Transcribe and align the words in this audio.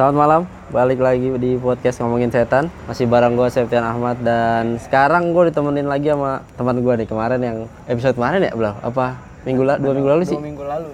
Selamat 0.00 0.16
malam, 0.16 0.42
balik 0.72 0.96
lagi 0.96 1.28
di 1.36 1.60
podcast 1.60 2.00
ngomongin 2.00 2.32
setan. 2.32 2.72
Masih 2.88 3.04
bareng 3.04 3.36
gue 3.36 3.44
Septian 3.52 3.84
Ahmad 3.84 4.16
dan 4.24 4.80
sekarang 4.80 5.36
gue 5.36 5.52
ditemenin 5.52 5.84
lagi 5.84 6.08
sama 6.08 6.40
teman 6.56 6.80
gue 6.80 7.04
nih 7.04 7.04
kemarin 7.04 7.36
yang 7.44 7.56
episode 7.84 8.16
kemarin 8.16 8.48
ya 8.48 8.56
belum? 8.56 8.80
Apa 8.80 9.20
minggu 9.44 9.60
lalu? 9.60 9.78
Dua 9.84 9.92
minggu 9.92 10.08
lalu 10.08 10.22
sih? 10.24 10.40
Dua 10.40 10.46
minggu 10.48 10.64
lalu. 10.64 10.88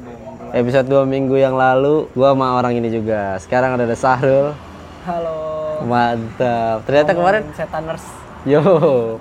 Episode 0.50 0.86
dua 0.90 1.06
minggu 1.06 1.38
yang 1.38 1.54
lalu 1.54 2.10
gue 2.18 2.28
sama 2.34 2.58
orang 2.58 2.74
ini 2.82 2.90
juga. 2.90 3.38
Sekarang 3.38 3.78
ada 3.78 3.86
ada 3.86 3.94
Sahrul. 3.94 4.58
Halo. 5.06 5.38
Mantap. 5.86 6.82
Ternyata 6.90 7.10
kemarin 7.14 7.42
setaners 7.54 8.02
yo 8.42 8.58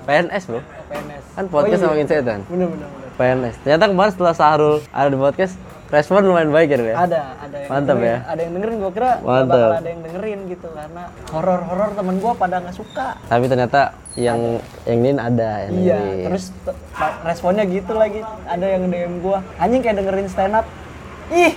PNS 0.02 0.50
bro. 0.50 0.66
PNS. 0.90 1.22
Kan 1.38 1.44
podcast 1.46 1.70
Oh, 1.70 1.78
iya. 1.78 1.86
ngomongin 1.86 2.08
setan. 2.10 2.40
Bener 2.50 2.66
bener 2.74 2.88
bener. 2.90 3.10
PNS. 3.14 3.54
Ternyata 3.62 3.84
kemarin 3.86 4.10
setelah 4.10 4.34
Sahrul 4.34 4.82
ada 4.90 5.06
di 5.06 5.14
podcast 5.14 5.54
respon 5.86 6.22
lumayan 6.22 6.50
baik 6.50 6.68
ya. 6.68 6.78
Ya? 6.78 6.96
Ada 6.98 7.20
ada 7.38 7.56
yang 7.56 7.70
Mantap 7.70 7.96
dengerin, 7.96 8.08
ya. 8.08 8.18
Ada 8.26 8.40
yang 8.40 8.52
dengerin 8.52 8.76
gua 8.76 8.92
kira 8.92 9.10
Mantap. 9.18 9.46
bakal 9.48 9.70
ada 9.72 9.88
yang 9.88 10.02
dengerin 10.02 10.38
gitu 10.46 10.68
karena 10.68 11.02
horor-horor 11.30 11.90
temen 11.94 12.16
gua 12.18 12.32
pada 12.34 12.54
nggak 12.58 12.74
suka. 12.74 13.06
Tapi 13.22 13.44
ternyata 13.46 13.80
yang 14.14 14.40
yang 14.82 14.98
ini 14.98 15.10
ada 15.14 15.48
yang 15.62 15.72
Iya, 15.72 15.96
dengerin. 15.96 16.24
terus 16.26 16.44
te- 16.64 16.76
responnya 17.22 17.64
gitu 17.64 17.92
lagi. 17.92 18.20
Ada 18.44 18.66
yang 18.68 18.82
DM 18.86 19.14
gua, 19.20 19.38
anjing 19.56 19.80
kayak 19.80 19.96
dengerin 19.96 20.26
stand 20.26 20.54
up. 20.54 20.66
Ih. 21.28 21.54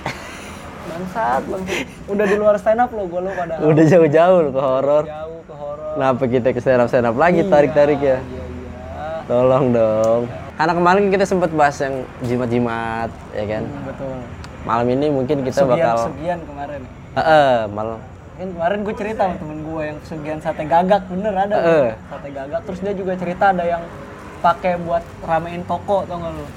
Bangsat, 0.81 1.41
bangsat. 1.45 1.85
Udah 2.07 2.25
di 2.25 2.35
luar 2.35 2.55
stand 2.57 2.79
up 2.79 2.89
lo 2.89 3.05
gua 3.05 3.21
lo 3.21 3.31
pada 3.31 3.53
udah 3.59 3.85
jauh-jauh 3.85 4.39
loh 4.41 4.51
ke 4.51 4.61
horor. 4.61 5.03
jauh 5.05 5.39
ke 5.41 5.53
horor. 5.53 5.89
Kenapa 5.93 6.23
kita 6.25 6.48
ke 6.49 6.59
stand 6.59 6.79
up 6.79 6.87
stand 6.87 7.05
up 7.05 7.15
lagi 7.15 7.41
tarik-tarik 7.43 7.98
ya? 7.98 8.17
Iya 8.17 8.17
iya. 8.20 8.43
Tolong 9.25 9.65
dong. 9.70 10.21
Karena 10.59 10.76
kemarin 10.76 11.08
kita 11.08 11.23
sempat 11.23 11.55
bahas 11.55 11.80
yang 11.80 12.04
jimat-jimat, 12.20 13.08
ya 13.31 13.45
kan? 13.48 13.63
Hmm, 13.63 13.84
betul. 13.88 14.12
Malam 14.68 14.88
ini 14.91 15.08
mungkin 15.08 15.38
kita 15.48 15.63
Segian 15.63 15.72
bakal, 15.72 15.98
segian 16.12 16.40
kemarin. 16.44 16.82
Eh, 17.16 17.22
eh, 17.23 17.55
malam. 17.72 17.99
Kan 18.35 18.48
kemarin 18.52 18.77
gue 18.84 18.95
cerita 18.99 19.22
sama 19.23 19.35
temen 19.40 19.59
gue 19.63 19.82
yang 19.88 19.98
sugihan 20.04 20.40
sate 20.44 20.63
gagak 20.68 21.08
bener 21.08 21.32
ada 21.32 21.55
Heeh. 21.59 21.88
sate 22.12 22.27
gagak 22.32 22.60
terus 22.68 22.79
dia 22.84 22.93
juga 22.96 23.16
cerita 23.16 23.55
ada 23.55 23.63
yang 23.68 23.84
pakai 24.40 24.79
buat 24.79 25.04
ramein 25.27 25.63
toko 25.68 26.07
tau 26.07 26.24
gak 26.24 26.32
lu 26.40 26.48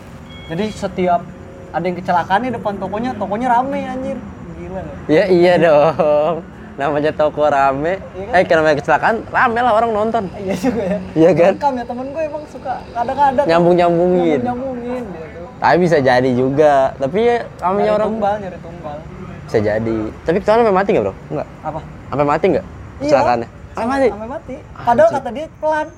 jadi 0.46 0.64
setiap 0.70 1.26
ada 1.74 1.82
yang 1.82 1.98
kecelakaan 1.98 2.46
di 2.46 2.50
depan 2.54 2.78
tokonya 2.78 3.10
tokonya 3.18 3.48
rame 3.50 3.82
anjir 3.82 4.18
gila? 4.62 4.82
Ya 5.10 5.24
iya 5.26 5.52
dong. 5.58 6.46
Namanya 6.72 7.10
toko 7.10 7.44
rame. 7.46 8.00
Iya 8.12 8.24
kan? 8.24 8.34
Eh, 8.34 8.42
karena 8.42 8.58
namanya 8.58 8.76
kecelakaan, 8.78 9.14
rame 9.26 9.58
lah 9.58 9.72
orang 9.72 9.90
nonton. 9.92 10.24
iya 10.36 10.54
juga 10.54 10.82
ya 10.82 10.98
Iya 11.12 11.30
kan? 11.32 11.52
Rekam 11.54 11.72
ya 11.74 11.84
temen 11.84 12.06
gue 12.08 12.22
emang 12.22 12.44
suka 12.48 12.74
kadang-kadang 12.90 13.44
Nyambung-nyambungin. 13.44 14.40
nyambungin 14.40 15.02
gitu 15.06 15.42
Tapi 15.58 15.76
bisa 15.78 15.96
jadi 15.98 16.30
juga. 16.32 16.74
Tapi 16.96 17.18
ya 17.20 17.36
namanya 17.60 17.90
orang 17.94 18.08
tumbal 18.08 18.34
nyari 18.38 18.58
tumbal 18.58 18.96
bisa 19.42 19.58
jadi. 19.58 19.98
Tapi 20.22 20.36
kecelakaan 20.38 20.60
sampai 20.62 20.74
mati 20.74 20.88
nggak 20.90 21.04
bro? 21.04 21.14
Enggak. 21.28 21.48
apa 21.60 21.80
Sampai 22.08 22.26
mati 22.26 22.44
nggak? 22.48 22.64
Iya. 22.64 23.00
Kecelakaannya? 23.02 23.48
Sampai 23.72 23.88
mati. 23.88 24.08
sampai 24.10 24.28
mati 24.28 24.54
padahal 24.76 25.10
kata 25.10 25.28
dia 25.32 25.46
pelan 25.56 25.88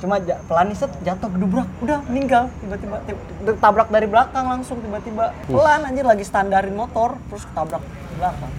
cuma 0.00 0.16
pelan 0.18 0.66
nih 0.66 0.74
set 0.74 0.90
jatuh 1.00 1.28
gedubrak 1.28 1.68
udah 1.78 1.98
meninggal 2.08 2.48
tiba-tiba 2.58 2.96
tiba- 3.04 3.54
tabrak 3.54 3.86
dari 3.86 4.08
belakang 4.08 4.48
langsung 4.48 4.80
tiba-tiba 4.80 5.30
pelan 5.46 5.84
anjir 5.84 6.02
lagi 6.02 6.24
standarin 6.24 6.72
motor 6.72 7.20
terus 7.28 7.44
ketabrak 7.44 7.84
belakang 8.16 8.50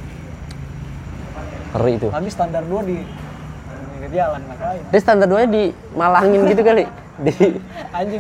Ngeri 1.72 1.94
itu. 1.96 2.08
habis 2.10 2.32
standar 2.32 2.64
dua 2.64 2.82
di 2.82 2.98
di 4.02 4.08
jalan 4.12 4.42
ngapain 4.44 4.82
Dia 4.90 5.00
standar 5.00 5.28
2 5.30 5.46
di 5.48 5.64
malangin 5.94 6.42
gitu 6.46 6.62
kali. 6.62 6.84
Di 7.22 7.34
anjing 7.94 8.18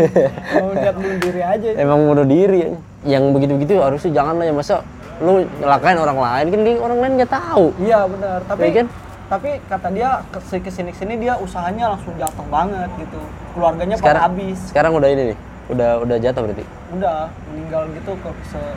mau 0.54 0.70
lihat 0.72 0.94
bunuh 0.94 1.18
diri 1.18 1.42
aja 1.42 1.68
emang 1.74 2.00
bunuh 2.06 2.22
diri 2.24 2.58
ya. 2.62 2.70
Yang 3.18 3.24
begitu-begitu 3.34 3.74
harusnya 3.82 4.12
jangan 4.14 4.38
lah 4.38 4.46
ya 4.46 4.54
masa 4.54 4.76
lu 5.18 5.42
nyelakain 5.58 5.98
orang 5.98 6.18
lain 6.18 6.46
kan 6.50 6.60
dia 6.62 6.76
orang 6.78 6.98
lain 6.98 7.14
nggak 7.18 7.34
tahu. 7.34 7.66
iya 7.78 8.00
benar 8.06 8.40
tapi 8.46 8.62
Iya 8.62 8.72
kan? 8.78 8.88
tapi 9.28 9.50
kata 9.64 9.88
dia 9.90 10.10
ke 10.30 10.40
ke 10.60 10.70
sini 10.70 10.90
ke 10.94 10.98
sini 10.98 11.14
dia 11.18 11.34
usahanya 11.38 11.94
langsung 11.94 12.14
jatuh 12.14 12.46
banget 12.48 12.90
gitu 13.00 13.20
keluarganya 13.52 13.96
pada 13.96 14.02
Sekarang 14.02 14.24
habis 14.28 14.58
sekarang 14.70 14.92
udah 14.94 15.10
ini 15.10 15.24
nih. 15.34 15.38
Udah 15.72 15.90
udah 16.04 16.17
jatuh 16.20 16.42
berarti. 16.45 16.64
udah 16.92 17.17
meninggal 17.48 17.84
gitu 17.95 18.11
ke 18.22 18.30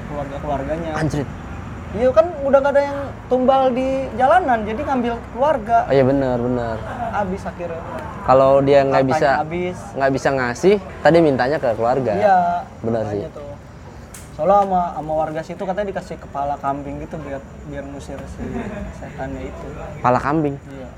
keluarga 0.09 0.37
keluarganya 0.41 0.91
Anjrit. 0.97 1.29
Iya 1.95 2.11
kan 2.11 2.27
udah 2.43 2.59
gak 2.59 2.73
ada 2.75 2.83
yang 2.91 2.99
tumbal 3.31 3.63
di 3.71 4.11
jalanan, 4.19 4.67
jadi 4.67 4.81
ngambil 4.83 5.15
keluarga. 5.31 5.87
Oh 5.87 5.95
iya 5.95 6.03
benar 6.03 6.37
benar. 6.43 6.77
Habis 7.15 7.43
akhirnya. 7.47 7.83
Kalau 8.27 8.53
dia 8.67 8.81
nggak 8.83 9.05
bisa 9.07 9.31
nggak 9.95 10.13
bisa 10.17 10.29
ngasih, 10.35 10.75
tadi 11.07 11.17
mintanya 11.23 11.57
ke 11.63 11.71
keluarga. 11.79 12.13
Iya. 12.19 12.39
Benar 12.83 13.03
sih. 13.15 13.23
Tuh. 13.31 13.55
Soalnya 14.35 14.67
sama, 14.67 14.81
sama 14.99 15.13
warga 15.15 15.41
situ 15.47 15.63
katanya 15.63 15.89
dikasih 15.95 16.17
kepala 16.19 16.59
kambing 16.59 16.99
gitu 16.99 17.15
biar 17.23 17.39
biar 17.71 17.85
ngusir 17.87 18.19
si 18.35 18.43
setannya 18.99 19.47
itu. 19.47 19.67
Pala 20.03 20.19
kambing. 20.19 20.59
Iya. 20.67 20.89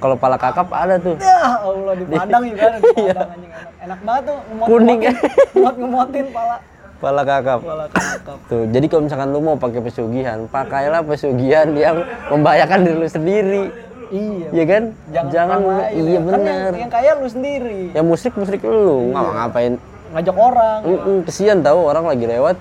Kalau 0.00 0.16
pala 0.16 0.40
kakap 0.40 0.72
ada 0.72 0.96
tuh. 0.96 1.20
Ya 1.20 1.60
Allah 1.60 1.94
di 2.00 2.04
Padang 2.08 2.44
juga 2.48 2.64
ada 2.72 2.78
di 2.80 2.88
Padang 3.12 3.28
anjing 3.28 3.52
enak. 3.52 3.68
Enak 3.84 4.00
banget 4.00 4.22
tuh 4.24 4.36
ngemot 4.48 4.66
Kuning. 4.72 5.00
ngemot 5.04 5.76
ngemotin 5.76 6.26
pala 6.32 6.56
Pala 7.04 7.20
kakap. 7.20 7.60
pala 7.60 7.86
kakap. 7.92 8.38
Tuh, 8.48 8.64
jadi 8.72 8.86
kalau 8.88 9.02
misalkan 9.04 9.28
lu 9.28 9.44
mau 9.44 9.60
pakai 9.60 9.80
pesugihan, 9.84 10.38
pakailah 10.48 11.04
pesugihan 11.04 11.68
yang 11.76 12.00
membahayakan 12.32 12.78
diri 12.80 12.96
lu 12.96 13.04
sendiri. 13.04 13.64
Iya. 14.08 14.48
Iya 14.56 14.64
kan? 14.64 14.82
Jangan, 15.28 15.58
orang 15.60 15.64
lain. 15.68 15.92
iya 15.92 16.00
Kan 16.00 16.08
yang, 16.08 16.24
benar. 16.24 16.70
yang 16.80 16.90
kaya 16.92 17.10
lu 17.20 17.28
sendiri. 17.28 17.80
Ya 17.92 18.00
musrik 18.00 18.32
musrik 18.34 18.64
lu, 18.64 19.12
nggak 19.12 19.32
ngapain. 19.36 19.72
Ngajak 20.14 20.36
orang, 20.38 20.78
Mm-mm, 20.86 21.16
kesian 21.26 21.58
tahu 21.60 21.78
orang 21.84 22.04
lagi 22.06 22.24
lewat, 22.24 22.56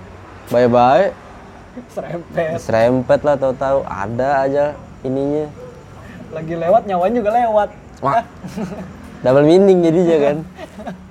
bye-bye, 0.50 1.14
serempet. 1.94 2.58
serempet 2.59 3.20
lah 3.22 3.36
tahu-tahu 3.38 3.80
ada 3.86 4.30
aja 4.44 4.66
ininya. 5.02 5.48
lagi 6.34 6.58
lewat 6.58 6.82
nyawanya 6.90 7.16
juga 7.22 7.32
lewat 7.32 7.70
Wah, 8.02 8.26
double 9.24 9.46
meaning 9.46 9.86
jadinya 9.86 10.18
kan. 10.20 10.38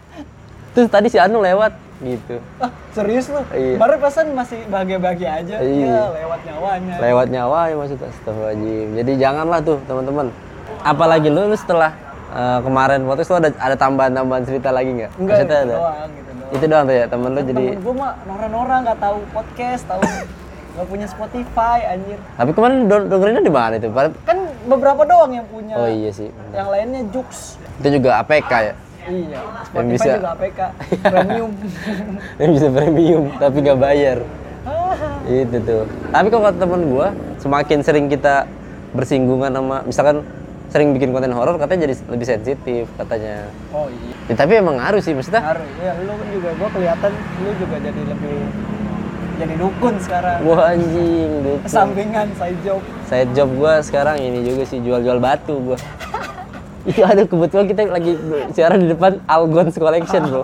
Terus 0.74 0.88
tadi 0.90 1.06
si 1.08 1.16
Anu 1.16 1.38
lewat 1.38 1.70
gitu. 2.02 2.36
ah 2.58 2.70
serius 2.90 3.26
lu 3.26 3.40
Iya. 3.48 3.74
kemarin 3.76 3.98
pesan 3.98 4.26
masih 4.32 4.58
bahagia-bahagia 4.66 5.30
aja 5.36 5.54
Iya. 5.56 5.86
ya 5.88 6.02
lewat 6.12 6.40
nyawanya 6.42 6.94
Lewat 6.98 7.26
nyawa 7.28 7.60
ya 7.64 7.74
maksudnya 7.74 8.08
astagfirullahaladzim. 8.08 8.88
Jadi 8.94 9.12
janganlah 9.16 9.58
tuh 9.60 9.76
teman-teman. 9.82 10.26
Apalagi 10.82 11.28
lu, 11.28 11.42
lu 11.44 11.54
setelah 11.54 11.90
eh, 12.28 12.58
kemarin 12.60 13.00
podcast 13.02 13.28
lu 13.28 13.36
ada 13.38 13.50
ada 13.56 13.76
tambahan-tambahan 13.76 14.42
cerita 14.42 14.68
lagi 14.68 14.90
nggak? 14.90 15.10
enggak 15.14 15.36
Maksudnya 15.38 15.46
gitu 15.54 15.64
ada. 15.64 15.76
doang 15.76 16.10
gitu 16.10 16.30
doang 16.32 16.52
Itu 16.52 16.64
doang 16.66 16.84
tuh 16.84 16.94
ya 16.94 17.06
temen 17.06 17.30
lu 17.30 17.40
jadi. 17.40 17.64
temen 17.68 17.80
gue 17.80 17.94
mah 17.94 18.12
nora-nora 18.24 18.76
nggak 18.82 18.98
tahu 18.98 19.18
podcast 19.30 19.82
tahu 19.86 20.02
nggak 20.72 20.86
punya 20.88 21.06
Spotify 21.06 21.78
anjir 21.86 22.16
Tapi 22.32 22.50
kemarin 22.50 22.76
dengerinnya 22.88 23.42
di 23.42 23.52
mana 23.52 23.74
itu? 23.76 23.88
Kan 24.22 24.38
beberapa 24.64 25.02
doang 25.02 25.30
yang 25.30 25.46
punya 25.46 25.74
Oh 25.76 25.84
iya 25.84 26.10
sih. 26.10 26.32
yang 26.50 26.66
lainnya 26.66 27.04
Jux 27.08 27.60
Itu 27.78 27.88
juga 27.92 28.18
APK 28.18 28.52
ya. 28.62 28.74
Iya 29.04 29.40
Spotify 29.64 29.92
bisa. 29.96 30.10
juga 30.16 30.30
APK 30.32 30.60
premium 31.12 31.50
Yang 32.36 32.50
bisa 32.52 32.68
premium 32.70 33.24
tapi 33.36 33.56
nggak 33.58 33.78
bayar. 33.78 34.18
itu 35.24 35.56
tuh. 35.60 35.82
Tapi 36.08 36.26
kalau 36.28 36.42
kata 36.44 36.58
temen 36.58 36.82
gua, 36.88 37.06
semakin 37.36 37.78
sering 37.80 38.06
kita 38.06 38.46
bersinggungan 38.92 39.50
sama 39.50 39.76
misalkan 39.82 40.16
sering 40.68 40.90
bikin 40.90 41.10
konten 41.10 41.30
horor 41.30 41.54
katanya 41.56 41.86
jadi 41.86 41.94
lebih 42.08 42.26
sensitif 42.26 42.84
katanya. 42.96 43.46
oh 43.70 43.86
iya 43.86 44.10
Ya, 44.24 44.34
tapi 44.34 44.52
emang 44.56 44.76
ngaruh 44.76 44.98
sih 44.98 45.12
maksudnya. 45.12 45.42
ngaruh 45.42 45.66
ya 45.78 45.92
lu 46.00 46.12
kan 46.12 46.28
juga 46.28 46.50
gue 46.52 46.68
kelihatan 46.70 47.10
lu 47.38 47.50
juga 47.56 47.76
jadi 47.78 48.02
lebih 48.04 48.36
jadi 49.34 49.54
dukun 49.56 49.94
sekarang 49.98 50.38
Wah 50.42 50.70
anjing, 50.70 51.30
dukun. 51.40 51.66
sampingan 51.66 52.28
side 52.32 52.60
job 52.62 52.80
Side 53.04 53.30
job 53.32 53.48
gua 53.52 53.72
sekarang 53.78 54.16
ini 54.16 54.42
juga 54.42 54.62
sih 54.64 54.78
jual-jual 54.78 55.18
batu 55.18 55.54
gua. 55.62 55.78
Itu 56.90 57.00
ada 57.00 57.22
kebetulan 57.22 57.64
kita 57.64 57.80
lagi 57.86 58.12
siaran 58.50 58.78
di 58.80 58.88
depan 58.90 59.22
Algons 59.24 59.74
Collection, 59.74 60.22
Bro. 60.24 60.42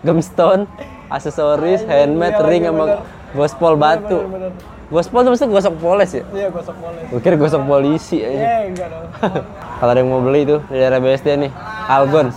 Gemstone, 0.00 0.64
aksesoris, 1.06 1.82
handmade, 1.84 2.38
iya, 2.38 2.46
ring 2.46 2.62
iya, 2.62 2.70
sama 2.70 2.84
gospel 3.32 3.72
batu. 3.74 4.18
bener. 4.24 4.52
Gospel 4.90 5.22
tuh 5.22 5.30
maksudnya 5.30 5.54
gosok 5.54 5.74
poles 5.78 6.10
ya? 6.10 6.24
iya 6.34 6.50
gosok 6.50 6.74
Gua 7.14 7.20
kira 7.22 7.38
gosok 7.38 7.62
polisi 7.62 8.18
aja. 8.20 8.42
eh 8.42 8.74
enggak 8.74 8.90
dong 8.90 9.06
Kalau 9.78 9.90
ada 9.94 10.00
yang 10.02 10.10
mau 10.10 10.18
beli 10.18 10.42
tuh 10.42 10.58
di 10.66 10.76
daerah 10.76 10.98
BSD 10.98 11.28
nih, 11.38 11.50
Algons. 11.86 12.34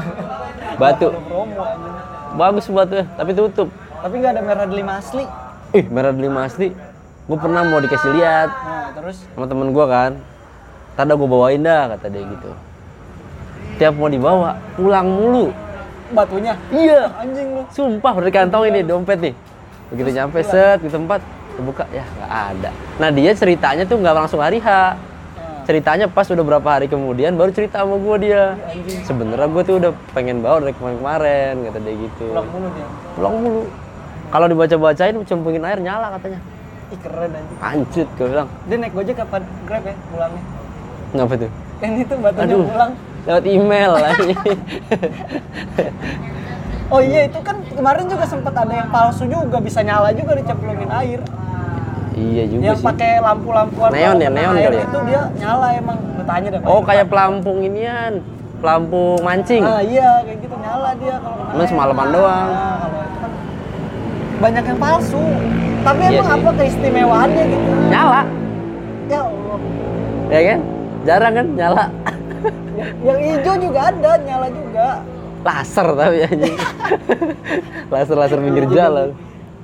Batu. 0.82 1.14
Bagus 2.34 2.66
batunya, 2.68 3.06
tapi 3.14 3.32
tutup. 3.32 3.68
tapi 3.96 4.14
nggak 4.18 4.32
ada 4.34 4.42
merah 4.42 4.66
lima 4.68 5.00
asli 5.00 5.24
Ih, 5.72 5.86
merah 5.88 6.12
lima 6.12 6.44
asli. 6.44 6.68
Gue 7.24 7.38
pernah 7.38 7.62
mau 7.62 7.78
dikasih 7.78 8.12
lihat 8.12 8.48
nah 8.50 8.90
terus 8.92 9.22
sama 9.32 9.46
temen 9.46 9.70
gua 9.70 9.86
kan. 9.86 10.12
Tada 10.94 11.12
gue 11.12 11.24
bawain 11.24 11.60
dah, 11.60 11.92
kata 11.92 12.06
dia 12.08 12.22
gitu. 12.24 12.50
Tiap 13.76 13.92
mau 13.96 14.08
dibawa, 14.08 14.56
pulang 14.72 15.04
mulu. 15.04 15.52
batunya 16.06 16.54
Iya, 16.70 17.10
anjing 17.18 17.48
lu 17.50 17.62
sumpah 17.74 18.14
udah 18.14 18.30
kantong 18.30 18.70
ini 18.70 18.86
dompet 18.86 19.18
nih. 19.18 19.34
Begitu 19.90 20.14
nyampe 20.14 20.38
set 20.38 20.78
di 20.78 20.86
tempat, 20.86 21.18
dibuka 21.58 21.82
ya 21.90 22.06
nggak 22.06 22.30
ada. 22.30 22.70
Nah 23.02 23.10
dia 23.10 23.34
ceritanya 23.34 23.82
tuh 23.82 23.98
nggak 23.98 24.14
langsung 24.14 24.38
hari 24.38 24.62
H. 24.62 24.66
nah, 24.70 24.94
Ceritanya 25.66 26.06
pas 26.06 26.30
udah 26.30 26.46
berapa 26.46 26.68
hari 26.78 26.86
kemudian 26.86 27.34
baru 27.34 27.50
cerita 27.50 27.82
sama 27.82 27.98
gua 27.98 28.16
dia. 28.22 28.54
Sebenarnya 29.02 29.50
gua 29.50 29.62
tuh 29.66 29.82
udah 29.82 29.92
pengen 30.14 30.46
bawa 30.46 30.62
dari 30.62 30.78
kemarin-kemarin, 30.78 31.52
kata 31.66 31.78
dia 31.82 31.94
gitu. 31.98 32.26
pulang 32.30 32.48
mulu 32.54 32.68
dia 32.70 32.86
Pulang 33.18 33.34
mulu. 33.42 33.62
Kalau 34.30 34.46
dibaca-bacain 34.46 35.14
cemplungin 35.26 35.62
air 35.66 35.78
nyala 35.82 36.14
katanya. 36.18 36.38
Ih 36.94 36.98
keren 37.02 37.30
anjing. 37.34 37.58
Anjir, 37.58 38.06
gue 38.14 38.26
bilang. 38.30 38.48
Dia 38.70 38.76
naik 38.78 38.94
gojek 38.94 39.18
apa 39.18 39.42
grab 39.66 39.82
ya 39.82 39.94
pulangnya? 40.06 40.42
Ngapa 41.18 41.34
tuh? 41.34 41.50
Kan 41.82 41.90
itu 41.98 42.14
batunya 42.14 42.46
Aduh. 42.46 42.66
pulang. 42.70 42.92
Lewat 43.26 43.44
email 43.44 43.90
lagi. 43.92 44.30
Oh 46.86 47.02
iya 47.02 47.26
itu 47.26 47.38
kan 47.42 47.58
kemarin 47.66 48.06
juga 48.06 48.22
sempat 48.24 48.54
ada 48.54 48.70
yang 48.70 48.86
palsu 48.86 49.26
juga 49.26 49.58
bisa 49.58 49.82
nyala 49.82 50.14
juga 50.14 50.38
dicemplungin 50.38 50.86
air. 51.02 51.18
iya 52.16 52.48
juga 52.48 52.62
yang 52.72 52.78
sih. 52.80 52.86
pakai 52.86 53.20
lampu-lampuan 53.20 53.92
Neon 53.92 54.16
ya, 54.16 54.30
neon 54.32 54.54
kali 54.56 54.78
ya? 54.80 54.84
itu 54.88 54.98
dia 55.04 55.22
nyala 55.36 55.66
emang. 55.74 55.98
Lu 56.16 56.22
tanya 56.24 56.48
deh. 56.48 56.60
Oh, 56.64 56.80
kayak 56.80 57.10
pelampung 57.10 57.60
inian. 57.60 58.22
Pelampung 58.62 59.20
mancing. 59.20 59.60
Ah 59.60 59.82
iya 59.82 60.22
kayak 60.24 60.38
gitu 60.40 60.56
nyala 60.56 60.94
dia 60.96 61.14
kalau 61.20 61.44
kena 61.44 61.64
semalaman 61.68 62.06
doang. 62.08 62.48
Nah, 62.48 62.76
kalau 62.80 63.00
itu 63.02 63.16
kan 63.20 63.30
banyak 64.40 64.64
yang 64.64 64.78
palsu. 64.78 65.24
Tapi 65.84 66.00
Iya 66.00 66.10
emang 66.16 66.26
sih. 66.26 66.36
apa 66.38 66.50
keistimewaannya 66.56 67.44
gitu? 67.50 67.70
Nyala. 67.90 68.22
Ya 69.06 69.20
Allah. 69.20 69.58
Ya 70.30 70.40
kan? 70.40 70.58
Jarang 71.04 71.32
kan 71.34 71.46
nyala. 71.52 71.84
Yang, 72.76 73.18
hijau 73.24 73.54
juga 73.58 73.80
ada, 73.88 74.12
nyala 74.20 74.48
juga. 74.48 74.88
Laser 75.46 75.88
tapi 75.94 76.16
anjing. 76.26 76.56
Laser-laser 77.92 78.38
pinggir 78.42 78.64
Iya 78.64 78.68
juga 78.68 78.80
jalan. 78.82 79.08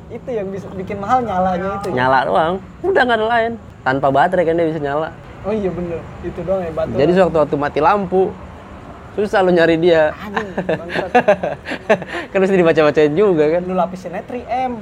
Itu 0.08 0.28
yang 0.30 0.48
bisa 0.48 0.66
bikin 0.72 0.96
mahal 1.00 1.18
nyalanya 1.24 1.80
itu. 1.80 1.88
ya? 1.90 1.94
Nyala 1.96 2.18
doang. 2.24 2.54
Udah 2.80 3.02
nggak 3.02 3.18
ada 3.18 3.26
lain. 3.26 3.52
Tanpa 3.82 4.06
baterai 4.08 4.44
kan 4.46 4.54
dia 4.54 4.66
bisa 4.70 4.78
nyala. 4.78 5.10
Oh 5.42 5.50
iya 5.50 5.70
bener, 5.74 5.98
itu 6.22 6.38
doang 6.46 6.62
ya 6.62 6.70
batu. 6.70 6.94
Jadi 6.94 7.10
sewaktu-waktu 7.18 7.56
mati 7.58 7.80
lampu, 7.82 8.30
susah 9.18 9.42
lu 9.42 9.50
nyari 9.50 9.74
dia. 9.74 10.14
Kan 12.30 12.38
mesti 12.38 12.54
dibaca-bacain 12.54 13.10
juga 13.12 13.50
kan. 13.50 13.66
lu 13.66 13.74
lapisinnya 13.74 14.22
3M. 14.22 14.78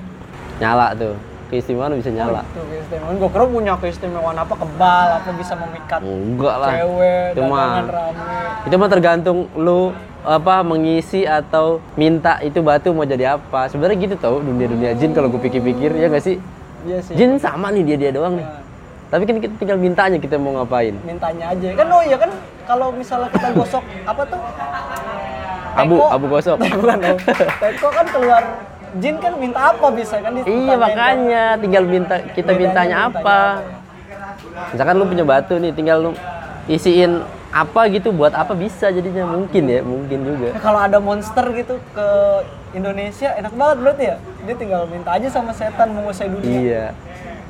Nyala 0.61 0.93
tuh. 0.93 1.17
Keistimewaan 1.51 1.99
bisa 1.99 2.09
nyala. 2.09 2.41
Oh, 2.41 2.45
itu 2.47 2.63
keistimewaan. 2.65 3.15
Gue 3.17 3.29
kira 3.29 3.45
punya 3.45 3.73
keistimewaan 3.75 4.37
apa 4.39 4.55
kebal, 4.55 5.07
apa 5.19 5.31
bisa 5.35 5.55
memikat 5.57 6.01
Enggak 6.01 6.57
lah. 6.57 6.71
cewek, 6.73 7.27
dagangan 7.35 7.85
rame. 7.85 8.39
itu 8.63 8.75
mah 8.77 8.89
tergantung 8.89 9.39
lu 9.55 9.91
apa 10.21 10.61
mengisi 10.61 11.25
atau 11.25 11.83
minta 11.95 12.39
itu 12.39 12.61
batu 12.61 12.93
mau 12.93 13.03
jadi 13.03 13.35
apa. 13.35 13.67
Sebenarnya 13.67 13.99
gitu 13.99 14.15
tau 14.15 14.39
dunia-dunia 14.39 14.95
jin 14.95 15.11
kalau 15.11 15.27
gue 15.29 15.41
pikir-pikir 15.41 15.91
ya 15.93 16.07
nggak 16.07 16.23
sih? 16.23 16.37
Iya 16.81 16.99
sih. 17.03 17.15
Jin 17.15 17.35
sama 17.37 17.69
nih 17.69 17.83
dia 17.85 17.97
dia 17.99 18.11
doang 18.11 18.37
nih. 18.37 18.47
Nah, 18.47 18.63
Tapi 19.11 19.23
kan 19.25 19.37
kita 19.37 19.55
tinggal 19.59 19.75
mintanya 19.75 20.17
kita 20.17 20.39
mau 20.39 20.55
ngapain. 20.55 20.95
mintanya 21.03 21.51
aja. 21.51 21.67
Kan 21.75 21.87
oh 21.89 21.99
iya 22.01 22.15
kan 22.15 22.31
kalau 22.63 22.95
misalnya 22.95 23.27
kita 23.29 23.51
gosok 23.51 23.83
apa 24.07 24.23
tuh? 24.23 24.39
Abu, 25.73 25.97
Teko. 25.97 26.07
abu 26.11 26.25
gosok. 26.29 26.57
Bukan 26.79 26.99
dong. 27.01 27.19
Teko 27.59 27.89
kan 27.91 28.07
keluar 28.07 28.43
jin 28.99 29.17
kan 29.23 29.33
minta 29.39 29.61
apa 29.71 29.87
bisa 29.95 30.19
kan 30.19 30.33
Iya 30.43 30.75
makanya 30.75 31.45
tinggal 31.61 31.85
minta 31.87 32.17
kita 32.35 32.51
mintanya 32.53 32.59
mintanya 32.59 32.97
apa. 33.09 33.41
Misalkan 34.75 34.95
lu 34.99 35.05
punya 35.07 35.25
batu 35.25 35.55
nih 35.59 35.71
tinggal 35.71 35.99
lu 36.01 36.11
isiin 36.67 37.23
apa 37.51 37.91
gitu 37.91 38.15
buat 38.15 38.31
apa 38.31 38.55
bisa 38.55 38.91
jadinya 38.91 39.27
mungkin 39.27 39.67
ya 39.67 39.81
mungkin 39.83 40.19
juga. 40.23 40.49
Ya, 40.55 40.61
kalau 40.63 40.81
ada 40.83 40.99
monster 41.03 41.43
gitu 41.55 41.83
ke 41.95 42.09
Indonesia 42.71 43.35
enak 43.35 43.53
banget 43.59 43.77
berarti 43.83 44.05
ya 44.07 44.17
dia 44.47 44.55
tinggal 44.55 44.87
minta 44.87 45.11
aja 45.11 45.27
sama 45.27 45.51
setan 45.51 45.91
menguasai 45.91 46.31
dunia 46.31 46.47
Iya. 46.47 46.85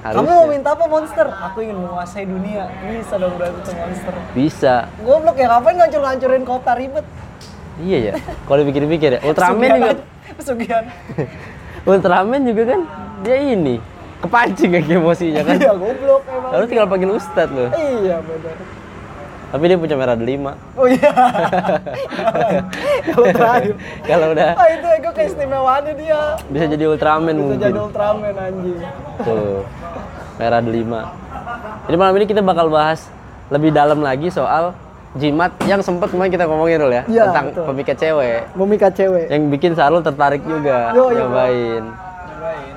kamu 0.00 0.32
mau 0.32 0.48
minta 0.48 0.72
apa 0.72 0.88
monster 0.88 1.28
aku 1.28 1.60
ingin 1.60 1.76
menguasai 1.76 2.24
dunia 2.24 2.72
bisa 2.88 3.20
dong 3.20 3.36
berarti 3.36 3.60
tuh 3.60 3.74
monster 3.76 4.14
Bisa. 4.32 4.74
goblok 5.04 5.36
ya 5.36 5.46
ngapain 5.52 5.76
ngancur-ngancurin 5.76 6.44
kota 6.48 6.72
ribet 6.72 7.04
Iya 7.80 7.98
ya. 8.00 8.14
Kalau 8.44 8.60
dipikir-pikir 8.60 9.10
ya, 9.16 9.20
Ultraman 9.24 9.80
juga 9.80 10.04
pesugihan 10.40 10.84
Ultraman 11.88 12.40
juga 12.42 12.62
kan 12.66 12.80
dia 13.20 13.36
ini 13.38 13.76
kepancing 14.18 14.68
kayak 14.70 14.88
emosinya 14.90 15.40
kan. 15.42 15.56
iya 15.58 15.72
goblok 15.72 16.22
emang 16.26 16.50
Lalu 16.50 16.64
tinggal 16.66 16.86
panggil 16.86 17.10
Ustadz 17.10 17.48
loh. 17.50 17.70
iya 17.72 18.16
benar 18.18 18.56
Tapi 19.50 19.64
dia 19.66 19.76
punya 19.76 19.96
merah 19.96 20.14
delima. 20.14 20.52
oh 20.74 20.86
iya 20.86 21.10
kalau 23.08 23.26
terakhir 23.28 23.74
Kalau 24.04 24.26
udah 24.30 24.50
ah 24.52 24.68
itu 24.68 24.86
ego 24.92 25.10
keistimewaannya 25.10 25.94
dia 25.96 26.20
bisa 26.46 26.64
jadi 26.68 26.84
Ultraman 26.86 27.32
bisa 27.32 27.40
mungkin. 27.42 27.58
jadi 27.60 27.80
Ultraman 27.80 28.34
anjing 28.36 28.78
Tuh. 29.20 29.62
Merah 30.36 30.60
delima. 30.60 31.00
Jadi 31.84 31.96
malam 31.96 32.14
ini 32.14 32.24
kita 32.24 32.40
bakal 32.40 32.68
bahas 32.68 33.10
lebih 33.48 33.68
dalam 33.70 33.98
lagi 33.98 34.28
soal 34.28 34.72
jimat 35.10 35.50
yang 35.66 35.82
sempat 35.82 36.06
kemarin 36.08 36.30
kita 36.30 36.46
ngomongin 36.46 36.78
dulu 36.78 36.94
ya, 36.94 37.02
Iya, 37.04 37.22
tentang 37.26 37.46
betul. 37.50 37.64
pemikat 37.74 37.96
cewek 37.98 38.38
memikat 38.54 38.92
cewek 38.94 39.26
yang 39.26 39.42
bikin 39.50 39.72
Sarul 39.74 40.00
tertarik 40.00 40.38
juga 40.42 40.94
Yo, 40.94 41.10
yo. 41.10 41.26
nyobain. 41.26 41.82
Nyobain. 41.82 42.74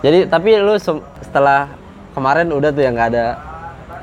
Jadi 0.00 0.18
tapi 0.26 0.50
lu 0.56 0.74
setelah 0.76 1.70
kemarin 2.10 2.50
udah 2.50 2.70
tuh 2.70 2.82
yang 2.82 2.98
nggak 2.98 3.08
ada 3.14 3.26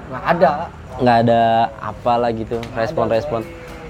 nggak 0.07 0.23
ada 0.31 0.49
nggak 0.97 1.17
ada 1.27 1.41
apalah 1.77 2.31
gitu 2.31 2.55
respon-respon. 2.71 3.43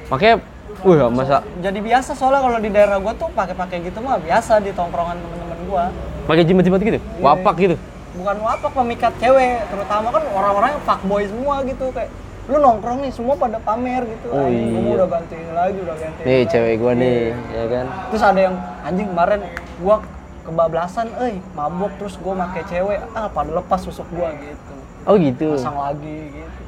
Makanya, 0.10 0.42
wih 0.82 0.98
masa 1.08 1.46
jadi 1.60 1.78
biasa 1.78 2.18
soalnya 2.18 2.42
kalau 2.42 2.58
di 2.58 2.70
daerah 2.70 2.98
gua 2.98 3.14
tuh 3.14 3.30
pakai-pakai 3.30 3.86
gitu 3.86 4.02
mah 4.02 4.18
biasa 4.18 4.58
di 4.58 4.74
tongkrongan 4.74 5.16
temen-temen 5.16 5.60
gua 5.66 5.86
pakai 6.26 6.44
jimat-jimat 6.44 6.82
gitu, 6.82 6.98
Iya. 6.98 7.22
wapak 7.22 7.56
gitu. 7.58 7.76
bukan 8.18 8.36
wapak 8.42 8.72
pemikat 8.74 9.14
cewek 9.16 9.62
terutama 9.70 10.10
kan 10.10 10.24
orang-orang 10.28 10.70
yang 10.74 10.84
fuckboy 10.84 11.24
semua 11.24 11.62
gitu 11.62 11.86
kayak 11.94 12.10
lu 12.48 12.58
nongkrong 12.58 13.04
nih 13.04 13.12
semua 13.12 13.36
pada 13.36 13.60
pamer 13.60 14.08
gitu 14.08 14.28
Oh, 14.30 14.40
anjing 14.42 14.72
iya. 14.82 14.96
udah 14.96 15.08
ganti 15.10 15.36
ini 15.36 15.52
lagi 15.52 15.78
udah 15.78 15.96
ganti 15.96 16.22
Nih 16.22 16.38
lagi. 16.38 16.48
cewek 16.48 16.74
gua 16.78 16.94
nih, 16.94 17.20
Iya. 17.20 17.36
ya 17.54 17.66
kan. 17.68 17.86
terus 18.08 18.24
ada 18.24 18.40
yang 18.42 18.56
anjing 18.82 19.08
kemarin 19.08 19.40
gua 19.78 19.96
kebablasan 20.42 21.08
eh 21.22 21.36
mabuk 21.52 21.92
terus 21.98 22.16
gua 22.16 22.34
make 22.38 22.64
cewek 22.66 23.04
ah 23.12 23.28
pada 23.28 23.52
lepas 23.52 23.80
susuk 23.82 24.08
gua 24.10 24.32
gitu 24.34 24.74
Oh 25.04 25.16
gitu. 25.16 25.48
pasang 25.54 25.76
lagi 25.78 26.18
gitu 26.30 26.62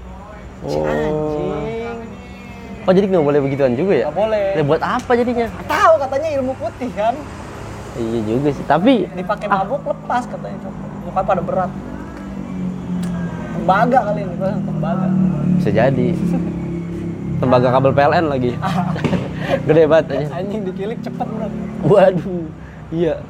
si 0.65 0.75
Oh. 0.75 0.83
anjing 0.83 1.99
Oh 2.81 2.91
jadi 2.91 3.05
nggak 3.07 3.23
boleh 3.23 3.39
begituan 3.39 3.73
juga 3.73 3.93
ya? 3.93 4.05
nggak 4.05 4.17
boleh 4.17 4.45
Ya 4.51 4.63
buat 4.65 4.81
apa 4.81 5.11
jadinya? 5.13 5.47
tahu 5.63 5.93
katanya 5.97 6.29
ilmu 6.33 6.53
putih 6.55 6.91
kan 6.91 7.15
Iya 7.91 8.19
juga 8.21 8.49
sih. 8.51 8.63
Tapi 8.63 9.09
dipakai 9.09 9.47
mabuk 9.47 9.81
lepas 9.81 10.23
katanya 10.23 10.59
muka 11.01 11.21
pada 11.21 11.39
berat 11.39 11.71
tembaga 13.69 13.99
kali 14.01 14.21
ini 14.25 14.33
tembaga 14.65 15.05
bisa 15.55 15.69
jadi. 15.69 16.07
Tembaga 17.37 17.67
kabel 17.69 17.91
PLN 17.93 18.25
lagi. 18.27 18.51
Gede 19.69 19.83
banget 19.85 20.05
aja. 20.11 20.25
anjing 20.35 20.61
dikilik 20.63 20.97
cepet 20.99 21.27
bro 21.29 21.47
Waduh. 21.85 22.49
Iya. 22.89 23.21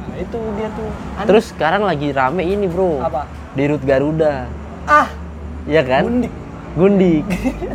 nah 0.00 0.16
itu 0.16 0.38
dia 0.54 0.68
tuh 0.70 0.86
Anjing. 0.88 1.26
Terus 1.26 1.44
sekarang 1.50 1.82
lagi 1.82 2.08
rame 2.10 2.42
ini 2.42 2.66
bro. 2.66 2.98
apa 3.00 3.26
Di 3.52 3.66
Rut 3.66 3.82
Garuda. 3.82 4.46
ah 4.86 5.10
Iya 5.66 5.82
kan? 5.82 6.02
gundik 6.06 6.32
Gundik. 6.72 7.26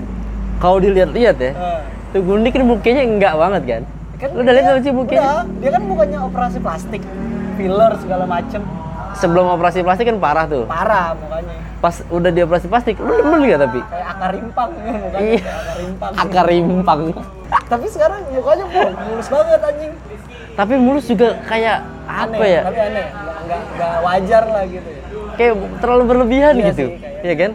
Kalau 0.64 0.80
dilihat-lihat 0.80 1.35
ya, 1.38 1.52
Eh, 1.52 1.80
tuh 2.11 2.23
Gundik 2.23 2.56
ini 2.56 2.64
mukanya 2.66 3.04
enggak 3.04 3.33
banget 3.35 3.64
kan? 3.68 3.81
kan 4.16 4.30
Lu 4.31 4.40
udah 4.42 4.54
lihat 4.56 4.73
sih 4.80 4.92
mukanya? 4.92 5.19
udah, 5.21 5.40
dia 5.59 5.69
kan 5.69 5.81
bukannya 5.85 6.19
operasi 6.23 6.57
plastik 6.57 7.04
filler 7.56 7.92
segala 8.00 8.23
macem 8.26 8.64
Sebelum 9.16 9.45
operasi 9.50 9.80
plastik 9.80 10.06
kan 10.06 10.18
parah 10.18 10.45
tuh. 10.45 10.64
parah 10.66 11.14
mukanya 11.14 11.56
Pas 11.78 11.95
udah 12.06 12.30
di 12.30 12.42
operasi 12.42 12.66
plastik, 12.66 12.95
lu 12.98 13.14
demen 13.14 13.40
nggak 13.42 13.62
tapi? 13.62 13.80
kayak 13.81 14.07
akar 14.10 14.30
rimpang 14.31 14.69
mukanya 14.76 15.19
Iya. 15.22 15.40
kayak 15.40 15.56
akar 15.56 15.76
rimpang 15.78 16.12
Akar 16.16 16.45
rimpang. 16.48 17.02
tapi 17.72 17.86
sekarang 17.88 18.19
mukanya 18.28 18.66
mul- 18.66 18.98
mulus 19.02 19.28
banget 19.28 19.62
anjing 19.62 19.94
Tapi 20.54 20.74
mulus 20.78 21.06
juga 21.06 21.30
kayak 21.44 21.78
aneh 22.06 22.31
apa 22.31 22.44
ya? 22.45 22.62
tapi 22.64 22.80
aneh 22.81 23.06
nggak 23.06 23.38
nggak 23.44 23.62
nggak 23.72 23.94
wajar 24.02 24.44
lah 24.45 24.64
gitu 24.66 24.90
ya 24.90 25.02
Kayak 25.36 25.54
terlalu 25.78 26.04
berlebihan 26.06 26.54
Iya 26.54 26.64
gitu. 26.66 26.76
sih, 26.78 26.90
kayak- 26.94 27.24
Iya 27.24 27.36
kan? 27.38 27.52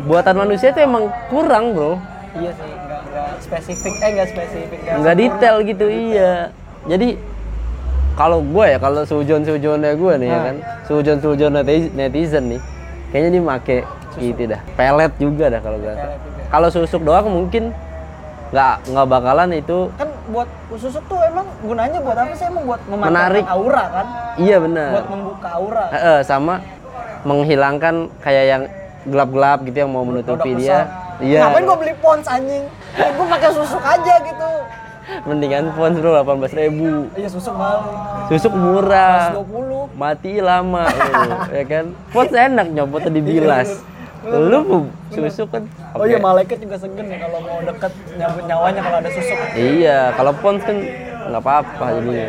Buatan 0.00 0.34
manusia 0.38 0.68
itu 0.68 0.80
emang 0.80 1.04
kurang, 1.26 1.64
Bro. 1.72 1.92
iya 2.34 2.50
sih 2.50 2.64
nggak 2.64 3.00
nggak 3.04 3.30
spesifik 3.40 3.94
eh 3.98 4.10
nggak 4.10 4.28
spesifik 4.28 4.78
nggak 4.78 4.94
sempurna. 4.96 5.14
detail 5.18 5.56
gitu, 5.62 5.86
iya. 5.86 6.32
Jadi 6.86 7.08
kalau 8.18 8.42
gue 8.42 8.66
ya, 8.66 8.78
kalau 8.78 9.02
sujon-sujonnya 9.02 9.94
gue 9.94 10.12
nih 10.18 10.26
ya 10.26 10.34
Nah. 10.34 10.44
kan, 10.44 10.56
sujon-sujon 10.84 11.50
netizen, 11.54 11.90
netizen 11.94 12.44
nih, 12.48 12.60
kayaknya 13.08 13.30
dia 13.30 13.42
make 13.44 13.76
itu 14.18 14.42
dah, 14.44 14.60
pelet 14.74 15.12
juga 15.16 15.44
dah 15.46 15.60
kalau 15.62 15.78
gue. 15.78 15.94
Kalau 16.48 16.68
susuk 16.68 17.00
doang 17.00 17.28
mungkin 17.28 17.70
nggak 18.48 18.74
nggak 18.88 19.06
bakalan 19.06 19.50
itu 19.52 19.92
kan 19.94 20.08
buat 20.26 20.48
susuk 20.72 21.04
tuh 21.04 21.20
emang 21.20 21.44
gunanya 21.60 22.00
buat 22.00 22.16
apa 22.16 22.32
sih 22.32 22.48
emang 22.48 22.64
buat 22.64 22.80
Menarik. 22.88 23.44
aura 23.44 23.84
kan 23.92 24.06
iya 24.36 24.56
buat 24.56 24.64
benar. 24.64 24.88
membuka 25.06 25.48
aura 25.52 25.84
Heeh, 25.92 26.18
sama 26.24 26.54
menghilangkan 27.22 27.94
kayak 28.18 28.44
yang 28.48 28.62
gelap-gelap 29.04 29.58
gitu 29.62 29.76
yang 29.78 29.92
mau 29.92 30.00
menutupi 30.00 30.48
Produk 30.48 30.64
dia. 30.64 30.78
Iya. 31.20 31.40
ngapain 31.44 31.64
gua 31.66 31.76
beli 31.76 31.94
pons 32.00 32.24
anjing 32.24 32.64
gua 32.96 33.26
pakai 33.28 33.50
susuk 33.52 33.82
aja 33.84 34.14
gitu 34.16 34.50
Mendingan 35.24 35.72
pons 35.72 35.96
bro 35.96 36.20
18 36.20 36.52
ribu. 36.52 37.08
iya 37.16 37.28
susuk 37.28 37.54
mahal 37.56 37.80
Susuk 38.28 38.52
murah. 38.52 39.32
120 39.32 39.96
Mati 39.96 40.32
lama, 40.38 40.84
oh, 40.84 41.48
ya 41.48 41.64
kan? 41.64 41.84
Pons 42.12 42.30
enak 42.30 42.66
nyopotnya 42.70 43.10
dibilas. 43.10 43.80
Lu 44.28 44.90
susuk 45.08 45.48
kan? 45.48 45.64
oh 45.96 46.04
iya 46.04 46.18
malaikat 46.20 46.60
juga 46.60 46.76
segen 46.76 47.06
ya 47.08 47.18
kalau 47.24 47.38
mau 47.40 47.58
deket 47.64 47.92
nyambut 48.20 48.44
nyawanya 48.44 48.80
kalau 48.84 48.98
ada 49.00 49.10
susuk 49.14 49.38
Iya, 49.56 49.98
kalau 50.14 50.32
pons 50.36 50.62
kan 50.62 50.76
nggak 51.28 51.42
apa-apa 51.42 51.84
jadinya. 51.96 52.28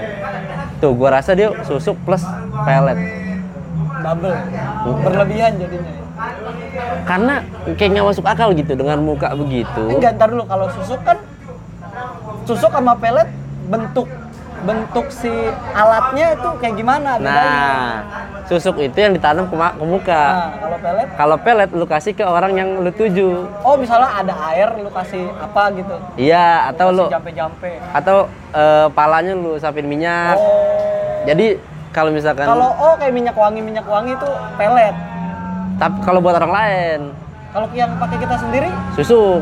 Tuh, 0.80 0.92
gua 0.96 1.10
rasa 1.20 1.36
dia 1.36 1.52
susuk 1.68 2.00
plus 2.08 2.24
pelet. 2.64 3.00
double 4.00 4.32
berlebihan 5.04 5.60
jadinya 5.60 5.92
ya. 5.92 6.04
Karena 7.04 7.36
kayak 7.76 7.90
nggak 7.92 8.08
masuk 8.08 8.24
akal 8.24 8.50
gitu 8.56 8.72
dengan 8.80 9.04
muka 9.04 9.36
begitu. 9.36 9.84
enggak 9.92 10.16
ntar 10.16 10.32
dulu 10.32 10.48
kalau 10.48 10.72
susuk 10.72 11.04
kan 11.04 11.20
susuk 12.50 12.74
sama 12.74 12.98
pelet 12.98 13.30
bentuk 13.70 14.10
bentuk 14.60 15.06
si 15.14 15.32
alatnya 15.72 16.36
itu 16.36 16.50
kayak 16.60 16.76
gimana? 16.76 17.10
Bedanya 17.16 17.48
Nah, 17.48 17.88
susuk 18.50 18.76
itu 18.82 18.98
yang 18.98 19.16
ditanam 19.16 19.48
ke, 19.48 19.56
ke 19.56 19.86
muka. 19.88 20.24
nah 20.36 20.52
kalau 20.60 20.78
pelet? 20.82 21.08
Kalau 21.16 21.38
pelet 21.40 21.70
lu 21.72 21.86
kasih 21.88 22.12
ke 22.18 22.26
orang 22.26 22.52
yang 22.58 22.70
lu 22.82 22.92
tuju. 22.92 23.48
oh 23.64 23.76
misalnya 23.80 24.10
ada 24.20 24.34
air 24.52 24.68
lu 24.82 24.92
kasih 24.92 25.32
apa 25.38 25.72
gitu? 25.78 25.96
Iya, 26.20 26.74
atau 26.74 26.92
lu 26.92 27.06
jampe-jampe. 27.08 27.72
atau 27.94 28.28
eh, 28.52 28.88
palanya 28.92 29.38
lu 29.38 29.56
sapin 29.62 29.86
minyak. 29.88 30.36
oh. 30.36 31.24
Jadi 31.24 31.56
kalau 31.94 32.10
misalkan 32.12 32.50
kalau 32.50 32.74
oh 32.76 32.94
kayak 33.00 33.14
minyak 33.16 33.38
wangi 33.38 33.62
minyak 33.64 33.86
wangi 33.88 34.12
itu 34.18 34.30
pelet. 34.60 34.96
Tapi 35.80 35.96
kalau 36.04 36.20
buat 36.20 36.36
orang 36.36 36.52
lain. 36.52 37.00
Kalau 37.56 37.68
yang 37.72 37.96
pakai 37.96 38.18
kita 38.20 38.36
sendiri? 38.36 38.70
Susuk 38.98 39.40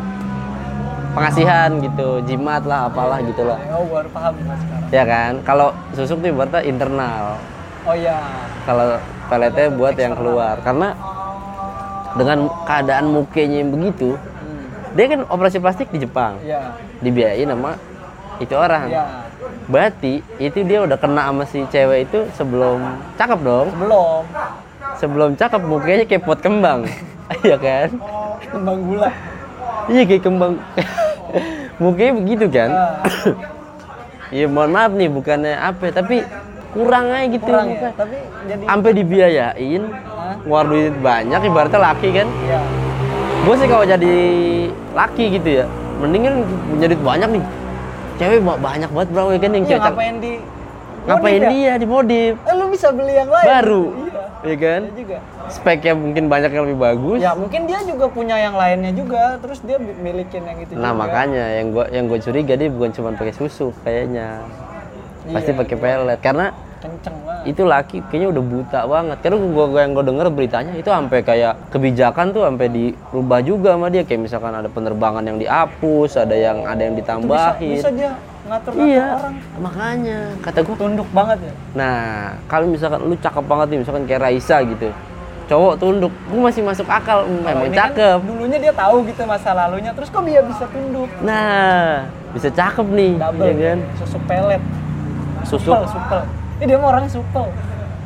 pengasihan 1.13 1.69
gitu, 1.79 2.19
jimat 2.23 2.63
lah 2.63 2.87
apalah 2.87 3.19
gitu 3.23 3.43
lah. 3.43 3.59
oh 3.71 3.85
baru 3.87 4.09
paham 4.11 4.33
sekarang 4.35 4.87
Ya 4.87 5.03
kan? 5.03 5.31
Kalau 5.43 5.75
susuk 5.91 6.23
tuh 6.23 6.31
buatnya 6.31 6.63
internal. 6.63 7.35
oh 7.83 7.95
iya 7.95 8.19
Kalau 8.63 8.95
peletnya 9.27 9.67
buat 9.71 9.95
yang 9.95 10.15
keluar. 10.15 10.55
Karena 10.63 10.95
dengan 12.15 12.47
keadaan 12.63 13.05
mukanya 13.11 13.57
yang 13.61 13.71
begitu, 13.71 14.15
hmm. 14.15 14.95
dia 14.95 15.05
kan 15.11 15.19
operasi 15.27 15.57
plastik 15.59 15.91
di 15.91 15.99
Jepang. 16.03 16.39
iya 16.41 16.71
Dibiayain 17.03 17.51
sama 17.51 17.75
itu 18.39 18.53
orang. 18.55 18.87
iya 18.87 19.05
Berarti 19.67 20.23
itu 20.39 20.59
dia 20.63 20.79
udah 20.87 20.95
kena 20.95 21.27
sama 21.27 21.43
si 21.43 21.59
cewek 21.67 22.07
itu 22.07 22.19
sebelum 22.33 22.79
cakep 23.19 23.39
dong. 23.43 23.67
belum 23.75 24.23
Sebelum 24.97 25.29
cakep 25.35 25.61
mukanya 25.61 26.03
kayak 26.07 26.23
pot 26.23 26.39
kembang. 26.39 26.87
Iya 27.43 27.59
kan? 27.59 27.91
kembang 28.47 28.79
gula 28.87 29.11
Iya 29.87 30.03
kayak 30.03 30.23
kembang. 30.23 30.53
mukanya 31.81 32.13
begitu 32.15 32.45
kan? 32.47 32.69
Iya 34.29 34.45
mohon 34.53 34.71
maaf 34.71 34.91
nih 34.91 35.07
bukannya 35.07 35.53
apa 35.53 35.89
tapi 35.89 36.25
kurang 36.67 37.09
aja 37.09 37.25
gitu 37.27 37.47
kurang 37.47 37.67
ya 37.71 37.89
tapi 37.95 38.17
jadi 38.45 38.63
Sampai 38.65 38.91
dibiayain, 38.93 39.83
Hah? 39.87 40.35
ngeluar 40.43 40.65
duit 40.67 40.95
banyak 40.99 41.41
ibaratnya 41.41 41.79
laki 41.81 42.09
kan. 42.13 42.27
iya 42.43 42.59
Gue 43.39 43.55
sih 43.55 43.65
kalau 43.65 43.85
jadi 43.85 44.15
laki 44.91 45.23
gitu 45.31 45.49
ya, 45.53 45.65
mendingan 45.97 46.43
punya 46.67 46.85
duit 46.85 47.01
banyak 47.01 47.29
nih. 47.31 47.43
Cewek 48.17 48.39
ba- 48.41 48.59
banyak 48.59 48.89
banget 48.89 49.09
bro 49.09 49.29
ya 49.29 49.39
kan 49.39 49.51
yang 49.51 49.63
iya 49.63 49.69
cewek 49.69 49.81
ngapain 49.87 50.15
di 50.17 50.33
ngapain 51.07 51.33
modif 51.33 51.41
ya? 51.41 51.49
dia 51.49 51.73
di 51.75 51.87
modif? 51.87 52.33
Eh, 52.37 52.53
lu 52.53 52.65
bisa 52.67 52.87
beli 52.91 53.13
yang 53.13 53.29
lain. 53.29 53.45
Baru, 53.47 53.83
iya. 54.03 54.23
Ya 54.43 54.55
kan? 54.55 54.81
Iya 54.83 54.93
juga. 54.93 55.17
Speknya 55.47 55.93
mungkin 55.93 56.23
banyak 56.27 56.51
yang 56.51 56.63
lebih 56.65 56.79
bagus. 56.79 57.17
ya 57.17 57.31
mungkin 57.33 57.61
dia 57.63 57.79
juga 57.81 58.05
punya 58.07 58.35
yang 58.35 58.53
lainnya 58.53 58.91
juga. 58.91 59.39
Terus 59.39 59.59
dia 59.61 59.77
milikin 59.79 60.43
yang 60.43 60.59
itu 60.59 60.71
Nah 60.73 60.91
juga. 60.91 60.99
makanya 60.99 61.45
yang 61.55 61.67
gua 61.71 61.85
yang 61.87 62.05
gue 62.05 62.19
curiga 62.19 62.53
dia 62.53 62.67
bukan 62.67 62.91
cuma 62.91 63.09
pakai 63.11 63.33
susu 63.33 63.71
kayaknya, 63.81 64.43
pasti 65.25 65.51
Iya. 65.51 65.57
pakai 65.57 65.75
pelet. 65.75 66.19
Karena 66.19 66.45
kenceng 66.77 67.17
banget. 67.25 67.43
itu 67.47 67.61
laki 67.63 67.97
kayaknya 68.05 68.29
udah 68.29 68.43
buta 68.45 68.79
banget. 68.85 69.17
Karena 69.17 69.35
gua, 69.41 69.65
gua 69.65 69.81
yang 69.81 69.93
gue 69.95 70.05
denger 70.05 70.27
beritanya 70.29 70.73
itu 70.75 70.87
sampai 70.87 71.19
kayak 71.21 71.53
kebijakan 71.69 72.25
tuh 72.29 72.43
sampai 72.45 72.67
dirubah 72.69 73.39
juga 73.41 73.69
sama 73.73 73.87
dia. 73.87 74.03
Kayak 74.03 74.21
misalkan 74.21 74.53
ada 74.53 74.69
penerbangan 74.69 75.23
yang 75.23 75.39
dihapus 75.39 76.19
ada 76.19 76.35
yang 76.35 76.61
ada 76.61 76.77
yang 76.77 76.93
Itu 76.93 77.01
bisa, 77.01 77.17
ditambahin. 77.17 77.73
bisa 77.73 77.89
dia 77.89 78.11
ngatur-ngatur 78.47 78.87
iya. 78.87 79.07
orang. 79.19 79.35
Makanya. 79.59 80.19
Kata 80.41 80.59
gue 80.63 80.75
tunduk 80.75 81.09
banget 81.11 81.37
ya. 81.47 81.53
Nah 81.75 81.97
kalau 82.47 82.65
misalkan 82.71 82.99
lu 83.03 83.15
cakep 83.19 83.43
banget 83.43 83.67
nih 83.75 83.79
misalkan 83.83 84.03
kayak 84.07 84.21
Raisa 84.23 84.57
gitu 84.63 84.89
cowok 85.47 85.73
tunduk 85.79 86.11
gue 86.27 86.41
masih 86.43 86.59
masuk 86.59 86.87
akal 86.91 87.23
Kalau 87.23 87.47
emang 87.47 87.71
ini 87.71 87.77
kan 87.79 87.91
cakep. 87.95 88.19
dulunya 88.27 88.57
dia 88.59 88.73
tahu 88.75 89.07
gitu 89.07 89.23
masa 89.23 89.55
lalunya 89.55 89.95
terus 89.95 90.11
kok 90.11 90.23
dia 90.27 90.43
bisa 90.43 90.67
tunduk? 90.67 91.07
Nah 91.23 92.03
bisa 92.35 92.51
cakep 92.51 92.87
nih 92.91 93.13
double. 93.15 93.47
ya 93.47 93.53
kan? 93.55 93.79
Susuk 94.03 94.21
pelet. 94.27 94.61
Susuk 95.47 95.71
supel 95.71 95.83
supel. 95.87 96.21
Ini 96.59 96.63
dia 96.67 96.77
mah 96.77 96.87
orangnya 96.91 97.11
supel. 97.15 97.45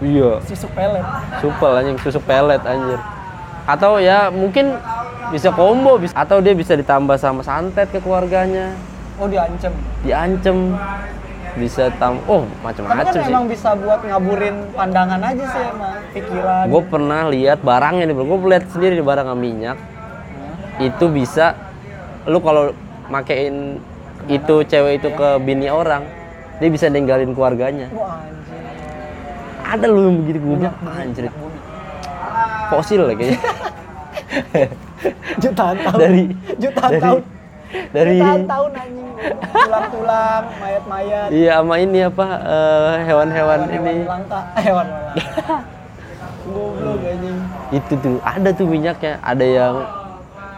Iya. 0.06 0.32
Susuk 0.46 0.72
pelet. 0.78 1.06
Supel 1.42 1.72
anjing 1.82 1.98
susu 1.98 2.22
pelet 2.22 2.62
anjir. 2.62 3.00
Atau 3.66 3.98
ya 3.98 4.30
mungkin 4.30 4.78
bisa 5.34 5.50
combo 5.50 5.98
bisa 5.98 6.14
atau 6.14 6.44
dia 6.44 6.54
bisa 6.54 6.78
ditambah 6.78 7.18
sama 7.18 7.42
santet 7.42 7.90
ke 7.90 8.04
keluarganya 8.04 8.76
oh 9.22 9.30
diancem. 9.30 9.74
Diancem. 10.02 10.58
Bisa 11.52 11.92
tam 12.00 12.16
oh 12.32 12.48
macam-macam 12.64 13.12
kan 13.12 13.12
sih. 13.12 13.28
emang 13.28 13.46
bisa 13.52 13.76
buat 13.76 14.00
ngaburin 14.08 14.72
pandangan 14.72 15.20
aja 15.20 15.46
sih 15.52 15.64
emang 15.68 16.00
pikiran. 16.16 16.64
Gue 16.72 16.84
pernah 16.88 17.28
lihat 17.28 17.60
barangnya 17.60 18.08
nih 18.08 18.16
bro. 18.16 18.24
Gue 18.24 18.56
lihat 18.56 18.72
sendiri 18.72 18.96
di 18.96 19.04
barang 19.04 19.28
minyak. 19.36 19.76
Itu 20.80 21.12
bisa 21.12 21.60
lu 22.24 22.40
kalau 22.40 22.72
makein 23.12 23.84
itu 24.32 24.64
cewek 24.64 25.04
itu 25.04 25.12
ke 25.12 25.44
bini 25.44 25.68
orang 25.68 26.08
dia 26.64 26.72
bisa 26.72 26.88
ninggalin 26.88 27.36
keluarganya. 27.36 27.92
Anjir. 27.92 28.64
Ada 29.76 29.86
lu 29.92 30.08
yang 30.08 30.16
begitu 30.24 30.38
gue 30.40 30.56
bilang 30.56 30.78
anjir. 30.88 31.28
fosil 32.72 33.04
lah 33.04 33.16
kayaknya. 33.20 33.40
Jutaan 35.44 35.76
tahun. 35.84 36.00
Dari 36.00 36.24
jutaan 36.56 36.92
dari 36.92 37.04
tahun. 37.04 37.22
dari 37.92 38.18
jutaan 38.20 38.44
tahun 38.48 38.72
anjing 38.78 39.11
tulang-tulang 39.22 40.44
mayat-mayat. 40.58 41.28
Iya 41.30 41.54
sama 41.60 41.76
ini 41.78 42.00
apa 42.02 42.28
eh, 42.42 42.94
hewan-hewan 43.06 43.60
hewan 43.70 43.88
ini. 43.88 43.96
langka. 44.06 44.40
Eh, 44.58 44.64
hewan 44.66 44.86
langka. 44.88 45.56
Goblok 46.44 47.02
anjing. 47.02 47.38
Itu 47.72 47.94
tuh 47.98 48.16
ada 48.22 48.50
tuh 48.52 48.68
minyaknya. 48.68 49.14
Ada 49.22 49.46
yang 49.46 49.76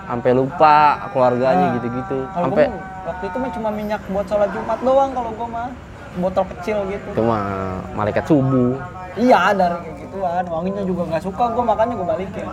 sampai 0.03 0.31
lupa 0.31 0.75
keluarganya 1.11 1.65
Nah, 1.65 1.73
gitu-gitu. 1.77 2.17
kalau 2.29 2.45
sampai 2.49 2.65
waktu 3.03 3.23
itu 3.25 3.37
mah 3.37 3.51
cuma 3.51 3.69
minyak 3.71 4.01
buat 4.07 4.25
sholat 4.25 4.49
jumat 4.51 4.79
doang 4.81 5.09
kalau 5.11 5.29
gua 5.33 5.47
mah. 5.49 5.69
Botol 6.13 6.45
kecil 6.55 6.77
gitu. 6.87 7.09
Cuma 7.17 7.37
malaikat 7.93 8.23
subuh. 8.29 8.77
Iya 9.13 9.49
dari 9.51 9.77
kayak 9.77 9.95
gituan. 9.99 10.43
Wanginya 10.45 10.83
juga 10.85 11.01
nggak 11.09 11.23
suka 11.23 11.43
gua 11.51 11.63
makanya 11.65 11.93
gua 11.95 12.07
balikin 12.15 12.47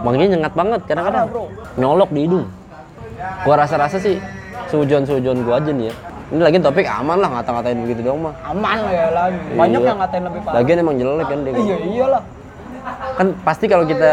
wanginya 0.00 0.26
nyengat 0.32 0.54
banget 0.54 0.80
kadang-kadang 0.86 1.28
bro. 1.28 1.44
nyolok 1.76 2.08
di 2.08 2.20
hidung. 2.24 2.46
Gua 3.44 3.54
rasa-rasa 3.58 4.00
sih 4.00 4.16
sujon-sujon 4.70 5.36
gua 5.42 5.58
aja 5.58 5.70
nih 5.74 5.90
ya. 5.90 5.94
Ini 6.30 6.42
lagi 6.46 6.58
topik 6.62 6.86
aman 6.86 7.18
lah 7.18 7.28
ngata-ngatain 7.34 7.78
begitu 7.82 8.00
dong 8.06 8.22
mah. 8.22 8.34
Aman 8.46 8.78
lah 8.86 8.92
ya 8.94 9.06
lagi. 9.10 9.38
Banyak 9.58 9.80
Iya. 9.82 9.88
yang 9.90 9.98
ngatain 9.98 10.22
lebih 10.30 10.40
parah. 10.46 10.54
Lagian 10.62 10.78
emang 10.78 10.96
jelek 10.96 11.26
kan 11.26 11.38
dia 11.42 11.52
iya 11.58 11.76
iyalah. 11.82 12.22
Kan 13.18 13.26
pasti 13.42 13.64
kalau 13.66 13.84
kita 13.84 14.10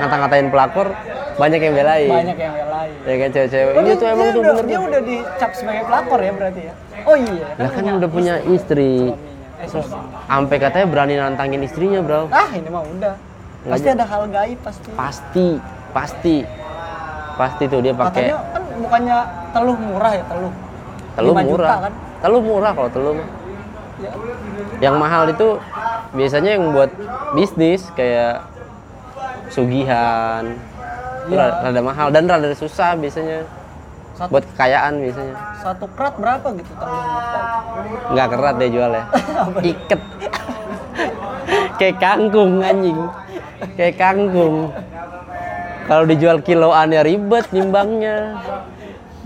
ngata-ngatain 0.00 0.48
pelakor 0.48 0.88
banyak 1.36 1.60
yang 1.60 1.74
belain. 1.76 2.10
Banyak 2.10 2.36
yang 2.40 2.54
belain. 2.56 2.92
Ya 3.04 3.14
kan 3.20 3.28
cewek-cewek. 3.36 3.72
Iya 3.76 3.94
tuh 3.94 4.06
emang 4.08 4.26
tuh 4.32 4.42
bener 4.42 4.64
dia 4.64 4.80
udah 4.80 5.00
dicap 5.04 5.50
sebagai 5.52 5.82
pelakor 5.84 6.20
ya 6.24 6.32
berarti 6.32 6.60
ya? 6.64 6.72
Oh 7.04 7.16
iya. 7.16 7.46
Lah 7.60 7.70
kan 7.70 7.84
udah 7.84 8.10
punya 8.10 8.34
istri. 8.48 8.92
suaminya. 9.12 9.62
Eh 9.62 9.68
suaminya 9.68 10.18
sampai 10.28 10.56
katanya 10.56 10.86
berani 10.88 11.14
nantangin 11.20 11.60
istrinya 11.60 12.00
bro. 12.00 12.26
Ah 12.32 12.48
ini 12.56 12.68
mah 12.72 12.82
udah. 12.88 13.14
Pasti 13.68 13.84
Nggak 13.84 13.96
ada 14.00 14.06
hal 14.08 14.22
gaib 14.32 14.58
pasti. 14.64 14.88
Pasti 14.96 15.46
pasti. 15.92 16.36
Pasti 17.38 17.64
tuh 17.70 17.80
dia 17.84 17.94
pakai 17.94 18.34
kan 18.34 18.57
bukannya 18.78 19.18
teluh 19.50 19.76
murah 19.76 20.12
ya 20.12 20.24
teluh? 20.24 20.52
Telur 21.12 21.34
5 21.34 21.42
juta 21.44 21.52
murah. 21.52 21.78
kan? 21.80 21.92
Telur 22.18 22.42
murah 22.42 22.72
kalau 22.72 22.90
telur 22.90 23.14
mah. 23.14 23.28
Ya. 23.98 24.10
yang 24.78 24.94
mahal 24.94 25.26
itu 25.26 25.58
biasanya 26.14 26.54
yang 26.54 26.70
buat 26.70 26.86
bisnis 27.34 27.90
kayak 27.92 28.46
sugihan 29.48 30.54
Iya. 31.26 31.36
rada, 31.36 31.56
rada 31.66 31.80
mahal 31.82 32.08
dan 32.08 32.24
rada 32.24 32.54
susah 32.54 32.94
biasanya. 32.94 33.44
Satu, 34.14 34.30
buat 34.32 34.44
kekayaan 34.48 34.98
biasanya. 34.98 35.34
satu 35.58 35.86
kerat 35.92 36.14
berapa 36.16 36.46
gitu 36.56 36.72
teluh? 36.74 36.94
Murah 36.96 37.50
nggak 38.08 38.28
kerat 38.28 38.54
deh 38.56 38.68
jualnya 38.68 39.04
iket. 39.70 40.00
Kayak 41.76 41.96
kangkung 41.98 42.52
anjing. 42.58 42.98
Kayak 43.74 43.94
kangkung 43.96 44.70
kalau 45.88 46.04
dijual 46.04 46.38
kiloan 46.44 46.92
ya 46.92 47.02
ribet 47.02 47.48
nimbangnya 47.50 48.36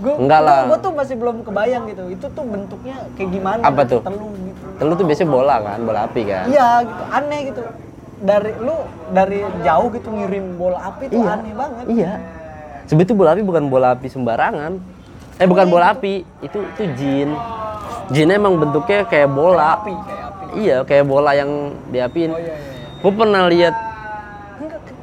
Gua, 0.03 0.19
Enggak 0.19 0.41
lah. 0.43 0.61
Gue 0.67 0.79
tuh 0.83 0.91
masih 0.91 1.15
belum 1.15 1.47
kebayang 1.47 1.83
gitu. 1.87 2.03
Itu 2.11 2.25
tuh 2.35 2.43
bentuknya 2.43 3.07
kayak 3.15 3.29
gimana? 3.29 3.61
Apa 3.63 3.87
gitu, 3.87 3.91
tuh? 3.95 4.01
Teluh 4.03 4.31
gitu. 4.35 4.63
telur 4.75 4.93
tuh 4.99 5.05
biasanya 5.07 5.29
bola 5.29 5.55
kan 5.63 5.79
bola 5.85 5.99
api 6.09 6.21
kan 6.27 6.45
Iya 6.49 6.67
gitu, 6.83 7.03
aneh 7.13 7.39
gitu. 7.47 7.61
Dari 8.23 8.51
lu 8.59 8.75
dari 9.15 9.39
jauh 9.63 9.87
gitu 9.95 10.09
ngirim 10.11 10.45
bola 10.59 10.79
api 10.91 11.03
tuh 11.07 11.23
Iya. 11.23 11.29
aneh 11.39 11.53
banget. 11.55 11.85
Iya. 11.87 12.11
Sebetulnya 12.89 13.19
bola 13.21 13.29
api 13.31 13.41
bukan 13.47 13.63
bola 13.71 13.87
api 13.95 14.07
sembarangan. 14.11 14.73
Eh 15.39 15.47
bukan 15.47 15.65
bola 15.71 15.85
api, 15.95 16.13
itu 16.43 16.59
itu 16.61 16.83
jin. 16.99 17.29
Jinnya 18.11 18.35
emang 18.35 18.59
bentuknya 18.59 19.07
kayak 19.07 19.29
bola. 19.31 19.79
Api 19.79 19.93
kayak 19.95 20.23
api. 20.29 20.45
Iya, 20.59 20.77
kayak 20.83 21.05
bola 21.07 21.31
yang 21.31 21.79
diapiin. 21.89 22.31
Oh 22.33 22.37
iya 22.37 22.51
iya. 22.51 22.55
iya. 22.59 22.99
Gue 22.99 23.11
pernah 23.15 23.41
lihat 23.47 23.75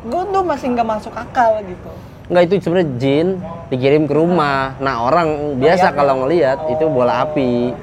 Gue 0.01 0.23
tuh 0.27 0.43
masih 0.43 0.67
nggak 0.73 0.89
masuk 0.89 1.13
akal 1.13 1.61
gitu. 1.63 1.91
Enggak 2.31 2.43
itu 2.47 2.55
sebenarnya 2.63 2.89
jin 2.97 3.27
dikirim 3.69 4.07
ke 4.07 4.15
rumah. 4.15 4.79
Nah, 4.79 5.03
orang 5.03 5.59
biasa 5.59 5.91
kalau 5.91 6.25
ngelihat 6.25 6.71
itu 6.71 6.85
bola 6.87 7.27
api. 7.27 7.75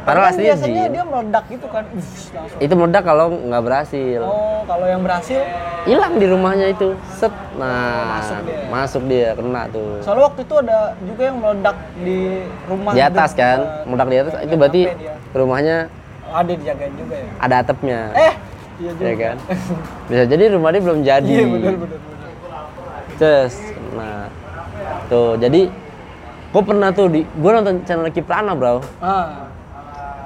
Padahal 0.00 0.30
aslinya 0.30 0.54
biasanya 0.54 0.84
jin. 0.86 0.94
dia 0.94 1.04
meledak 1.04 1.44
gitu 1.50 1.66
kan. 1.66 1.84
Langsung. 1.84 2.58
Itu 2.58 2.72
meledak 2.72 3.02
kalau 3.02 3.26
nggak 3.28 3.62
berhasil. 3.62 4.20
Oh, 4.22 4.62
kalau 4.64 4.86
yang 4.86 5.02
berhasil, 5.02 5.40
Hilang 5.82 6.18
di 6.18 6.26
rumahnya 6.26 6.66
itu. 6.68 6.98
Set. 7.12 7.30
Nah, 7.54 8.18
Masuk 8.18 8.38
dia. 8.42 8.58
masuk 8.68 9.02
dia 9.06 9.28
kena 9.32 9.62
tuh. 9.70 10.02
soalnya 10.02 10.24
waktu 10.26 10.40
itu 10.42 10.54
ada 10.58 10.78
juga 11.00 11.22
yang 11.22 11.36
meledak 11.38 11.76
di 11.96 12.18
rumah 12.66 12.90
Di 12.90 13.00
atas 13.00 13.30
gitu. 13.30 13.40
kan, 13.40 13.58
meledak 13.84 14.08
di 14.08 14.16
atas 14.18 14.32
itu 14.36 14.42
nggak 14.48 14.60
berarti 14.60 14.82
rumahnya 15.32 15.76
ada 16.26 16.52
dijagain 16.52 16.94
juga 16.96 17.14
ya. 17.16 17.28
ada 17.38 17.54
atapnya. 17.62 17.98
Eh, 18.18 18.32
iya 18.78 18.90
juga. 18.92 19.02
ya 19.02 19.14
kan? 19.16 19.36
Bisa 20.06 20.22
jadi 20.26 20.44
rumah 20.50 20.70
dia 20.70 20.82
belum 20.82 21.00
jadi. 21.00 21.32
Iya 21.32 21.46
benar 21.46 21.74
benar. 21.76 21.98
Terus, 23.16 23.54
nah, 23.92 24.28
tuh 25.06 25.36
jadi 25.36 25.60
gue 26.46 26.62
pernah 26.62 26.88
tuh 26.90 27.06
di, 27.08 27.20
gue 27.22 27.50
nonton 27.50 27.80
channel 27.82 28.08
Kiprana 28.10 28.52
bro, 28.52 28.80
Ah. 28.98 29.48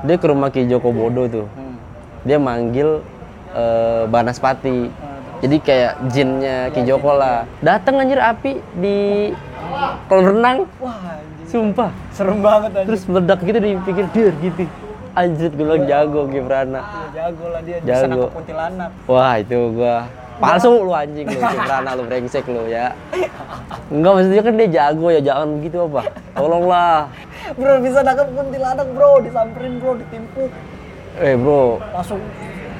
dia 0.00 0.16
ke 0.16 0.26
rumah 0.26 0.48
Ki 0.48 0.62
Joko 0.64 0.90
Bodo 0.90 1.26
tuh, 1.26 1.46
Hmm. 1.48 1.74
dia 2.22 2.36
manggil 2.36 3.02
eh, 3.50 4.02
Banaspati, 4.06 4.86
Ah, 4.86 5.18
jadi 5.38 5.56
kayak 5.58 5.92
jinnya 6.08 6.70
Ki 6.70 6.82
Joko 6.82 7.10
lah, 7.12 7.46
datang 7.60 7.98
anjir 7.98 8.18
api 8.18 8.58
di 8.76 8.98
kolam 10.06 10.24
renang, 10.28 10.58
Wah, 10.78 10.94
anjing. 11.14 11.46
sumpah, 11.46 11.90
serem 12.10 12.38
banget 12.40 12.70
anjing. 12.72 12.86
terus 12.86 13.02
meledak 13.06 13.38
gitu 13.40 13.58
dipikir 13.58 14.06
dir 14.10 14.32
gitu, 14.36 14.62
anjir 15.12 15.50
gue 15.50 15.58
bilang 15.58 15.82
jago 15.84 16.20
Kiprana, 16.26 16.80
Iya, 16.80 17.04
jago 17.12 17.44
lah 17.48 17.60
dia 17.60 17.76
bisa 17.78 17.88
Jago. 17.90 18.08
nangkep 18.08 18.30
kuntilanak. 18.32 18.90
wah 19.04 19.34
itu 19.36 19.58
gua 19.74 19.96
palsu 20.36 20.70
lu 20.80 20.92
anjing 20.92 21.26
lu 21.26 21.40
Kiprana 21.40 21.90
lu 21.92 22.02
brengsek 22.04 22.44
lu 22.44 22.62
ya, 22.64 22.94
enggak 23.88 24.12
maksudnya 24.14 24.42
kan 24.42 24.54
dia 24.54 24.68
jago 24.70 25.06
ya 25.08 25.20
jangan 25.20 25.46
begitu 25.58 25.76
apa, 25.84 26.02
tolonglah. 26.32 26.98
Bro 27.50 27.72
bisa 27.80 27.98
nangkep 28.00 28.28
kuntilanak 28.30 28.86
bro, 28.94 29.10
disamperin 29.20 29.72
bro, 29.76 29.92
ditimpuk, 29.96 30.50
Eh 31.18 31.34
bro, 31.34 31.82
langsung 31.90 32.22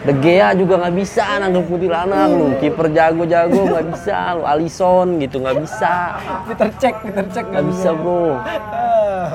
De 0.00 0.16
Gea 0.16 0.56
juga 0.56 0.80
nggak 0.80 0.96
bisa 0.96 1.36
nangkep 1.36 1.64
kuntilanak 1.66 2.28
lu. 2.30 2.56
Kiper 2.56 2.88
jago-jago 2.88 3.60
nggak 3.68 3.86
bisa 3.92 4.16
lu. 4.32 4.42
Alisson 4.48 5.20
gitu 5.20 5.44
nggak 5.44 5.60
bisa. 5.60 6.16
Peter 6.48 6.68
cek, 6.72 6.94
Peter 7.04 7.26
cek 7.28 7.44
Nggak 7.44 7.66
bisa 7.68 7.88
bro. 7.92 8.40
Ah. 8.72 9.28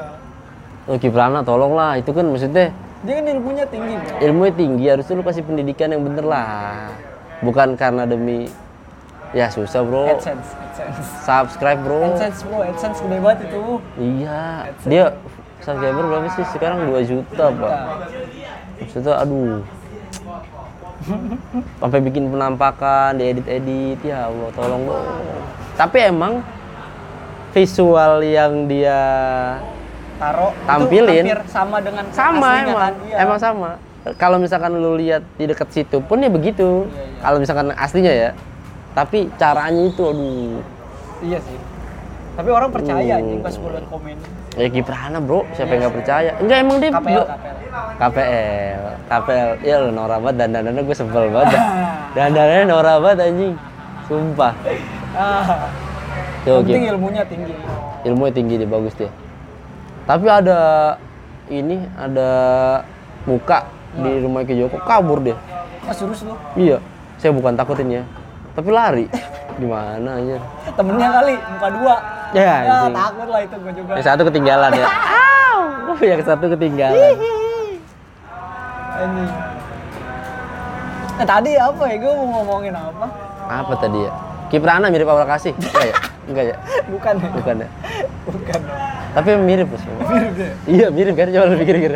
Lu 0.90 0.98
kiprana 0.98 1.46
tolonglah. 1.46 2.02
Itu 2.02 2.18
kan 2.18 2.26
maksudnya 2.26 2.74
Dia 3.06 3.14
kan 3.22 3.26
ilmunya 3.30 3.66
tinggi 3.70 3.94
bro. 4.02 4.16
ilmunya 4.18 4.54
tinggi. 4.58 4.86
Harusnya 4.90 5.14
lu 5.14 5.24
kasih 5.24 5.44
pendidikan 5.46 5.94
yang 5.94 6.02
bener 6.02 6.26
lah. 6.26 6.90
Bukan 7.46 7.78
karena 7.78 8.10
demi 8.10 8.50
ya 9.32 9.48
susah 9.54 9.86
bro. 9.86 10.10
AdSense, 10.10 10.50
AdSense. 10.58 11.06
Subscribe 11.22 11.80
bro. 11.86 12.02
AdSense 12.10 12.42
bro, 12.48 12.60
AdSense 12.66 13.00
gede 13.06 13.18
banget 13.22 13.40
itu. 13.46 13.64
Iya. 14.02 14.44
Dia 14.90 15.06
subscriber 15.62 16.04
berapa 16.10 16.28
sih? 16.34 16.46
Sekarang 16.50 16.90
2 16.90 17.06
juta 17.06 17.46
pak. 17.54 17.76
Maksudnya 18.82 19.14
aduh. 19.22 19.62
Sampai 21.78 22.02
bikin 22.02 22.34
penampakan, 22.34 23.22
diedit-edit, 23.22 24.02
ya 24.02 24.26
Allah 24.26 24.50
tolong 24.58 24.90
dong. 24.90 25.06
Tapi 25.78 25.98
emang 26.10 26.42
visual 27.54 28.26
yang 28.26 28.66
dia 28.66 29.00
Taro 30.16 30.48
Tampilin. 30.64 31.24
itu 31.28 31.36
sama 31.52 31.78
dengan 31.84 32.04
sama 32.16 32.40
aslinya 32.40 32.64
emang, 32.64 32.80
kan? 32.80 32.94
Iya. 33.04 33.16
emang 33.24 33.40
sama. 33.40 33.70
Kalau 34.16 34.38
misalkan 34.38 34.72
lu 34.78 34.96
lihat 34.96 35.26
di 35.36 35.50
dekat 35.50 35.70
situ 35.74 35.98
pun 36.00 36.22
ya 36.22 36.30
begitu. 36.30 36.86
Iya, 36.88 37.04
iya. 37.04 37.22
Kalau 37.26 37.38
misalkan 37.42 37.68
aslinya 37.74 38.14
ya. 38.14 38.30
Tapi 38.96 39.28
caranya 39.36 39.82
itu 39.92 40.04
aduh. 40.08 40.62
Iya 41.20 41.40
sih. 41.44 41.58
Tapi 42.36 42.50
orang 42.52 42.70
percaya 42.72 43.14
anjing 43.20 43.40
pas 43.40 43.56
liat 43.56 43.86
komen. 43.88 44.18
Ya 44.56 44.68
kiprana 44.72 45.20
bro, 45.20 45.44
siapa 45.52 45.72
yang 45.76 45.88
nggak 45.88 45.96
percaya? 46.00 46.32
Enggak 46.40 46.58
emang 46.64 46.78
dia 46.80 46.92
KPL, 46.92 47.24
KPL. 47.28 47.56
KPL, 48.00 48.82
KPL, 49.08 49.50
ya 49.68 49.76
lu 49.84 49.90
Nora 49.92 50.16
banget 50.20 50.36
dan 50.40 50.48
dandannya 50.56 50.84
gue 50.84 50.96
sebel 50.96 51.28
banget. 51.28 51.60
Dan 52.16 52.32
dandannya 52.32 52.64
Nora 52.64 52.94
banget 53.04 53.18
anjing, 53.28 53.54
sumpah. 54.08 54.54
Ah. 55.12 55.68
Tuh, 56.48 56.64
Yang 56.64 56.72
penting 56.72 56.86
ilmunya 56.96 57.24
tinggi. 57.28 57.54
ilmunya 58.08 58.34
tinggi 58.36 58.56
dia 58.64 58.70
bagus 58.70 58.94
dia. 58.96 59.12
Tapi 60.06 60.26
ada 60.26 60.60
ini, 61.48 61.82
ada 61.98 62.30
muka 63.26 63.66
di 63.96 64.22
rumah 64.22 64.46
Ki 64.46 64.54
Joko 64.54 64.78
kabur 64.80 65.18
dia. 65.20 65.34
Ah, 65.82 65.94
serius 65.94 66.22
lu? 66.22 66.38
Iya, 66.54 66.78
saya 67.18 67.34
bukan 67.34 67.54
takutin 67.54 67.90
ya, 67.92 68.04
tapi 68.54 68.70
lari. 68.70 69.06
Gimana 69.60 70.20
aja? 70.20 70.38
Temennya 70.76 71.10
kali, 71.12 71.34
muka 71.40 71.68
dua. 71.72 71.96
Ya, 72.36 72.42
Ya, 72.44 72.56
anjing. 72.84 72.94
takut 72.94 73.28
lah 73.32 73.42
itu 73.42 73.56
gue 73.56 73.74
juga. 73.74 73.92
Yang 73.96 74.06
satu 74.06 74.22
ketinggalan 74.28 74.72
ya. 74.76 74.88
Yang 76.12 76.22
satu 76.28 76.46
ketinggalan. 76.52 77.00
Ini. 78.96 79.26
Eh 81.16 81.24
tadi 81.26 81.52
apa 81.56 81.84
ya? 81.88 81.96
Gue 81.96 82.12
mau 82.12 82.28
ngomongin 82.36 82.76
apa? 82.76 83.06
Apa 83.48 83.74
tadi 83.80 84.04
ya? 84.04 84.12
Kiprana 84.50 84.88
mirip 84.88 85.08
Aura 85.10 85.26
Kasih? 85.26 85.54
Enggak 85.58 85.84
ya? 85.84 85.96
Enggak 86.30 86.44
ya? 86.46 86.56
Bukan 86.94 87.14
ya? 87.18 87.30
Bukan 87.34 87.56
ya? 87.60 87.70
Bukan. 88.26 88.60
Tapi 89.16 89.30
mirip 89.40 89.68
bos. 89.70 89.82
Mirip 90.12 90.34
deh. 90.36 90.52
Iya 90.68 90.88
mirip 90.92 91.14
kan? 91.16 91.28
Coba 91.32 91.46
lu 91.48 91.56
pikir-pikir. 91.62 91.92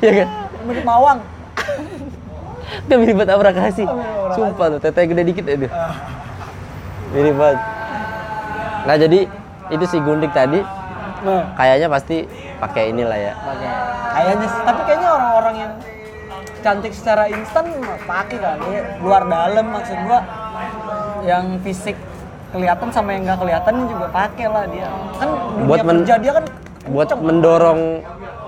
Iya 0.00 0.12
kan? 0.24 0.28
Mirip 0.64 0.84
Mawang. 0.86 1.18
Dia 2.88 2.96
mirip 2.96 3.14
banget 3.14 3.30
Aura 3.34 3.52
Kasih. 3.52 3.86
Oh, 3.86 4.32
Sumpah 4.32 4.66
tuh, 4.72 4.80
teteh 4.80 5.04
gede 5.04 5.22
dikit 5.28 5.44
ya 5.44 5.56
dia. 5.58 5.70
Ah. 5.70 5.92
Mirip 7.12 7.34
banget. 7.36 7.60
Nah 8.82 8.96
jadi 8.96 9.20
itu 9.70 9.84
si 9.86 9.96
Gundik 10.00 10.34
tadi 10.34 10.58
Nah, 11.22 11.54
kayaknya 11.54 11.86
pasti 11.86 12.26
pakai 12.58 12.90
inilah 12.90 13.14
ya. 13.14 13.32
pakai. 13.38 13.68
Kayaknya 14.10 14.46
sih, 14.50 14.60
tapi 14.66 14.80
kayaknya 14.82 15.08
orang-orang 15.14 15.54
yang 15.54 15.72
cantik 16.66 16.90
secara 16.90 17.30
instan 17.30 17.64
pakai 18.02 18.42
kali. 18.42 18.66
ya. 18.74 18.82
Luar 18.98 19.22
dalam 19.30 19.70
maksud 19.70 19.98
gua 20.02 20.18
yang 21.22 21.44
fisik 21.60 21.96
kelihatan 22.48 22.88
sama 22.90 23.10
yang 23.10 23.22
nggak 23.24 23.38
kelihatan 23.38 23.74
juga 23.86 24.06
pakai 24.08 24.46
lah 24.46 24.64
dia. 24.66 24.88
Kan 25.16 25.28
dunia 25.28 25.64
Buat 25.64 25.78
men- 25.82 25.96
kerja 25.98 26.14
dia 26.18 26.32
kan 26.32 26.44
Buat 26.84 27.06
kenceng. 27.08 27.20
mendorong 27.24 27.80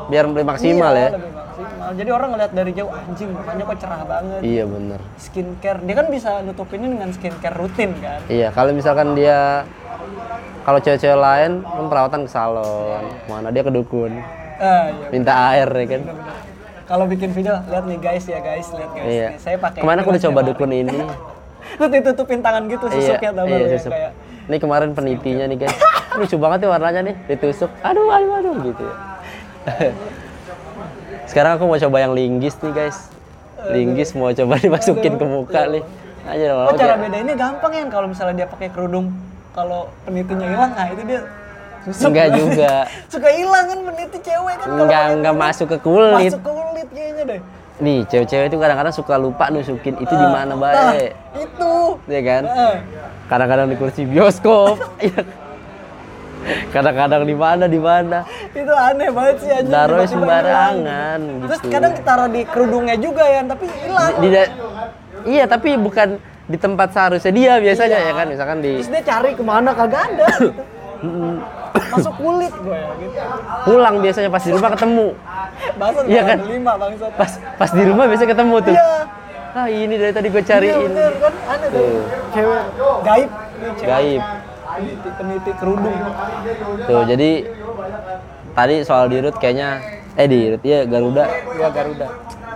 biar 0.04 0.24
lebih 0.26 0.44
maksimal 0.44 0.92
Iya, 0.92 1.00
ya. 1.00 1.08
lebih 1.10 1.32
maksimal. 1.32 1.88
Jadi 1.94 2.10
orang 2.10 2.28
ngeliat 2.32 2.52
dari 2.52 2.70
jauh 2.72 2.90
anjing 2.90 3.28
mukanya 3.30 3.62
kok 3.64 3.78
cerah 3.78 4.02
banget. 4.04 4.40
Iya 4.42 4.64
bener. 4.66 5.00
Skincare 5.16 5.78
dia 5.80 5.94
kan 5.94 6.06
bisa 6.08 6.30
nutupinnya 6.42 6.88
dengan 6.90 7.08
skincare 7.10 7.56
rutin 7.56 7.90
kan. 7.98 8.20
Iya 8.26 8.48
kalau 8.50 8.70
misalkan 8.70 9.14
dia 9.14 9.64
kalau 10.60 10.78
cewek-cewek 10.78 11.14
lain 11.14 11.52
kan 11.60 11.84
perawatan 11.86 12.20
ke 12.24 12.30
salon, 12.30 13.04
mana 13.24 13.48
dia 13.48 13.60
ke 13.60 13.68
dukun, 13.68 14.16
Ah, 14.56 14.88
iya. 14.88 15.06
minta 15.10 15.32
air 15.50 15.68
ya 15.68 15.86
kan. 15.86 16.02
Kalau 16.84 17.04
bikin 17.04 17.32
video, 17.32 17.60
lihat 17.64 17.84
nih 17.84 17.96
guys 17.96 18.24
ya 18.24 18.40
guys, 18.40 18.68
lihat 18.70 18.90
guys. 18.90 19.04
Iya. 19.06 19.28
Nih, 19.30 19.40
saya 19.40 19.56
pakai. 19.56 19.80
Ke 19.80 19.86
mana 19.86 20.00
aku 20.00 20.10
udah 20.10 20.22
coba 20.22 20.40
dukun 20.42 20.70
ini. 20.70 20.98
Lu 21.80 21.86
ditutupin 21.90 22.38
tangan 22.40 22.62
gitu 22.70 22.86
iya, 22.88 22.94
susuk 22.94 23.20
ya 23.20 23.30
tahu 23.34 23.46
iya, 23.50 23.58
ya, 23.58 23.68
susuk. 23.78 23.92
kayak. 23.92 24.12
Ini 24.44 24.56
kemarin 24.60 24.90
penitinya 24.92 25.44
nih 25.48 25.58
guys. 25.64 25.76
Lucu 26.14 26.36
banget 26.36 26.58
ya 26.64 26.68
warnanya 26.68 27.00
nih, 27.10 27.14
ditusuk. 27.32 27.70
Aduh, 27.80 28.06
aduh, 28.12 28.32
aduh 28.38 28.54
gitu 28.62 28.82
ya. 28.84 28.94
Sekarang 31.30 31.56
aku 31.56 31.64
mau 31.64 31.78
coba 31.80 31.96
yang 32.04 32.12
linggis 32.12 32.54
nih 32.60 32.72
guys. 32.72 33.08
Linggis 33.72 34.12
mau 34.12 34.28
coba 34.30 34.60
dimasukin 34.60 35.16
ke 35.16 35.24
muka 35.24 35.62
nih. 35.72 35.82
Aja 36.24 36.56
Oh 36.56 36.72
cara 36.72 36.96
beda 36.96 37.20
ini 37.20 37.32
gampang 37.36 37.72
ya 37.72 37.84
kalau 37.92 38.08
misalnya 38.08 38.44
dia 38.44 38.48
pakai 38.48 38.72
kerudung 38.72 39.12
kalau 39.52 39.92
penitinya 40.08 40.48
hilang, 40.48 40.72
nah 40.72 40.88
itu 40.88 41.02
dia 41.04 41.20
susuk. 41.84 42.10
Enggak 42.10 42.28
juga. 42.36 42.72
Suka 43.12 43.28
hilang 43.28 43.64
kan 43.70 43.78
peniti 43.92 44.18
cewek 44.24 44.54
kan 44.56 44.66
Enggak 44.72 45.04
enggak 45.20 45.34
masuk 45.36 45.66
ke 45.72 45.78
kulit. 45.84 46.32
Masuk 46.32 46.42
ke 46.42 46.52
kulit 46.52 46.88
kayaknya 46.92 47.24
deh. 47.28 47.40
Nih, 47.74 48.06
cewek-cewek 48.06 48.46
itu 48.46 48.56
kadang-kadang 48.56 48.94
suka 48.94 49.14
lupa 49.16 49.50
nusukin 49.50 49.98
itu 49.98 50.14
di 50.14 50.28
mana 50.28 50.54
Nah, 50.54 50.56
baik. 50.56 51.10
itu. 51.34 51.74
Ya 52.06 52.20
kan? 52.22 52.42
Heeh. 52.46 52.74
Kadang-kadang 53.26 53.66
di 53.66 53.76
kursi 53.76 54.02
bioskop. 54.04 54.78
Iya. 55.02 55.22
Kadang-kadang 56.70 57.24
di 57.24 57.32
mana 57.32 57.64
di 57.64 57.80
mana. 57.80 58.20
itu 58.52 58.68
aneh 58.68 59.08
banget 59.08 59.36
sih. 59.40 59.48
Taruhnya 59.48 59.64
tiba-tiba 59.64 60.04
sembarangan 60.06 61.18
gitu. 61.18 61.44
Terus 61.48 61.60
kadang 61.66 61.92
taruh 62.04 62.28
di 62.28 62.42
kerudungnya 62.44 62.96
juga 62.96 63.24
ya, 63.24 63.40
tapi 63.42 63.64
hilang. 63.72 64.12
Di, 64.20 64.28
di- 64.28 64.52
iya, 65.26 65.44
tapi 65.48 65.70
bukan 65.74 66.08
di 66.44 66.58
tempat 66.60 66.92
seharusnya 66.92 67.32
dia 67.32 67.52
biasanya 67.56 67.98
ya 67.98 68.12
kan, 68.12 68.26
misalkan 68.28 68.58
di 68.60 68.76
Terus 68.76 68.92
dia 68.92 69.02
cari 69.02 69.30
ke 69.32 69.40
mana 69.40 69.72
kagak 69.72 70.04
ada 70.04 70.26
gitu. 70.36 70.48
Masuk 71.74 72.14
kulit 72.14 72.54
gue 72.54 72.70
ya 72.70 72.90
gitu. 72.96 73.18
pulang 73.64 73.94
biasanya 73.98 74.30
pas 74.30 74.42
di 74.42 74.50
rumah 74.50 74.70
ketemu. 74.72 75.06
Bangsat 75.74 76.04
Iya 76.06 76.22
kan? 76.22 76.38
ada 76.38 76.46
lima 76.48 76.72
bangsat. 76.74 77.10
Pas 77.14 77.30
pas 77.58 77.70
di 77.70 77.82
rumah 77.82 78.04
biasanya 78.06 78.30
ketemu 78.30 78.56
tuh. 78.62 78.74
Iya. 78.74 78.90
Ah, 79.54 79.66
ini 79.66 79.94
dari 79.94 80.10
tadi 80.10 80.28
gue 80.28 80.38
Iya 80.38 80.48
cariin. 80.50 80.74
bener 80.84 81.12
kan 81.18 81.34
aneh 81.46 81.68
tuh. 81.68 82.02
Cewek 82.30 82.62
gaib 83.02 83.30
cewek. 83.74 83.86
Gaib. 83.86 84.22
Peniti, 84.74 85.08
peniti 85.14 85.50
kerudung. 85.54 85.94
Tuh, 86.82 87.02
jadi 87.06 87.30
tadi 88.52 88.74
soal 88.82 89.06
dirut 89.06 89.36
kayaknya 89.38 89.78
eh 90.14 90.26
dirut 90.26 90.62
iya 90.62 90.82
Garuda 90.82 91.24
Iya 91.54 91.68
Garuda. 91.70 92.06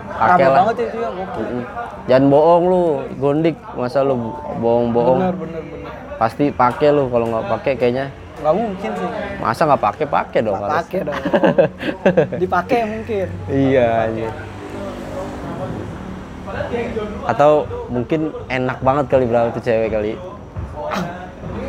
pakai 0.09 0.47
lah. 0.47 0.55
banget 0.57 0.75
itu 0.83 0.99
ya. 0.99 1.11
Mm-mm. 1.15 1.63
Jangan 2.09 2.25
bohong 2.27 2.65
lu, 2.67 2.83
gondik. 3.19 3.55
Masa 3.73 4.03
lu 4.03 4.35
bohong-bohong? 4.59 5.19
Bener 5.21 5.37
bener 5.37 5.63
bener. 5.63 5.91
Pasti 6.19 6.51
pakai 6.51 6.91
lu 6.91 7.07
kalau 7.07 7.31
nggak 7.31 7.45
pakai 7.47 7.73
kayaknya 7.79 8.11
nggak 8.39 8.55
mungkin 8.55 8.91
sih 8.93 9.09
Masa 9.37 9.61
nggak 9.65 9.83
pakai 9.83 10.07
pakai 10.07 10.41
dong. 10.41 10.57
nggak 10.57 10.71
pakai 10.77 10.99
dong 11.03 11.23
dipakai 12.43 12.81
mungkin 12.85 13.27
Iya 13.47 13.87
anjir. 14.05 14.33
Atau 17.25 17.51
mungkin 17.87 18.21
enak 18.49 18.79
banget 18.81 19.05
kali 19.07 19.25
berapa 19.25 19.49
tuh 19.51 19.61
cewek 19.61 19.91
kali. 19.91 20.13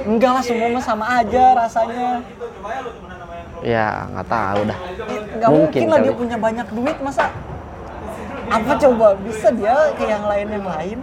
enggak 0.01 0.31
lah 0.31 0.43
semua 0.43 0.67
mah 0.69 0.81
sama 0.81 1.05
aja 1.17 1.53
rasanya 1.55 2.23
Ya 3.59 4.07
nggak 4.07 4.27
tahu 4.27 4.59
dah. 4.65 4.77
nggak 5.35 5.49
mungkin, 5.49 5.79
Mungkin 5.79 5.83
lah 5.85 5.97
kali. 5.97 6.05
dia 6.05 6.13
punya 6.15 6.37
banyak 6.37 6.67
duit 6.69 6.97
masa 6.99 7.25
apa 8.49 8.73
coba 8.73 9.13
bisa 9.19 9.47
dia 9.51 9.77
kayak 9.93 10.09
yang 10.11 10.25
lain 10.25 10.47
yang 10.49 10.65
lain 10.67 10.97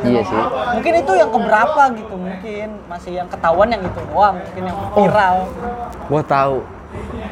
Iya 0.00 0.22
sih. 0.22 0.40
mungkin 0.72 0.92
itu 0.96 1.12
yang 1.14 1.30
keberapa 1.30 1.82
gitu 1.94 2.14
mungkin 2.14 2.68
masih 2.86 3.12
yang 3.14 3.28
ketahuan 3.28 3.68
yang 3.68 3.82
itu 3.82 4.00
doang 4.04 4.36
mungkin 4.36 4.62
yang 4.64 4.78
viral 4.92 5.36
Gua 6.06 6.22
tahu. 6.22 6.56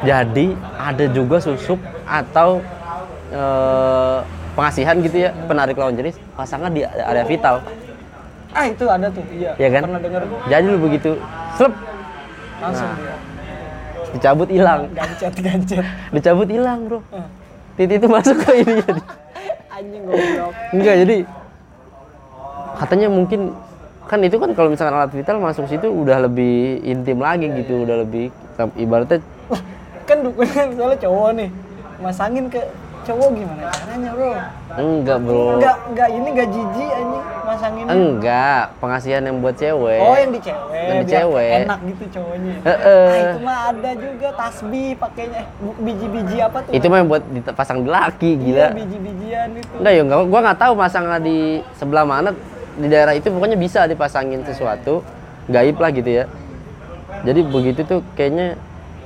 Jadi 0.01 0.45
ada 0.73 1.05
juga 1.09 1.37
susuk 1.37 1.75
atau 2.05 2.63
eh, 3.29 4.17
pengasihan 4.49 4.95
gitu 4.97 5.17
ya 5.19 5.35
penarik 5.45 5.75
lawan 5.75 5.93
jenis 5.93 6.15
pasangan 6.33 6.71
di 6.71 6.81
area 6.83 7.23
vital. 7.23 7.59
ah 8.49 8.65
itu 8.65 8.81
ada 8.83 9.07
tuh 9.07 9.21
iya 9.29 9.53
Iya 9.55 9.69
kan? 9.69 9.81
pernah 9.85 10.01
denger 10.01 10.21
Jadi 10.47 10.65
lu 10.65 10.77
begitu, 10.79 11.11
slep, 11.53 11.73
langsung 12.57 12.87
Nah. 12.87 12.97
dia 12.97 13.15
dicabut 14.09 14.49
hilang. 14.49 14.81
gancet 14.89 15.33
gancet 15.37 15.85
Dicabut 16.09 16.49
hilang, 16.49 16.79
Bro. 16.89 16.99
Eh, 17.13 17.25
Titi 17.77 17.93
itu 17.95 18.07
masuk 18.09 18.35
ke 18.37 18.51
ini 18.57 18.73
jadi. 18.81 19.01
anjing 19.75 20.01
goblok 20.01 20.51
Enggak, 20.71 20.95
jadi 20.97 21.17
katanya 22.79 23.07
mungkin 23.07 23.51
kan 24.05 24.19
itu 24.19 24.35
kan 24.35 24.49
kalau 24.57 24.71
misalkan 24.71 24.95
alat 24.95 25.11
vital 25.11 25.37
masuk 25.37 25.67
situ 25.67 25.85
udah 25.85 26.25
lebih 26.25 26.81
intim 26.81 27.19
lagi 27.19 27.45
gitu, 27.53 27.85
udah 27.85 28.01
lebih 28.01 28.33
ibaratnya 28.73 29.21
Lah, 29.45 29.61
kan 30.03 30.17
dukungan 30.19 30.67
soalnya 30.75 30.97
cowok 30.97 31.29
nih 31.35 31.49
masangin 31.99 32.45
ke 32.47 32.57
cowok 32.99 33.29
gimana 33.31 33.61
caranya 33.69 34.09
bro 34.11 34.31
enggak, 34.71 35.17
Bro. 35.19 35.43
enggak 35.55 35.75
enggak 35.87 36.09
ini 36.09 36.27
enggak 36.29 36.49
jijik 36.49 36.89
anjing 36.91 37.23
masanginnya 37.41 37.89
Enggak, 37.91 38.63
pengasihan 38.77 39.21
yang 39.25 39.37
buat 39.39 39.55
cewek. 39.55 39.99
oh 39.99 40.15
yang 40.15 40.29
di 40.29 40.39
cewek 40.39 40.83
Yang 40.85 40.97
di 40.99 41.07
cewek. 41.09 41.49
enak 41.59 41.79
gitu 41.83 42.03
cowoknya 42.13 42.53
Heeh. 42.61 43.07
ah, 43.07 43.17
itu 43.19 43.39
mah 43.41 43.59
ada 43.67 43.91
juga 43.93 44.27
tasbih 44.33 44.89
pakainya 44.95 45.41
eh, 45.41 45.47
biji-biji 45.79 46.37
apa 46.39 46.57
tuh 46.61 46.71
Itu 46.71 46.85
mah 46.85 46.97
yang 46.97 47.09
buat 47.09 47.23
dipasang 47.25 47.79
di 47.81 47.89
laki, 47.89 48.29
iya 48.29 48.37
gila. 48.39 48.67
biji-bijian 48.75 49.49
itu 49.53 49.73
Enggak 49.77 49.91
ya, 49.91 50.01
enggak, 50.01 50.19
gua 50.25 50.39
nggak 50.43 50.59
tahu 50.59 50.73
masangnya 50.75 51.17
di 51.19 51.37
sebelah 51.75 52.05
mana 52.05 52.29
di 52.79 52.87
daerah 52.87 53.11
itu 53.11 53.27
pokoknya 53.27 53.59
bisa 53.59 53.83
dipasangin 53.85 54.41
sesuatu 54.47 55.03
gaib 55.51 55.75
lah 55.77 55.91
gitu 55.91 56.23
ya. 56.23 56.25
Jadi 57.27 57.39
begitu 57.43 57.81
tuh 57.83 57.99
kayaknya 58.15 58.55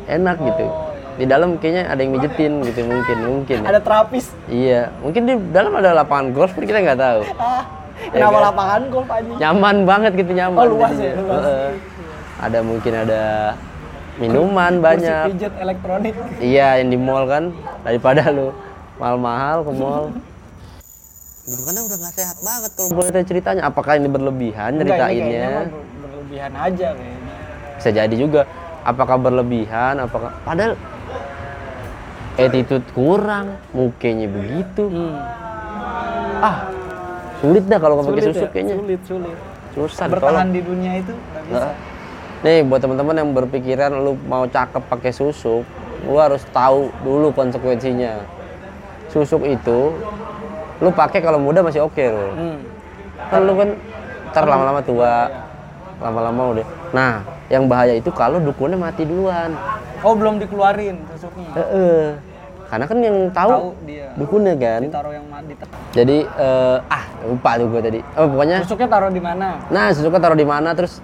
enak 0.05 0.37
gitu. 0.37 0.65
Di 1.13 1.25
dalam 1.25 1.57
kayaknya 1.57 1.89
ada 1.89 1.99
yang 2.01 2.11
mijetin 2.13 2.61
gitu 2.61 2.79
mungkin 2.85 3.17
mungkin. 3.21 3.57
ya. 3.61 3.69
ada 3.69 3.81
terapis 3.81 4.25
Iya, 4.49 4.81
mungkin 5.01 5.21
di 5.25 5.33
dalam 5.53 5.73
ada 5.77 5.93
lapangan 5.93 6.33
golf 6.33 6.53
pun 6.53 6.65
kita 6.65 6.81
nggak 6.81 6.99
tahu. 7.01 7.21
ah 7.37 7.63
kenapa 8.09 8.37
kan? 8.37 8.43
lapangan 8.49 8.81
golf 8.89 9.09
anjing 9.09 9.37
Nyaman 9.37 9.75
banget 9.85 10.11
gitu 10.17 10.31
nyaman. 10.33 10.61
Oh, 10.61 10.67
luas 10.77 10.95
ya, 10.97 11.13
luas. 11.17 11.43
Heeh. 11.45 11.69
Ada 12.43 12.59
mungkin 12.65 12.93
ada 12.93 13.21
minuman 14.17 14.73
kursi 14.77 14.85
banyak. 14.85 15.25
pijat 15.33 15.53
elektronik 15.57 16.13
Iya, 16.37 16.67
yang 16.81 16.89
di 16.93 16.97
mall 16.97 17.25
kan 17.25 17.43
daripada 17.81 18.21
lu 18.29 18.49
mahal-mahal 18.97 19.65
ke 19.65 19.71
mall. 19.73 20.05
Gitu 21.43 21.59
karena 21.59 21.81
udah 21.83 21.97
nggak 21.99 22.15
sehat 22.15 22.37
banget 22.39 22.71
kalau 22.71 22.89
boleh 22.95 23.11
tahu 23.11 23.25
ceritanya. 23.27 23.61
Apakah 23.67 23.93
ini 23.99 24.07
berlebihan 24.07 24.71
ceritainnya? 24.79 25.67
berlebihan 25.99 26.51
aja 26.55 26.87
kayaknya 26.95 27.35
Bisa 27.79 27.89
jadi 27.91 28.15
juga. 28.15 28.41
Apakah 28.83 29.15
berlebihan? 29.19 29.99
Apakah 29.99 30.31
padahal 30.43 30.79
attitude 32.35 32.87
kurang, 32.95 33.59
mukanya 33.75 34.27
begitu. 34.27 34.87
Ah, 36.39 36.67
sulit 37.39 37.63
dah 37.67 37.79
kalau 37.79 37.99
pakai 37.99 38.11
Hmm. 38.23 38.27
Susuk 38.31 38.49
ya? 38.49 38.51
kayaknya. 38.51 38.75
sulit 38.79 39.01
sulit 39.03 39.37
Susah 39.73 40.05
bertahan 40.07 40.47
tolong. 40.47 40.55
di 40.55 40.61
dunia 40.63 40.91
itu 40.99 41.11
nggak 41.11 41.43
bisa. 41.49 41.69
Nih 42.43 42.59
buat 42.67 42.79
teman-teman 42.83 43.15
yang 43.19 43.29
berpikiran 43.31 43.91
lu 43.95 44.15
mau 44.27 44.43
cakep 44.43 44.83
pakai 44.87 45.11
susuk, 45.11 45.63
lu 46.03 46.15
harus 46.19 46.43
tahu 46.51 46.91
dulu 47.03 47.31
konsekuensinya. 47.31 48.19
Susuk 49.07 49.43
itu 49.43 49.79
lu 50.83 50.91
pakai 50.91 51.23
kalau 51.23 51.39
muda 51.39 51.63
masih 51.63 51.87
oke 51.87 52.03
loh. 52.03 52.35
Hmm. 52.35 52.59
Kan 53.31 53.41
lu 53.47 53.53
kan 53.55 53.69
ntar 54.35 54.43
lama-lama 54.43 54.81
tua, 54.83 55.31
lama-lama 56.03 56.41
udah. 56.59 56.65
Nah, 56.91 57.23
yang 57.47 57.71
bahaya 57.71 57.95
itu 57.95 58.11
kalau 58.11 58.43
dukunnya 58.43 58.75
mati 58.75 59.07
duluan. 59.07 59.55
oh 60.03 60.11
belum 60.19 60.35
dikeluarin 60.35 60.99
tusuknya 61.15 61.47
Heeh. 61.55 62.19
Karena 62.67 62.85
kan 62.89 62.97
yang 62.99 63.17
tahu 63.31 63.51
tahu 63.53 63.69
dia 63.87 64.11
dukunnya 64.17 64.53
kan. 64.59 64.81
ditaruh 64.83 65.13
yang 65.13 65.25
mati 65.31 65.53
Jadi 65.93 66.17
eh, 66.25 66.77
ah 66.89 67.03
lupa 67.23 67.55
tuh 67.55 67.67
gue 67.71 67.81
tadi. 67.85 67.99
Oh 68.19 68.25
pokoknya 68.27 68.57
tusuknya 68.67 68.89
taruh 68.91 69.11
di 69.13 69.21
mana 69.23 69.47
Nah, 69.71 69.85
susuknya 69.95 70.19
taruh 70.19 70.35
di 70.35 70.47
mana 70.47 70.69
terus 70.75 70.99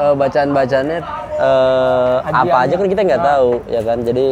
eh, 0.00 0.14
bacaan-bacaannya 0.16 0.98
eh, 1.36 2.16
apa 2.24 2.56
aja 2.64 2.74
kan 2.80 2.86
kita 2.88 3.02
nggak 3.04 3.22
tahu 3.26 3.50
ya 3.68 3.80
kan. 3.84 3.98
Jadi 4.00 4.26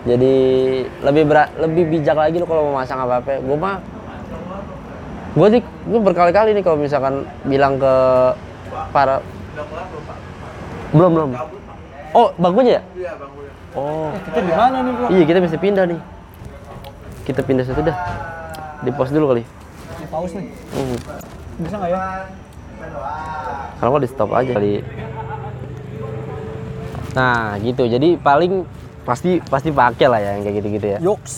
jadi 0.00 0.34
lebih 1.04 1.22
berat, 1.28 1.52
lebih 1.60 1.84
bijak 1.92 2.16
lagi 2.16 2.40
lo 2.40 2.48
kalau 2.48 2.72
mau 2.72 2.80
masang 2.80 3.04
apa 3.04 3.20
apa. 3.20 3.36
Gue 3.44 3.56
mah 3.58 3.84
gue 5.30 5.46
nih 5.46 5.62
gue 5.62 6.00
berkali-kali 6.02 6.50
nih 6.56 6.62
kalau 6.64 6.78
misalkan 6.80 7.28
bilang 7.44 7.76
ke 7.76 7.94
para 8.90 9.20
belum 10.96 11.10
belum. 11.14 11.30
Oh 12.16 12.32
bangkunya 12.40 12.80
ya? 12.80 12.82
Oh 13.78 14.10
Eh, 14.10 14.18
kita 14.26 14.40
di 14.42 14.54
mana 14.56 14.76
nih 14.82 14.92
bro 14.96 15.06
iya 15.14 15.24
kita 15.28 15.38
bisa 15.44 15.56
pindah 15.60 15.84
nih. 15.86 16.00
Kita 17.22 17.40
pindah 17.46 17.64
satu 17.68 17.84
dah. 17.86 17.96
Di 18.82 18.90
pos 18.90 19.12
dulu 19.12 19.36
kali. 19.36 19.44
di 20.00 20.06
paus 20.08 20.32
nih 20.32 20.48
Hmm. 20.72 20.96
bisa 21.60 21.74
nggak 21.76 21.90
ya 21.92 22.02
Kalau 23.78 24.00
di 24.00 24.08
stop 24.08 24.32
aja 24.32 24.50
kali. 24.56 24.80
Nah 27.10 27.58
gitu, 27.60 27.84
jadi 27.90 28.16
paling 28.16 28.64
pasti 29.00 29.38
pasti 29.42 29.70
pakai 29.70 30.06
lah 30.06 30.18
ya 30.18 30.28
yang 30.34 30.42
kayak 30.42 30.54
gitu-gitu 30.58 30.86
ya. 30.86 30.98
yoks 31.00 31.34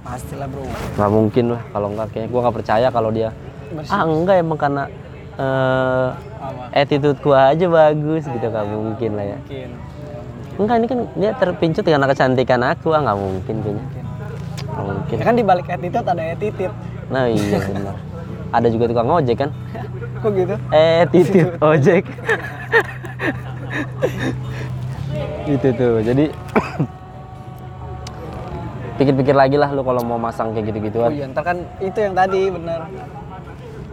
pastilah 0.00 0.48
bro 0.48 0.64
Nggak 0.96 1.10
mungkin 1.10 1.44
lah 1.52 1.62
kalau 1.68 1.88
nggak 1.92 2.06
kayaknya 2.10 2.28
gua 2.28 2.40
nggak 2.42 2.56
percaya 2.56 2.86
kalau 2.88 3.10
dia 3.10 3.28
Bersih. 3.68 3.92
ah 3.92 4.02
enggak 4.02 4.36
emang 4.40 4.56
karena 4.56 4.82
eh 5.36 6.06
apa 6.38 6.62
attitude 6.72 7.18
gua 7.20 7.52
aja 7.52 7.66
bagus 7.68 8.22
gitu 8.24 8.42
nggak 8.42 8.66
mungkin 8.66 9.10
lah 9.14 9.26
ya. 9.26 9.38
mungkin 9.38 9.70
Enggak 10.58 10.74
ini 10.74 10.86
kan 10.86 10.98
dia 11.14 11.30
terpincut 11.38 11.84
karena 11.86 12.04
kecantikan 12.04 12.60
aku 12.64 12.90
ah 12.90 12.98
nggak 12.98 13.16
mungkin 13.16 13.54
kayaknya. 13.62 13.84
Nggak 14.66 14.84
mungkin. 14.84 15.14
ya 15.14 15.22
kan 15.22 15.34
di 15.34 15.44
balik 15.44 15.66
attitude 15.68 16.02
ada 16.02 16.22
attitude 16.24 16.74
Nah 17.08 17.24
iya 17.24 17.56
benar. 17.68 17.96
Ada 18.48 18.66
juga 18.66 18.84
tukang 18.88 19.12
ojek 19.12 19.36
kan? 19.38 19.50
kok 20.18 20.34
gitu 20.34 20.54
attitude 20.72 21.52
ojek. 21.70 22.04
itu 25.48 25.68
tuh 25.72 26.04
jadi 26.04 26.24
pikir-pikir 29.00 29.32
lagi 29.32 29.56
lah 29.56 29.72
lu 29.72 29.80
kalau 29.80 30.04
mau 30.04 30.20
masang 30.20 30.52
kayak 30.52 30.64
oh 30.64 30.68
gitu-gituan 30.68 31.10
iya 31.16 31.24
ntar 31.32 31.42
kan 31.46 31.58
itu 31.80 31.98
yang 31.98 32.12
tadi 32.12 32.52
bener. 32.52 32.80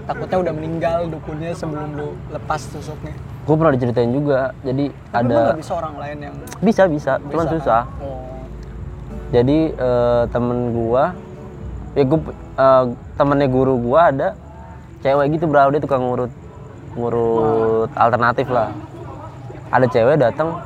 Takutnya 0.06 0.38
udah 0.38 0.54
meninggal 0.54 1.10
dukunnya 1.10 1.58
sebelum 1.58 1.98
lu 1.98 2.14
lepas 2.30 2.62
tusuknya 2.70 3.18
gue 3.46 3.56
pernah 3.56 3.74
diceritain 3.78 4.12
juga. 4.12 4.52
Jadi 4.66 4.86
tapi 5.14 5.34
ada 5.34 5.54
bisa 5.54 5.74
orang 5.78 5.96
lain 6.02 6.18
yang 6.18 6.36
bisa 6.60 6.84
bisa. 6.90 7.12
cuman 7.30 7.46
bisa, 7.46 7.54
susah. 7.58 7.84
Kan? 7.86 8.06
oh. 8.06 8.34
Jadi 9.34 9.60
eh, 9.74 10.24
temen 10.34 10.58
gua 10.74 11.04
ya 11.94 12.04
gua 12.06 12.20
eh, 12.34 12.84
temennya 13.16 13.48
guru 13.50 13.74
gua 13.78 14.02
ada 14.10 14.30
cewek 15.06 15.38
gitu 15.38 15.46
bro. 15.46 15.70
Dia 15.70 15.82
tukang 15.82 16.02
ngurut 16.02 16.34
ngurut 16.98 17.90
alternatif 17.94 18.50
lah. 18.50 18.74
Ada 19.70 19.86
cewek 19.90 20.18
datang 20.18 20.58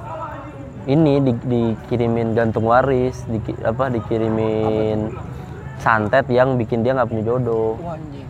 ini 0.88 1.20
di, 1.20 1.34
dikirimin 1.36 2.38
gantung 2.38 2.70
waris 2.70 3.26
di, 3.28 3.40
apa 3.66 3.92
dikirimin 3.92 5.12
santet 5.80 6.28
yang 6.32 6.56
bikin 6.56 6.84
dia 6.84 6.96
nggak 6.96 7.10
punya 7.10 7.24
jodoh. 7.26 7.76
Anjing. 7.84 8.28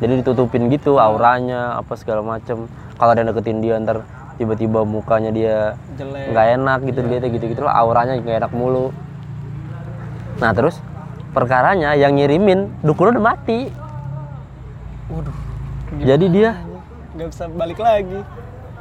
Jadi 0.00 0.12
ditutupin 0.24 0.72
gitu 0.72 0.96
auranya 0.96 1.76
apa 1.76 1.92
segala 1.98 2.22
macem. 2.22 2.70
Kalau 2.96 3.10
ada 3.14 3.20
yang 3.24 3.30
deketin 3.34 3.58
dia 3.64 3.74
ntar 3.80 4.04
tiba-tiba 4.40 4.84
mukanya 4.84 5.30
dia 5.32 5.56
nggak 6.00 6.46
enak 6.56 6.78
gitu 6.88 7.00
dia 7.04 7.18
gitu 7.28 7.44
gitu 7.52 7.62
lah 7.64 7.76
auranya 7.80 8.16
nggak 8.16 8.46
enak 8.46 8.52
mulu. 8.52 8.92
Nah 10.40 10.50
terus 10.56 10.80
perkaranya 11.36 11.94
yang 11.94 12.16
ngirimin 12.16 12.72
dukun 12.80 13.12
udah 13.12 13.34
mati. 13.34 13.68
Waduh 15.12 15.50
jadi 15.98 16.26
dia 16.30 16.50
nggak 17.18 17.28
bisa 17.34 17.44
balik 17.50 17.78
lagi. 17.82 18.22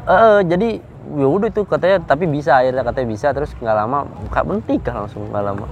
Eh 0.05 0.39
jadi 0.45 0.69
ya 1.09 1.27
udah 1.27 1.49
tuh 1.49 1.65
katanya 1.65 1.97
tapi 2.05 2.29
bisa 2.29 2.61
akhirnya 2.61 2.85
katanya 2.85 3.07
bisa 3.09 3.27
terus 3.33 3.51
nggak 3.57 3.75
lama 3.75 4.05
kak 4.29 4.45
menikah 4.45 4.95
langsung 5.05 5.25
nggak 5.33 5.43
lama. 5.43 5.65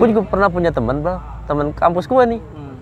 Gue 0.00 0.06
juga 0.08 0.22
pernah 0.24 0.48
punya 0.48 0.70
teman 0.72 1.04
bro 1.04 1.20
teman 1.44 1.66
kampus 1.76 2.08
gue 2.08 2.24
nih. 2.36 2.40
Hmm. 2.40 2.74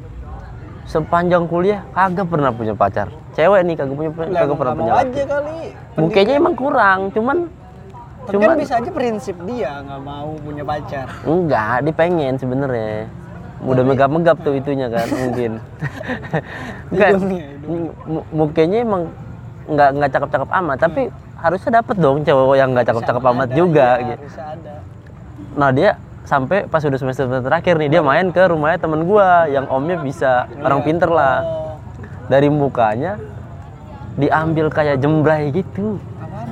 sepanjang 0.90 1.46
kuliah 1.46 1.86
kagak 1.94 2.26
pernah 2.26 2.50
punya 2.50 2.74
pacar. 2.74 3.10
Cewek 3.34 3.62
nih 3.62 3.74
kagak 3.78 3.94
punya 3.94 4.10
Lah, 4.10 4.26
kagak 4.42 4.56
pernah 4.58 4.74
punya 4.74 4.92
aja 4.98 5.22
kali. 5.26 5.60
Mukanya 5.98 6.34
emang 6.34 6.54
kurang 6.58 6.98
cuman 7.14 7.36
tapi 8.20 8.36
cuman 8.36 8.48
kan 8.52 8.58
bisa 8.58 8.74
aja 8.78 8.90
prinsip 8.90 9.36
dia 9.46 9.70
nggak 9.86 10.00
mau 10.02 10.30
punya 10.42 10.62
pacar. 10.62 11.06
Enggak 11.26 11.76
dia 11.86 11.94
pengen 11.94 12.34
sebenarnya. 12.38 13.06
Udah 13.60 13.84
megap-megap 13.84 14.36
tuh 14.40 14.54
itunya 14.56 14.88
kan 14.88 15.06
mungkin. 15.10 15.60
Mu- 18.10 18.26
mukanya 18.34 18.78
emang 18.82 19.02
nggak 19.70 19.88
nggak 19.94 20.10
cakep-cakep 20.10 20.50
amat 20.50 20.78
tapi 20.82 21.02
harusnya 21.40 21.70
dapet 21.80 21.96
dong 21.96 22.22
cowok 22.22 22.54
yang 22.56 22.68
nggak 22.76 22.86
cakep-cakep 22.86 23.22
amat 23.24 23.48
ada, 23.48 23.56
juga 23.56 23.88
iya, 23.96 24.06
gitu. 24.14 24.24
ada. 24.38 24.74
Nah 25.56 25.70
dia 25.72 25.90
sampai 26.28 26.68
pas 26.68 26.84
udah 26.84 26.98
semester 27.00 27.26
terakhir 27.42 27.74
nih 27.80 27.88
dia 27.98 28.02
main 28.04 28.28
ke 28.30 28.42
rumahnya 28.46 28.78
temen 28.78 29.02
gua 29.08 29.48
yang 29.48 29.66
omnya 29.66 29.98
bisa 29.98 30.46
orang 30.60 30.84
pinter 30.84 31.08
lah. 31.08 31.42
Oh. 31.42 31.74
Dari 32.30 32.46
mukanya 32.46 33.18
diambil 34.14 34.70
kayak 34.70 35.02
jembrai 35.02 35.50
gitu. 35.50 35.98
Apaan? 36.22 36.48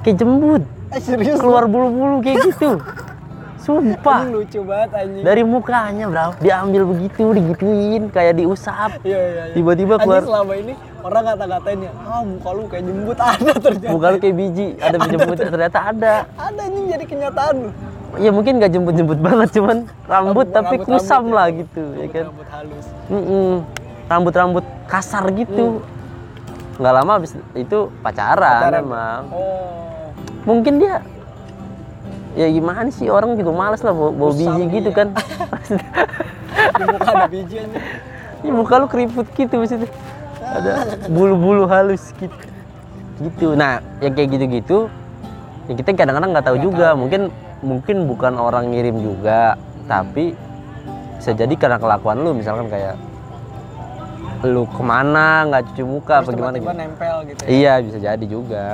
Kayak 0.00 0.16
jembut. 0.24 0.62
Eh 0.94 1.00
serius? 1.02 1.36
Keluar 1.36 1.68
bulu-bulu 1.68 2.24
kayak 2.24 2.54
gitu. 2.54 2.80
Sumpah. 3.64 4.24
Anjing 4.24 4.32
lucu 4.40 4.60
banget 4.64 4.90
anjing. 4.96 5.24
Dari 5.26 5.42
mukanya 5.44 6.04
bro 6.08 6.32
diambil 6.40 6.82
begitu 6.88 7.24
digituin 7.36 8.02
kayak 8.08 8.40
diusap. 8.40 9.04
Iya 9.04 9.20
iya 9.20 9.42
iya. 9.52 9.54
tiba-tiba 9.54 10.00
Anjing 10.00 10.06
keluar 10.08 10.22
selama 10.24 10.54
ini 10.56 10.72
orang 11.04 11.22
kata-katain 11.32 11.80
ya 11.88 11.92
ah 12.04 12.22
muka 12.22 12.50
lu 12.52 12.62
kayak 12.68 12.84
jembut. 12.84 13.18
Ada 13.24 13.52
ternyata. 13.56 13.92
Muka 13.92 14.06
lu 14.12 14.16
kayak 14.20 14.36
biji. 14.36 14.66
Ada 14.78 14.96
jembut. 15.08 15.36
ternyata. 15.38 15.78
Ada. 15.92 16.14
Ada 16.36 16.60
anjing 16.68 16.86
jadi 16.88 17.04
kenyataan 17.08 17.54
lu. 17.56 17.70
Ya 18.18 18.30
mungkin 18.34 18.52
nggak 18.58 18.72
jembut-jembut 18.74 19.18
banget 19.22 19.48
cuman 19.54 19.86
rambut 20.10 20.46
tapi 20.50 20.82
rambut-rambut 20.82 20.98
kusam 20.98 21.24
ya. 21.30 21.34
lah 21.38 21.46
gitu 21.54 21.82
ya 21.94 22.06
kan? 22.10 22.24
rambut 22.26 22.48
halus. 22.50 22.86
Rambut-rambut 24.10 24.64
kasar 24.90 25.24
gitu. 25.30 25.66
Nggak 26.82 26.92
lama 26.96 27.12
habis 27.20 27.30
itu 27.54 27.78
pacaran, 28.02 28.66
Pacaran. 28.66 28.82
emang. 28.82 29.22
Oh. 29.30 30.10
Mungkin 30.42 30.82
dia 30.82 31.04
ya 32.34 32.46
gimana 32.50 32.90
sih 32.90 33.06
orang 33.10 33.38
juga 33.38 33.50
males 33.54 33.82
lah 33.82 33.94
bawa, 33.94 34.10
bawa 34.10 34.30
Kusam 34.34 34.58
biji 34.58 34.62
gitu 34.74 34.90
dia. 34.90 34.98
kan. 34.98 35.08
Di 36.50 36.82
muka 36.82 37.10
ada 37.14 37.26
biji 37.30 37.56
anjing 37.62 38.10
ya 38.40 38.52
muka 38.52 38.80
lu 38.80 38.86
keriput 38.88 39.26
gitu 39.36 39.54
maksudnya 39.60 39.88
ada 40.40 40.72
bulu-bulu 41.12 41.68
halus 41.68 42.12
gitu 42.16 42.34
gitu. 43.20 43.52
Nah 43.52 43.84
yang 44.00 44.16
kayak 44.16 44.28
gitu-gitu 44.32 44.88
ya 45.68 45.72
kita 45.76 45.92
kadang-kadang 45.92 46.30
nggak 46.32 46.46
tahu 46.48 46.58
juga. 46.58 46.96
mungkin 46.96 47.28
mungkin 47.60 48.08
bukan 48.08 48.40
orang 48.40 48.72
ngirim 48.72 48.96
juga 49.04 49.60
tapi 49.84 50.32
bisa 51.20 51.36
jadi 51.36 51.52
karena 51.60 51.76
kelakuan 51.76 52.24
lu. 52.24 52.32
Misalkan 52.32 52.72
kayak 52.72 52.96
lu 54.40 54.64
ke 54.64 54.80
mana 54.80 55.44
nggak 55.52 55.62
cuci 55.68 55.82
muka 55.84 56.24
apa 56.24 56.32
Terus 56.32 56.36
gimana 56.40 56.56
tiba-tiba 56.56 56.72
gitu. 56.72 56.80
nempel 56.80 57.16
gitu 57.28 57.40
ya. 57.44 57.48
iya 57.52 57.72
bisa 57.84 57.98
jadi 58.00 58.24
juga. 58.24 58.64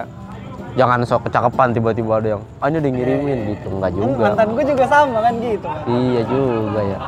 Jangan 0.76 1.08
sok 1.08 1.26
kecakapan 1.26 1.72
tiba-tiba 1.72 2.20
ada 2.20 2.28
yang 2.36 2.42
ah 2.60 2.68
ini 2.68 2.76
udah 2.78 2.92
ngirimin 2.92 3.38
gitu. 3.50 3.66
Nggak 3.80 3.90
Kan 3.90 3.98
juga 3.98 4.24
mantan 4.30 4.48
gue 4.54 4.64
juga 4.70 4.84
sama 4.86 5.18
kan 5.24 5.34
gitu. 5.42 5.66
Kan 5.66 5.88
Iya 5.90 6.22
juga 6.30 6.80
ya. 6.84 6.98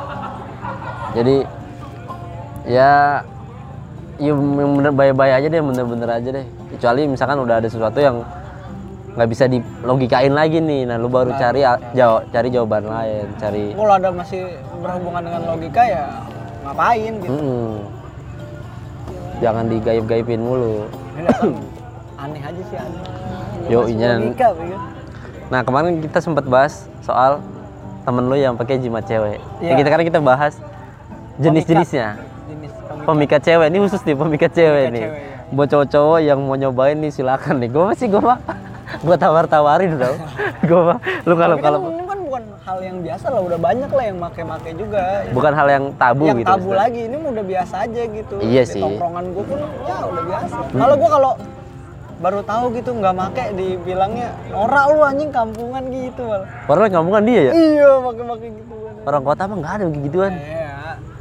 Jadi 1.15 1.35
ya 2.67 2.93
ya 4.19 4.35
yang 4.35 4.71
bener 4.75 4.91
baik-baik 4.91 5.33
aja 5.39 5.47
deh, 5.47 5.61
bener-bener 5.63 6.09
aja 6.11 6.29
deh. 6.29 6.45
Kecuali 6.75 7.07
misalkan 7.07 7.39
udah 7.39 7.55
ada 7.63 7.67
sesuatu 7.71 7.97
yang 7.97 8.21
nggak 9.15 9.29
bisa 9.31 9.49
dilogikain 9.49 10.31
lagi 10.31 10.61
nih, 10.61 10.85
nah 10.85 10.95
lu 10.95 11.09
baru 11.09 11.33
cari 11.35 11.65
jawab 11.91 12.29
cari 12.29 12.47
jawaban 12.53 12.83
lain, 12.87 13.25
cari 13.35 13.73
kalau 13.73 13.93
ada 13.97 14.09
masih 14.13 14.47
berhubungan 14.79 15.21
dengan 15.25 15.41
logika 15.49 15.81
ya 15.83 16.05
ngapain 16.63 17.13
gitu 17.19 17.33
Mm-mm. 17.33 17.71
jangan 19.43 19.65
digaib-gaibin 19.67 20.39
mulu. 20.39 20.87
aneh 22.21 22.41
aja 22.43 22.61
sih 22.69 22.77
aneh 22.79 23.01
Yo, 23.67 23.85
Masuk 23.85 23.97
iya. 23.99 24.77
Nah 25.49 25.61
kemarin 25.65 25.99
kita 25.99 26.19
sempat 26.21 26.45
bahas 26.45 26.85
soal 27.03 27.41
temen 28.05 28.23
lu 28.29 28.37
yang 28.37 28.55
pakai 28.55 28.79
jimat 28.79 29.03
cewek. 29.03 29.41
Ya, 29.59 29.73
Iya. 29.73 29.83
kita 29.83 29.87
kan 29.89 29.99
kita 30.05 30.19
bahas 30.23 30.53
jenis-jenisnya. 31.41 32.28
Pemikat. 33.11 33.41
cewek 33.41 33.67
ini 33.67 33.77
khusus 33.79 34.01
nih 34.03 34.15
pemikat 34.15 34.51
cewek 34.51 34.83
Pemikat 34.85 34.93
nih. 34.93 35.03
cewek, 35.05 35.21
ya. 35.21 35.53
buat 35.55 35.67
cowok-cowok 35.67 36.19
yang 36.21 36.39
mau 36.41 36.55
nyobain 36.55 36.97
nih 36.97 37.11
silakan 37.11 37.55
nih. 37.57 37.69
Gue 37.69 37.83
masih 37.87 38.07
gue 38.07 38.21
mah 38.21 38.39
gue 38.89 39.15
tawar-tawarin 39.15 39.91
dong. 39.95 40.17
Gue 40.69 40.81
mah 40.81 40.97
lu 41.23 41.33
kalau 41.33 41.55
kan 41.55 41.63
kalau 41.63 41.79
ini 41.87 42.03
kan 42.03 42.19
bukan 42.25 42.43
hal 42.65 42.77
yang 42.81 42.97
biasa 42.99 43.25
lah 43.29 43.41
udah 43.41 43.59
banyak 43.61 43.89
lah 43.89 44.03
yang 44.03 44.17
make-make 44.17 44.71
juga. 44.75 45.03
Bukan 45.29 45.51
hal 45.53 45.67
yang 45.69 45.83
tabu 45.93 46.23
yang 46.25 46.37
gitu 46.41 46.49
tabu 46.49 46.69
lagi 46.73 47.01
ini 47.05 47.15
udah 47.15 47.45
biasa 47.45 47.75
aja 47.85 48.01
gitu. 48.05 48.35
Iya 48.41 48.63
Di 48.65 48.71
sih. 48.73 48.81
tongkrongan 48.81 49.25
gue 49.29 49.43
pun 49.45 49.57
ya 49.85 49.97
udah 50.03 50.23
biasa. 50.25 50.55
Kalau 50.73 50.95
gue 50.97 51.09
kalau 51.09 51.31
baru 52.19 52.41
tahu 52.43 52.65
gitu 52.75 52.89
nggak 52.91 53.13
make 53.15 53.43
dibilangnya 53.55 54.27
norak 54.51 54.85
lu 54.91 54.99
anjing 55.07 55.31
kampungan 55.31 55.83
gitu 55.87 56.23
orang 56.67 56.91
kamu 56.91 57.09
kan 57.15 57.23
dia 57.23 57.39
ya? 57.39 57.51
Iya 57.55 57.91
pakai-pakai 58.03 58.49
gitu. 58.51 58.75
Orang 59.07 59.21
kota 59.23 59.41
mah 59.47 59.55
nggak 59.55 59.73
ada 59.79 59.83
begitu 59.87 60.05
gituan. 60.11 60.33
Iya. 60.35 60.69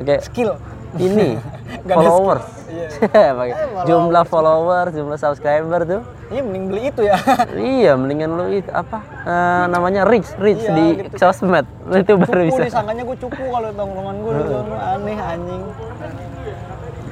Oke. 0.01 0.15
Skill 0.25 0.51
ini 0.97 1.37
followers. 1.89 2.47
Iya. 2.69 3.33
Pakai 3.33 3.49
Eh, 3.49 3.85
jumlah 3.85 4.25
followers 4.29 4.93
jumlah 4.93 5.17
subscriber 5.17 5.81
tuh. 5.83 6.01
Iya 6.29 6.45
mending 6.45 6.65
beli 6.69 6.83
itu 6.87 7.01
ya. 7.01 7.17
Iya 7.57 7.97
mendingan 7.97 8.31
lu 8.31 8.45
itu 8.51 8.69
apa 8.69 9.01
eh, 9.25 9.65
namanya 9.67 10.05
reach 10.05 10.29
reach 10.37 10.61
Iya, 10.61 10.73
di 10.73 10.87
gitu. 11.03 11.17
sosmed. 11.17 11.65
Itu 11.89 12.21
baru 12.21 12.45
bisa. 12.45 12.69
disangkanya 12.69 13.09
gue 13.09 13.17
cupu 13.17 13.41
kalau 13.43 13.73
tongkrongan 13.73 14.17
gue 14.21 14.33
sono 14.45 14.77
aneh 14.77 15.17
anjing. 15.17 15.63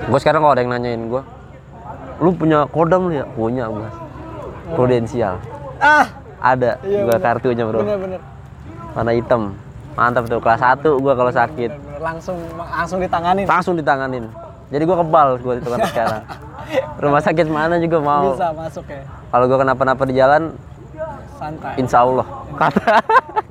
Gue 0.07 0.19
sekarang 0.21 0.41
kalau 0.41 0.53
ada 0.53 0.61
yang 0.61 0.73
nanyain 0.73 1.03
gue 1.09 1.23
lu 2.17 2.31
punya 2.33 2.59
kodam 2.67 3.09
lu 3.09 3.13
ya? 3.15 3.25
Punya 3.27 3.65
gue 3.67 3.89
prudensial. 4.73 5.41
Ah! 5.79 6.07
Ada 6.37 6.77
Iya, 6.85 7.09
bener. 7.09 7.21
kartunya 7.23 7.65
bro. 7.65 7.81
Bener-bener 7.81 8.21
warna 8.93 9.13
hitam. 9.13 9.57
Mantap 9.93 10.29
tuh 10.29 10.37
kelas 10.37 10.61
1 10.61 11.01
gua 11.01 11.17
kalau 11.17 11.33
sakit. 11.33 11.73
Langsung 12.01 12.39
langsung 12.57 12.99
ditanganin. 13.01 13.45
Langsung 13.49 13.75
ditanganin. 13.77 14.25
Jadi 14.67 14.83
gua 14.83 14.97
kebal 15.03 15.29
gua 15.41 15.55
itu 15.59 15.69
kan 15.69 15.81
sekarang. 15.89 16.23
Rumah 17.03 17.23
sakit 17.23 17.47
mana 17.47 17.79
juga 17.79 17.99
mau. 18.03 18.35
Bisa 18.35 18.51
masuk 18.53 18.85
ya. 18.91 19.03
Kalau 19.07 19.45
gua 19.47 19.59
kenapa-napa 19.63 20.03
di 20.05 20.15
jalan 20.19 20.43
santai. 21.37 21.75
insya 21.79 21.99
Allah. 22.03 22.27
Kata 22.57 22.89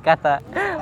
kata 0.02 0.34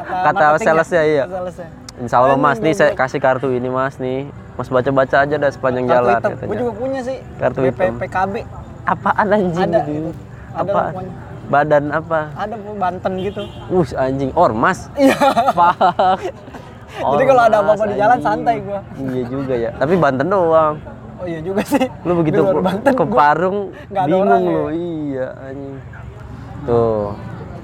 kata 0.04 0.44
marketingnya, 0.44 0.64
salesnya 0.64 1.02
iya. 1.04 1.24
Salesnya. 1.28 1.68
insya 1.94 2.16
Allah 2.18 2.36
mas 2.40 2.58
nih 2.58 2.74
saya 2.74 2.90
kasih 2.96 3.20
kartu 3.20 3.48
ini 3.52 3.68
mas 3.70 3.96
nih. 4.00 4.28
Mas 4.54 4.70
baca-baca 4.70 5.16
aja 5.26 5.34
dah 5.34 5.50
sepanjang 5.50 5.84
kartu 5.86 5.98
jalan 5.98 6.14
hitam. 6.18 6.30
Gue 6.46 6.56
juga 6.58 6.72
punya 6.78 7.00
sih. 7.02 7.18
Kartu 7.38 7.58
BP, 7.66 7.70
hitam. 7.70 7.94
PKB 8.00 8.34
apaan 8.84 9.26
anjing 9.32 9.70
Ada, 9.70 9.80
itu 9.82 9.92
itu. 9.92 10.10
Ada 10.54 10.72
apa? 10.72 10.82
badan 11.44 11.84
apa? 11.92 12.20
Ada 12.40 12.56
Banten 12.56 13.12
gitu. 13.20 13.42
Us 13.68 13.92
anjing. 13.92 14.32
Ormas 14.32 14.88
iya 14.96 15.16
Fuck. 16.94 17.10
Jadi 17.18 17.24
kalau 17.26 17.42
ada 17.42 17.56
apa-apa 17.58 17.84
di 17.90 17.96
jalan 17.98 18.18
santai 18.22 18.56
gua. 18.62 18.80
Iya 18.94 19.22
juga 19.26 19.54
ya. 19.58 19.70
Tapi 19.74 19.94
Banten 19.98 20.26
doang. 20.30 20.74
oh 21.14 21.26
iya 21.30 21.38
juga 21.38 21.62
sih 21.62 21.86
Lu 22.02 22.12
begitu 22.18 22.42
ke, 22.42 22.58
Banten 22.58 22.92
ke 22.92 23.06
Parung 23.06 23.58
ada 23.90 24.02
bingung 24.06 24.30
lu. 24.30 24.50
ya. 24.50 24.62
Iya 24.74 25.26
anjing. 25.50 25.74
Tuh. 26.64 27.06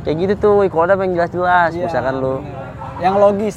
Kayak 0.00 0.16
gitu 0.16 0.34
tuh, 0.40 0.52
kodam 0.72 0.98
yang 1.04 1.12
jelas-jelas. 1.12 1.70
Iya, 1.76 1.84
misalkan 1.86 2.14
lu 2.18 2.34
bener. 2.40 3.04
yang 3.04 3.14
logis 3.20 3.56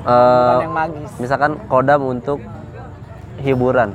bukan 0.00 0.64
yang 0.64 0.72
magis 0.74 1.10
misalkan 1.20 1.52
kodam 1.68 2.00
untuk 2.08 2.40
hiburan. 3.44 3.92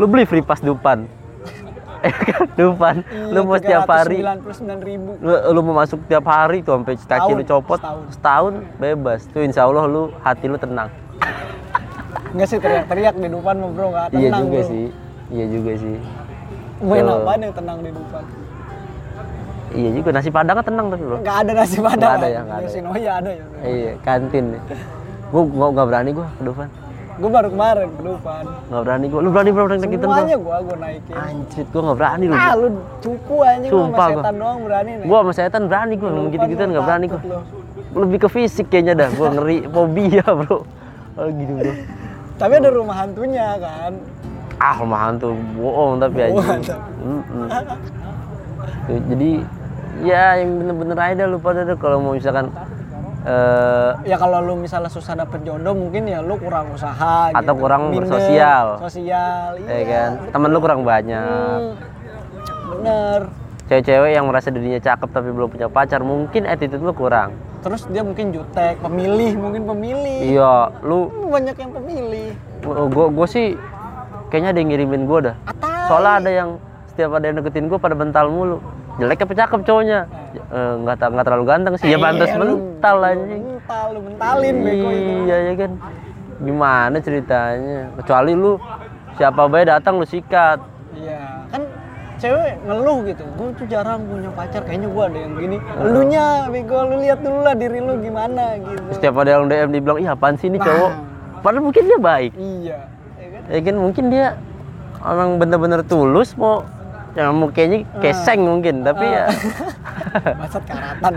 Lu 0.00 0.08
beli 0.08 0.24
free 0.24 0.40
pass 0.40 0.64
Dupan. 0.64 1.04
Eh 2.06 2.14
kan 2.16 2.48
Dupan. 2.56 2.94
lu 3.28 3.44
mau 3.44 3.56
setiap 3.60 3.84
hari. 3.84 4.24
ribu. 4.80 5.20
Lu, 5.20 5.32
lu 5.52 5.60
mau 5.60 5.74
masuk 5.84 6.00
tiap 6.08 6.24
hari 6.24 6.64
tuh 6.64 6.80
sampai 6.80 6.96
kaki 6.96 7.30
lu 7.36 7.44
copot. 7.44 7.76
setahun. 7.76 8.04
setahun 8.12 8.54
bebas. 8.80 9.20
Tuh 9.28 9.42
insya 9.44 9.68
Allah 9.68 9.84
lu 9.84 10.08
hati 10.24 10.48
lu 10.48 10.56
tenang. 10.56 10.88
Enggak 12.32 12.46
sih 12.48 12.58
teriak-teriak 12.62 13.14
di 13.20 13.28
depan 13.28 13.54
mah 13.60 13.70
bro. 13.74 13.86
Nggak 13.92 14.06
iya 14.16 14.28
tenang 14.32 14.42
juga 14.48 14.60
bro. 14.60 14.70
sih. 14.70 14.84
Iya 15.30 15.44
juga 15.52 15.72
sih. 15.76 15.94
Main 16.80 17.04
Tuh. 17.04 17.16
apaan 17.20 17.40
yang 17.44 17.54
tenang 17.54 17.78
di 17.84 17.90
depan 17.92 18.24
iya 19.70 19.90
juga 19.94 20.08
nasi 20.10 20.30
padang 20.34 20.54
kan 20.58 20.64
tenang 20.66 20.86
tapi 20.90 21.04
bro. 21.06 21.18
Nggak 21.22 21.36
ada 21.46 21.50
nasi 21.54 21.76
padang. 21.78 21.98
Nggak 22.00 22.18
ada 22.18 22.26
ya, 22.26 22.40
nggak 22.42 22.58
Di 22.58 22.62
ada 22.62 22.66
ya. 22.66 22.74
Sinoya 22.74 23.12
ada 23.22 23.30
ya 23.30 23.44
iya 23.62 23.92
kantin. 24.02 24.44
Gua 25.30 25.42
gua 25.46 25.66
nggak 25.70 25.86
berani 25.86 26.10
gua 26.10 26.26
ke 26.26 26.42
depan 26.42 26.68
gue 27.20 27.30
baru 27.30 27.48
kemarin 27.52 27.88
ke 27.92 28.02
depan 28.02 28.44
nggak 28.72 28.82
berani 28.86 29.04
gua. 29.12 29.20
Lu 29.20 29.28
berani 29.28 29.50
bro 29.52 29.64
naik 29.68 29.80
gitu 29.84 30.04
semuanya 30.08 30.36
gua? 30.40 30.56
gua 30.64 30.76
naikin. 30.80 31.14
Anjrit 31.14 31.66
gua 31.68 31.82
nggak 31.84 31.98
berani 32.00 32.24
lu. 32.24 32.34
Ah 32.34 32.52
lu 32.56 32.68
cupu 33.04 33.34
aja 33.44 33.68
gua 33.68 33.84
sama 33.84 34.06
setan 34.08 34.34
doang 34.40 34.58
berani 34.64 34.90
nih 34.96 35.06
gua 35.06 35.18
sama 35.20 35.32
setan 35.36 35.62
berani 35.68 35.94
gua 36.00 36.08
ngomong 36.08 36.28
gitu 36.32 36.44
gituan 36.48 36.68
nggak 36.72 36.86
berani 36.88 37.06
gua. 37.12 37.20
lebih 37.90 38.18
ke 38.24 38.28
fisik 38.32 38.66
kayaknya 38.72 38.94
dah 38.96 39.08
gua 39.12 39.28
ngeri 39.36 39.58
fobia 39.74 40.24
bro. 40.24 40.56
Oh 41.20 41.28
gitu 41.28 41.52
bro. 41.60 41.72
Tapi 42.40 42.52
ada 42.56 42.70
rumah 42.72 42.96
hantunya 43.04 43.46
kan? 43.60 43.92
Ah 44.56 44.74
rumah 44.80 45.00
hantu 45.08 45.36
bohong 45.60 46.00
tapi 46.00 46.18
aja 46.24 46.76
jadi 48.90 49.30
ya 50.04 50.24
yang 50.40 50.50
bener-bener 50.58 50.98
aja 50.98 51.22
lu 51.28 51.38
pada 51.40 51.64
kalau 51.76 52.00
mau 52.00 52.12
misalkan 52.16 52.48
eh, 53.26 53.90
ya 54.08 54.16
kalau 54.16 54.38
lu 54.40 54.54
misalnya 54.56 54.88
susah 54.88 55.16
dapet 55.16 55.44
jodoh 55.44 55.76
mungkin 55.76 56.08
ya 56.08 56.24
lu 56.24 56.40
kurang 56.40 56.72
usaha 56.72 57.32
Atau 57.32 57.54
gitu. 57.56 57.62
kurang 57.66 57.92
Minder, 57.92 58.08
bersosial. 58.08 58.66
sosial 58.80 59.60
ya 59.60 59.68
iya. 59.68 59.84
kan? 59.86 60.10
Temen 60.32 60.48
lu 60.52 60.58
kurang 60.62 60.80
banyak. 60.86 61.58
Hmm, 61.60 61.74
bener. 62.76 63.20
Cewek-cewek 63.70 64.10
yang 64.10 64.26
merasa 64.26 64.50
dirinya 64.50 64.80
cakep 64.82 65.08
tapi 65.14 65.28
belum 65.30 65.48
punya 65.52 65.68
pacar 65.70 66.02
mungkin 66.02 66.42
attitude 66.48 66.82
lu 66.82 66.90
kurang. 66.90 67.36
Terus 67.60 67.84
dia 67.92 68.02
mungkin 68.02 68.32
jutek 68.32 68.80
pemilih 68.80 69.36
mungkin 69.36 69.62
pemilih. 69.68 70.18
Iya 70.34 70.54
lu 70.80 71.12
banyak 71.28 71.56
yang 71.60 71.70
pemilih. 71.76 72.28
Gue 72.66 73.06
gue 73.12 73.26
sih 73.28 73.46
kayaknya 74.32 74.56
ada 74.56 74.58
yang 74.58 74.70
ngirimin 74.74 75.02
gue 75.06 75.18
dah. 75.30 75.36
Atau 75.46 75.68
soalnya 75.86 76.12
ada 76.18 76.30
yang 76.30 76.50
setiap 76.90 77.14
ada 77.14 77.24
yang 77.30 77.36
deketin 77.38 77.70
gue 77.70 77.78
pada 77.78 77.94
bental 77.94 78.26
mulu 78.32 78.58
jelek 79.00 79.24
apa 79.24 79.34
cakep 79.34 79.60
cowoknya? 79.64 80.00
Eh, 80.36 80.72
nggak 80.84 80.96
ta- 81.00 81.10
nggak 81.10 81.26
terlalu 81.26 81.44
ganteng 81.48 81.74
sih. 81.80 81.88
Ya 81.88 81.98
pantas 81.98 82.30
mental 82.36 82.96
anjing. 83.00 83.42
mental 83.48 83.86
lu 83.96 84.00
mentalin 84.04 84.54
bego 84.60 84.88
itu. 84.92 85.12
Iya 85.24 85.36
ya 85.40 85.52
kan. 85.56 85.72
Gimana 86.40 86.96
ceritanya? 87.00 87.80
Kecuali 87.96 88.32
lu 88.36 88.52
siapa 89.16 89.48
baik 89.48 89.66
datang 89.72 89.96
lu 89.96 90.06
sikat. 90.06 90.58
Iya 90.94 91.48
kan 91.48 91.62
cewek 92.20 92.54
ngeluh 92.68 92.98
gitu. 93.08 93.24
Gue 93.40 93.48
tuh 93.56 93.66
jarang 93.66 94.04
punya 94.04 94.30
pacar 94.36 94.62
kayaknya 94.68 94.88
gue 94.92 95.04
ada 95.08 95.18
yang 95.18 95.32
gini. 95.40 95.56
Elunya 95.80 96.24
bego 96.52 96.78
lu 96.84 96.96
lihat 97.00 97.18
dulu 97.24 97.40
lah 97.40 97.54
diri 97.56 97.78
lu 97.80 97.96
gimana 98.04 98.60
gitu. 98.60 98.82
Setiap 98.92 99.16
ada 99.24 99.40
yang 99.40 99.48
DM 99.48 99.70
dibilang 99.72 99.98
iya 99.98 100.12
apaan 100.12 100.36
sih 100.36 100.52
ini 100.52 100.60
cowok? 100.60 100.90
Nah. 100.92 101.08
padahal 101.40 101.64
mungkin 101.64 101.82
dia 101.88 101.98
baik. 101.98 102.32
Iya 102.36 102.78
ya 103.16 103.26
kan? 103.32 103.42
Ya 103.48 103.60
kan 103.64 103.76
mungkin 103.80 104.04
dia 104.12 104.26
orang 105.00 105.40
bener-bener 105.40 105.80
tulus 105.88 106.36
mau 106.36 106.60
yang 107.18 107.34
mukanya 107.34 107.82
keseng 107.98 108.46
mungkin 108.46 108.86
tapi 108.86 109.02
ya. 109.02 109.26
Bangsat 110.40 110.62
karatan. 110.62 111.12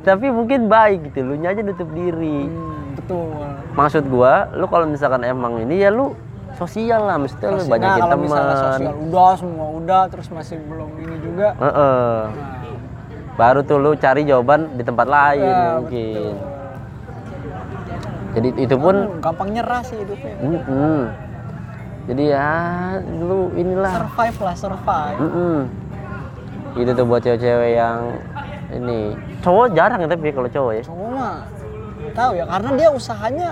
Tapi 0.00 0.26
mungkin 0.32 0.66
baik 0.66 1.12
gitu 1.12 1.24
lu 1.24 1.34
aja 1.38 1.60
nutup 1.60 1.88
diri. 1.92 2.48
Hmm, 2.48 2.96
betul. 2.96 3.28
Maksud 3.76 4.04
gua 4.08 4.48
lu 4.52 4.64
kalau 4.68 4.88
misalkan 4.88 5.24
emang 5.24 5.60
ini 5.60 5.84
ya 5.84 5.92
lu 5.92 6.16
sosial 6.54 7.04
lah 7.04 7.18
mesti 7.18 7.42
lu 7.42 7.66
banyakin 7.66 8.00
Nah, 8.00 8.10
teman 8.14 8.80
udah 9.10 9.30
semua 9.34 9.66
udah 9.74 10.02
terus 10.08 10.28
masih 10.30 10.56
belum 10.64 10.90
ini 11.02 11.16
juga. 11.20 11.48
Heeh. 11.58 12.16
nah, 12.30 12.62
baru 13.34 13.60
tuh 13.66 13.78
lu 13.82 13.90
cari 13.98 14.22
jawaban 14.22 14.78
di 14.78 14.86
tempat 14.86 15.06
lain 15.10 15.42
ya, 15.42 15.82
mungkin. 15.82 16.14
betul. 16.14 16.34
jadi 18.34 18.48
itu 18.58 18.76
pun 18.78 18.94
Hmm, 18.94 19.18
gampang 19.22 19.48
nyerah 19.50 19.82
sih 19.82 19.98
hidupnya. 19.98 20.34
Mm-mm. 20.38 21.00
Jadi 22.04 22.24
ya 22.36 22.50
lu 23.16 23.48
inilah. 23.56 23.92
Survive 24.04 24.38
lah 24.44 24.54
survive. 24.56 25.18
Mm-mm. 25.20 25.56
itu 26.74 26.90
tuh 26.90 27.06
buat 27.06 27.22
cewek-cewek 27.22 27.70
yang 27.78 27.98
ini. 28.74 29.14
Cowok 29.40 29.66
jarang 29.72 30.04
tapi 30.10 30.28
kalau 30.34 30.48
cowok 30.50 30.72
ya. 30.74 30.82
Cowok 30.84 31.08
mah 31.14 31.36
tahu 32.12 32.30
ya 32.36 32.44
karena 32.44 32.70
dia 32.76 32.88
usahanya 32.92 33.48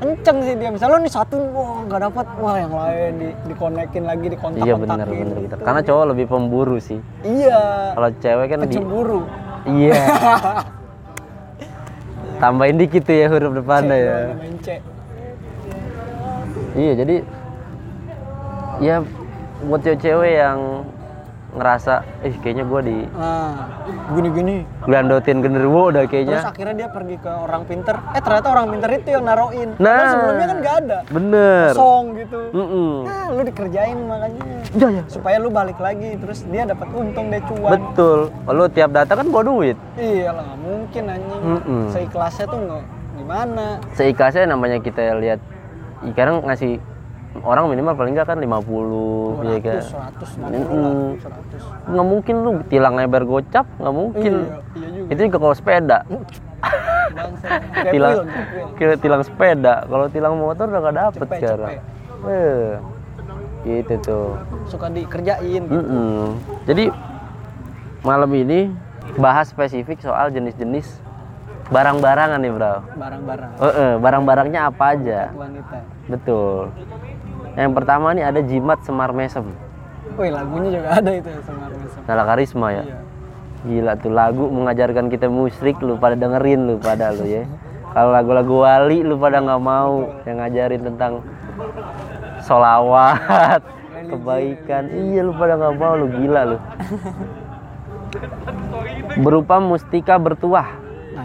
kenceng 0.00 0.38
sih 0.46 0.54
dia. 0.56 0.70
Misalnya 0.72 0.98
nih 1.04 1.12
satu 1.12 1.36
wah 1.52 1.84
nggak 1.84 2.00
dapat 2.08 2.26
wah 2.40 2.56
yang 2.56 2.72
lain 2.72 3.12
di 3.20 3.28
dikonekin 3.52 4.04
lagi 4.08 4.26
di 4.32 4.38
kontak 4.38 4.64
iya 4.64 4.74
benar 4.78 5.04
benar 5.04 5.36
gitu. 5.44 5.54
karena 5.60 5.80
cowok 5.84 6.04
lebih 6.16 6.26
pemburu 6.30 6.78
sih. 6.80 6.98
Iya. 7.20 7.92
Kalau 7.98 8.08
cewek 8.16 8.46
kan 8.48 8.56
di 8.56 8.64
pencemburu 8.64 9.20
iya. 9.68 10.00
Tambahin 12.40 12.80
dikit 12.80 13.04
tuh 13.04 13.12
ya 13.12 13.28
huruf 13.28 13.52
depannya 13.52 13.96
ya. 14.00 14.18
iya 16.72 16.92
jadi 16.96 17.20
ya 18.80 19.04
buat 19.68 19.80
cewek-cewek 19.84 20.32
yang 20.40 20.58
ngerasa 21.50 22.06
eh 22.22 22.30
kayaknya 22.38 22.62
gua 22.62 22.78
di 22.78 23.02
nah 23.10 23.66
gini-gini. 24.14 24.62
Glandotin 24.86 25.42
genderuwo 25.42 25.90
udah 25.90 26.06
terus 26.06 26.10
kayaknya 26.14 26.38
akhirnya 26.46 26.74
dia 26.78 26.88
pergi 26.94 27.16
ke 27.18 27.30
orang 27.30 27.62
pinter. 27.66 27.96
Eh 28.14 28.22
ternyata 28.22 28.48
orang 28.54 28.66
pinter 28.70 28.90
itu 28.94 29.08
yang 29.10 29.24
naroin 29.26 29.68
Nah. 29.78 29.90
Padahal 29.90 30.12
sebelumnya 30.14 30.46
kan 30.46 30.58
nggak 30.62 30.76
ada. 30.78 30.98
Bener. 31.10 31.70
Kosong 31.74 32.04
gitu. 32.22 32.40
Mm-mm. 32.54 32.94
nah 33.02 33.24
lu 33.34 33.42
dikerjain 33.42 33.98
makanya. 34.06 34.42
Ya, 34.70 34.88
ya. 34.94 35.02
supaya 35.10 35.36
lu 35.42 35.50
balik 35.50 35.78
lagi 35.82 36.14
terus 36.22 36.46
dia 36.46 36.62
dapat 36.70 36.86
untung 36.94 37.26
dia 37.34 37.42
cuan. 37.42 37.70
Betul. 37.74 38.18
Kalau 38.30 38.64
tiap 38.70 38.90
data 38.94 39.12
kan 39.18 39.26
bawa 39.26 39.42
duit. 39.42 39.76
Iya 39.98 40.30
lah 40.30 40.54
mungkin 40.54 41.02
anjing. 41.10 41.42
Mm-mm. 41.42 41.82
seikhlasnya 41.90 42.46
tuh 42.46 42.58
nggak 42.62 42.82
gimana? 43.18 43.66
Seikhlasnya 43.98 44.44
namanya 44.46 44.78
kita 44.78 45.18
lihat 45.18 45.42
ih, 46.06 46.14
sekarang 46.14 46.46
ngasih 46.46 46.78
orang 47.36 47.64
minimal 47.66 47.94
paling 47.94 48.12
nggak 48.12 48.26
kan 48.26 48.38
50 48.38 48.50
ya 49.46 49.58
kan 49.60 49.78
200, 49.78 50.50
100, 50.50 50.50
Mm-mm. 50.50 50.98
100. 51.16 51.88
nggak 51.88 52.06
mungkin 52.06 52.34
lu 52.36 52.50
tilang 52.66 52.94
lebar 52.94 53.22
gocap 53.22 53.66
nggak 53.76 53.94
mungkin 53.94 54.34
Iya, 54.34 54.58
iya 54.74 54.88
juga. 54.90 55.08
itu 55.08 55.20
juga 55.24 55.38
kalau 55.38 55.54
sepeda 55.54 55.98
tilang 57.94 58.16
kira 58.74 58.94
tilang 58.96 59.22
sepeda 59.22 59.74
kalau 59.86 60.06
tilang 60.06 60.34
motor 60.34 60.66
udah 60.66 60.80
nggak 60.80 60.96
dapet 60.98 61.18
Cepet, 61.22 61.38
sekarang 61.38 61.70
eh 62.22 62.66
gitu 63.60 63.94
tuh 64.00 64.28
Suka 64.66 64.86
dikerjain. 64.88 65.62
Mm-mm. 65.64 66.34
jadi 66.64 66.90
malam 68.00 68.30
ini 68.32 68.72
bahas 69.16 69.48
spesifik 69.48 70.00
soal 70.00 70.28
jenis-jenis 70.28 70.98
barang-barangan 71.68 72.38
nih 72.38 72.50
bro 72.50 72.74
Barang-barang. 72.92 73.50
Eh, 73.56 73.70
eh, 73.70 73.92
barang-barangnya 73.96 74.60
apa 74.66 74.84
aja 74.90 75.20
Wanita. 75.30 75.78
betul 76.06 76.74
yang 77.60 77.72
pertama 77.76 78.16
nih 78.16 78.24
ada 78.24 78.40
jimat 78.40 78.80
semar 78.82 79.12
mesem 79.12 79.44
Wih 80.18 80.30
lagunya 80.32 80.80
juga 80.80 80.88
ada 80.98 81.10
itu 81.14 81.30
sama 81.46 81.70
Mesem. 81.70 82.00
Nala 82.08 82.24
Karisma 82.26 82.68
ya 82.74 82.82
Iya. 82.82 82.96
Gila 83.60 83.92
tuh 84.00 84.12
lagu 84.16 84.48
mengajarkan 84.48 85.12
kita 85.12 85.28
musrik 85.28 85.76
lu 85.84 86.00
pada 86.00 86.16
dengerin 86.16 86.64
lu 86.64 86.74
pada 86.80 87.12
lu 87.12 87.28
ya. 87.28 87.44
Kalau 87.92 88.08
lagu-lagu 88.08 88.64
wali 88.64 89.04
lu 89.04 89.20
pada 89.20 89.36
nggak 89.44 89.60
mau 89.60 90.08
yang 90.24 90.40
ngajarin 90.40 90.80
tentang 90.80 91.20
solawat, 92.40 93.60
kebaikan. 94.08 94.88
Iya 94.88 95.28
lu 95.28 95.36
pada 95.36 95.60
nggak 95.60 95.76
mau 95.76 95.92
lu 95.92 96.08
gila 96.08 96.56
lu. 96.56 96.58
Berupa 99.28 99.60
mustika 99.60 100.16
bertuah. 100.16 100.79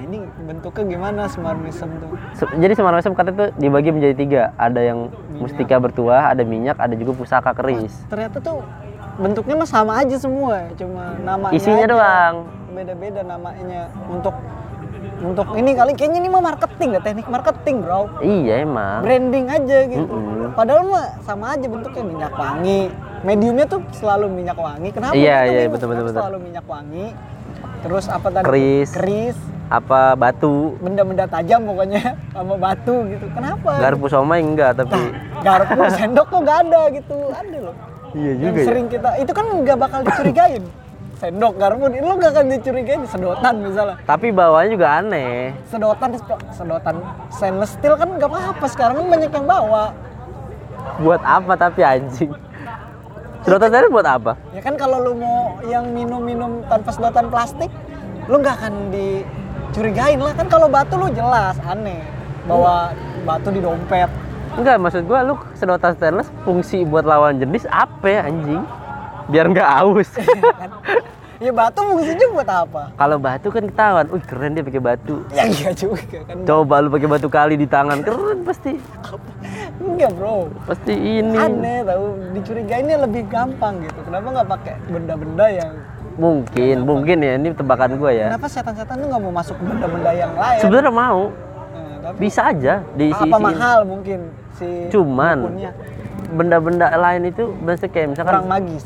Ini 0.06 0.18
bentuknya 0.40 0.84
gimana 0.88 1.22
Semar 1.26 1.58
Mesem 1.58 1.90
tuh? 1.98 2.14
Se- 2.32 2.54
Jadi 2.54 2.74
semar 2.74 2.94
mesem 2.94 3.12
kata 3.12 3.30
itu 3.32 3.46
dibagi 3.58 3.90
menjadi 3.90 4.14
tiga. 4.14 4.42
Ada 4.56 4.82
yang 4.84 5.10
mustika 5.34 5.76
bertuah, 5.76 6.30
ada 6.30 6.44
minyak, 6.44 6.78
ada 6.78 6.94
juga 6.94 7.12
pusaka 7.12 7.52
keris. 7.52 8.06
Ternyata 8.06 8.38
tuh 8.38 8.62
bentuknya 9.18 9.56
mah 9.56 9.66
sama 9.66 9.98
aja 9.98 10.14
semua, 10.16 10.70
cuma 10.74 11.18
namanya 11.18 11.54
Isinya 11.54 11.82
aja. 11.82 11.90
doang. 11.90 12.36
Beda-beda 12.70 13.22
namanya 13.24 13.82
untuk 14.06 14.36
untuk 15.18 15.48
ini 15.54 15.72
kali 15.72 15.92
kayaknya 15.94 16.20
ini 16.20 16.30
mah 16.30 16.44
marketing 16.44 16.90
ya 16.92 17.00
teknik 17.00 17.26
marketing 17.26 17.78
bro 17.80 18.10
Iya 18.20 18.62
emang. 18.62 19.00
branding 19.00 19.46
aja 19.48 19.78
gitu 19.88 20.02
Mm-mm. 20.04 20.52
padahal 20.52 20.82
mah 20.84 21.06
sama 21.22 21.56
aja 21.56 21.66
bentuknya 21.66 22.04
minyak 22.04 22.34
wangi 22.34 22.90
mediumnya 23.22 23.66
tuh 23.66 23.80
selalu 23.94 24.28
minyak 24.28 24.58
wangi 24.58 24.90
kenapa 24.92 25.14
Iya, 25.14 25.38
iya, 25.46 25.62
betul, 25.66 25.88
betul, 25.88 26.10
betul. 26.10 26.20
selalu 26.20 26.38
minyak 26.42 26.66
wangi 26.66 27.06
terus 27.80 28.06
apa 28.08 28.28
tadi 28.30 28.44
Keris. 28.44 28.90
keris 28.92 29.38
Apa 29.66 30.14
batu? 30.14 30.78
benda-benda 30.78 31.26
tajam 31.26 31.66
pokoknya 31.66 32.02
sama 32.30 32.54
batu 32.56 32.96
gitu 33.08 33.26
kenapa 33.30 33.72
Garpu 33.76 34.06
somai 34.06 34.40
enggak 34.40 34.78
tapi 34.78 35.10
garpu 35.42 35.82
sendok 35.98 36.28
tuh 36.30 36.40
gak 36.40 36.58
ada 36.64 36.82
gitu 36.92 37.18
ada 37.30 37.58
loh 37.62 37.76
Iya 38.12 38.32
yang 38.32 38.40
juga 38.48 38.56
ya. 38.56 38.66
sering 38.66 38.88
kita 38.88 39.10
itu 39.18 39.32
kan 39.32 39.46
nggak 39.60 39.78
bakal 39.78 40.00
dicurigain 40.02 40.64
sendok 41.16 41.54
garpu 41.56 41.84
ini 41.88 42.00
lo 42.00 42.14
gak 42.16 42.32
akan 42.32 42.46
dicurigain 42.48 43.02
sedotan 43.06 43.56
misalnya 43.60 43.96
Tapi 44.04 44.28
bawahnya 44.30 44.70
juga 44.72 44.88
aneh. 44.96 45.52
sedotan 45.66 46.10
sedotan 46.50 46.96
stainless 47.28 47.74
steel 47.74 47.94
kan 47.94 48.10
nggak 48.12 48.28
apa-apa 48.28 48.66
sekarang 48.68 48.96
kan 48.96 49.08
banyak 49.10 49.32
yang 49.32 49.46
bawa 49.46 49.86
Buat 50.98 51.20
apa 51.20 51.54
tapi 51.56 51.82
anjing? 51.82 52.30
Sedotan 53.42 53.70
tadi 53.70 53.88
buat 53.88 54.06
apa? 54.06 54.38
ya 54.52 54.62
kan 54.62 54.74
kalau 54.74 55.02
lu 55.02 55.14
mau 55.16 55.38
yang 55.64 55.90
minum-minum 55.90 56.62
tanpa 56.66 56.90
sedotan 56.90 57.28
plastik 57.28 57.74
lu 58.26 58.38
nggak 58.38 58.56
akan 58.56 58.94
dicurigain 59.76 60.16
lah 60.16 60.32
kan 60.32 60.48
kalau 60.48 60.72
batu 60.72 60.96
lu 60.96 61.12
jelas 61.12 61.60
aneh 61.60 62.00
bawa 62.48 62.96
batu 63.28 63.52
di 63.52 63.60
dompet 63.60 64.08
Enggak, 64.56 64.80
maksud 64.80 65.04
gua 65.04 65.20
lu 65.20 65.36
sedotan 65.52 65.92
stainless 65.92 66.32
fungsi 66.48 66.88
buat 66.88 67.04
lawan 67.04 67.36
jenis 67.36 67.68
apa 67.68 68.08
ya 68.08 68.22
anjing? 68.24 68.64
Biar 69.28 69.52
nggak 69.52 69.68
aus. 69.84 70.08
ya 71.44 71.52
batu 71.52 71.84
fungsinya 71.84 72.28
buat 72.32 72.48
apa 72.48 72.84
Kalau 72.96 73.20
batu 73.20 73.52
kan 73.52 73.68
ketahuan, 73.68 74.08
wih 74.08 74.24
keren 74.24 74.56
dia 74.56 74.64
pakai 74.64 74.80
batu. 74.80 75.28
ya 75.30 75.44
iya 75.44 75.76
juga 75.76 76.00
kan 76.24 76.48
Coba 76.48 76.76
lu 76.80 76.88
pakai 76.88 77.10
batu 77.12 77.28
kali 77.28 77.60
di 77.60 77.68
tangan, 77.68 78.00
keren 78.00 78.48
pasti. 78.48 78.80
enggak 79.76 80.16
bro 80.16 80.48
Pasti 80.64 80.94
ini. 80.96 81.36
aneh 81.36 81.84
tahu 81.84 82.06
dicurigainnya 82.32 82.98
lebih 83.04 83.28
gampang 83.28 83.84
gitu 83.84 84.00
kenapa 84.08 84.40
nggak 84.40 84.48
pakai 84.50 84.74
benda-benda 84.88 85.46
yang 85.52 85.72
Mungkin, 86.16 86.88
mungkin 86.88 87.18
ya 87.20 87.36
ini 87.36 87.52
tebakan 87.52 88.00
gua 88.00 88.12
ya. 88.16 88.32
kenapa 88.32 88.48
setan-setan 88.48 88.96
tuh 88.96 89.08
nggak 89.12 89.22
mau 89.22 89.34
masuk 89.36 89.56
benda-benda 89.60 90.12
yang 90.16 90.32
lain 90.32 90.60
Sebenarnya 90.64 90.94
mau, 90.94 91.22
tapi 92.00 92.18
bisa 92.24 92.42
aja 92.48 92.74
diisi 92.96 93.26
apa 93.28 93.38
mahal 93.38 93.80
mungkin 93.84 94.20
si 94.56 94.68
Cuman 94.88 95.38
benda-benda 96.32 96.88
lain 96.96 97.28
itu 97.28 97.52
biasanya 97.60 97.92
kayak 97.92 98.08
misalkan 98.16 98.32
kurang 98.32 98.48
magis 98.48 98.86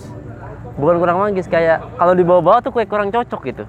bukan 0.80 0.95
kurang 0.97 1.17
magis 1.19 1.45
kayak 1.45 1.77
kalau 1.95 2.13
dibawa-bawa 2.15 2.57
tuh 2.59 2.71
kayak 2.71 2.89
kurang 2.89 3.09
cocok 3.11 3.41
gitu. 3.45 3.63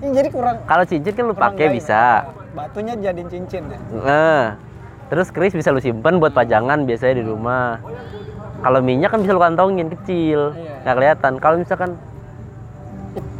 Ini 0.00 0.10
jadi 0.14 0.28
kurang 0.30 0.56
Kalau 0.64 0.84
cincin 0.86 1.12
kan 1.12 1.24
lu 1.26 1.34
pakai 1.34 1.66
bisa. 1.70 2.24
batunya 2.54 2.94
jadiin 2.94 3.26
cincin 3.26 3.66
ya 3.66 3.78
Nah, 3.90 4.44
terus 5.10 5.28
keris 5.28 5.50
bisa 5.50 5.74
lu 5.74 5.82
simpen 5.82 6.22
buat 6.22 6.30
pajangan 6.30 6.86
biasanya 6.86 7.18
di 7.18 7.24
rumah. 7.26 7.82
Kalau 8.62 8.78
minyak 8.78 9.10
kan 9.10 9.20
bisa 9.20 9.34
lu 9.34 9.42
kantongin 9.42 9.90
kecil, 9.90 10.54
Iya. 10.54 10.86
nggak 10.86 10.94
kelihatan. 10.94 11.32
Kalau 11.36 11.56
misalkan, 11.58 11.90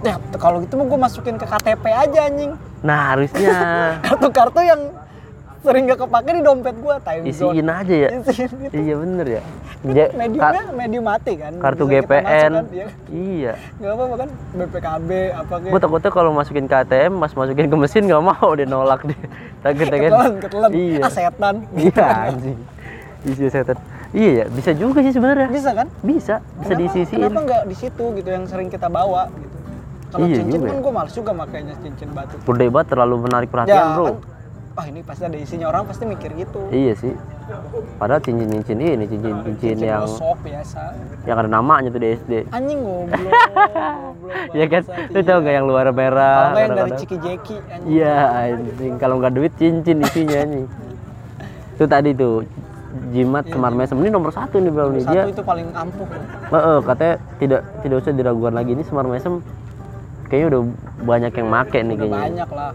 ya 0.04 0.16
kalau 0.34 0.60
gitu 0.60 0.74
mau 0.74 0.86
gue 0.86 1.00
masukin 1.00 1.34
ke 1.34 1.44
KTP 1.44 1.84
aja 1.88 2.20
anjing 2.24 2.52
nah 2.80 3.12
harusnya 3.12 3.56
kartu-kartu 4.06 4.60
yang 4.62 4.80
sering 5.60 5.88
gak 5.88 5.96
kepake 5.98 6.30
di 6.30 6.42
dompet 6.44 6.76
gua 6.76 7.00
time 7.00 7.24
zone 7.26 7.56
isiin 7.56 7.64
aja 7.66 7.94
ya. 7.96 8.08
isiin 8.20 8.52
gitu 8.60 8.72
Iya 8.74 8.94
bener 9.00 9.26
ya. 9.30 9.42
Ja- 9.86 10.12
mediumnya 10.14 10.62
medium 10.70 11.04
mati 11.06 11.32
kan 11.34 11.56
kartu 11.56 11.84
Bisa 11.86 12.04
GPN. 12.04 12.50
masukkan, 12.52 12.64
ya. 12.70 12.86
Iya. 13.08 13.52
nggak 13.74 13.92
apa-apa 13.94 14.14
kan 14.14 14.28
BPKB 14.54 15.08
apa 15.30 15.54
Gue 15.54 15.64
kayak 15.66 15.80
takutnya 15.82 16.10
kalau 16.10 16.30
masukin 16.30 16.64
ke 16.64 16.76
ATM, 16.78 17.12
mas 17.14 17.32
masukin 17.32 17.66
ke 17.66 17.76
mesin 17.78 18.02
nggak 18.02 18.22
mau 18.22 18.48
dia 18.52 18.64
nolak 18.66 19.00
dia. 19.02 19.16
Takut 19.62 19.88
kan? 19.88 20.00
ketelan 20.02 20.32
ketelan 20.38 20.70
Iya. 20.70 21.00
ah 21.00 21.08
setan 21.10 21.54
Iya 21.72 22.06
anjing. 22.28 22.58
Isi 23.24 23.44
setan. 23.48 23.76
Iya 24.12 24.30
ya, 24.30 24.44
bisa 24.46 24.70
juga 24.74 24.98
sih 25.00 25.10
sebenarnya. 25.10 25.48
bisa 25.48 25.70
kan 25.72 25.88
Bisa, 25.98 26.34
bisa 26.54 26.64
Kenapa- 26.66 26.76
diisi-isiin. 26.78 27.18
kenapa 27.18 27.40
nggak 27.42 27.62
di 27.64 27.74
situ 27.74 28.04
gitu 28.14 28.28
yang 28.30 28.44
sering 28.44 28.68
kita 28.68 28.86
bawa 28.86 29.32
gitu 29.32 29.53
kalau 30.14 30.24
Iya 30.24 30.36
cincin 30.38 30.54
juga 30.54 30.62
kan 30.64 30.70
ya. 30.70 30.80
gue 30.80 30.92
males 30.94 31.12
juga 31.12 31.32
makainya 31.34 31.74
cincin 31.76 32.08
batu 32.08 32.34
Gede 32.38 32.66
banget 32.70 32.86
terlalu 32.88 33.14
menarik 33.20 33.48
perhatian, 33.50 33.74
ya 33.76 33.92
Bro. 33.92 34.06
kan 34.06 34.16
ah 34.74 34.84
ini 34.84 35.00
pasti 35.00 35.22
ada 35.22 35.34
isinya 35.36 35.66
orang 35.68 35.82
pasti 35.84 36.02
mikir 36.04 36.30
gitu 36.34 36.58
Iya 36.68 36.92
sih. 36.96 37.14
Padahal 37.94 38.18
cincin-cincin 38.18 38.74
ini 38.76 39.06
cincin-cincin 39.06 39.54
cincin 39.54 39.76
yang 39.80 40.02
gosok 40.02 40.34
biasa 40.40 40.80
yang 41.22 41.36
ada 41.36 41.46
namanya 41.48 41.88
tuh 41.88 42.00
di 42.00 42.08
SD. 42.12 42.32
anjing 42.48 42.78
goblok 42.86 43.32
Iya 44.50 44.64
kan? 44.68 44.82
Lu 45.08 45.20
tau 45.20 45.30
iya. 45.32 45.44
gak 45.44 45.54
yang 45.54 45.66
luar 45.68 45.84
kalau 45.84 45.94
merah? 45.94 46.38
nggak 46.48 46.58
yang 46.60 46.74
dari? 46.76 46.90
Ciki 46.96 47.16
Jeki 47.16 47.56
anjing 47.64 47.86
Iya 47.92 48.16
anjing. 48.32 48.92
Kalau 48.96 49.14
nggak 49.16 49.32
duit 49.32 49.52
cincin 49.54 49.96
isinya 50.00 50.38
anjing. 50.40 50.66
Itu 51.72 51.84
tadi 51.86 52.10
tuh 52.12 52.34
jimat 53.10 53.44
semar 53.46 53.72
mesem 53.72 53.94
ini 53.96 54.06
nomor 54.08 54.30
satu 54.30 54.58
nih 54.58 54.70
bro 54.70 54.86
nih 54.88 55.02
Iya. 55.02 55.02
satu 55.04 55.12
dia. 55.12 55.22
itu 55.28 55.42
paling 55.44 55.66
ampuh 55.70 56.06
loh. 56.08 56.24
Heeh, 56.52 56.78
katanya 56.84 57.14
tidak 57.36 57.60
tidak 57.78 57.96
usah 58.00 58.10
diragukan 58.12 58.52
lagi 58.52 58.70
ini 58.72 58.82
semar 58.82 59.02
mesem 59.04 59.38
kayaknya 60.34 60.48
udah 60.50 60.62
banyak 61.06 61.32
yang 61.38 61.46
make 61.46 61.70
nih 61.70 61.94
udah 61.94 61.94
kayaknya. 61.94 62.18
banyak 62.18 62.50
lah. 62.50 62.72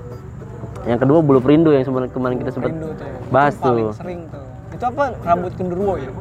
Yang 0.88 1.00
kedua 1.04 1.20
bulu 1.20 1.40
perindu 1.44 1.76
yang 1.76 1.84
sebenarnya 1.84 2.12
kemarin 2.16 2.38
kita 2.40 2.52
sempat 2.56 2.72
bahas 3.28 3.54
itu 3.60 3.68
tuh. 3.68 3.92
sering 4.00 4.20
tuh. 4.32 4.44
Itu 4.72 4.84
apa? 4.88 5.04
Rambut 5.28 5.52
genderuwo 5.60 5.94
ya? 6.00 6.12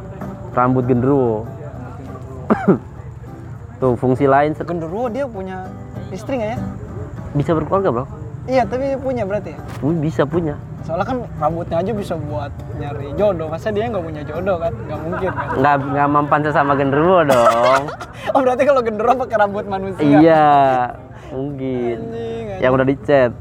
Rambut 0.51 0.85
genderuwo. 0.91 1.47
Tuh 3.79 3.95
fungsi 3.95 4.27
lain 4.27 4.59
genderuwo 4.59 5.07
dia 5.07 5.31
punya 5.31 5.71
istri 6.11 6.43
nggak 6.43 6.51
ya? 6.51 6.61
Bisa 7.39 7.55
berkeluarga 7.55 7.95
bro. 7.95 8.05
iya 8.49 8.65
tapi 8.67 8.99
punya 8.99 9.23
berarti 9.23 9.55
ya? 9.55 9.61
Bisa 10.03 10.27
punya. 10.27 10.59
soalnya 10.83 11.05
kan 11.05 11.21
rambutnya 11.37 11.85
aja 11.85 11.93
bisa 11.93 12.17
buat 12.17 12.49
nyari 12.81 13.13
jodoh. 13.15 13.53
Masa 13.53 13.69
dia 13.69 13.93
nggak 13.93 14.01
punya 14.03 14.23
jodoh 14.25 14.57
kan? 14.57 14.73
Nggak 14.73 15.01
mungkin 15.05 15.31
kan? 15.37 15.49
Nggak 15.61 15.75
nggak 15.85 16.09
mempan 16.09 16.41
sesama 16.43 16.73
genderuwo 16.75 17.21
dong. 17.29 17.83
oh 18.35 18.41
berarti 18.41 18.63
kalau 18.65 18.81
genderuwo 18.81 19.15
pakai 19.21 19.37
rambut 19.37 19.65
manusia. 19.69 20.01
Iya, 20.01 20.49
mungkin. 21.31 21.97
anjing 21.99 22.45
anjing. 22.47 22.61
Yang 22.61 22.73
udah 22.73 22.87
dicet. 22.87 23.33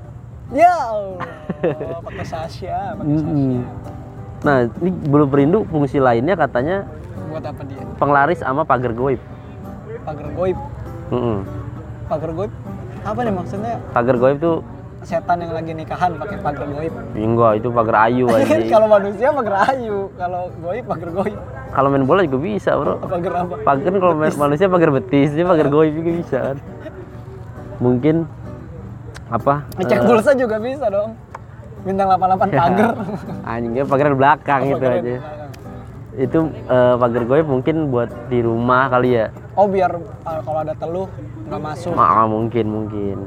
ya 0.50 0.74
Allah 0.88 2.02
pakai 2.02 2.26
Mm-mm. 3.04 3.68
Nah, 4.38 4.70
ini 4.80 4.90
bulu 5.04 5.26
perindu 5.26 5.66
fungsi 5.66 5.98
lainnya 5.98 6.38
katanya 6.38 6.86
buat 7.28 7.44
apa 7.44 7.62
dia 7.68 7.84
penglaris 7.98 8.40
sama 8.40 8.64
pagar 8.64 8.94
goib. 8.94 9.20
pagar 10.02 10.28
goib 10.32 10.58
Mm-mm. 11.12 11.44
pagar 12.08 12.32
goib 12.32 12.52
apa 13.04 13.20
nih 13.20 13.34
maksudnya 13.34 13.76
Pagar 13.92 14.16
goib 14.16 14.38
tuh 14.40 14.64
setan 15.04 15.40
yang 15.40 15.52
lagi 15.52 15.72
nikahan 15.72 16.16
pakai 16.16 16.40
pagar 16.40 16.66
goib 16.66 16.94
enggak 17.14 17.52
itu 17.60 17.68
pagar 17.70 17.96
ayu 18.08 18.26
aja. 18.32 18.48
kalau 18.66 18.88
manusia 18.88 19.28
pagar 19.30 19.56
ayu 19.70 20.08
kalau 20.16 20.48
goib 20.58 20.86
pagar 20.88 21.10
goib 21.12 21.38
kalau 21.68 21.88
main 21.92 22.08
bola 22.08 22.24
juga 22.24 22.40
bisa, 22.40 22.72
Bro. 22.74 23.04
pagar 23.04 23.34
apa 23.44 23.54
Pagar 23.60 23.92
kalau 24.00 24.16
manusia 24.16 24.72
pagar 24.72 24.90
betis, 24.90 25.36
dia 25.36 25.44
pagar 25.44 25.68
goib 25.68 25.92
juga 25.94 26.10
bisa 26.16 26.38
kan. 26.42 26.58
Mungkin 27.78 28.26
apa? 29.28 29.68
ngecek 29.76 30.00
pulsa 30.02 30.32
juga 30.34 30.56
bisa 30.58 30.88
dong 30.88 31.12
bintang 31.84 32.08
88 32.10 32.48
pagar 32.50 32.92
Anjingnya 33.46 33.84
pagar 33.84 34.12
belakang 34.12 34.62
itu 34.66 34.76
Pagar 34.76 34.92
aja. 34.94 35.04
belakang. 35.04 35.50
Itu 36.18 36.40
eh, 36.50 36.96
pagar 36.96 37.24
goib 37.24 37.46
mungkin 37.46 37.76
buat 37.88 38.10
di 38.28 38.40
rumah 38.40 38.90
kali 38.90 39.10
ya. 39.14 39.28
oh 39.54 39.66
biar 39.66 39.92
uh, 39.96 40.40
kalau 40.40 40.60
ada 40.60 40.74
teluh 40.74 41.08
nggak 41.44 41.62
masuk 41.62 41.92
Ma 41.92 42.26
mungkin 42.26 42.66
mungkin. 42.66 43.18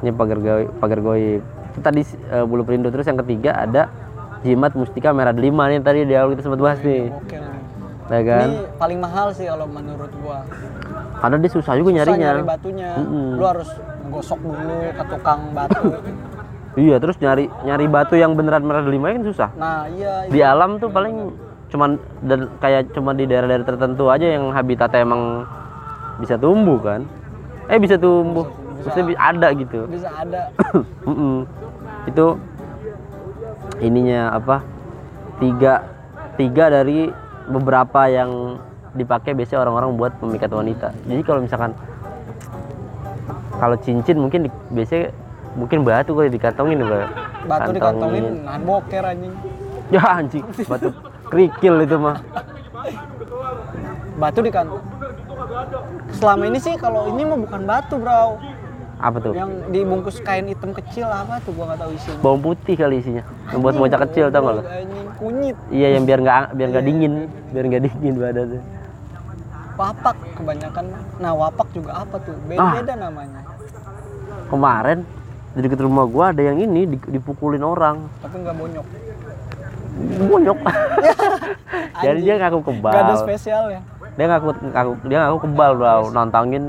Ini 0.00 0.10
pagar 0.10 0.38
goib, 0.38 0.68
pagar 0.76 1.00
goib. 1.00 1.42
Itu 1.70 1.80
tadi 1.80 2.02
eh, 2.02 2.42
bulu 2.42 2.62
perindu 2.62 2.88
terus 2.88 3.04
yang 3.04 3.18
ketiga 3.18 3.54
ada 3.60 3.86
jimat 4.40 4.72
mustika 4.72 5.10
merah 5.10 5.30
delima 5.30 5.68
nih 5.68 5.78
tadi 5.78 6.02
di 6.02 6.14
awal 6.14 6.32
kita 6.32 6.42
sempat 6.42 6.58
bahas 6.58 6.80
nih. 6.80 7.06
oke 7.08 7.36
nih 7.36 7.58
Ya 8.10 8.20
kan? 8.26 8.46
ini 8.48 8.58
paling 8.74 8.98
mahal 8.98 9.30
sih 9.30 9.46
kalau 9.46 9.70
menurut 9.70 10.10
gua 10.18 10.42
Karena 11.20 11.36
dia 11.36 11.50
susah 11.50 11.72
juga 11.74 11.90
Susah 11.90 11.96
nyarinya. 12.00 12.26
nyari 12.26 12.42
batunya 12.42 12.90
Mm-mm. 12.96 13.26
lu 13.34 13.44
harus 13.44 13.70
gosok 14.08 14.40
dulu 14.40 14.56
ke 14.90 15.04
tukang 15.06 15.40
batu 15.52 15.84
Iya, 16.80 16.96
terus 16.96 17.18
nyari 17.18 17.50
nyari 17.60 17.86
batu 17.86 18.14
yang 18.14 18.32
beneran 18.32 18.62
merah 18.62 18.80
delima 18.80 19.10
kan 19.10 19.22
susah. 19.22 19.50
nah 19.54 19.84
iya 19.86 20.24
Di 20.24 20.38
alam 20.40 20.78
tuh 20.78 20.86
paling 20.86 21.34
cuman 21.66 21.98
dan 22.20 22.46
kayak 22.56 22.90
cuma 22.90 23.10
di 23.10 23.24
daerah-daerah 23.24 23.62
tertentu 23.64 24.06
aja 24.06 24.26
yang 24.28 24.50
habitatnya 24.50 25.02
emang 25.02 25.44
bisa 26.16 26.34
tumbuh 26.34 26.78
kan. 26.78 27.02
Eh 27.66 27.76
bisa 27.76 27.94
tumbuh. 27.94 28.46
Maksudnya 28.80 29.02
bi- 29.04 29.18
ada 29.20 29.48
gitu. 29.52 29.84
bisa 29.86 30.08
ada 30.08 30.46
Mm-mm. 31.10 31.42
Itu 32.06 32.38
ininya 33.78 34.30
apa? 34.32 34.62
Tiga 35.36 35.84
tiga 36.34 36.70
dari 36.70 37.10
beberapa 37.44 38.06
yang 38.06 38.62
dipakai 38.92 39.32
biasanya 39.32 39.62
orang-orang 39.62 39.90
buat 39.94 40.12
memikat 40.18 40.50
wanita. 40.50 40.88
Jadi 41.04 41.20
kalau 41.20 41.40
misalkan 41.40 41.70
kalau 43.56 43.76
cincin 43.76 44.16
mungkin 44.16 44.46
di- 44.46 44.56
biasanya 44.70 45.12
mungkin 45.52 45.82
batu 45.82 46.12
kali 46.12 46.28
dikantongin 46.28 46.78
Bro. 46.78 46.96
batu 46.96 47.06
Kantongin. 47.42 47.74
dikantongin 47.74 48.24
nahan 48.42 48.62
boker 48.62 49.04
anjing 49.04 49.34
Ya 49.90 50.02
anjing, 50.06 50.44
batu 50.64 50.88
kerikil 51.26 51.74
itu 51.80 51.96
mah. 51.96 52.16
batu 54.16 54.40
dikantong 54.40 54.82
selama 56.12 56.44
ini 56.44 56.58
sih 56.58 56.74
kalau 56.76 57.08
ini 57.08 57.22
mah 57.22 57.38
bukan 57.38 57.60
batu 57.64 57.94
bro 57.96 58.36
Apa 58.98 59.16
tuh? 59.18 59.32
yang 59.32 59.48
dibungkus 59.68 60.20
kain 60.20 60.44
hitam 60.44 60.70
kecil 60.70 61.08
apa 61.08 61.40
tuh 61.40 61.50
gua 61.50 61.72
nggak 61.72 61.80
tahu 61.80 61.90
isinya 61.90 62.20
Bawang 62.20 62.40
putih 62.44 62.74
kali 62.76 62.96
isinya. 62.98 63.24
Yang 63.48 63.60
buat 63.62 63.74
bocah 63.74 63.98
kecil 64.04 64.24
tau 64.28 64.40
gak 64.42 64.54
lo? 64.54 64.62
kunyit 65.16 65.56
Iya 65.68 65.88
yang 65.96 66.04
biar 66.04 66.18
nggak 66.18 66.42
biar 66.52 66.68
nggak 66.70 66.84
dingin, 66.84 67.12
biar 67.50 67.64
nggak 67.66 67.82
dingin 67.82 68.14
badannya. 68.14 68.60
Wapak 69.80 70.16
kebanyakan 70.36 70.84
nah 71.16 71.32
wapak 71.32 71.68
juga 71.72 71.90
apa 71.96 72.16
tuh 72.20 72.36
beda 72.44 72.68
beda 72.76 72.94
namanya 72.98 73.40
Kemarin 74.46 75.06
di 75.50 75.62
dekat 75.62 75.80
rumah 75.80 76.04
gua 76.04 76.30
ada 76.30 76.42
yang 76.42 76.58
ini 76.58 76.82
di- 76.84 77.10
dipukulin 77.10 77.62
orang. 77.62 78.02
tapi 78.18 78.36
nggak 78.36 78.56
bonyok 78.56 78.86
Bonyok. 80.00 80.58
Jadi 82.04 82.18
dia 82.20 82.34
ngaku 82.36 82.58
kebal. 82.64 82.90
nggak 82.90 83.04
ada 83.04 83.16
spesial 83.16 83.64
ya 83.68 83.80
Dia 84.10 84.26
ngaku, 84.26 84.48
ngaku 84.64 84.92
dia 85.06 85.18
ngaku 85.22 85.38
kebal, 85.44 85.70
Bro. 85.76 86.10
Nantangin 86.10 86.64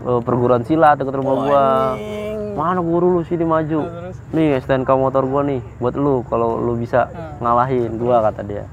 eh, 0.00 0.20
perguruan 0.22 0.62
silat 0.62 0.96
dekat 0.96 1.18
rumah 1.18 1.34
gua. 1.36 1.64
anjing 1.92 2.54
Mana 2.54 2.78
guru 2.78 3.06
lu 3.10 3.22
sini 3.22 3.42
maju? 3.42 3.80
terus 3.82 4.16
Nih 4.30 4.58
STNK 4.60 4.90
motor 4.94 5.26
gua 5.26 5.42
nih 5.42 5.58
buat 5.76 5.94
lu 5.94 6.22
kalau 6.24 6.54
lu 6.56 6.78
bisa 6.78 7.10
ngalahin 7.38 7.98
gua 7.98 8.22
kata 8.22 8.42
dia. 8.44 8.64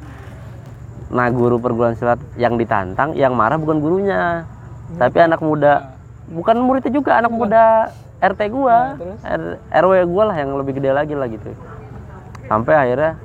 Nah, 1.12 1.28
guru 1.28 1.60
perguruan 1.60 1.94
silat 2.00 2.24
yang 2.40 2.56
ditantang 2.56 3.12
yang 3.20 3.36
marah 3.36 3.60
bukan 3.60 3.84
gurunya, 3.84 4.48
tapi 4.96 5.20
anak 5.20 5.44
muda. 5.44 5.92
Bukan 6.32 6.56
muridnya 6.64 6.92
juga, 6.96 7.20
anak 7.20 7.32
muda 7.36 7.92
RT 8.24 8.48
gua? 8.48 8.96
R- 9.20 9.60
RW 9.68 10.08
gua 10.08 10.32
lah 10.32 10.36
yang 10.40 10.56
lebih 10.56 10.80
gede 10.80 10.96
lagi 10.96 11.12
lah 11.12 11.28
gitu. 11.28 11.52
Sampai 12.48 12.80
akhirnya 12.80 13.20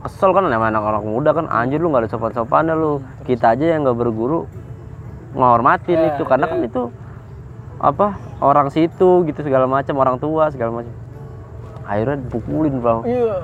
kesel 0.00 0.32
kan 0.32 0.48
sama 0.48 0.72
anak-anak 0.72 1.04
muda 1.04 1.30
kan 1.36 1.44
anjir 1.52 1.76
lu 1.76 1.92
nggak 1.92 2.08
ada 2.08 2.10
sopan-sopannya 2.10 2.72
lu. 2.72 3.04
Kita 3.28 3.52
aja 3.52 3.76
yang 3.76 3.84
nggak 3.84 3.98
berguru 4.00 4.48
ngehormatin 5.36 6.00
Ya, 6.00 6.16
itu. 6.16 6.22
Karena 6.24 6.48
kan 6.48 6.64
itu 6.64 6.82
apa 7.78 8.16
orang 8.40 8.72
situ 8.72 9.28
gitu 9.28 9.44
segala 9.44 9.68
macam 9.68 10.00
orang 10.00 10.16
tua 10.16 10.48
segala 10.48 10.80
macam. 10.80 10.94
Akhirnya 11.84 12.16
dipukulin 12.24 12.74
bro 12.80 13.04
iya. 13.04 13.36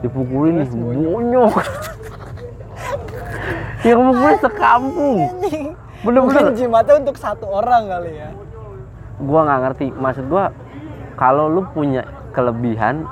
Dipukulin 0.00 0.64
bonyok 0.72 1.52
yang 3.86 4.00
mukulin 4.02 4.38
sekampung. 4.42 5.18
Bener-bener. 6.06 6.42
Mungkin 6.46 6.58
jimatnya 6.58 6.94
untuk 7.02 7.16
satu 7.18 7.46
orang 7.50 7.90
kali 7.90 8.12
ya. 8.22 8.30
Gua 9.18 9.40
nggak 9.46 9.60
ngerti. 9.66 9.86
Maksud 9.94 10.24
gua 10.30 10.54
kalau 11.18 11.50
lu 11.50 11.66
punya 11.74 12.06
kelebihan 12.30 13.02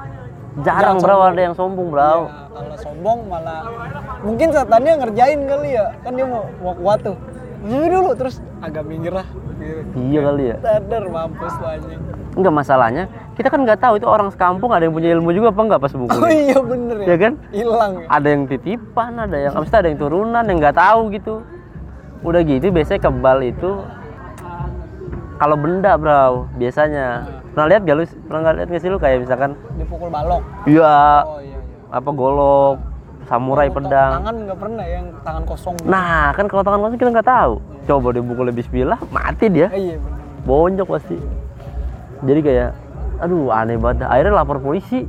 jarang 0.62 1.02
bro. 1.02 1.34
ada 1.34 1.40
yang 1.40 1.54
sombong 1.58 1.90
bro. 1.90 2.30
Ya, 2.30 2.46
kalau 2.54 2.76
sombong 2.78 3.18
malah 3.26 3.66
mungkin 4.22 4.48
setannya 4.54 4.92
ngerjain 5.02 5.40
kali 5.44 5.70
ya. 5.74 5.86
Kan 6.06 6.12
dia 6.14 6.26
mau 6.26 6.46
mau 6.62 6.74
kuat 6.78 7.02
tuh 7.02 7.16
Nyuci 7.66 7.88
dulu 7.90 8.10
terus 8.14 8.34
agak 8.60 8.82
minggir 8.82 9.12
lah. 9.12 9.26
Iya 9.92 10.20
kali 10.22 10.42
ya 10.46 10.56
Sadar 10.58 11.04
mampus 11.04 11.54
lu 11.54 11.66
anjing. 11.66 12.00
enggak 12.36 12.52
masalahnya 12.54 13.04
kita 13.32 13.48
kan 13.48 13.64
nggak 13.64 13.80
tahu 13.80 13.96
itu 13.96 14.04
orang 14.04 14.28
sekampung 14.28 14.68
ada 14.68 14.84
yang 14.84 14.92
punya 14.92 15.08
ilmu 15.10 15.32
juga 15.32 15.48
apa 15.48 15.60
enggak 15.62 15.80
pas 15.80 15.88
Oh 15.90 15.98
mukulin 15.98 16.28
iya 16.28 16.58
bener 16.60 16.96
ya. 16.98 17.06
ya 17.06 17.16
kan 17.16 17.32
Hilang 17.50 17.92
ya. 17.96 18.06
ada 18.06 18.28
yang 18.28 18.42
titipan 18.44 19.12
ada 19.16 19.36
yang 19.38 19.52
abis 19.54 19.66
itu 19.66 19.76
ada 19.78 19.88
yang 19.88 19.98
turunan 19.98 20.44
yang 20.44 20.58
nggak 20.58 20.76
tahu 20.76 21.00
gitu 21.10 21.34
udah 22.20 22.40
gitu 22.42 22.68
biasanya 22.68 23.00
kebal 23.02 23.38
itu 23.40 23.70
kalau 25.36 25.56
benda 25.56 25.92
bro 25.94 26.22
biasanya 26.54 27.24
pernah 27.50 27.66
lihat 27.66 27.82
gak 27.82 27.96
lu 27.96 28.04
pernah 28.26 28.52
lihat 28.52 28.68
nggak 28.68 28.82
sih 28.82 28.90
lu 28.90 28.98
kayak 28.98 29.18
misalkan 29.18 29.56
Dipukul 29.74 30.08
balok. 30.08 30.40
iya 30.66 31.24
Oh 31.24 31.40
iya 31.40 31.56
iya. 31.56 31.60
apa 31.90 32.10
golok 32.10 32.76
samurai 33.26 33.68
pedang 33.68 34.22
Tangan 34.22 34.34
nggak 34.40 34.58
pernah 34.58 34.82
ya, 34.82 34.94
yang 34.96 35.06
tangan 35.20 35.42
kosong. 35.44 35.74
gitu. 35.74 35.86
nah 35.86 36.30
kan 36.30 36.44
kalau 36.46 36.62
tangan 36.62 36.80
kosong 36.80 36.96
kita 36.96 37.10
nggak 37.12 37.28
tahu 37.28 37.52
coba 37.84 38.08
dipukul 38.12 38.48
bismillah 38.48 38.98
mati 39.08 39.46
dia 39.46 39.68
Eh, 39.68 39.82
iya 39.84 39.96
bener. 39.96 40.18
bonyok 40.42 40.88
pasti 40.88 41.16
jadi 42.22 42.40
kayak 42.40 42.68
aduh 43.18 43.48
aneh 43.48 43.76
banget 43.76 44.04
akhirnya 44.04 44.34
lapor 44.36 44.58
polisi 44.58 45.04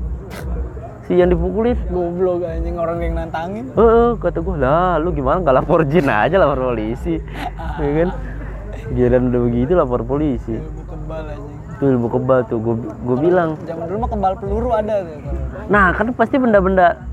si 1.01 1.13
yang 1.13 1.29
dipukulin 1.29 1.77
Goblok 1.87 2.43
anjing 2.43 2.75
orang 2.75 2.99
yang 2.99 3.15
nantangin. 3.15 3.71
Heeh, 3.71 4.09
kata 4.17 4.37
gue 4.37 4.57
lah, 4.57 4.99
lu 4.99 5.09
gimana 5.09 5.39
nggak 5.39 5.55
lapor 5.55 5.87
jin 5.87 6.03
aja 6.03 6.35
lapor 6.35 6.67
polisi, 6.67 7.15
ya 7.79 7.91
kan? 7.97 8.09
Giliran 8.89 9.31
udah 9.31 9.41
begitu 9.41 9.71
lapor 9.71 10.03
polisi. 10.03 10.59
Ilmu 10.59 10.83
kebal 10.83 11.23
anjing. 11.29 11.55
Itu 11.71 11.83
ilmu 11.87 12.07
kebal 12.11 12.39
tuh, 12.43 12.59
gue 12.83 13.17
bilang. 13.17 13.55
Zaman 13.63 13.87
dulu 13.87 13.97
mah 13.97 14.09
kebal 14.11 14.33
peluru 14.35 14.69
ada 14.73 14.95
tuh. 14.99 15.15
Nah 15.67 15.85
kan 15.91 16.11
pasti 16.11 16.35
benda-benda 16.35 17.06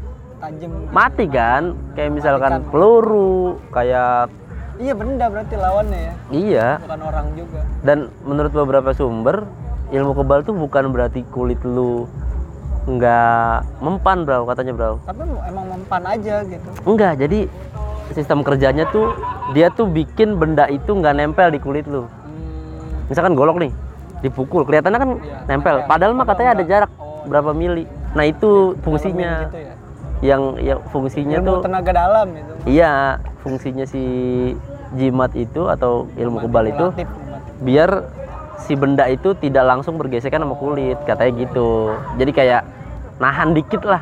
Tajam. 0.44 0.70
mati 0.92 1.24
kan, 1.24 1.62
kayak 1.96 2.10
misalkan 2.12 2.52
peluru, 2.68 3.56
kayak 3.72 4.28
Iya 4.74 4.90
benda 4.90 5.30
berarti 5.30 5.54
lawannya 5.54 6.00
ya, 6.02 6.14
iya. 6.34 6.68
bukan 6.82 7.00
orang 7.06 7.26
juga. 7.38 7.62
Dan 7.80 8.10
menurut 8.26 8.50
beberapa 8.50 8.90
sumber, 8.90 9.46
ilmu 9.88 10.12
kebal 10.12 10.42
tuh 10.42 10.50
bukan 10.52 10.90
berarti 10.90 11.22
kulit 11.30 11.62
lu 11.62 12.10
nggak 12.84 13.64
mempan 13.78 14.26
bro 14.26 14.42
katanya 14.44 14.74
bro. 14.74 14.98
Tapi 15.06 15.22
emang 15.46 15.66
mempan 15.70 16.02
aja 16.04 16.42
gitu. 16.42 16.68
Enggak, 16.84 17.16
jadi 17.16 17.46
sistem 18.12 18.42
kerjanya 18.42 18.84
tuh 18.90 19.14
dia 19.54 19.70
tuh 19.70 19.86
bikin 19.86 20.36
benda 20.36 20.66
itu 20.66 20.90
nggak 20.90 21.16
nempel 21.16 21.48
di 21.48 21.62
kulit 21.62 21.86
lu. 21.86 22.04
Hmm, 22.04 23.08
misalkan 23.08 23.32
golok 23.32 23.62
nih 23.62 23.72
dipukul 24.20 24.64
kelihatannya 24.64 24.98
kan 24.98 25.10
Iya. 25.16 25.36
nempel 25.46 25.76
padahal 25.84 26.12
mah 26.12 26.24
katanya 26.24 26.50
ada 26.56 26.64
jarak 26.64 26.90
Oh. 26.96 27.28
berapa 27.28 27.52
mili 27.52 27.84
nah 28.16 28.24
itu 28.24 28.72
fungsinya 28.80 29.52
gitu 29.52 29.60
ya. 29.60 29.73
Yang 30.24 30.56
yang 30.56 30.80
fungsinya 30.88 31.36
Ilmu 31.36 31.48
tuh 31.52 31.56
tenaga 31.68 31.92
dalam 31.92 32.32
itu. 32.32 32.52
iya 32.64 33.20
fungsinya 33.44 33.84
si 33.84 34.00
jimat 34.96 35.28
itu 35.36 35.68
atau 35.68 36.08
ilmu 36.16 36.48
kebal 36.48 36.64
itu 36.72 36.86
biar 37.60 38.08
si 38.56 38.72
benda 38.72 39.04
itu 39.10 39.36
tidak 39.36 39.68
langsung 39.68 40.00
bergesekan 40.00 40.40
sama 40.40 40.56
kulit 40.56 40.96
katanya 41.04 41.44
gitu. 41.44 41.92
Jadi 42.16 42.30
kayak 42.32 42.62
nahan 43.20 43.52
dikit 43.52 43.84
lah. 43.84 44.00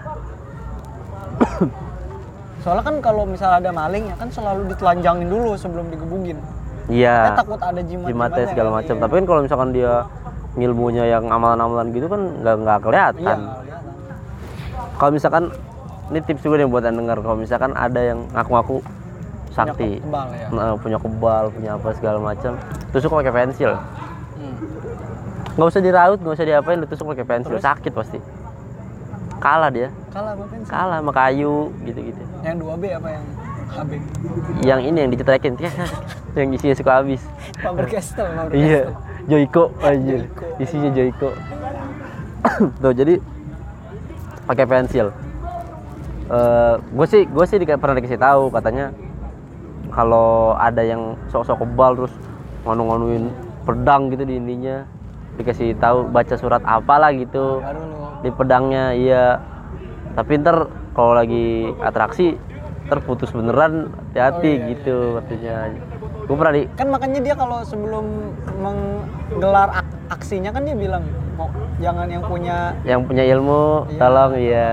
Soalnya 2.62 2.84
kan 2.86 2.96
kalau 3.02 3.26
misalnya 3.26 3.58
ada 3.58 3.70
maling 3.74 4.06
ya 4.06 4.14
kan 4.14 4.28
selalu 4.30 4.70
ditelanjangin 4.70 5.26
dulu 5.26 5.58
sebelum 5.58 5.90
digebugin. 5.90 6.38
Iya. 6.86 7.34
Takut 7.34 7.58
ada 7.58 7.82
jimat 7.82 8.06
jimatnya 8.06 8.46
segala 8.46 8.70
macam. 8.78 8.94
tapi 9.00 9.12
kan 9.18 9.26
kalau 9.26 9.40
misalkan 9.42 9.70
dia 9.74 10.06
ngilmunya 10.52 11.04
yang 11.08 11.24
amalan-amalan 11.32 11.88
gitu 11.96 12.06
kan 12.06 12.22
nggak 12.44 12.56
nggak 12.60 12.78
Iya, 12.78 12.84
kelihatan 12.84 13.38
nggak 13.40 13.58
kelihatan. 13.64 13.90
kalau 15.00 15.10
misalkan 15.10 15.44
ini 16.12 16.20
tips 16.20 16.44
juga 16.44 16.60
nih 16.60 16.68
buat 16.68 16.84
yang 16.84 17.00
dengar. 17.00 17.18
Kalau 17.24 17.36
misalkan 17.40 17.72
ada 17.72 18.00
yang 18.04 18.28
ngaku-ngaku 18.36 18.84
sakti 19.52 20.00
Kebal 20.00 20.28
ya. 20.32 20.48
nah, 20.48 20.72
punya 20.80 20.96
kebal 20.96 21.44
punya 21.52 21.70
apa 21.76 21.92
segala 21.92 22.18
macam 22.20 22.56
tusuk 22.88 23.12
pakai 23.12 23.32
pensil. 23.32 23.72
Hmm. 23.76 24.54
nggak 25.60 25.68
usah 25.68 25.82
diraut 25.84 26.18
nggak 26.24 26.34
usah 26.40 26.46
diapain 26.48 26.80
lu 26.80 26.88
tusuk 26.88 27.08
pakai 27.12 27.24
pensil. 27.24 27.56
Sakit 27.56 27.92
pasti. 27.92 28.20
Kalah 29.40 29.72
dia. 29.72 29.88
Kalah 30.12 30.36
apa 30.36 30.44
pensil? 30.48 30.68
kalah 30.68 30.96
sama 31.00 31.12
kayu 31.12 31.72
gitu-gitu. 31.84 32.22
Yang 32.44 32.56
2B 32.60 32.84
apa 32.92 33.08
yang 33.08 33.24
HB? 33.72 33.90
yang 34.68 34.80
ini 34.84 34.98
yang 35.04 35.10
dicetrekin. 35.12 35.54
Yang 36.32 36.48
isinya 36.56 36.76
suka 36.80 36.92
habis. 36.96 37.20
Faber 37.60 37.84
Castell, 37.92 38.32
Faber 38.32 38.56
iya. 38.56 38.88
Joyko 39.28 39.68
anjir. 39.84 40.32
Isinya 40.56 40.88
Joyko. 40.96 41.36
Tuh 42.80 42.92
jadi 42.96 43.20
pakai 44.48 44.64
pensil 44.64 45.12
gue 46.88 47.06
sih 47.06 47.22
gue 47.24 47.44
sih 47.44 47.56
di- 47.56 47.68
pernah 47.68 47.94
dikasih 47.94 48.16
tahu 48.16 48.48
katanya 48.48 48.90
kalau 49.88 50.56
ada 50.56 50.80
yang 50.80 51.16
sok-sok 51.28 51.60
kebal 51.60 51.92
terus 51.94 52.14
nganu-nganuin 52.62 53.28
pedang 53.62 54.08
gitu 54.08 54.24
di 54.24 54.36
ininya 54.36 54.88
dikasih 55.34 55.76
tahu 55.76 56.08
baca 56.08 56.34
surat 56.34 56.60
apalah 56.62 57.12
gitu 57.12 57.60
Baru 57.60 57.82
lu 57.82 58.00
di 58.22 58.30
pedangnya 58.30 58.84
iya. 58.92 59.24
Tapi 60.12 60.36
ntar 60.38 60.68
kalau 60.92 61.12
lagi 61.12 61.72
atraksi 61.80 62.36
terputus 62.86 63.32
beneran 63.32 63.88
hati-hati 64.10 64.46
Oh, 64.46 64.54
iya, 64.54 64.68
gitu 64.70 64.96
katanya. 65.18 65.56
Gue 66.22 66.36
pernah 66.36 66.54
di 66.54 66.62
kan 66.70 66.86
makanya 66.86 67.20
dia 67.20 67.34
kalau 67.34 67.58
sebelum 67.62 68.04
menggelar 68.56 69.68
ak- 69.74 69.96
aksinya 70.12 70.52
kan 70.52 70.62
dia 70.62 70.76
bilang 70.76 71.02
jangan 71.76 72.06
yang 72.06 72.22
punya 72.22 72.56
yang 72.84 73.00
punya 73.02 73.24
ilmu 73.26 73.88
Iya. 73.88 73.98
tolong 73.98 74.32
ya 74.38 74.70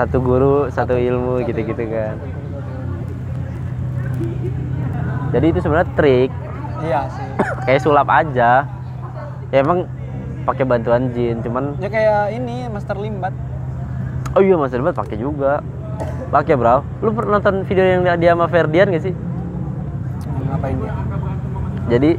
satu 0.00 0.16
guru 0.24 0.72
satu 0.72 0.96
ilmu 0.96 1.44
gitu-gitu 1.44 1.84
kan. 1.92 2.16
Jadi 5.36 5.46
itu 5.52 5.60
sebenarnya 5.60 5.92
trik. 5.92 6.32
Iya 6.80 7.04
sih. 7.12 7.28
Kayak 7.68 7.80
sulap 7.84 8.08
aja. 8.08 8.64
Ya 9.52 9.58
emang 9.60 9.84
pakai 10.48 10.64
bantuan 10.64 11.12
jin 11.12 11.44
cuman 11.44 11.76
ya 11.84 11.92
kayak 11.92 12.32
ini 12.32 12.64
Master 12.72 12.96
Limbat. 12.96 13.36
Oh 14.32 14.40
iya 14.40 14.56
mas 14.56 14.72
Delbat 14.72 14.96
pakai 14.96 15.20
juga. 15.20 15.60
Pakai 16.32 16.56
bro. 16.56 16.80
Lu 17.04 17.12
pernah 17.12 17.36
nonton 17.36 17.68
video 17.68 17.84
yang 17.84 18.08
dia 18.16 18.32
sama 18.32 18.48
Ferdian 18.48 18.88
gak 18.88 19.04
sih? 19.04 19.12
Ngapain 20.48 20.80
dia? 20.80 20.94
Jadi 21.92 22.10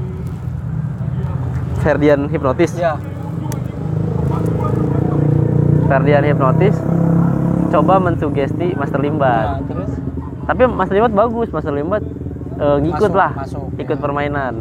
Ferdian 1.81 2.29
hipnotis. 2.29 2.77
Ya 2.77 2.99
Ferdian 5.89 6.23
hipnotis 6.23 6.75
coba 7.71 7.93
mensugesti 8.03 8.75
Master 8.75 8.99
Limbat. 8.99 9.47
Nah, 9.47 9.59
terus? 9.65 9.91
Tapi 10.45 10.61
Master 10.67 10.95
Limbat 10.99 11.13
bagus 11.15 11.47
Master 11.49 11.73
Limbat 11.73 12.03
eh, 12.59 12.77
ngikut 12.83 13.11
Masuk, 13.11 13.19
lah 13.19 13.31
masuk, 13.39 13.65
ikut 13.79 13.97
ya. 13.97 14.01
permainan. 14.03 14.53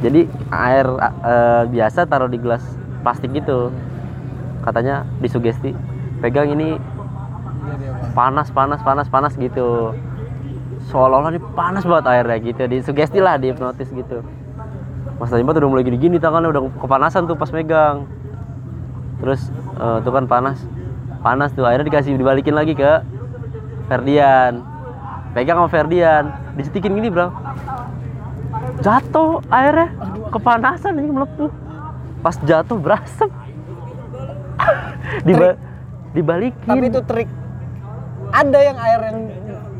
Jadi 0.00 0.30
air 0.54 0.86
eh, 1.02 1.62
biasa 1.68 2.06
taruh 2.06 2.30
di 2.30 2.38
gelas 2.38 2.62
plastik 3.02 3.34
gitu. 3.34 3.74
Katanya 4.62 5.04
disugesti 5.18 5.74
pegang 6.22 6.54
ini. 6.54 6.78
Apa 6.78 8.06
panas 8.14 8.48
panas 8.54 8.80
panas 8.80 9.06
panas 9.10 9.32
gitu. 9.34 9.92
Seolah-olah 10.92 11.32
ini 11.32 11.40
panas 11.56 11.82
banget 11.82 12.06
airnya 12.12 12.38
gitu. 12.38 12.62
Disugesti 12.70 13.18
lah 13.18 13.40
di 13.40 13.50
hipnotis 13.50 13.90
gitu. 13.90 14.22
Mas 15.18 15.30
Limbat 15.30 15.58
udah 15.58 15.70
mulai 15.70 15.86
gini-gini 15.86 16.18
tangannya 16.18 16.50
udah 16.50 16.62
kepanasan 16.78 17.26
tuh 17.26 17.34
pas 17.34 17.50
megang. 17.50 18.06
Terus 19.18 19.50
eh, 19.80 19.98
tuh 20.04 20.12
kan 20.12 20.24
panas 20.28 20.60
panas 21.24 21.56
tuh 21.56 21.64
akhirnya 21.64 21.88
dikasih 21.88 22.20
dibalikin 22.20 22.52
lagi 22.52 22.76
ke 22.76 23.00
Ferdian. 23.88 24.60
Pegang 25.32 25.64
sama 25.64 25.70
Ferdian. 25.72 26.24
Disetikin 26.60 26.92
gini 26.92 27.08
bro. 27.08 27.32
Jatuh 28.84 29.40
airnya 29.48 29.88
kepanasan 30.28 31.00
ini 31.00 31.10
melepuh. 31.10 31.48
Pas 32.20 32.36
jatuh 32.44 32.76
berasap. 32.76 33.32
Diba- 35.26 35.56
dibalikin. 36.12 36.68
Tapi 36.68 36.86
itu 36.92 37.00
trik. 37.08 37.28
Ada 38.30 38.58
yang 38.60 38.78
air 38.78 39.00
yang 39.08 39.18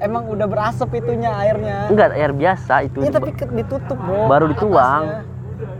emang 0.00 0.24
udah 0.32 0.46
berasap 0.48 0.88
itunya 0.96 1.30
airnya. 1.30 1.92
Enggak 1.92 2.16
air 2.16 2.32
biasa 2.32 2.88
itu. 2.88 3.04
Iya 3.04 3.12
tapi 3.12 3.30
ditutup 3.36 3.98
bro. 4.00 4.26
Baru 4.26 4.48
dituang. 4.48 5.04
Atasnya. 5.04 5.33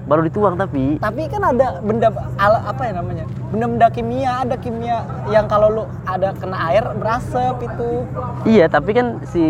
Baru 0.05 0.21
dituang 0.29 0.55
tapi 0.61 1.01
tapi 1.01 1.23
kan 1.33 1.43
ada 1.49 1.81
benda 1.81 2.13
ala, 2.37 2.61
apa 2.69 2.83
ya 2.85 2.93
namanya? 3.01 3.25
Benda-benda 3.49 3.89
kimia 3.89 4.33
ada 4.45 4.57
kimia 4.61 5.05
yang 5.33 5.49
kalau 5.49 5.69
lu 5.73 5.85
ada 6.05 6.37
kena 6.37 6.57
air 6.69 6.85
berasap 7.01 7.57
itu. 7.65 8.05
Iya 8.45 8.69
tapi 8.69 8.93
kan 8.93 9.25
si 9.29 9.45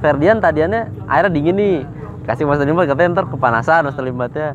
Ferdian 0.00 0.40
tadiannya 0.40 1.08
airnya 1.08 1.32
dingin 1.32 1.56
nih. 1.56 1.78
Kasih 2.28 2.44
Master 2.44 2.68
Limbat 2.68 2.86
katanya 2.86 3.20
ntar 3.20 3.26
kepanasan 3.32 3.88
Master 3.88 4.04
Limbatnya 4.04 4.48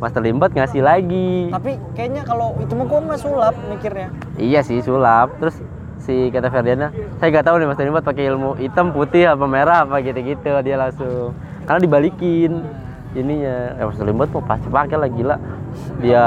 Master 0.00 0.24
Limbat 0.24 0.50
ngasih 0.56 0.80
lagi. 0.80 1.52
Tapi 1.52 1.76
kayaknya 1.92 2.24
kalau 2.24 2.56
itu 2.56 2.72
mah 2.72 2.86
gua 2.88 3.00
mah 3.04 3.18
sulap 3.20 3.54
mikirnya. 3.68 4.08
Iya 4.40 4.64
sih 4.64 4.80
sulap. 4.80 5.36
Terus 5.38 5.60
si 6.02 6.32
kata 6.32 6.48
Ferdiannya 6.48 6.88
saya 7.20 7.28
nggak 7.28 7.46
tahu 7.46 7.56
nih 7.60 7.68
Master 7.68 7.84
Limbat 7.84 8.04
pakai 8.08 8.24
ilmu 8.32 8.56
hitam 8.56 8.96
putih 8.96 9.28
apa 9.28 9.44
merah 9.44 9.84
apa 9.84 10.00
gitu-gitu. 10.00 10.56
Dia 10.64 10.76
langsung 10.80 11.36
karena 11.68 11.80
dibalikin 11.84 12.64
ininya 13.12 13.76
ya 13.76 13.84
Master 13.84 14.04
Limbat 14.08 14.28
mau 14.32 14.44
pasti 14.44 14.68
pakai 14.68 14.96
lah 14.96 15.10
gila 15.12 15.36
dia 16.00 16.24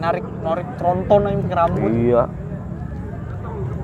narik 0.00 0.24
narik 0.40 0.68
tronton 0.80 1.20
aja 1.28 1.36
pakai 1.44 1.56
rambut 1.56 1.90
Iya. 1.92 2.22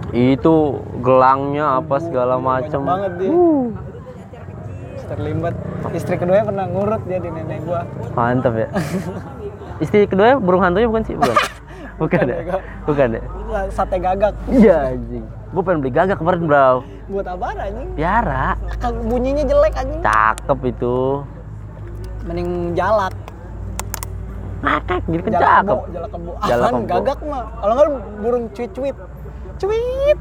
Itu 0.08 0.80
gelangnya 1.04 1.84
apa 1.84 2.00
segala 2.00 2.40
macam. 2.40 2.80
banget 2.80 3.12
dia. 3.20 3.28
Uh. 3.28 3.68
terlibat 5.08 5.56
istri 5.96 6.20
keduanya 6.20 6.44
pernah 6.44 6.64
ngurut 6.68 7.00
dia 7.08 7.16
di 7.16 7.32
nenek 7.32 7.64
gua 7.64 7.84
Mantap 8.12 8.56
ya. 8.56 8.68
Istri 9.84 10.04
kedua 10.04 10.36
burung 10.36 10.60
hantunya 10.60 10.84
bukan 10.84 11.04
sih? 11.04 11.16
Bukan. 11.16 11.36
Bukan 12.00 12.30
ya? 12.30 12.36
Bego. 12.40 12.58
Bukan 12.86 13.08
ya? 13.10 13.22
sate 13.74 13.96
gagak 13.98 14.32
Iya 14.46 14.94
anjing. 14.94 15.24
Gue 15.48 15.62
pengen 15.64 15.78
beli 15.82 15.92
gagak 15.92 16.16
kemarin 16.20 16.46
bro. 16.46 16.84
buat 17.08 17.24
apa 17.24 17.46
anjing 17.56 17.88
Piara. 17.96 18.56
Bunyinya 19.08 19.44
jelek 19.48 19.74
anjing 19.76 20.00
Cakep 20.04 20.58
itu. 20.68 20.98
Mending 22.28 22.48
jalak 22.72 23.14
Ngakak 24.58 25.00
gitu 25.06 25.22
kan 25.22 25.32
jalak 25.32 25.54
kebo 25.62 25.76
jalak 25.88 26.10
kebo 26.10 26.30
Jalak 26.42 26.66
Apaan 26.66 26.82
kebo. 26.82 26.90
gagak 26.92 27.18
mah 27.24 27.44
kalau 27.56 27.72
nggak 27.72 27.88
burung 28.18 28.44
cuit 28.50 28.70
cuit 28.72 28.96
cuit 29.56 30.18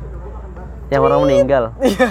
Yang 0.88 1.02
orang 1.04 1.20
meninggal. 1.22 1.64
iya? 1.84 2.08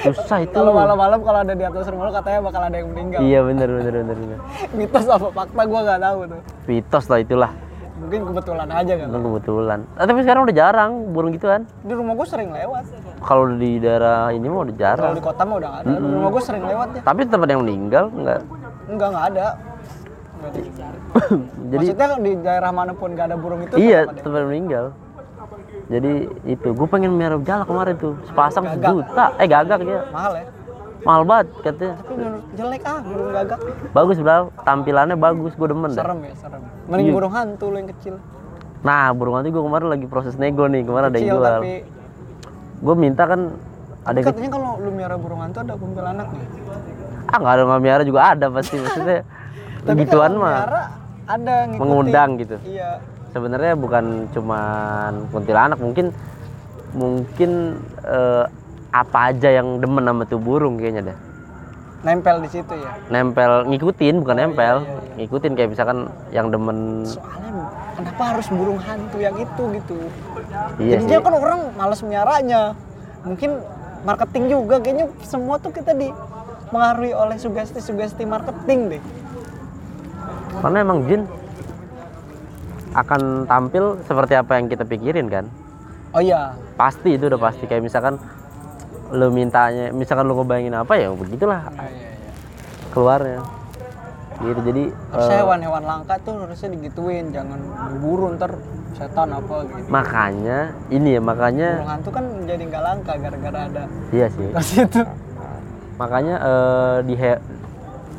Susah 0.00 0.38
itu. 0.40 0.50
kalau 0.52 0.72
malam-malam 0.72 1.18
kalau 1.20 1.38
ada 1.42 1.52
di 1.52 1.64
atas 1.64 1.86
rumah 1.86 2.06
lo 2.06 2.12
katanya 2.12 2.38
bakal 2.40 2.60
ada 2.60 2.76
yang 2.76 2.88
meninggal 2.88 3.18
Iya 3.20 3.40
bener 3.42 3.68
bener 3.68 3.92
bener. 3.98 4.16
bener. 4.16 4.38
mitos 4.78 5.06
apa 5.06 5.26
fakta 5.28 5.62
gua 5.64 5.80
nggak 5.84 6.00
tahu 6.00 6.18
tuh 6.24 6.40
Pitos 6.64 7.04
lah 7.06 7.18
itulah. 7.18 7.50
mungkin 7.98 8.20
kebetulan 8.24 8.68
aja 8.68 8.92
kan 8.94 9.06
Itu 9.08 9.18
kebetulan. 9.20 9.78
Ah, 9.92 10.06
tapi 10.06 10.18
sekarang 10.22 10.42
udah 10.44 10.56
jarang 10.56 10.90
burung 11.10 11.30
gituan. 11.30 11.66
di 11.82 11.92
rumah 11.92 12.14
gua 12.14 12.24
sering 12.24 12.48
lewat 12.48 12.82
Kalau 13.20 13.44
di 13.52 13.70
daerah 13.76 14.30
ini 14.30 14.46
mah 14.46 14.60
udah 14.64 14.76
jarang. 14.76 15.04
kalau 15.04 15.18
di 15.18 15.26
kota 15.26 15.42
mah 15.42 15.56
udah 15.58 15.72
ada 15.76 15.86
di 15.92 16.08
rumah 16.08 16.30
gua 16.30 16.42
sering 16.42 16.62
lewat 16.62 16.88
ya 16.88 17.00
Tapi 17.02 17.18
tetap 17.20 17.40
ada 17.40 17.52
yang 17.52 17.62
meninggal 17.62 18.04
enggak. 18.88 18.90
enggak 18.90 19.08
nggak 19.10 19.26
ada 19.28 19.46
Nggak 20.38 20.50
ada. 20.50 20.98
Jadi 21.68 21.84
maksudnya 21.84 22.08
di 22.16 22.32
daerah 22.38 22.70
mana 22.70 22.92
pun 22.92 23.08
nggak 23.10 23.26
ada 23.26 23.36
burung 23.36 23.60
itu 23.60 23.74
iya 23.76 24.06
yang 24.06 24.46
meninggal. 24.46 24.86
Jadi 25.88 26.12
itu 26.46 26.68
gue 26.70 26.86
pengen 26.86 27.12
merah 27.12 27.40
jalak 27.40 27.64
kemarin 27.64 27.94
tuh 27.96 28.14
sepasang 28.24 28.64
Gagak. 28.66 28.76
sejuta. 28.86 29.24
Eh 29.36 29.46
gagak 29.46 29.78
ya. 29.82 30.00
mahal 30.08 30.32
ya 30.34 30.46
Mahal 30.98 31.22
banget 31.24 31.46
katanya. 31.62 31.94
tapi 31.96 32.12
menurut 32.12 32.44
jelek 32.52 32.82
ah 32.84 32.98
burung 33.00 33.30
gagak 33.30 33.58
Bagus 33.88 34.18
bro, 34.18 34.36
tampilannya 34.60 35.16
bagus, 35.16 35.52
gue 35.54 35.68
demen 35.68 35.88
dah. 35.88 35.96
serem 35.96 36.18
ya 36.20 36.34
serem 36.34 36.62
mending 36.86 37.06
Iya. 37.06 37.14
burung 37.14 37.32
hantu 37.32 37.66
lo 37.66 37.76
yang 37.76 37.90
kecil 37.90 38.14
Nah, 38.78 39.06
burung 39.10 39.34
hantu 39.34 39.48
gue 39.48 39.62
kemarin 39.64 39.88
lagi 39.88 40.06
proses 40.06 40.34
nego 40.34 40.66
nih, 40.66 40.82
kemarin 40.82 41.06
ada 41.06 41.16
yang 41.16 41.24
kecil 41.24 41.38
jual. 41.38 41.54
tapi 41.56 41.74
Gue 42.78 42.94
minta 42.94 43.22
kan 43.24 43.40
ada 44.04 44.16
yang 44.16 44.26
katanya 44.28 44.50
kalau 44.52 44.70
lu 44.76 44.90
miara 44.90 45.16
burung 45.16 45.40
hantu 45.40 45.58
ada 45.60 45.74
kuntilanaknya 45.74 46.42
ah 47.28 47.36
nggak 47.36 47.54
ada 47.60 47.62
nggak 47.68 47.82
miara 47.84 48.02
juga 48.02 48.20
ada 48.32 48.46
pasti 48.48 48.80
maksudnya 48.80 49.20
tapi 49.86 49.98
gituan 50.04 50.32
mah 50.40 50.56
ada 51.28 51.54
ngikutin. 51.68 51.80
mengundang 51.80 52.30
gitu. 52.40 52.56
iya 52.64 52.98
Sebenarnya 53.28 53.76
bukan 53.76 54.32
cuman 54.32 55.28
kuntilanak, 55.28 55.76
mungkin 55.76 56.16
mungkin 56.96 57.76
eh, 58.00 58.44
apa 58.88 59.18
aja 59.28 59.52
yang 59.52 59.84
demen 59.84 60.08
sama 60.08 60.24
tuh 60.24 60.40
burung 60.40 60.80
kayaknya 60.80 61.12
dah. 61.12 61.18
nempel 61.98 62.40
di 62.40 62.48
situ 62.48 62.72
ya 62.78 62.94
Nempel 63.12 63.68
ngikutin 63.68 64.22
bukan 64.22 64.36
nempel, 64.38 64.76
iya, 64.80 64.88
iya. 64.88 65.14
ngikutin 65.18 65.52
kayak 65.58 65.70
misalkan 65.76 65.98
yang 66.32 66.48
demen 66.48 67.04
soalnya 67.04 67.68
kenapa 67.98 68.22
harus 68.32 68.46
burung 68.54 68.78
hantu 68.78 69.18
yang 69.18 69.34
itu 69.34 69.62
gitu 69.76 69.98
iya 70.78 71.02
sih. 71.02 71.10
jadinya 71.10 71.18
kan 71.26 71.34
orang 71.36 71.60
males 71.74 72.00
miaranya 72.06 72.72
mungkin 73.26 73.50
marketing 74.06 74.44
juga 74.46 74.78
kayaknya 74.78 75.06
semua 75.26 75.58
tuh 75.58 75.74
kita 75.74 75.90
dipengaruhi 76.68 77.16
oleh 77.16 77.40
sugesti-sugesti 77.40 78.28
marketing 78.28 78.80
deh. 78.92 79.02
Karena 80.60 80.84
emang 80.84 81.08
jin 81.08 81.24
akan 82.92 83.48
tampil 83.48 83.96
seperti 84.04 84.36
apa 84.36 84.60
yang 84.60 84.68
kita 84.68 84.84
pikirin 84.84 85.32
kan. 85.32 85.48
oh 86.12 86.20
iya. 86.20 86.52
Pasti 86.76 87.16
itu 87.16 87.24
udah 87.32 87.40
pasti. 87.40 87.64
Kayak 87.64 87.88
misalkan 87.88 88.20
lu 89.08 89.32
mintanya, 89.32 89.88
misalkan 89.96 90.28
lu 90.28 90.36
ngebayangin 90.36 90.76
apa 90.76 90.92
ya 91.00 91.08
begitulah. 91.16 91.72
Iya 91.72 91.88
iya 91.88 92.10
iya. 92.12 92.32
Keluarnya. 92.92 93.40
Gitu 94.38 94.60
jadi 94.62 94.82
harusnya 95.10 95.34
eh, 95.34 95.40
hewan-hewan 95.42 95.82
langka 95.82 96.14
tuh 96.22 96.34
harusnya 96.46 96.68
digituin 96.78 97.34
jangan 97.34 97.58
diburu 97.90 98.30
ntar 98.38 98.54
setan 98.94 99.34
apa 99.34 99.54
gitu. 99.66 99.88
Makanya 99.90 100.58
ini 100.94 101.18
ya 101.18 101.20
makanya 101.24 101.68
burung 101.82 101.90
hantu 101.90 102.10
kan 102.14 102.24
jadi 102.46 102.62
nggak 102.70 102.82
langka 102.86 103.12
gara-gara 103.18 103.58
ada 103.66 103.84
iya 104.14 104.26
sih. 104.30 104.46
itu 104.86 105.02
Makanya 105.98 106.34
eh, 106.38 106.96
di 107.04 107.14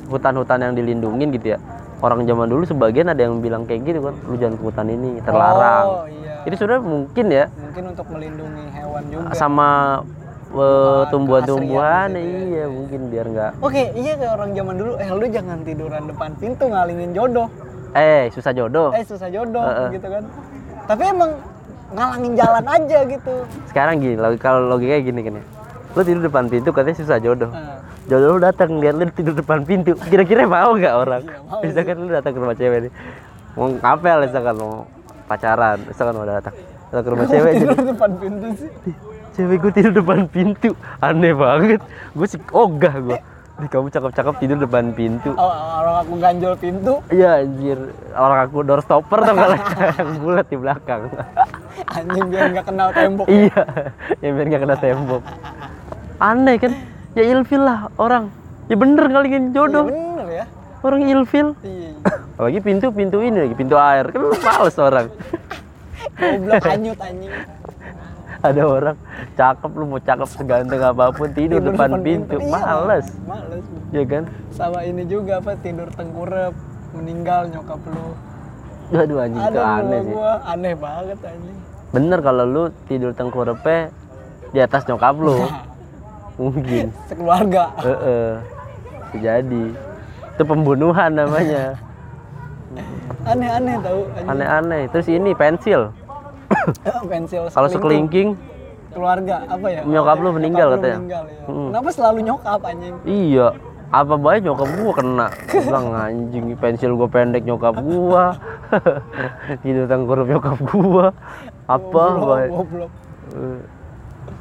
hutan-hutan 0.08 0.60
yang 0.62 0.74
dilindungin 0.76 1.32
gitu 1.32 1.56
ya. 1.56 1.60
Orang 2.00 2.24
zaman 2.24 2.48
dulu 2.48 2.64
sebagian 2.64 3.08
ada 3.08 3.20
yang 3.20 3.40
bilang 3.40 3.64
kayak 3.64 3.84
gitu 3.84 4.00
kan, 4.02 4.16
lu 4.24 4.36
jangan 4.36 4.56
ke 4.56 4.64
hutan 4.64 4.88
ini, 4.88 5.20
terlarang. 5.20 5.86
oh 5.86 6.06
iya 6.08 6.48
Itu 6.48 6.56
sudah 6.56 6.80
mungkin 6.80 7.26
ya 7.28 7.46
mungkin 7.52 7.84
untuk 7.92 8.08
melindungi 8.08 8.64
hewan 8.72 9.04
juga 9.06 9.36
sama 9.36 9.70
tumbuhan-tumbuhan 11.12 12.08
situ 12.10 12.24
ya. 12.24 12.40
iya 12.42 12.64
mungkin 12.66 13.00
biar 13.12 13.26
nggak 13.28 13.52
Oke, 13.60 13.84
iya 13.94 14.16
kayak 14.16 14.32
orang 14.34 14.50
zaman 14.56 14.76
dulu, 14.80 14.92
eh 14.96 15.10
lu 15.12 15.26
jangan 15.28 15.58
tiduran 15.62 16.04
depan 16.08 16.30
pintu 16.40 16.64
ngalingin 16.66 17.12
jodoh. 17.12 17.48
eh 17.92 18.32
susah 18.32 18.56
jodoh 18.56 18.90
Eh 18.96 19.04
susah 19.04 19.28
jodoh 19.28 19.62
Heeh. 19.62 19.90
gitu 19.94 20.08
kan. 20.08 20.24
Tapi 20.88 21.04
emang 21.06 21.32
ngalangin 21.90 22.34
jalan 22.34 22.66
aja 22.66 23.00
gitu. 23.04 23.36
sekarang 23.68 24.00
gini 24.00 24.16
kalau 24.38 24.72
logikanya 24.72 25.04
gini 25.04 25.20
gini 25.22 25.42
lu 26.00 26.04
tidur 26.08 26.24
depan 26.32 26.48
pintu 26.48 26.70
katanya 26.72 26.98
susah 26.98 27.20
jodoh. 27.20 27.52
Nah, 27.52 27.84
jodoh 28.08 28.28
lu 28.36 28.40
datang 28.40 28.80
lihat 28.80 28.96
lu 28.96 29.12
tidur 29.12 29.36
depan 29.36 29.68
pintu. 29.68 30.00
Kira-kira 30.08 30.48
mau 30.48 30.72
nggak 30.72 30.96
orang? 30.96 31.24
Iya, 31.28 31.38
mau. 31.44 31.60
Misalkan 31.60 31.96
lu 32.00 32.10
datang 32.16 32.32
ke 32.32 32.40
rumah 32.40 32.56
cewek 32.56 32.80
nih. 32.88 32.92
Mau 33.60 33.68
ngapel 33.76 34.18
misalkan 34.24 34.56
mau 34.56 34.72
pacaran 35.28 35.78
misalkan 35.84 36.14
mau 36.16 36.28
datang. 36.28 36.56
Datang 36.90 37.04
ke 37.04 37.10
rumah 37.12 37.28
cewek 37.28 37.52
tidur 37.60 37.70
jadi 37.76 37.86
depan 37.92 38.12
pintu 38.16 38.48
sih. 38.56 38.70
cewek 39.36 39.58
gue 39.60 39.72
tidur 39.76 39.94
depan 40.00 40.20
pintu. 40.32 40.70
Aneh 41.04 41.36
banget. 41.36 41.82
Gue 42.16 42.28
sih 42.32 42.40
ogah 42.56 42.96
gue 43.04 43.20
Nih, 43.60 43.68
kamu 43.68 43.92
cakep-cakep 43.92 44.36
tidur 44.40 44.58
depan 44.64 44.96
pintu. 44.96 45.36
Oh, 45.36 45.52
orang 45.52 46.08
aku 46.08 46.16
ganjol 46.16 46.56
pintu, 46.56 47.04
Iya 47.12 47.44
anjir, 47.44 47.76
orang 48.16 48.48
aku 48.48 48.64
doorstopper 48.64 49.20
tuh 49.20 49.36
kalau 49.36 49.58
yang 50.00 50.12
bulat 50.24 50.48
di 50.48 50.56
belakang. 50.56 51.12
anjing 51.92 52.26
biar 52.32 52.56
nggak 52.56 52.66
kenal 52.72 52.90
tembok. 52.96 53.28
iya, 53.28 53.62
yang 54.24 54.32
biar 54.40 54.46
nggak 54.48 54.62
kena 54.64 54.78
tembok. 54.80 55.24
Aneh 56.20 56.56
kan? 56.60 56.72
Ya 57.16 57.24
ilfil 57.26 57.64
lah 57.64 57.88
orang. 57.96 58.30
Ya 58.68 58.76
bener 58.76 59.08
kali 59.08 59.28
kan 59.32 59.44
Iya 59.50 59.54
jodoh. 59.56 59.86
bener 59.88 60.28
ya. 60.30 60.46
Orang 60.80 61.02
ilfil. 61.04 61.48
Iya. 61.64 61.92
Apalagi 62.36 62.60
pintu-pintu 62.62 63.20
ini 63.20 63.48
lagi, 63.48 63.56
pintu 63.56 63.76
air. 63.76 64.12
Kan 64.12 64.22
males 64.40 64.78
orang. 64.78 65.08
Goblok 66.16 66.66
anyut 66.68 67.00
anjing. 67.00 67.32
Ada 68.48 68.64
orang 68.64 68.96
cakep 69.36 69.72
lu 69.76 69.84
mau 69.84 70.00
cakep 70.00 70.28
seganteng 70.32 70.80
apa 70.80 71.12
pun 71.12 71.28
tidur, 71.36 71.60
depan, 71.60 72.00
pintu. 72.00 72.40
Iya, 72.40 72.48
Males. 72.48 73.08
Males. 73.28 73.64
Ya 73.92 74.04
kan? 74.08 74.24
Sama 74.56 74.80
ini 74.88 75.04
juga 75.04 75.44
apa 75.44 75.60
tidur 75.60 75.92
tengkurap 75.92 76.56
meninggal 76.96 77.52
nyokap 77.52 77.84
lu. 77.84 78.16
Aduh 78.90 79.20
anjing 79.20 79.44
itu 79.44 79.60
Ada 79.60 79.62
aneh 79.84 80.00
gua, 80.00 80.08
sih. 80.08 80.14
gua 80.16 80.32
aneh 80.48 80.74
banget 80.80 81.20
anjing. 81.20 81.58
Bener 81.92 82.20
kalau 82.24 82.46
lu 82.48 82.64
tidur 82.88 83.12
tengkurapnya 83.12 83.92
di 84.50 84.60
atas 84.64 84.88
nyokap 84.88 85.16
lu. 85.20 85.36
Mungkin. 86.40 86.88
Sekeluarga. 87.12 87.64
Heeh. 87.84 88.30
Bisa 89.12 89.18
jadi. 89.20 89.64
Itu 90.34 90.44
pembunuhan 90.48 91.12
namanya. 91.12 91.76
Aneh-aneh 93.28 93.76
tahu. 93.84 94.02
Aneh-aneh. 94.24 94.82
Terus 94.90 95.08
ini 95.12 95.36
pensil. 95.36 95.92
pensil 97.12 97.52
Kalau 97.52 97.70
sekelingking, 97.70 98.34
keluarga 98.90 99.46
apa 99.46 99.68
ya 99.70 99.82
Nyokap 99.86 100.18
lu 100.18 100.30
meninggal 100.34 100.68
Nyokap 100.74 100.82
katanya. 100.82 100.98
meninggal, 100.98 101.24
ya. 101.30 101.42
Mm. 101.46 101.68
kenapa 101.70 101.90
selalu 101.94 102.20
nyokap 102.26 102.62
anjing 102.66 102.96
iya. 103.06 103.48
Apa 103.90 104.14
baik 104.18 104.42
nyokap 104.46 104.70
gua 104.78 104.92
kena. 104.98 105.28
Bilang 105.50 105.88
anjing 106.10 106.46
pensil 106.58 106.92
gua 106.94 107.10
pendek 107.10 107.42
nyokap 107.46 107.76
gua. 107.82 108.38
Tidur 109.66 109.86
tengkurup 109.90 110.26
nyokap 110.30 110.58
gua. 110.62 111.08
Apa 111.66 112.06
baik. 112.18 112.50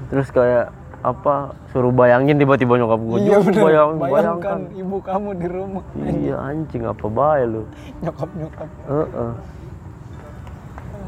Terus 0.09 0.29
kayak 0.33 0.73
apa 0.99 1.55
suruh 1.71 1.95
bayangin 1.95 2.43
tiba-tiba 2.43 2.75
nyokap 2.75 2.99
gua 2.99 3.17
iya 3.23 3.39
"Yuk, 3.39 3.43
bener. 3.47 3.63
Bayang, 3.63 3.91
bayangkan. 3.97 4.11
Bayangkan 4.11 4.61
ibu 4.75 4.97
kamu 4.99 5.29
di 5.39 5.47
rumah. 5.47 5.85
Iya 5.95 6.35
anjing 6.43 6.83
apa 6.85 7.07
baik 7.07 7.45
lu? 7.47 7.63
Nyokap 8.03 8.31
nyokap 8.35 8.69
Heeh. 8.91 9.33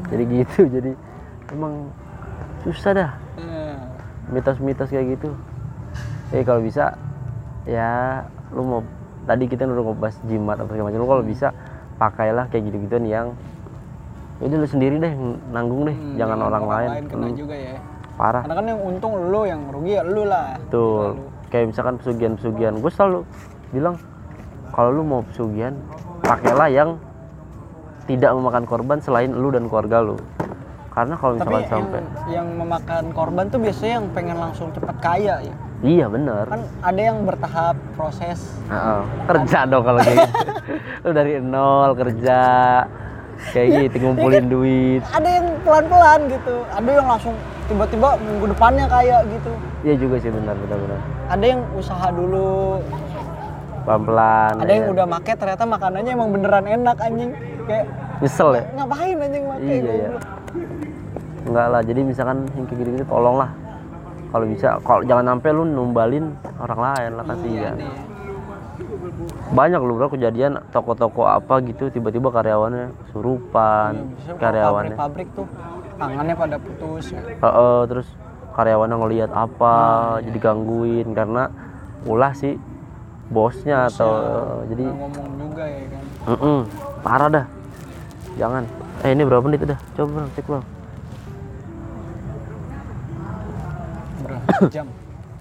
jadi 0.07 0.23
gitu 0.27 0.59
jadi 0.79 0.91
emang 1.51 1.73
susah 2.63 2.91
dah. 2.95 3.11
Mitos-mitos 4.31 4.87
kayak 4.87 5.19
gitu. 5.19 5.35
Eh 6.31 6.47
kalau 6.47 6.63
bisa 6.63 6.95
ya 7.67 8.23
lu 8.55 8.63
mau 8.63 8.81
tadi 9.27 9.45
kita 9.45 9.67
udah 9.67 9.91
ngebahas 9.91 10.17
jimat 10.25 10.55
apa 10.55 10.71
segala 10.71 10.87
macam 10.87 10.99
lu 10.99 11.09
kalau 11.09 11.23
bisa 11.23 11.47
pakailah 11.99 12.47
kayak 12.47 12.71
gitu-gituan 12.71 13.05
yang 13.05 13.27
jadi 14.41 14.53
lu 14.55 14.65
sendiri 14.65 14.95
deh 14.97 15.13
nanggung 15.51 15.85
deh 15.85 15.93
Hmm, 15.93 16.17
jangan 16.17 16.39
orang, 16.41 16.63
lain, 16.65 17.03
kena 17.05 17.27
Hmm, 17.29 17.37
juga 17.37 17.53
ya 17.53 17.77
parah 18.21 18.45
karena 18.45 18.55
kan 18.55 18.65
yang 18.69 18.81
untung 18.85 19.13
lu 19.17 19.41
yang 19.43 19.61
rugi 19.67 19.97
ya 19.97 20.03
lu 20.05 20.23
lah 20.23 20.53
tuh 20.69 21.17
Selalu. 21.17 21.49
kayak 21.49 21.65
misalkan 21.73 21.95
pesugihan-pesugihan 21.97 22.73
gue 22.77 22.91
selalu 22.93 23.19
bilang 23.73 23.95
kalau 24.69 24.89
lu 24.93 25.01
mau 25.01 25.25
pesugihan 25.25 25.73
pakailah 26.21 26.69
yang 26.69 26.89
tidak 28.05 28.29
memakan 28.31 28.63
korban 28.63 28.97
selain 29.01 29.33
lu 29.33 29.49
dan 29.49 29.65
keluarga 29.65 30.05
lu 30.05 30.21
karena 30.91 31.15
kalau 31.15 31.33
Tapi 31.33 31.47
misalkan 31.47 31.55
yang, 31.55 31.71
sampai 31.71 32.01
yang 32.29 32.47
memakan 32.53 33.03
korban 33.09 33.45
tuh 33.47 33.57
biasanya 33.57 33.93
yang 33.97 34.07
pengen 34.11 34.37
langsung 34.37 34.67
cepat 34.69 34.95
kaya 34.99 35.35
ya. 35.39 35.55
iya 35.81 36.05
bener 36.05 36.45
Kan 36.45 36.61
ada 36.83 37.01
yang 37.01 37.23
bertahap 37.23 37.79
proses. 37.95 38.59
Heeh. 38.67 39.01
kerja 39.23 39.59
dong 39.65 39.81
kalau 39.81 39.97
kayak 39.97 40.17
gitu 40.19 40.51
lu 41.07 41.11
dari 41.15 41.33
nol 41.39 41.95
kerja 41.95 42.39
kayak 43.49 43.89
gitu 43.89 43.95
ngumpulin 43.99 44.45
duit 44.45 45.01
Ada 45.09 45.29
yang 45.41 45.47
pelan-pelan 45.65 46.19
gitu. 46.29 46.55
Ada 46.69 46.89
yang 46.91 47.07
langsung 47.09 47.33
tiba-tiba 47.65 48.07
minggu 48.19 48.45
depannya 48.51 48.85
kaya 48.85 49.17
gitu. 49.25 49.51
iya 49.81 49.95
juga 49.97 50.15
sih 50.19 50.29
benar 50.29 50.53
benar 50.59 50.77
benar 50.77 50.99
Ada 51.27 51.45
yang 51.47 51.61
usaha 51.73 52.07
dulu. 52.11 52.77
pelan 53.81 54.01
pelan 54.05 54.53
Ada 54.61 54.71
yang 54.71 54.85
udah 54.93 55.05
make 55.07 55.33
ternyata 55.33 55.63
makanannya 55.65 56.11
emang 56.13 56.29
beneran 56.29 56.65
enak 56.69 56.97
anjing. 57.01 57.31
Kayak 57.65 57.85
nyesel 58.21 58.49
ya 58.53 58.63
ngapain 58.75 59.17
anjing 59.17 59.43
make 59.49 59.61
Iya, 59.63 59.91
iya. 59.97 60.09
enggak 61.41 61.67
lah 61.67 61.81
jadi 61.81 62.01
misalkan 62.05 62.45
yang 62.53 62.65
kayak 62.69 62.79
gitu, 62.79 62.89
-gitu 62.93 63.05
tolonglah 63.09 63.49
kalau 64.29 64.45
bisa 64.45 64.77
kalau 64.85 65.01
jangan 65.01 65.25
sampai 65.35 65.49
lu 65.51 65.63
numbalin 65.65 66.25
orang 66.61 66.79
lain 66.79 67.11
lah 67.17 67.23
Iya 67.23 67.31
kasihan 67.33 67.73
nih. 67.75 67.89
Banyak 69.51 69.83
lu 69.83 69.99
bro 69.99 70.07
kejadian 70.07 70.63
toko-toko 70.71 71.27
apa 71.27 71.59
gitu 71.67 71.91
tiba-tiba 71.91 72.31
karyawannya 72.31 72.95
surupan 73.11 74.15
kalau 74.23 74.39
karyawannya. 74.39 74.95
pabrik-pabrik 74.95 75.27
tuh 75.35 75.47
tangannya 75.99 76.35
pada 76.39 76.57
putus. 76.57 77.05
Ya. 77.11 77.19
Heeh, 77.19 77.79
terus 77.91 78.07
karyawannya 78.55 78.95
ngelihat 78.95 79.31
apa 79.35 79.75
jadi 80.23 80.39
gangguin 80.39 81.07
karena 81.11 81.51
ulah 82.07 82.31
si 82.31 82.55
bosnya 83.27 83.91
atau 83.91 84.11
jadi 84.71 84.87
Nggak 84.87 84.99
ngomong 85.03 85.29
juga 85.35 85.63
ya 85.67 85.83
kan. 85.91 86.03
Mm-mm, 86.31 86.59
parah 87.03 87.29
dah. 87.29 87.45
Jangan. 88.39 88.63
Eh 89.03 89.11
ini 89.11 89.23
berapa 89.27 89.43
menit 89.43 89.59
udah? 89.67 89.79
Coba 89.99 90.09
bang 90.15 90.27
cek 90.31 90.45
bang. 90.47 90.63
Berapa 94.23 94.63
jam? 94.71 94.87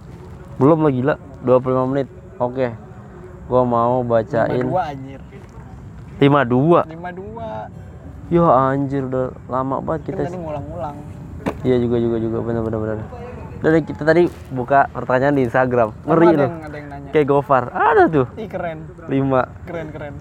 belum 0.60 0.78
lah 0.82 0.92
gila. 0.92 1.14
25 1.46 1.90
menit. 1.94 2.08
Oke 2.40 2.89
gua 3.50 3.62
mau 3.66 4.00
bacain 4.00 4.62
52 4.62 4.78
anjir. 4.78 5.20
52 6.20 6.86
52. 6.86 8.30
ya 8.30 8.44
anjir 8.68 9.02
udah 9.02 9.26
lama 9.46 9.76
banget 9.80 10.00
Kita 10.06 10.14
kita 10.14 10.22
tadi 10.24 10.38
ngulang-ngulang. 10.38 10.96
iya 11.60 11.76
juga 11.76 11.96
juga 11.98 12.16
juga 12.16 12.38
bener 12.40 12.62
bener 12.62 12.78
bener 12.78 12.96
dari 13.60 13.80
kita 13.82 14.02
tadi 14.02 14.22
buka 14.48 14.86
pertanyaan 14.88 15.34
di 15.34 15.42
Instagram 15.44 15.90
ngeri 16.00 16.26
ada 16.26 16.32
loh 16.32 16.46
yang, 16.46 16.54
ada 16.62 16.76
yang 16.78 16.88
nanya. 16.88 17.10
kayak 17.10 17.26
Gofar 17.26 17.64
ada 17.68 18.04
tuh 18.06 18.26
Ih 18.34 18.46
keren. 18.46 18.78
5 19.04 19.66
Keren 19.66 19.88
keren. 19.90 20.14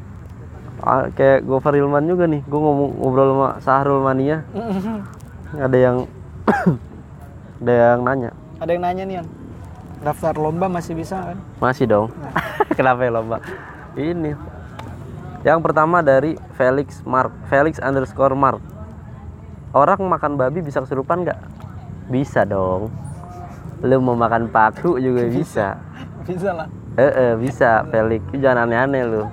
Ah, 0.80 1.08
kayak 1.10 1.44
Gofar 1.44 1.76
Ilman 1.76 2.04
juga 2.04 2.26
nih 2.26 2.42
gue 2.42 2.60
ngomong 2.60 2.90
ngobrol 2.98 3.28
sama 3.30 3.50
Sahrul 3.60 4.02
Mania 4.02 4.42
ada 5.66 5.78
yang 5.78 5.98
ada 7.62 7.72
yang 7.72 8.00
nanya 8.02 8.32
ada 8.58 8.72
yang 8.72 8.82
nanya 8.82 9.04
nih, 9.06 9.16
An. 9.20 9.28
Daftar 10.00 10.34
lomba 10.34 10.72
masih 10.72 10.96
bisa 10.96 11.20
kan? 11.20 11.38
masih 11.60 11.84
dong. 11.84 12.08
Kenapa 12.78 13.04
ya 13.04 13.12
lomba? 13.12 13.38
Ini. 13.94 14.32
Yang 15.42 15.60
pertama 15.60 16.00
dari 16.00 16.40
Felix 16.56 17.04
Mark 17.04 17.32
Felix 17.48 17.80
underscore 17.80 18.32
Mark. 18.32 18.64
Orang 19.70 20.08
makan 20.08 20.34
babi 20.34 20.60
bisa 20.60 20.80
kesurupan 20.80 21.24
nggak? 21.24 21.40
Bisa 22.08 22.44
dong. 22.44 22.88
Lu 23.80 24.00
mau 24.00 24.16
makan 24.16 24.48
paku 24.48 25.00
juga 25.00 25.24
bisa. 25.26 25.68
Bisa 26.30 26.54
lah. 26.54 26.68
eh 26.94 27.10
eh, 27.10 27.34
bisa 27.34 27.82
Felix. 27.90 28.22
Jangan 28.32 28.70
aneh-aneh 28.70 29.02
lu. 29.02 29.24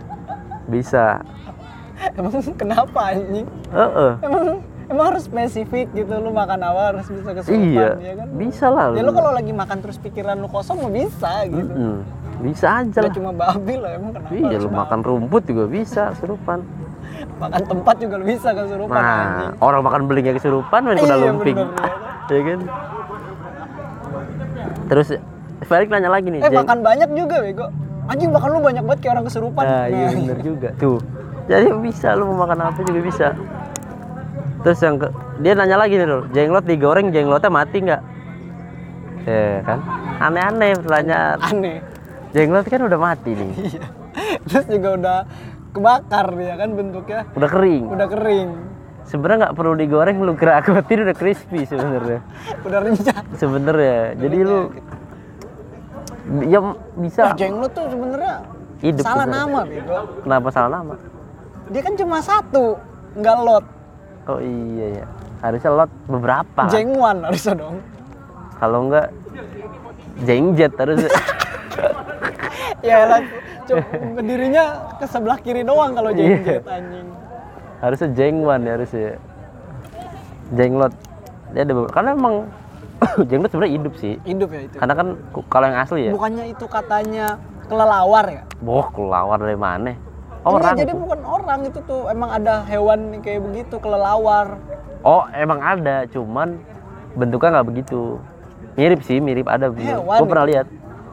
Bisa. 0.65 1.21
Emang 2.17 2.33
kenapa 2.55 3.13
anjing? 3.13 3.45
eh 3.69 3.91
eh. 3.93 4.13
Emang 4.23 4.45
emang 4.87 5.07
harus 5.09 5.23
spesifik 5.25 5.91
gitu 5.93 6.15
lu 6.17 6.31
makan 6.31 6.59
apa 6.61 6.83
harus 6.91 7.07
bisa 7.07 7.31
kesurupan 7.33 7.67
iya 7.69 7.89
ya 7.97 8.13
kan? 8.17 8.27
bisa 8.33 8.67
lah 8.69 8.87
Ya 8.91 9.03
lu 9.03 9.11
kalau 9.11 9.31
lagi 9.31 9.53
makan 9.53 9.79
terus 9.81 9.97
pikiran 9.97 10.37
lu 10.37 10.47
kosong 10.47 10.79
mau 10.79 10.89
bisa 10.89 11.43
gitu. 11.45 11.67
Mm-mm. 11.67 11.97
bisa 12.39 12.67
aja 12.79 12.89
Gak 12.93 13.03
lah 13.03 13.13
cuma 13.13 13.31
babi 13.33 13.75
lah 13.75 13.91
emang 13.93 14.13
kenapa? 14.13 14.31
iya 14.31 14.57
lu 14.57 14.69
babi? 14.69 14.79
makan 14.79 14.99
rumput 15.03 15.43
juga 15.45 15.65
bisa 15.67 16.03
kesurupan 16.13 16.59
makan 17.37 17.63
tempat 17.65 17.95
juga 17.97 18.15
lu 18.15 18.25
bisa 18.25 18.49
kesurupan 18.51 18.95
anjing. 18.95 19.03
nah 19.03 19.59
orang 19.61 19.81
makan 19.83 20.01
belingnya 20.05 20.35
kesurupan 20.35 20.81
main 20.83 20.97
kuda 20.97 21.07
Iya, 21.09 21.25
lumping 21.25 21.57
ya 22.31 22.41
kan 22.45 22.61
terus 24.87 25.09
Felix 25.63 25.89
nanya 25.89 26.11
lagi 26.11 26.29
nih 26.29 26.41
Eh 26.41 26.47
Jeng. 26.47 26.59
makan 26.59 26.79
banyak 26.81 27.09
juga 27.11 27.37
bego. 27.41 27.67
Anjing 28.07 28.29
makan 28.29 28.49
lu 28.51 28.61
banyak 28.61 28.85
banget 28.85 29.01
kayak 29.01 29.13
orang 29.15 29.25
kesurupan. 29.25 29.65
Nah, 29.65 29.87
iya 29.89 30.07
bener 30.13 30.39
juga. 30.39 30.69
Tuh. 30.77 31.01
Jadi 31.49 31.67
bisa 31.81 32.13
lu 32.13 32.29
mau 32.29 32.45
makan 32.45 32.59
apa 32.63 32.81
juga 32.85 33.01
bisa. 33.01 33.29
Terus 34.67 34.83
yang 34.83 34.99
ke, 34.99 35.07
dia 35.39 35.55
nanya 35.55 35.79
lagi 35.79 35.95
nih, 35.95 36.27
jenglot 36.35 36.67
digoreng 36.67 37.15
jenglotnya 37.15 37.55
mati 37.55 37.87
nggak? 37.87 38.03
Eh 39.23 39.63
kan, 39.63 39.79
aneh-aneh 40.19 40.75
pertanyaan. 40.83 41.39
Aneh. 41.39 41.79
Jenglot 42.35 42.67
kan 42.67 42.83
udah 42.83 42.99
mati 42.99 43.31
nih, 43.31 43.51
Iya. 43.71 43.87
Terus 44.43 44.67
juga 44.67 44.89
udah 44.99 45.19
kebakar 45.71 46.27
ya 46.35 46.55
kan 46.59 46.75
bentuknya. 46.75 47.21
udah 47.39 47.47
kering. 47.47 47.85
Udah 47.95 48.09
kering. 48.11 48.49
Sebenarnya 49.07 49.39
nggak 49.47 49.55
perlu 49.55 49.73
digoreng, 49.79 50.19
lu 50.19 50.35
kerakutin 50.35 50.99
udah 51.07 51.15
crispy 51.15 51.63
sebenarnya. 51.63 52.27
Udah 52.67 52.79
renyah. 52.83 53.23
Sebenarnya, 53.39 54.19
jadi 54.19 54.39
lu 54.43 54.59
ya 56.43 56.59
bisa 56.99 57.21
Nah, 57.23 57.39
jenglot 57.39 57.71
tuh 57.71 57.87
sebenarnya 57.87 58.35
salah 58.99 59.31
sebenarnya. 59.31 59.31
nama 59.31 59.61
bego. 59.63 59.99
Kenapa 60.27 60.49
salah 60.51 60.71
nama? 60.75 60.95
Dia 61.71 61.83
kan 61.87 61.95
cuma 61.95 62.19
satu, 62.19 62.83
nggak 63.15 63.37
lot. 63.47 63.76
Oh 64.27 64.39
iya 64.39 64.87
ya, 64.93 65.05
harusnya 65.41 65.71
lot 65.73 65.91
beberapa. 66.05 66.61
kan? 66.61 66.69
Jengwan 66.69 67.23
harusnya 67.23 67.55
dong. 67.55 67.77
Kalau 68.57 68.79
enggak 68.85 69.07
jengjet 70.21 70.73
harus 70.75 70.99
Ya 72.83 73.03
lah, 73.05 73.21
cuma 73.65 73.83
berdirinya 74.15 74.65
ke 74.97 75.07
sebelah 75.07 75.39
kiri 75.39 75.63
doang 75.63 75.93
kalau 75.93 76.11
Iya. 76.11 76.19
jengjet 76.33 76.65
anjing. 76.65 77.09
harusnya 77.77 78.09
jengwan 78.11 78.61
ya 78.63 78.73
harusnya 78.73 79.11
jenglot 80.51 80.93
dia 81.53 81.61
ada 81.61 81.73
beberapa 81.75 81.93
karena 81.93 82.11
emang 82.11 82.35
jenglot 83.29 83.51
sebenarnya 83.51 83.75
hidup 83.75 83.95
sih 83.97 84.15
Hidup 84.25 84.49
ya 84.49 84.61
itu. 84.63 84.75
karena 84.75 84.95
kan 84.95 85.07
kalau 85.47 85.65
yang 85.67 85.79
asli 85.79 86.01
ya 86.03 86.13
Bukannya 86.15 86.45
itu 86.49 86.65
katanya 86.67 87.27
kelelawar 87.63 88.25
ya? 88.27 88.43
boh 88.59 88.87
keluar 88.89 89.37
dari 89.37 89.55
mana 89.55 89.93
Iya, 90.47 90.55
orang 90.55 90.75
jadi 90.79 90.93
bukan 90.95 91.21
orang 91.23 91.61
itu 91.67 91.79
tuh 91.83 92.07
emang 92.07 92.31
ada 92.31 92.63
hewan 92.63 93.19
kayak 93.19 93.43
begitu 93.43 93.75
kelelawar. 93.77 94.63
oh 95.03 95.27
emang 95.35 95.59
ada 95.59 96.07
cuman 96.07 96.63
bentuknya 97.15 97.59
nggak 97.59 97.67
begitu 97.67 98.23
mirip 98.75 99.03
sih 99.03 99.19
mirip 99.19 99.47
ada 99.47 99.67
Hewan 99.69 100.19
gue 100.23 100.27
pernah 100.29 100.47
itu. 100.47 100.53
lihat 100.55 100.67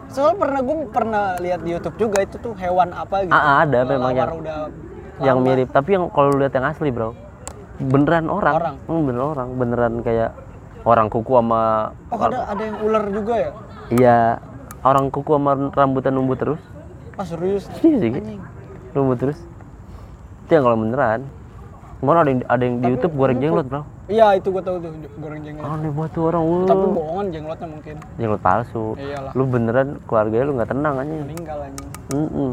Soalnya 0.06 0.38
pernah 0.38 0.60
gue 0.62 0.76
pernah 0.94 1.26
lihat 1.42 1.60
di 1.66 1.70
YouTube 1.74 1.98
juga 1.98 2.22
itu 2.22 2.38
tuh 2.38 2.54
hewan 2.54 2.94
apa 2.94 3.26
gitu. 3.26 3.34
Ah, 3.34 3.66
ada 3.66 3.82
memang 3.82 4.14
yang- 4.14 4.38
udah 4.38 4.58
yang 5.18 5.38
lama. 5.42 5.48
mirip 5.48 5.68
tapi 5.72 5.90
yang 5.98 6.06
kalau 6.14 6.38
lihat 6.38 6.54
yang 6.54 6.66
asli 6.66 6.94
bro 6.94 7.18
beneran 7.80 8.30
orang, 8.30 8.54
Orang. 8.54 8.76
Hmm, 8.86 9.02
beneran 9.02 9.30
orang 9.32 9.50
beneran 9.58 9.94
kayak 10.06 10.32
orang 10.84 11.10
kuku 11.10 11.34
sama 11.34 11.90
Oh 12.14 12.20
ada 12.22 12.38
ada 12.46 12.62
yang 12.62 12.78
ular 12.86 13.04
juga 13.10 13.34
ya? 13.34 13.52
iya 13.90 14.20
orang 14.82 15.10
kuku 15.10 15.34
sama 15.34 15.52
rambutan 15.74 16.14
numbuh 16.14 16.38
terus 16.38 16.62
Ah 17.14 17.26
serius? 17.26 17.66
Iya 17.82 17.98
sih. 17.98 18.12
Numbuh 18.94 19.18
terus. 19.18 19.40
Itu 20.46 20.52
yang 20.52 20.64
kalau 20.64 20.78
beneran. 20.78 21.22
Kemarin 21.98 22.20
ada 22.20 22.30
yang, 22.30 22.40
ada 22.46 22.64
yang 22.64 22.76
di 22.78 22.88
YouTube 22.90 23.14
goreng 23.16 23.40
jenglot, 23.40 23.66
Bro. 23.66 23.82
Iya 24.06 24.36
itu 24.36 24.52
gue 24.52 24.60
tahu 24.60 24.76
tuh 24.78 24.92
goreng 25.18 25.40
jenglot. 25.40 25.64
Aneh 25.64 25.88
banget 25.90 26.12
tuh 26.12 26.24
orang. 26.28 26.44
wuh. 26.44 26.68
Tapi 26.68 26.86
bohongan 26.92 27.26
jenglotnya 27.32 27.68
mungkin. 27.72 27.96
Jenglot 28.20 28.42
palsu. 28.44 28.86
Iyalah. 28.96 29.32
Lu 29.32 29.44
beneran 29.48 29.88
keluarga 30.04 30.36
lu 30.44 30.52
nggak 30.54 30.70
tenang 30.70 30.96
aja. 31.00 31.16
Meninggal 31.16 31.58
anjing. 31.64 31.90
Mm-mm. 32.12 32.52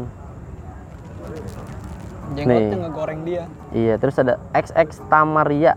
Jenglotnya 2.31 2.69
Nih. 2.71 2.79
ngegoreng 2.79 3.19
dia. 3.27 3.43
Iya, 3.71 3.93
terus 3.99 4.15
ada 4.15 4.39
XX 4.55 4.87
Tamaria. 5.11 5.75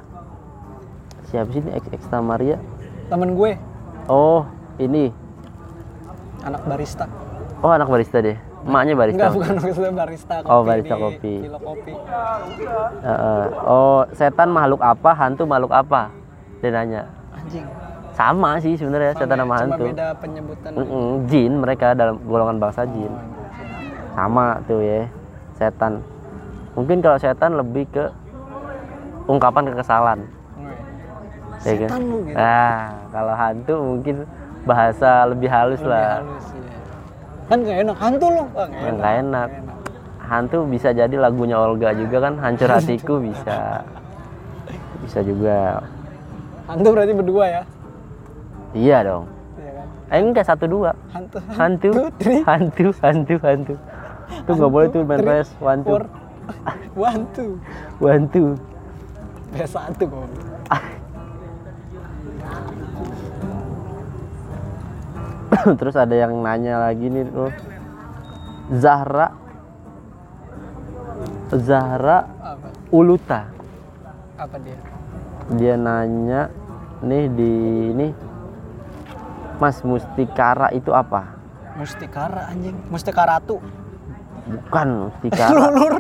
Siapa 1.27 1.51
sih 1.51 1.59
ini 1.59 1.71
XX 1.75 2.03
Tamaria? 2.07 2.57
Temen 3.11 3.35
gue 3.35 3.59
Oh, 4.07 4.47
ini. 4.79 5.11
anak 6.45 6.63
barista. 6.63 7.09
Oh, 7.59 7.73
anak 7.73 7.89
barista 7.89 8.21
deh. 8.21 8.37
Emaknya 8.65 8.95
barista. 8.97 9.17
Enggak 9.21 9.33
bukan 9.37 9.55
maksudnya 9.61 9.93
barista 9.93 10.35
kopi 10.41 10.51
Oh, 10.51 10.61
barista 10.65 10.95
kopi. 10.97 11.35
Kilo 11.45 11.59
kopi. 11.61 11.93
Heeh. 13.05 13.43
Oh, 13.65 14.01
setan 14.17 14.49
makhluk 14.49 14.81
apa, 14.81 15.11
hantu 15.13 15.43
makhluk 15.45 15.73
apa? 15.73 16.09
Dia 16.65 16.71
nanya. 16.73 17.03
Anjing. 17.37 17.67
Sama 18.15 18.57
sih 18.63 18.73
sebenarnya 18.79 19.13
setan 19.13 19.37
sama 19.37 19.55
Cuma 19.55 19.61
hantu. 19.61 19.85
beda 19.91 20.09
penyebutan. 20.17 20.71
Mm-mm, 20.73 21.07
jin 21.27 21.53
mereka 21.59 21.93
dalam 21.93 22.17
golongan 22.25 22.57
bangsa 22.57 22.87
jin 22.87 23.11
sama 24.15 24.63
tuh 24.71 24.79
ya 24.79 25.11
setan 25.59 25.99
mungkin 26.79 27.03
kalau 27.03 27.19
setan 27.19 27.59
lebih 27.59 27.83
ke 27.91 28.07
ungkapan 29.27 29.75
kekesalan 29.75 30.19
Weh. 31.67 31.67
ya 31.67 31.75
kan? 31.75 31.89
Setan 31.91 32.03
lu 32.07 32.17
gitu. 32.23 32.37
nah 32.39 32.95
kalau 33.11 33.35
hantu 33.35 33.75
mungkin 33.83 34.17
bahasa 34.63 35.27
lebih 35.27 35.51
halus 35.51 35.83
Lebih 35.83 35.91
lah 35.91 36.23
halus 36.23 36.47
ya. 36.55 36.74
Kan 37.45 37.59
gak 37.61 37.79
enak 37.85 37.97
hantu 38.01 38.27
lu. 38.33 38.45
Ah, 38.57 38.67
nggak 38.69 38.93
nggak 38.99 39.15
enak. 39.25 39.51
hantu 40.25 40.65
bisa 40.65 40.89
jadi 40.97 41.13
lagunya 41.21 41.61
Olga 41.61 41.93
juga 41.93 42.17
kan 42.25 42.41
hancur 42.41 42.65
hatiku 42.73 43.21
bisa 43.21 43.85
bisa 45.05 45.21
juga 45.21 45.85
Hantu 46.65 46.89
berarti 46.97 47.13
berdua 47.13 47.45
ya? 47.45 47.63
Iya 48.73 48.99
dong. 49.05 49.25
Iya 49.61 49.73
kan? 49.77 49.87
Eh 50.09 50.21
enggak 50.25 50.47
satu 50.49 50.65
dua. 50.65 50.97
Hantu. 51.13 51.37
Hantu, 51.53 51.91
three, 52.17 52.41
hantu, 52.49 52.89
hantu, 53.05 53.35
hantu. 53.45 53.75
Tuh 54.49 54.53
nggak 54.57 54.73
boleh 54.73 54.89
tuh 54.89 55.05
main. 55.05 55.21
One 56.97 57.21
two. 57.37 57.61
one 58.01 58.25
two. 58.33 58.57
PS 59.53 59.77
satu 59.77 60.05
kok. 60.09 60.54
Terus 65.81 65.95
ada 65.95 66.15
yang 66.15 66.43
nanya 66.43 66.91
lagi 66.91 67.07
nih 67.11 67.25
loh. 67.31 67.53
Zahra 68.73 69.29
Zahra 71.53 72.19
Apa? 72.41 72.69
Uluta. 72.91 73.47
Apa 74.41 74.57
dia? 74.59 74.79
Dia 75.55 75.75
nanya 75.77 76.49
nih 77.05 77.25
di 77.29 77.53
ini 77.93 78.09
Mas 79.61 79.85
Mustikara 79.85 80.73
itu 80.75 80.91
apa? 80.91 81.37
Mustikara 81.79 82.51
anjing. 82.51 82.75
Mustikara 82.91 83.39
Ratu. 83.39 83.61
Bukan 84.49 84.89
Mustikara. 85.11 85.53
Lulur. 85.71 85.95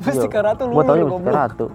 Mustikara 0.00 0.54
Ratu 0.54 0.62
Gua 0.70 0.84
lulur 0.88 1.20
Mustikara 1.20 1.44
tuh. 1.52 1.70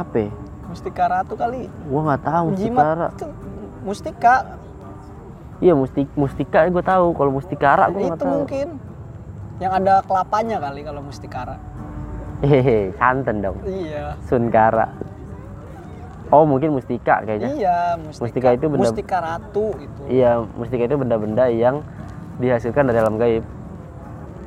Apa? 0.00 0.24
Mustikara 0.70 1.12
Ratu 1.20 1.34
kali. 1.36 1.68
Gua 1.90 2.00
nggak 2.12 2.22
tahu 2.24 2.46
Mustikara. 2.54 3.08
Jimat 3.12 3.46
mustika. 3.86 4.34
Iya 5.58 5.72
Mustik 5.72 6.08
Mustika 6.14 6.66
gue 6.66 6.80
tahu. 6.80 7.06
Kalau 7.12 7.30
Mustikara 7.30 7.88
gue 7.88 8.02
nggak 8.02 8.16
itu 8.16 8.24
tahu. 8.24 8.32
mungkin. 8.34 8.68
Yang 9.56 9.72
ada 9.72 9.94
kelapanya 10.04 10.56
kali 10.60 10.80
kalau 10.84 11.00
mustikara. 11.00 11.56
Hehehe, 12.44 12.92
santen 12.94 13.40
dong. 13.40 13.56
Iya. 13.64 14.12
Sunkara. 14.28 14.92
Oh 16.28 16.44
mungkin 16.44 16.76
Mustika 16.76 17.24
kayaknya. 17.24 17.56
Iya, 17.56 17.78
mustika. 17.96 18.20
Mustika 18.20 18.48
itu 18.52 18.66
benda- 18.68 18.92
Mustika 18.92 19.16
Ratu 19.18 19.66
itu. 19.78 20.00
Iya, 20.10 20.44
mustika 20.52 20.84
itu 20.84 20.96
benda-benda 20.98 21.44
yang 21.48 21.80
dihasilkan 22.36 22.84
dari 22.84 22.98
alam 23.00 23.16
gaib. 23.16 23.44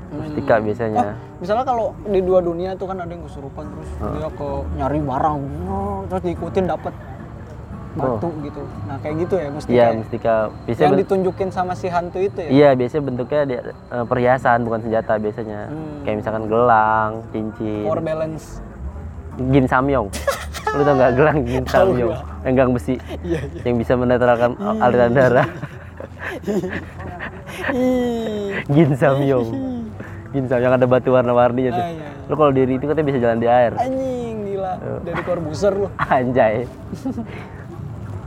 Mustika 0.10 0.58
Hmm. 0.58 0.66
biasanya. 0.66 1.00
Oh, 1.00 1.14
misalnya 1.40 1.66
kalau 1.66 1.86
di 2.04 2.22
dua 2.22 2.40
dunia 2.42 2.74
tuh 2.74 2.86
kan 2.86 2.98
ada 2.98 3.10
yang 3.10 3.22
kesurupan 3.24 3.66
terus 3.66 3.90
dia 3.96 4.28
ke 4.28 4.50
nyari 4.76 5.00
barang, 5.00 5.40
terus 6.06 6.22
diikutin 6.24 6.66
dapat 6.68 6.94
batu 7.98 8.30
gitu. 8.46 8.62
Nah 8.86 8.98
kayak 9.02 9.16
gitu 9.26 9.36
ya 9.36 9.50
mustika. 9.50 9.74
Iya, 9.74 9.86
ya? 9.86 9.98
mustika. 9.98 10.36
Biasanya 10.66 10.86
yang 10.86 11.00
ditunjukin 11.02 11.50
sama 11.50 11.74
si 11.74 11.88
hantu 11.90 12.18
itu 12.22 12.38
ya. 12.38 12.50
Iya, 12.50 12.70
biasanya 12.78 13.04
bentuknya 13.04 13.42
dia, 13.46 13.60
eh, 13.74 14.06
perhiasan 14.06 14.58
bukan 14.62 14.80
senjata 14.86 15.14
biasanya. 15.18 15.60
Hmm. 15.74 16.00
Kayak 16.06 16.16
misalkan 16.22 16.44
gelang, 16.46 17.12
cincin, 17.34 17.86
Power 17.90 18.02
balance. 18.02 18.46
gin 19.40 19.66
samyong. 19.66 20.08
Lu 20.78 20.82
tau 20.86 20.94
nggak 20.94 21.12
gelang 21.18 21.38
gin 21.48 21.66
samyong? 21.66 22.14
Enggang 22.46 22.70
besi 22.72 22.96
Iya, 23.26 23.42
iya. 23.42 23.62
yang 23.66 23.76
bisa 23.82 23.94
menetralkan 23.98 24.54
aliran 24.60 25.12
darah. 25.12 25.48
Gin 28.70 28.92
samyong. 28.94 29.48
Gin 30.30 30.46
samyong 30.46 30.74
ada 30.78 30.86
batu 30.86 31.10
warna-warninya 31.10 31.72
tuh. 31.74 31.84
Ah, 31.84 31.90
iya. 31.90 32.10
Lu 32.30 32.38
kalau 32.38 32.52
diri 32.54 32.78
itu 32.78 32.86
katanya 32.86 33.08
bisa 33.10 33.20
jalan 33.20 33.40
di 33.42 33.50
air. 33.50 33.74
Anjing 33.74 34.36
gila. 34.46 34.74
Dari 35.02 35.22
Corbuzier 35.26 35.74
lu. 35.74 35.88
Anjay. 36.14 36.56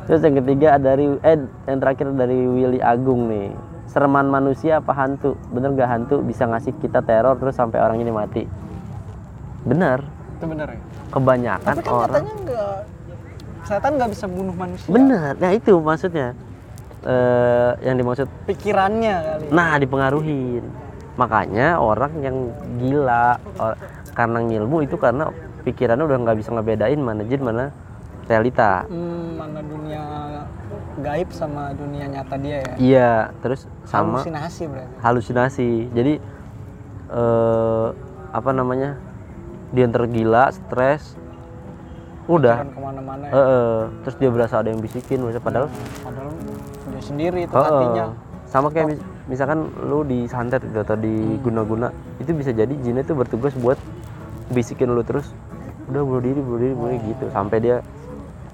Terus 0.03 0.21
yang 0.21 0.35
ketiga 0.43 0.69
dari 0.77 1.07
eh 1.23 1.39
yang 1.69 1.79
terakhir 1.79 2.11
dari 2.13 2.39
Willy 2.43 2.81
Agung 2.83 3.31
nih. 3.31 3.55
Sereman 3.87 4.27
manusia 4.27 4.81
apa 4.81 4.91
hantu? 4.97 5.37
Bener 5.53 5.77
gak 5.77 5.91
hantu 5.91 6.25
bisa 6.25 6.49
ngasih 6.49 6.73
kita 6.81 7.05
teror 7.05 7.37
terus 7.37 7.55
sampai 7.55 7.79
orang 7.79 8.01
ini 8.01 8.11
mati? 8.11 8.43
Bener. 9.63 10.03
Itu 10.39 10.49
bener 10.49 10.75
ya. 10.75 10.81
Kebanyakan 11.13 11.75
Tapi 11.77 11.83
kan 11.85 11.93
orang. 11.93 12.09
katanya 12.09 12.35
enggak 12.41 12.79
setan 13.63 13.93
nggak 13.95 14.11
bisa 14.11 14.27
bunuh 14.27 14.55
manusia. 14.57 14.91
Bener. 14.91 15.33
Nah 15.39 15.51
itu 15.55 15.75
maksudnya. 15.79 16.29
Eh 17.03 17.71
yang 17.87 17.95
dimaksud. 17.99 18.27
Pikirannya 18.49 19.15
kali. 19.23 19.45
Nah 19.55 19.71
dipengaruhin. 19.79 20.65
Makanya 21.15 21.77
orang 21.77 22.13
yang 22.25 22.37
gila 22.81 23.37
or- 23.61 23.79
karena 24.17 24.39
ngilmu 24.41 24.83
itu 24.83 24.97
karena 24.97 25.29
pikirannya 25.63 26.05
udah 26.09 26.19
nggak 26.25 26.37
bisa 26.41 26.51
ngebedain 26.51 26.99
mana 26.99 27.23
jin 27.29 27.45
mana 27.45 27.65
realita. 28.33 28.89
Hmm, 28.89 29.37
mana 29.37 29.61
dunia 29.61 30.03
gaib 30.99 31.29
sama 31.31 31.73
dunia 31.73 32.09
nyata 32.09 32.37
dia 32.37 32.59
ya. 32.59 32.75
Iya, 32.81 33.13
terus 33.45 33.69
sama 33.85 34.25
Halusinasi 34.25 34.63
berarti. 34.67 34.95
halusinasi. 34.99 35.69
Jadi 35.93 36.13
eh 37.13 37.87
apa 38.33 38.51
namanya? 38.51 38.97
Dia 39.73 39.89
tergila, 39.89 40.49
stres. 40.49 41.17
Udah. 42.25 42.65
Ke 42.65 42.81
mana-mana 42.81 43.25
ya. 43.29 43.33
Eh, 43.33 43.37
eh. 43.37 43.79
terus 44.05 44.17
dia 44.17 44.31
berasa 44.31 44.61
ada 44.61 44.69
yang 44.69 44.81
bisikin, 44.81 45.21
maksudnya 45.21 45.43
padahal 45.43 45.67
Padahal 46.01 46.29
dia 46.89 47.03
sendiri 47.03 47.39
itu 47.43 47.53
eh, 47.53 47.59
eh. 47.59 47.67
hatinya. 47.67 48.07
sama 48.47 48.69
kayak 48.69 48.87
mis- 48.93 49.05
misalkan 49.27 49.59
lu 49.81 50.05
disantet 50.05 50.61
gitu 50.61 50.77
atau 50.79 50.93
Hmm. 50.93 51.03
diguna-guna, 51.03 51.89
itu 52.21 52.31
bisa 52.31 52.53
jadi 52.53 52.69
jinnya 52.79 53.01
itu 53.01 53.17
bertugas 53.17 53.57
buat 53.57 53.81
bisikin 54.51 54.93
lu 54.93 55.01
terus. 55.01 55.33
Udah 55.89 56.05
bunuh 56.05 56.21
diri, 56.21 56.37
bunuh 56.39 56.61
diri, 56.61 56.75
bunuh 56.77 56.91
diri 56.95 57.11
gitu 57.11 57.27
sampai 57.33 57.59
dia 57.59 57.77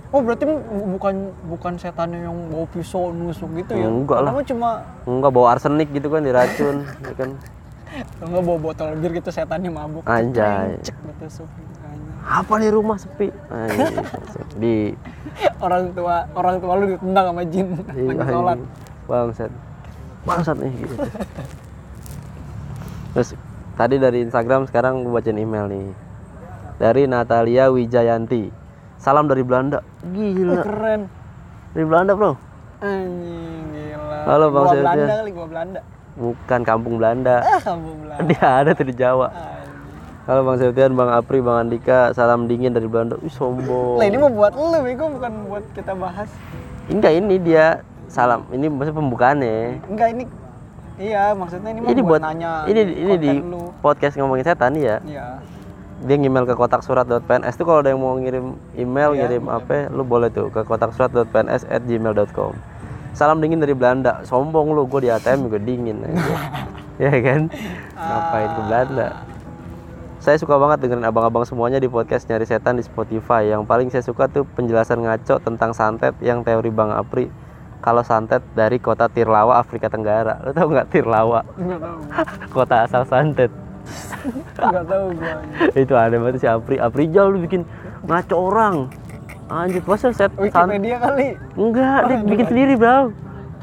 Oh 0.09 0.25
berarti 0.25 0.45
bu- 0.45 0.65
bukan 0.97 1.15
bukan 1.47 1.73
setannya 1.77 2.25
yang 2.25 2.37
bawa 2.49 2.65
pisau 2.67 3.13
nusuk 3.13 3.53
gitu 3.55 3.77
ya? 3.77 3.85
Enggak 3.85 4.25
lah. 4.25 4.33
Kamu 4.33 4.43
cuma 4.47 4.71
enggak 5.05 5.31
bawa 5.31 5.47
arsenik 5.53 5.89
gitu 5.91 6.09
kan 6.09 6.25
diracun, 6.25 6.77
ya 7.05 7.13
kan. 7.13 7.31
enggak 8.19 8.43
bawa 8.43 8.59
botol 8.59 8.89
bir 8.97 9.11
gitu 9.13 9.29
setannya 9.29 9.69
mabuk. 9.69 10.01
Anjay. 10.03 10.81
Cek. 10.81 10.97
Anjay. 10.97 11.45
Apa 12.25 12.53
nih 12.57 12.71
rumah 12.71 12.97
sepi? 12.97 13.29
Di 14.57 14.97
Orang 15.65 15.93
tua 15.93 16.25
orang 16.33 16.57
tua 16.57 16.73
lu 16.75 16.87
ditendang 16.89 17.27
sama 17.29 17.43
jin 17.45 17.67
Iya, 17.91 18.09
lagi 18.11 18.23
sholat. 18.27 18.57
anjing. 18.57 18.71
Bangsat. 19.05 19.53
Bangsat 20.25 20.57
nih 20.57 20.73
gitu. 20.75 20.95
Terus 23.13 23.29
tadi 23.75 23.97
dari 23.97 24.19
Instagram 24.23 24.65
sekarang 24.65 25.05
gue 25.05 25.13
bacain 25.13 25.37
email 25.37 25.67
nih. 25.67 25.87
Dari 26.79 27.03
Natalia 27.05 27.69
Wijayanti. 27.69 28.58
Salam 28.99 29.31
dari 29.31 29.47
Belanda. 29.47 29.79
Gila. 30.03 30.63
keren. 30.63 31.01
Dari 31.71 31.85
Belanda, 31.87 32.13
Bro. 32.19 32.35
Anjing 32.79 33.63
gila. 33.71 34.19
Halo, 34.27 34.45
Bang 34.51 34.65
gua. 34.65 34.75
Belanda 34.75 35.15
kali 35.15 35.31
gua 35.31 35.47
Belanda. 35.47 35.81
Bukan 36.19 36.61
kampung 36.67 36.95
Belanda. 36.99 37.37
Ah 37.47 37.61
kamu 37.63 37.91
Belanda. 38.03 38.27
Dia 38.27 38.47
ada 38.63 38.71
tuh 38.75 38.87
di 38.87 38.95
Jawa. 38.95 39.31
Anjing. 39.31 39.67
Halo 40.29 40.41
Bang 40.45 40.57
Septian, 40.61 40.93
Bang 40.93 41.09
Apri, 41.09 41.41
Bang 41.41 41.57
Andika, 41.57 42.13
salam 42.13 42.45
dingin 42.45 42.75
dari 42.75 42.85
Belanda. 42.85 43.17
Wih 43.23 43.33
sombong. 43.33 43.97
Lah 43.97 44.07
ini 44.07 44.19
mau 44.21 44.29
buat 44.29 44.53
lu 44.53 44.79
bego 44.83 45.09
bukan 45.09 45.33
buat 45.49 45.65
kita 45.73 45.97
bahas. 45.97 46.29
Enggak 46.91 47.13
ini 47.17 47.35
dia 47.41 47.81
salam. 48.11 48.45
Ini 48.51 48.67
maksudnya 48.69 48.99
pembukaannya. 48.99 49.59
Enggak 49.89 50.11
ini 50.13 50.25
Iya, 50.99 51.31
maksudnya 51.31 51.71
ini, 51.71 51.81
Ini 51.87 52.03
buat, 52.03 52.19
buat 52.19 52.23
nanya 52.27 52.67
ini 52.67 52.81
ini 52.91 53.15
di 53.23 53.31
lu. 53.39 53.71
podcast 53.79 54.19
ngomongin 54.19 54.43
setan 54.43 54.75
ya. 54.75 54.99
Iya. 55.07 55.39
Dia 56.07 56.15
ngemail 56.15 56.47
ke 56.47 56.55
kotak 56.55 56.87
surat.pns 56.87 57.55
tuh 57.59 57.67
kalau 57.67 57.83
ada 57.83 57.91
yang 57.91 57.99
mau 57.99 58.15
ngirim 58.15 58.55
email 58.79 59.17
Iya, 59.17 59.27
ngirim 59.27 59.45
apa 59.51 59.91
lu 59.91 60.07
boleh 60.07 60.31
tuh 60.31 60.47
ke 60.55 60.63
kotak 60.63 60.95
surat.pns 60.95 61.67
at 61.67 61.83
gmail.com 61.83 62.79
salam 63.19 63.43
dingin 63.43 63.59
dari 63.59 63.75
Belanda. 63.75 64.23
Sombong 64.23 64.71
lu 64.71 64.87
gue 64.87 65.03
di 65.03 65.11
ATM 65.11 65.51
juga 65.51 65.59
dingin 65.59 66.07
aja. 66.07 66.37
ya 67.03 67.11
kan? 67.19 67.51
Ngapain 67.99 68.49
ke 68.55 68.61
Belanda? 68.71 69.09
Saya 70.23 70.39
suka 70.39 70.55
banget 70.55 70.87
dengerin 70.87 71.03
abang-abang 71.03 71.43
semuanya 71.43 71.83
di 71.83 71.91
podcast 71.91 72.31
nyari 72.31 72.47
setan 72.47 72.79
di 72.79 72.87
Spotify. 72.87 73.51
Yang 73.51 73.63
paling 73.67 73.89
saya 73.91 74.07
suka 74.07 74.31
tuh 74.31 74.47
penjelasan 74.55 75.03
ngaco 75.03 75.43
tentang 75.43 75.75
santet 75.75 76.15
yang 76.23 76.47
teori 76.47 76.71
Bang 76.71 76.95
Apri. 76.95 77.27
Kalau 77.83 78.03
santet 78.03 78.43
dari 78.55 78.79
kota 78.83 79.07
Tirlawa 79.11 79.63
Afrika 79.63 79.91
Tenggara. 79.91 80.43
Lu 80.43 80.51
tau 80.55 80.67
nggak 80.67 80.91
Tirlawa? 80.91 81.47
Kota 82.55 82.91
asal 82.91 83.07
santet 83.07 83.55
Enggak 84.55 84.85
tahu 84.85 85.07
gua. 85.15 85.35
itu 85.75 85.95
ada 85.95 86.17
banget 86.17 86.35
si 86.37 86.47
Apri 86.47 86.77
Apri 86.77 87.05
jauh 87.09 87.29
lu 87.29 87.39
bikin 87.41 87.63
ngaco 88.03 88.37
orang 88.37 88.77
anjir 89.49 89.81
masa 89.83 90.11
set 90.11 90.29
san- 90.47 90.69
Wikipedia 90.69 90.97
kali. 90.99 91.29
enggak 91.55 91.99
dia 92.05 92.17
bikin 92.23 92.47
sendiri 92.47 92.75
bro 92.75 93.11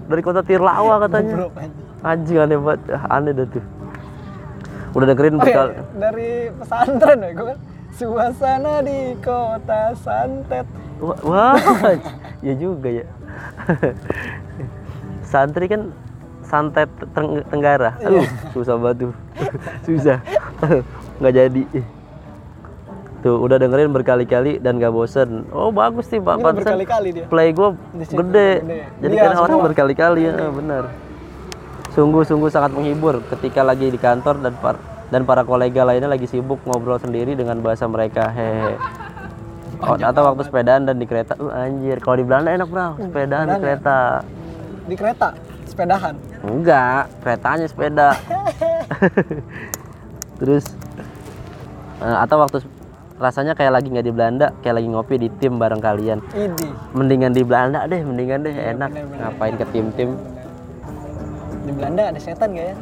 dari 0.05 0.21
kota 0.21 0.41
Tirlawa 0.41 0.95
katanya 0.99 1.36
Goblok 1.43 1.53
anjing. 2.01 2.38
aneh 2.38 2.57
banget 2.57 2.82
Ah, 2.89 3.15
aneh 3.15 3.32
dah 3.32 3.47
tuh 3.47 3.63
udah 4.91 5.05
dengerin 5.07 5.36
Oh, 5.36 5.43
iya, 5.43 5.63
dari 5.93 6.30
pesantren 6.53 7.17
ya 7.19 7.32
gua 7.34 7.45
kan. 7.47 7.57
Suasana 7.91 8.73
di 8.82 8.99
kota 9.19 9.82
Santet. 9.93 10.67
wah, 10.97 11.19
wah 11.21 11.55
ya 12.45 12.53
juga 12.53 12.89
ya 12.93 13.05
santri 15.26 15.65
kan 15.65 15.91
santet 16.46 16.89
Teng- 17.12 17.43
tenggara 17.46 17.98
Iya. 18.00 18.22
aduh 18.22 18.26
susah 18.52 18.76
banget 18.78 18.98
tuh 19.02 19.14
susah 19.88 20.18
nggak 21.20 21.34
jadi 21.34 21.64
tuh 23.26 23.41
udah 23.41 23.58
dengerin 23.58 23.89
berkali-kali 23.89 24.62
dan 24.62 24.78
gak 24.78 24.93
bosen 24.93 25.50
oh 25.50 25.74
bagus 25.74 26.06
sih 26.06 26.22
pak 26.22 26.38
dia. 26.38 27.26
play 27.26 27.50
gue 27.50 27.74
gede. 28.06 28.52
Jadi 29.02 29.14
Iya, 29.18 29.24
kan 29.26 29.32
orang 29.41 29.60
berkali-kali 29.66 30.30
ya, 30.30 30.34
benar. 30.54 30.84
Sungguh-sungguh 31.98 32.54
sangat 32.54 32.76
menghibur 32.76 33.26
ketika 33.32 33.66
lagi 33.66 33.89
di 33.89 33.98
kantor 33.98 34.46
dan 34.46 34.54
par 34.62 34.78
dan 35.10 35.24
para 35.24 35.41
kolega 35.41 35.82
lainnya 35.82 36.06
lagi 36.06 36.28
sibuk 36.28 36.62
ngobrol 36.68 37.00
sendiri 37.00 37.34
dengan 37.34 37.58
bahasa 37.64 37.88
mereka. 37.88 38.30
Hehe. 38.30 38.78
Oh, 39.80 39.96
atau 39.96 40.22
waktu 40.24 40.43
sepedaan 40.43 40.86
dan 40.86 40.98
di 40.98 41.08
kereta. 41.08 41.34
Uh, 41.36 41.50
anjir, 41.52 41.98
kalau 42.00 42.16
di 42.16 42.26
Belanda 42.26 42.52
enak, 42.52 42.68
Bro. 42.68 43.00
Sepedaan 43.00 43.46
di 43.46 43.52
ya? 43.52 43.60
kereta. 43.60 43.98
Di 44.86 44.96
kereta, 44.96 45.28
sepedahan. 45.76 46.15
Enggak, 46.47 47.11
keretanya 47.19 47.67
sepeda. 47.67 48.09
Terus 50.39 50.65
eh, 51.99 52.17
atau 52.23 52.39
waktu 52.39 52.63
rasanya 53.19 53.55
kayak 53.55 53.76
lagi 53.76 53.88
nggak 53.91 54.07
di 54.07 54.13
Belanda, 54.15 54.47
kayak 54.63 54.76
lagi 54.80 54.88
ngopi 54.88 55.15
di 55.19 55.28
tim 55.36 55.59
bareng 55.59 55.84
kalian. 55.84 56.23
Idi. 56.32 56.71
Mendingan 56.95 57.36
di 57.36 57.43
Belanda 57.43 57.84
deh, 57.91 57.99
mendingan 57.99 58.47
deh 58.47 58.55
enak. 58.55 58.89
bener-bener. 58.91 59.19
Ngapain 59.19 59.55
ke 59.59 59.65
tim-tim? 59.76 60.09
Di 61.67 61.71
Belanda 61.76 62.01
ada 62.11 62.19
setan 62.19 62.55
gak 62.55 62.65
ya? 62.71 62.76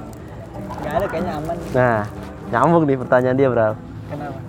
Gak 0.85 0.93
ada 1.01 1.05
kayaknya 1.09 1.33
aman. 1.41 1.57
Nah, 1.73 2.01
nyambung 2.53 2.83
nih 2.85 2.97
pertanyaan 3.01 3.37
dia, 3.37 3.49
Bro. 3.49 3.69
Kenapa? 4.09 4.39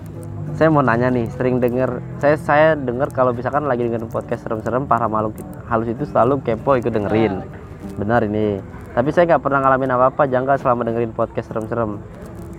Saya 0.55 0.71
mau 0.71 0.79
nanya 0.79 1.11
nih, 1.11 1.27
sering 1.35 1.59
denger 1.59 1.99
saya 2.23 2.39
saya 2.39 2.67
denger 2.79 3.11
kalau 3.11 3.35
misalkan 3.35 3.67
lagi 3.67 3.83
dengerin 3.83 4.07
podcast 4.07 4.47
serem-serem 4.47 4.87
para 4.87 5.03
makhluk 5.11 5.35
halus 5.67 5.91
itu 5.91 6.07
selalu 6.07 6.39
kepo 6.47 6.79
ikut 6.79 6.95
dengerin. 6.95 7.43
Benar 7.95 8.27
ini. 8.27 8.59
Tapi 8.95 9.09
saya 9.11 9.27
nggak 9.27 9.43
pernah 9.43 9.59
ngalamin 9.63 9.91
apa-apa 9.91 10.23
janggal 10.27 10.55
selama 10.59 10.87
dengerin 10.87 11.11
podcast 11.11 11.51
serem-serem. 11.51 11.99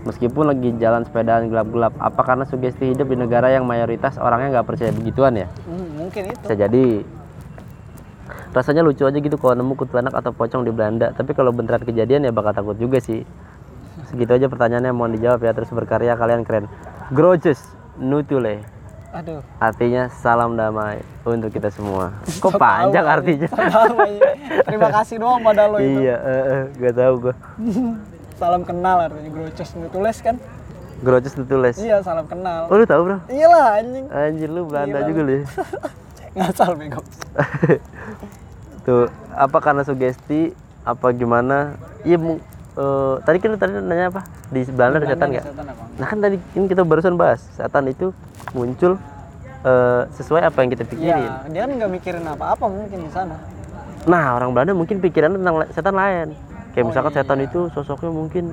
Meskipun 0.04 0.46
lagi 0.46 0.70
jalan 0.78 1.02
sepedaan 1.02 1.50
gelap-gelap, 1.50 1.96
apa 1.98 2.20
karena 2.22 2.44
sugesti 2.46 2.94
hidup 2.94 3.10
di 3.10 3.16
negara 3.18 3.50
yang 3.50 3.66
mayoritas 3.66 4.20
orangnya 4.22 4.60
nggak 4.60 4.66
percaya 4.68 4.94
begituan 4.94 5.34
ya? 5.34 5.48
Hmm, 5.66 5.88
mungkin 5.98 6.22
itu. 6.30 6.40
Bisa 6.46 6.54
jadi. 6.54 6.86
Rasanya 8.54 8.86
lucu 8.86 9.02
aja 9.02 9.18
gitu 9.18 9.36
kalau 9.36 9.58
nemu 9.58 9.74
kuntilanak 9.74 10.14
atau 10.14 10.30
pocong 10.30 10.62
di 10.62 10.70
Belanda. 10.70 11.10
Tapi 11.12 11.34
kalau 11.34 11.50
beneran 11.50 11.82
kejadian 11.82 12.24
ya 12.24 12.32
bakal 12.32 12.54
takut 12.54 12.76
juga 12.78 13.02
sih. 13.02 13.26
Segitu 14.06 14.30
aja 14.30 14.46
pertanyaannya 14.46 14.94
mohon 14.94 15.18
dijawab 15.18 15.42
ya 15.42 15.52
terus 15.52 15.68
berkarya 15.74 16.14
kalian 16.14 16.46
keren. 16.46 16.70
Grojes 17.10 17.58
nutule 17.98 18.75
Aduh. 19.16 19.40
artinya 19.56 20.12
salam 20.20 20.52
damai 20.54 21.00
untuk 21.24 21.48
kita 21.48 21.72
semua. 21.72 22.12
Kok 22.42 22.60
panjang 22.60 23.04
tahu, 23.04 23.14
artinya? 23.16 23.48
aja. 23.48 24.30
Terima 24.68 24.88
kasih 24.92 25.16
doang 25.16 25.40
pada 25.40 25.64
lo 25.64 25.80
itu. 25.80 26.04
iya, 26.04 26.16
eh, 26.20 26.42
eh, 26.52 26.62
gak 26.76 26.94
tahu 27.00 27.14
gua. 27.28 27.34
Salam 28.40 28.62
kenal 28.68 29.08
artinya 29.08 29.30
Groces 29.32 29.72
tulis 29.72 30.18
kan? 30.20 30.36
Grojes 31.00 31.32
nutules. 31.36 31.76
Iya, 31.76 32.00
salam 32.00 32.24
kenal. 32.28 32.68
Oh 32.68 32.76
lu 32.76 32.84
tahu 32.84 33.00
bro? 33.04 33.18
Iyalah 33.28 33.80
anjing. 33.80 34.04
Anjir 34.08 34.48
lu 34.48 34.64
Belanda 34.68 35.00
Gila, 35.00 35.08
juga 35.08 35.20
lu. 35.24 35.32
ya. 35.32 35.42
Ngasal 36.36 36.72
bego. 36.76 37.00
Tuh, 38.84 39.08
apa 39.32 39.58
karena 39.60 39.82
sugesti 39.84 40.52
apa 40.84 41.12
gimana? 41.12 41.76
Iya, 42.04 42.16
eh, 42.76 43.14
tadi 43.20 43.36
kan 43.38 43.48
lu 43.50 43.58
tadi 43.58 43.72
nanya 43.74 44.06
apa? 44.08 44.20
Di 44.46 44.60
Belanda 44.68 44.96
ada 44.98 45.08
setan 45.08 45.28
nggak? 45.30 45.44
Nah 45.96 46.06
kan 46.06 46.18
tadi 46.20 46.36
ini 46.54 46.66
kita 46.66 46.82
barusan 46.82 47.14
bahas 47.14 47.40
setan 47.50 47.84
itu 47.86 48.12
muncul 48.52 49.00
eh, 49.62 50.02
sesuai 50.12 50.42
apa 50.44 50.58
yang 50.60 50.70
kita 50.70 50.84
pikirin. 50.84 51.16
Iya, 51.16 51.32
dia 51.48 51.60
kan 51.62 51.70
nggak 51.74 51.90
mikirin 51.90 52.24
apa-apa 52.24 52.64
mungkin 52.66 52.98
di 53.00 53.10
sana. 53.10 53.36
Nah 54.04 54.36
orang 54.36 54.52
Belanda 54.52 54.72
mungkin 54.72 55.00
pikirannya 55.00 55.38
tentang 55.38 55.56
setan 55.70 55.94
lain. 55.94 56.28
Kayak 56.70 56.84
Oh, 56.84 56.88
misalkan 56.92 57.10
iya. 57.10 57.18
setan 57.18 57.40
itu 57.40 57.60
sosoknya 57.72 58.10
mungkin 58.12 58.44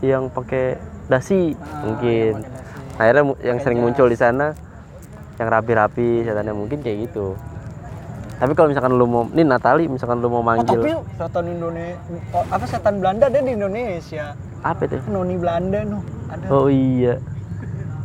yang 0.00 0.28
pakai 0.28 0.76
dasi 1.08 1.56
Ah, 1.56 1.82
mungkin. 1.82 2.32
yang 2.36 2.44
dasi. 2.44 2.94
Akhirnya 2.94 3.22
yang 3.40 3.56
Pakai 3.56 3.64
sering 3.64 3.78
jas. 3.80 3.84
muncul 3.88 4.06
di 4.06 4.16
sana 4.16 4.46
yang 5.36 5.48
rapi-rapi 5.48 6.08
setannya 6.22 6.52
mungkin 6.52 6.78
kayak 6.78 7.08
gitu. 7.08 7.32
Tapi 8.40 8.52
kalau 8.52 8.68
misalkan 8.68 8.92
lu 8.92 9.04
mau, 9.04 9.28
ini 9.28 9.44
Natali 9.44 9.84
misalkan 9.84 10.18
lu 10.18 10.28
mau 10.28 10.40
Oh, 10.40 10.42
manggil 10.42 10.80
tapi 10.80 10.90
setan 11.14 11.44
Indonesia, 11.46 12.00
oh, 12.32 12.44
apa 12.48 12.64
setan 12.64 12.94
Belanda 12.96 13.24
ada 13.28 13.38
di 13.38 13.52
Indonesia. 13.52 14.24
apa 14.60 14.80
itu? 14.82 14.96
Noni 15.06 15.36
Belanda 15.36 15.78
noh, 15.84 16.00
ada. 16.26 16.44
Oh 16.48 16.66
iya, 16.66 17.20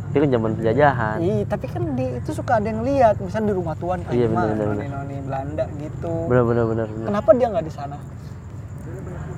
itu 0.06 0.18
kan 0.18 0.28
zaman 0.30 0.50
penjajahan. 0.54 1.16
Iya, 1.18 1.44
tapi 1.46 1.66
kan 1.66 1.82
di, 1.92 2.04
itu 2.14 2.30
suka 2.30 2.52
ada 2.54 2.66
yang 2.66 2.80
lihat, 2.82 3.16
misalnya 3.18 3.46
di 3.46 3.54
rumah 3.54 3.74
tuan 3.74 3.98
kan, 4.00 4.12
Iya, 4.12 4.26
bener, 4.26 4.48
bener, 4.50 4.66
noni-noni 4.70 5.16
Belanda 5.20 5.64
gitu. 5.74 6.12
Benar 6.26 6.44
benar 6.44 6.64
benar. 6.66 6.86
benar. 6.86 7.06
Kenapa 7.06 7.30
dia 7.32 7.46
nggak 7.50 7.64
di 7.64 7.72
sana? 7.72 7.96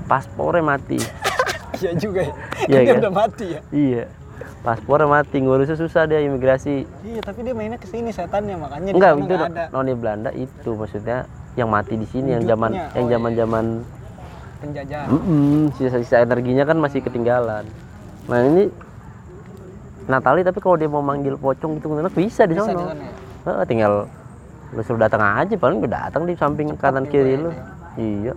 Paspornya 0.04 0.64
mati. 0.66 0.98
Iya 1.78 1.94
juga 1.94 2.20
ya. 2.20 2.34
Iya, 2.66 2.74
Kan 2.74 2.82
dia 2.82 2.90
kan? 2.90 2.98
udah 2.98 3.14
mati 3.14 3.46
ya. 3.48 3.60
iya, 3.70 4.04
paspornya 4.62 5.06
mati, 5.06 5.38
ngurusnya 5.38 5.76
susah 5.78 6.04
dia 6.10 6.20
imigrasi. 6.20 6.84
Iya, 7.06 7.20
tapi 7.22 7.46
dia 7.46 7.54
mainnya 7.54 7.78
ke 7.78 7.86
sini 7.86 8.10
setannya 8.10 8.58
makanya 8.58 8.90
Enggak, 8.92 9.12
itu 9.14 9.24
nggak 9.24 9.50
ada 9.54 9.64
noni 9.70 9.92
Belanda 9.94 10.30
itu 10.34 10.70
maksudnya 10.74 11.24
yang 11.54 11.68
mati 11.70 11.94
di 11.98 12.06
sini 12.06 12.38
yang 12.38 12.44
zaman 12.46 12.70
Wujudnya, 12.74 12.94
yang 12.94 13.06
oh 13.06 13.08
iya. 13.08 13.14
zaman-zaman 13.18 13.64
penjajahan. 14.58 15.06
Mm-mm, 15.10 15.58
sisa-sisa 15.78 16.16
energinya 16.22 16.64
kan 16.66 16.76
masih 16.78 17.00
ketinggalan. 17.02 17.64
Nah 18.26 18.40
ini 18.44 18.64
Natali 20.08 20.40
tapi 20.40 20.58
kalau 20.64 20.80
dia 20.80 20.88
mau 20.88 21.04
manggil 21.04 21.36
pocong 21.36 21.76
gitu 21.76 21.92
bisa 22.16 22.48
di 22.48 22.56
Bisa 22.56 22.72
di 22.72 22.80
sana 22.80 22.88
ya. 22.96 23.12
Heeh, 23.44 23.64
tinggal 23.68 23.92
lu 24.68 24.80
suruh 24.84 25.00
datang 25.00 25.20
aja 25.24 25.56
paling 25.56 25.80
udah 25.80 26.12
datang 26.12 26.28
di 26.28 26.36
samping 26.36 26.76
kanan 26.76 27.08
juga 27.08 27.12
kiri 27.12 27.32
ya 27.36 27.44
lu. 27.44 27.50
dia. 27.52 27.64
Iya. 27.96 28.32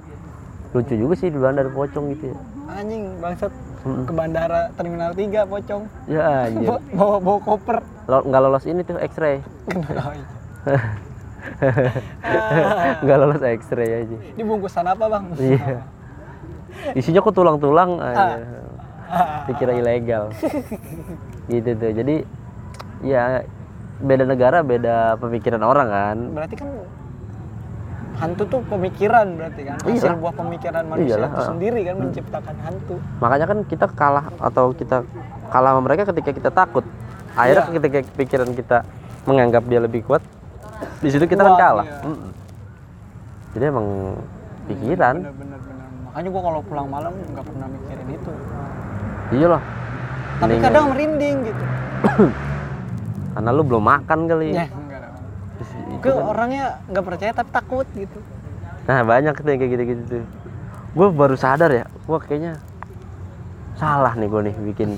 Lucu 0.71 0.93
juga 0.95 1.13
sih 1.19 1.27
di 1.27 1.37
Belanda 1.39 1.63
ada 1.63 1.71
pocong 1.71 2.05
gitu 2.15 2.31
ya. 2.31 2.37
Anjing 2.71 3.03
bangsat 3.19 3.51
Mm-mm. 3.81 4.03
ke 4.05 4.11
bandara 4.11 4.69
terminal 4.73 5.11
3 5.11 5.43
pocong. 5.43 5.83
Ya 6.05 6.45
anjir. 6.45 6.67
Bawa, 6.91 7.17
bawa, 7.17 7.37
koper. 7.39 7.77
Lo- 8.05 8.23
nggak 8.23 8.41
lolos 8.41 8.63
ini 8.65 8.81
tuh 8.81 8.97
X-ray. 8.97 9.41
Iya. 9.67 10.01
Nggak 13.01 13.17
lolos 13.17 13.41
X-ray 13.41 13.89
aja. 14.05 14.15
Ini 14.31 14.41
bungkusan 14.43 14.85
apa, 14.85 15.03
Bang? 15.07 15.23
Iya. 15.35 15.81
Isinya 16.93 17.19
kok 17.19 17.33
tulang-tulang 17.33 17.89
Ah. 17.97 18.07
aja. 18.07 18.25
Dikira 19.43 19.73
ilegal. 19.73 20.29
gitu 21.47 21.69
tuh. 21.73 21.91
Jadi 21.91 22.15
ya 23.01 23.41
beda 23.99 24.23
negara 24.23 24.61
beda 24.61 25.17
pemikiran 25.17 25.59
orang 25.59 25.87
kan. 25.89 26.17
Berarti 26.31 26.55
kan 26.55 26.67
hantu 28.21 28.43
tuh 28.47 28.61
pemikiran 28.63 29.27
berarti 29.33 29.61
kan. 29.63 29.77
Hasil 29.79 29.97
Iyalah. 29.97 30.15
buah 30.15 30.33
pemikiran 30.35 30.83
manusia 30.85 31.09
Iyalah, 31.11 31.29
itu 31.31 31.41
sendiri 31.43 31.79
kan 31.81 31.95
menciptakan 31.97 32.55
hantu. 32.61 32.95
Makanya 33.17 33.45
kan 33.47 33.59
kita 33.65 33.85
kalah 33.89 34.25
atau 34.37 34.65
kita 34.71 34.97
kalah 35.49 35.69
sama 35.73 35.81
mereka 35.81 36.03
ketika 36.07 36.29
kita 36.31 36.49
takut. 36.49 36.85
Akhirnya 37.33 37.65
Iya. 37.65 37.73
ketika 37.75 37.97
pikiran 38.13 38.49
kita 38.51 38.77
menganggap 39.23 39.63
dia 39.65 39.79
lebih 39.79 40.01
kuat, 40.03 40.21
di 40.99 41.09
situ 41.09 41.25
kita 41.25 41.41
kan 41.41 41.51
Kuat, 41.51 41.59
kalah. 41.59 41.85
iya. 41.85 41.97
Mm-mm. 42.03 42.29
Jadi 43.51 43.63
emang 43.65 43.87
pikiran. 44.65 45.15
Bener 45.17 45.33
bener 45.33 45.59
bener. 45.59 45.87
Makanya 46.05 46.29
gua 46.29 46.41
kalau 46.43 46.59
pulang 46.61 46.87
malam 46.87 47.13
nggak 47.15 47.43
pernah 47.43 47.67
mikirin 47.67 48.07
itu. 48.11 48.31
Iya 49.31 49.47
loh. 49.49 49.61
Tapi 50.37 50.41
Mendingan- 50.47 50.65
kadang 50.67 50.85
merinding 50.89 51.35
gitu. 51.43 51.63
karena 53.33 53.49
lu 53.49 53.63
belum 53.63 53.83
makan 53.83 54.19
kali. 54.25 54.49
Ya, 54.51 54.65
enggak 54.67 54.99
ada. 54.99 55.09
Terus 55.55 55.71
itu 55.71 55.90
Gue 56.01 56.13
orangnya 56.13 56.65
nggak 56.87 57.05
percaya 57.05 57.31
tapi 57.31 57.49
takut 57.49 57.87
gitu. 57.93 58.19
Nah 58.83 58.99
banyak 59.01 59.33
tuh 59.33 59.47
yang 59.47 59.59
kayak 59.59 59.71
gitu-gitu 59.71 60.03
tuh. 60.03 60.25
Gue 60.91 61.07
baru 61.07 61.35
sadar 61.35 61.71
ya, 61.71 61.85
gue 61.87 62.17
kayaknya 62.19 62.59
salah 63.73 64.13
nih 64.13 64.27
gue 64.27 64.41
nih 64.43 64.55
bikin 64.67 64.89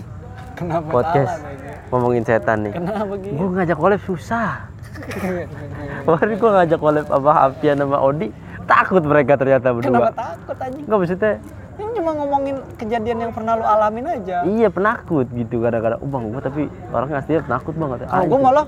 Kenapa 0.54 0.88
podcast 0.90 1.38
salah 1.38 1.90
ngomongin 1.90 2.24
setan 2.24 2.58
nih. 2.66 2.74
Kenapa 2.74 3.14
gitu? 3.20 3.34
Gue 3.36 3.48
ngajak 3.54 3.78
collab 3.78 4.02
susah. 4.02 4.50
Kemarin 6.06 6.36
gue 6.36 6.52
ngajak 6.52 6.80
collab 6.80 7.06
apa 7.08 7.32
Apian 7.48 7.78
sama 7.78 7.98
Odi, 8.00 8.28
takut 8.64 9.02
mereka 9.02 9.34
ternyata 9.36 9.70
Kenapa 9.70 9.78
berdua. 9.78 10.10
takut 10.12 10.58
anjing? 10.58 10.84
Enggak 10.84 10.98
maksudnya, 11.00 11.34
Ini 11.74 11.90
cuma 11.92 12.12
ngomongin 12.14 12.56
kejadian 12.78 13.18
yang 13.20 13.32
pernah 13.34 13.58
lu 13.58 13.66
alamin 13.66 14.06
aja. 14.08 14.46
iya 14.46 14.70
penakut 14.70 15.26
gitu 15.28 15.58
kadang-kadang. 15.58 15.98
Oh 16.00 16.08
bang, 16.08 16.24
gue 16.30 16.42
tapi 16.42 16.62
orangnya 16.90 17.18
aslinya 17.18 17.42
penakut 17.44 17.74
banget. 17.74 17.98
Ah, 18.04 18.10
Kalau 18.14 18.26
gue 18.30 18.40
malah 18.40 18.66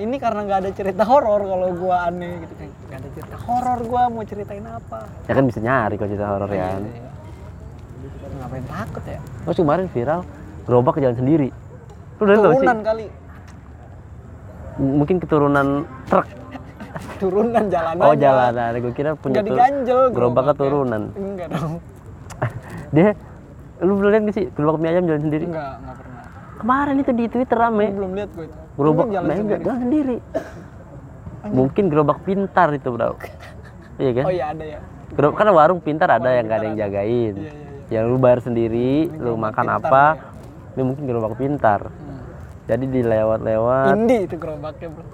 ini 0.00 0.16
karena 0.16 0.40
nggak 0.42 0.58
ada 0.58 0.70
cerita 0.72 1.02
horor 1.02 1.40
kalau 1.42 1.68
gue 1.70 1.92
aneh 1.94 2.34
gitu 2.40 2.54
kan. 2.54 2.68
Nggak 2.82 2.98
ada 2.98 3.08
cerita 3.12 3.36
horor 3.38 3.78
gue 3.82 4.02
mau 4.08 4.24
ceritain 4.24 4.66
apa? 4.66 4.98
Ya 5.24 5.32
kan 5.32 5.44
bisa 5.44 5.58
nyari 5.58 5.94
kalau 5.94 6.10
cerita 6.10 6.26
horor 6.26 6.50
ya. 6.50 6.64
kan. 6.66 6.82
Iya. 6.82 7.10
Ngapain 8.32 8.64
takut 8.66 9.04
ya? 9.04 9.20
Terus 9.42 9.56
kemarin 9.58 9.86
viral, 9.86 10.20
gerobak 10.64 10.96
jalan 10.96 11.12
sendiri. 11.14 11.48
Lu 12.16 12.22
udah 12.22 12.36
tahu 12.38 12.52
sih? 12.54 12.68
Kali. 12.82 13.06
M- 14.78 14.94
Mungkin 14.96 15.16
keturunan 15.18 15.66
truk. 16.06 16.26
Turunan 17.16 17.64
jalan 17.68 17.94
Oh 17.98 18.10
aja. 18.10 18.20
jalanan, 18.50 18.72
gue 18.74 18.92
kira 18.92 19.12
punya 19.14 19.34
Nggak 19.34 19.44
tur- 19.44 19.52
diganjel 19.54 20.00
gerobaknya 20.08 20.16
gerobaknya. 20.50 20.54
turunan. 20.58 21.02
Enggak 21.14 21.48
dong. 21.50 21.72
Dia, 22.94 23.08
lu 23.78 23.92
belum 23.94 24.10
lihat 24.10 24.22
gak 24.24 24.34
sih 24.34 24.46
gerobak 24.50 24.80
mie 24.80 24.90
ayam 24.90 25.04
jalan 25.06 25.22
sendiri? 25.22 25.44
Enggak, 25.46 25.72
enggak 25.76 25.94
pernah. 25.94 26.09
Kemarin 26.60 26.96
itu 26.98 27.10
di 27.10 27.24
Twitter 27.26 27.56
rame. 27.56 27.88
belum 27.90 28.12
lihat 28.12 28.30
gue 28.30 28.44
itu. 28.44 28.58
Gerobak 28.76 29.06
Ini 29.06 29.12
jalan 29.12 29.26
ayam 29.26 29.38
sendiri. 29.40 29.62
jalan 29.62 29.78
sendiri. 29.80 30.16
Mungkin 31.42 31.84
gerobak 31.88 32.18
pintar 32.20 32.68
itu 32.70 32.88
bro. 32.90 33.16
Iya 33.96 34.10
kan? 34.14 34.24
Oh 34.24 34.32
iya 34.32 34.44
ada 34.52 34.64
ya. 34.66 34.78
Gerobak 35.10 35.36
kan 35.36 35.48
warung 35.50 35.80
pintar 35.80 36.08
ada 36.10 36.28
yang 36.30 36.44
gak 36.46 36.58
ada 36.58 36.66
yang 36.66 36.76
jagain. 36.78 37.34
Iya, 37.34 37.50
iya, 37.50 37.68
Yang 37.90 38.04
lu 38.06 38.16
bayar 38.18 38.40
sendiri, 38.40 38.92
lu 39.08 39.34
gerobak 39.34 39.40
makan 39.42 39.64
pintar 39.66 39.80
apa? 39.82 40.04
ya. 40.06 40.22
Ini 40.70 40.82
mungkin 40.84 41.02
gerobak 41.04 41.34
pintar. 41.34 41.80
Hmm. 41.82 42.20
Jadi 42.68 42.84
dilewat-lewat. 42.86 43.86
Indie 43.90 44.20
itu 44.22 44.36
gerobaknya 44.36 44.88
bro. 44.90 45.04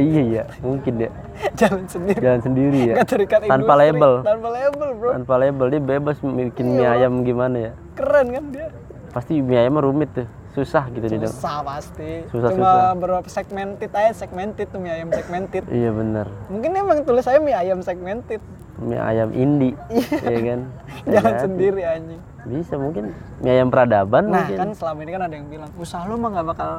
Iya 0.00 0.22
iya, 0.24 0.44
mungkin 0.60 0.94
ya. 0.96 1.10
jalan 1.60 1.84
sendiri. 1.84 2.18
Jalan 2.18 2.40
sendiri 2.40 2.80
ya. 2.86 2.94
Terikat 3.04 3.40
Tanpa 3.44 3.52
industri. 3.74 3.82
label. 3.84 4.12
Tanpa 4.22 4.48
label 4.48 4.88
bro. 4.94 5.10
Tanpa 5.12 5.34
label 5.36 5.66
dia 5.68 5.82
bebas 5.82 6.16
bikin 6.22 6.66
Iya, 6.68 6.78
mie 6.78 6.86
ayam 6.88 7.12
gimana 7.20 7.56
ya. 7.60 7.72
Keren 7.92 8.26
kan 8.30 8.44
dia. 8.48 8.66
Pasti 9.10 9.32
mie 9.38 9.58
ayamnya 9.58 9.82
rumit 9.82 10.08
tuh. 10.14 10.28
Susah 10.52 10.82
gitu 10.88 11.06
di 11.06 11.16
dalam. 11.16 11.30
susah 11.30 11.56
pasti 11.62 12.12
Susah, 12.26 12.48
cuma 12.50 12.66
susah. 12.66 12.94
berapa 12.96 13.28
segmented 13.28 13.90
aja 13.90 14.10
segmented 14.12 14.66
tuh 14.66 14.78
mie 14.78 14.90
ayam 14.92 15.08
segmented 15.08 15.62
Iya 15.64 15.90
bener. 15.90 16.26
mungkin 16.46 16.70
emang 16.72 16.98
tulis 17.02 17.22
saya 17.22 17.38
mie 17.38 17.54
ayam 17.54 17.78
segmented 17.80 18.42
Mie 18.76 18.96
ayam 18.96 19.28
indie, 19.30 19.76
iya 20.24 20.38
kan? 20.42 20.60
jalan 21.12 21.20
Jadi, 21.30 21.42
sendiri 21.42 21.82
anjing 21.84 22.20
Bisa 22.42 22.74
mungkin 22.74 23.12
mie 23.38 23.52
ayam 23.52 23.68
peradaban 23.68 24.26
nah 24.26 24.42
mungkin. 24.42 24.56
kan 24.56 24.68
selama 24.72 24.98
ini 25.00 25.10
kan 25.10 25.22
ada 25.22 25.34
yang 25.34 25.46
bilang 25.46 25.70
usaha 25.74 26.02
lu 26.02 26.14
mah 26.14 26.30
nggak 26.30 26.48
bakal 26.48 26.70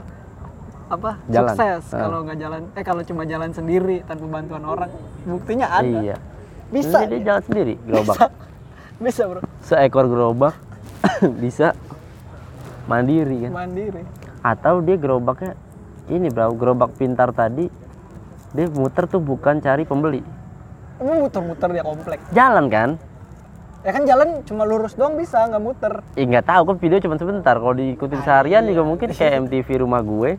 apa 0.89 1.11
Jalan. 1.25 1.55
sukses 1.55 1.83
Ah. 1.89 1.99
kalau 2.03 2.17
nggak 2.21 2.37
jalan 2.37 2.61
eh 2.69 2.83
kalau 2.83 3.01
cuma 3.01 3.23
jalan 3.23 3.49
sendiri 3.49 4.03
tanpa 4.03 4.25
bantuan 4.27 4.63
orang 4.65 4.91
buktinya 5.23 5.71
ada 5.71 5.87
Iya. 5.87 6.15
bisa 6.69 6.97
Ini 6.99 7.07
dia 7.09 7.19
jalan 7.25 7.43
sendiri 7.45 7.73
gerobak. 7.81 8.15
bisa 8.17 8.27
bisa 9.05 9.21
bro 9.25 9.39
Seekor 9.61 10.05
gerobak 10.05 10.55
bisa 11.43 11.71
mandiri 12.89 13.47
kan. 13.47 13.51
mandiri 13.51 14.01
Atau 14.41 14.81
dia 14.81 14.97
gerobaknya 14.97 15.53
ini 16.09 16.33
bro, 16.33 16.53
gerobak 16.57 16.97
pintar 16.97 17.29
tadi 17.35 17.69
dia 18.51 18.65
muter 18.67 19.07
tuh 19.07 19.23
bukan 19.23 19.63
cari 19.63 19.87
pembeli. 19.87 20.21
emang 20.99 21.25
muter-muter 21.25 21.69
dia 21.71 21.83
komplek 21.85 22.19
Jalan 22.35 22.67
kan? 22.67 22.89
ya 23.81 23.89
kan 23.97 24.05
jalan 24.05 24.45
cuma 24.45 24.61
lurus 24.61 24.93
doang 24.93 25.17
bisa 25.17 25.41
nggak 25.49 25.57
muter 25.57 26.05
Ih 26.13 26.29
nggak 26.29 26.45
tahu 26.45 26.61
kan 26.69 26.75
video 26.77 26.97
cuma 27.01 27.17
sebentar. 27.17 27.57
Kalau 27.57 27.73
diikutin 27.73 28.21
seharian 28.21 28.63
juga 28.69 28.85
mungkin 28.85 29.09
kayak 29.09 29.49
MTV 29.49 29.67
rumah 29.81 30.05
gue, 30.05 30.37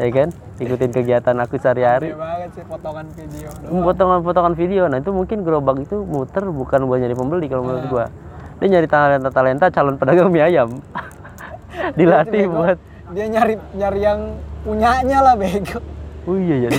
ya 0.00 0.08
kan? 0.08 0.28
Ikutin 0.60 0.90
kegiatan 0.92 1.36
aku 1.40 1.60
sehari-hari. 1.60 2.12
Banget 2.16 2.50
sih 2.56 2.64
potongan 2.64 3.06
video 3.16 3.48
Potongan-potongan 3.64 4.54
video. 4.56 4.82
Nah 4.88 5.00
itu 5.00 5.12
mungkin 5.12 5.44
gerobak 5.44 5.84
itu 5.84 6.04
muter 6.04 6.44
bukan 6.48 6.88
buat 6.88 7.00
nyari 7.00 7.16
pembeli 7.16 7.46
kalau 7.48 7.64
menurut 7.64 7.84
gua. 7.88 8.04
Dia 8.60 8.68
nyari 8.76 8.88
talenta-talenta 8.88 9.72
calon 9.72 9.96
pedagang 9.96 10.28
mie 10.28 10.44
ayam. 10.44 10.68
Dilatih 11.98 12.44
Bego. 12.44 12.56
buat. 12.56 12.78
dia 13.10 13.26
nyari 13.26 13.54
nyari 13.72 14.00
yang 14.00 14.20
punyanya 14.60 15.18
lah 15.20 15.34
bego 15.34 15.78
Oh 16.24 16.36
iya 16.36 16.56
ya. 16.64 16.70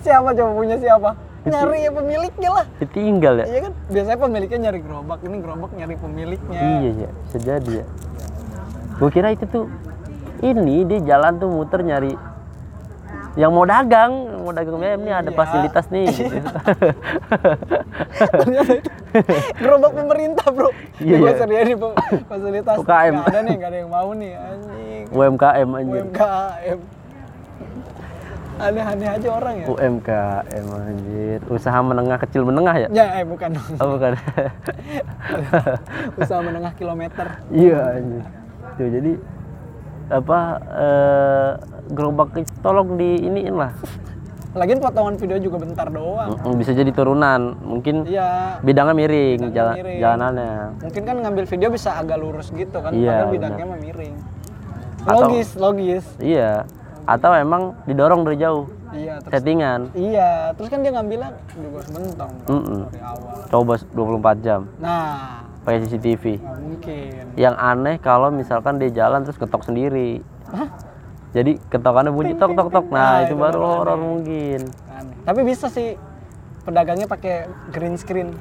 siapa 0.00 0.32
coba 0.32 0.50
punya 0.52 0.76
siapa 0.76 1.10
nyari 1.42 1.78
yang 1.84 1.94
pemiliknya 1.94 2.50
lah 2.50 2.64
Ditinggal 2.76 3.34
ya. 3.36 3.46
iya 3.46 3.60
kan 3.62 3.72
biasanya 3.86 4.18
pemiliknya 4.18 4.58
nyari 4.60 4.78
gerobak 4.80 5.20
ini 5.22 5.36
gerobak 5.38 5.70
nyari 5.72 5.94
pemiliknya 5.94 6.58
Iya 6.58 6.90
ya. 6.98 7.10
Bisa 7.22 7.38
jadi 7.38 7.72
ya. 7.72 7.86
Gua 8.96 9.08
kira 9.08 9.28
itu 9.30 9.44
tuh 9.46 9.64
ini 10.40 10.84
dia 10.84 11.00
jalan 11.06 11.36
tuh 11.36 11.48
muter 11.48 11.80
nyari 11.80 12.12
yang 13.32 13.50
mau 13.50 13.62
dagang, 13.62 14.10
mau 14.38 14.50
dagang 14.50 14.74
ayam 14.80 15.00
nih 15.00 15.14
ada 15.16 15.30
Iya. 15.30 15.38
fasilitas 15.38 15.86
nih 15.86 16.06
gitu. 16.08 16.34
ternyata 18.36 18.72
itu 18.74 18.90
gerobak 19.56 19.92
pemerintah 19.94 20.46
bro 20.48 20.70
Iya, 20.98 21.16
iya. 21.16 21.76
fasilitas 22.26 22.74
UKM. 22.76 23.14
nggak 23.14 23.28
ada 23.28 23.40
nih 23.40 23.54
nggak 23.54 23.70
ada 23.70 23.78
yang 23.78 23.90
mau 23.90 24.10
nih 24.12 24.32
anjing 24.34 25.04
UMKM 25.10 25.68
anjir. 25.70 26.02
UMKM 26.02 26.78
aneh-aneh 28.60 29.08
aja 29.08 29.28
orang 29.30 29.54
ya 29.56 29.66
UMKM 29.66 30.66
anjir. 30.76 31.38
Usaha 31.48 31.78
menengah 31.80 32.18
kecil 32.18 32.42
menengah 32.44 32.76
ya? 32.76 32.88
ya 32.92 33.06
eh 33.16 33.24
bukan 33.24 33.50
Oh 33.78 33.96
bukan. 33.96 34.12
usaha 36.20 36.40
menengah 36.40 36.72
kilometer 36.74 37.26
Iya 37.48 37.78
anjir. 37.94 38.24
Tuh, 38.76 38.88
jadi 38.90 39.12
apa 40.10 40.38
eh, 40.66 41.52
gerobak 41.90 42.32
tolong 42.58 42.94
di 42.94 43.18
iniin 43.20 43.54
lah. 43.54 43.72
lagian 44.50 44.78
potongan 44.78 45.14
video 45.14 45.38
juga 45.38 45.56
bentar 45.58 45.86
doang 45.86 46.34
Mm, 46.36 46.58
Bisa 46.58 46.70
jadi 46.72 46.90
turunan, 46.90 47.54
mungkin 47.60 48.02
iya 48.02 48.58
bidangnya 48.58 48.94
miring, 48.96 49.38
Bidangnya 49.40 49.54
jalan 49.54 49.74
miring. 49.76 49.98
jalanannya. 50.00 50.54
mungkin 50.80 51.02
kan 51.04 51.16
ngambil 51.20 51.44
video 51.46 51.68
bisa 51.70 51.90
agak 51.94 52.16
lurus 52.16 52.50
gitu 52.50 52.76
kan 52.76 52.90
Iya, 52.90 53.10
padahal 53.14 53.30
bidangnya 53.30 53.64
mah 53.64 53.78
miring 53.78 54.14
Atau- 55.00 55.14
logis 55.24 55.48
logis 55.54 56.04
Iya. 56.18 56.66
Atau 57.02 57.30
emang 57.32 57.74
didorong 57.84 58.22
dari 58.22 58.38
jauh, 58.38 58.66
iya 58.92 59.18
terus 59.18 59.32
settingan. 59.32 59.80
iya 59.94 60.30
terus 60.52 60.66
kan 60.66 60.78
dia 60.78 60.92
ngambilnya 60.92 61.30
juga 61.52 61.78
sebentar 61.80 62.28
Mm-mm. 62.44 62.80
dari 62.86 63.00
awal 63.00 63.34
Coba 63.46 63.74
24 63.86 64.36
jam 64.40 64.60
nah 64.78 65.46
pakai 65.60 65.78
CCTV. 65.80 66.24
nggak 66.36 66.58
mungkin 66.60 67.22
Yang 67.36 67.54
aneh 67.56 67.96
kalau 67.98 68.28
misalkan 68.30 68.76
dia 68.76 68.90
jalan 68.90 69.22
terus 69.22 69.36
ketok 69.36 69.62
sendiri. 69.62 70.26
Jadi 71.30 71.62
ketokannya 71.64 72.10
bunyi 72.10 72.34
tok 72.34 72.52
tok 72.52 72.68
tok. 72.68 72.86
Nah, 72.88 72.98
Nah, 72.98 73.16
itu 73.22 73.32
itu 73.32 73.34
baru 73.36 73.58
horor 73.60 73.96
mungkin. 73.96 74.60
Aneh. 74.90 75.14
tapi 75.22 75.40
bisa 75.42 75.66
sih 75.66 75.94
pedagangnya 76.60 77.06
pakai 77.06 77.36
green 77.70 77.94
screen 77.94 78.34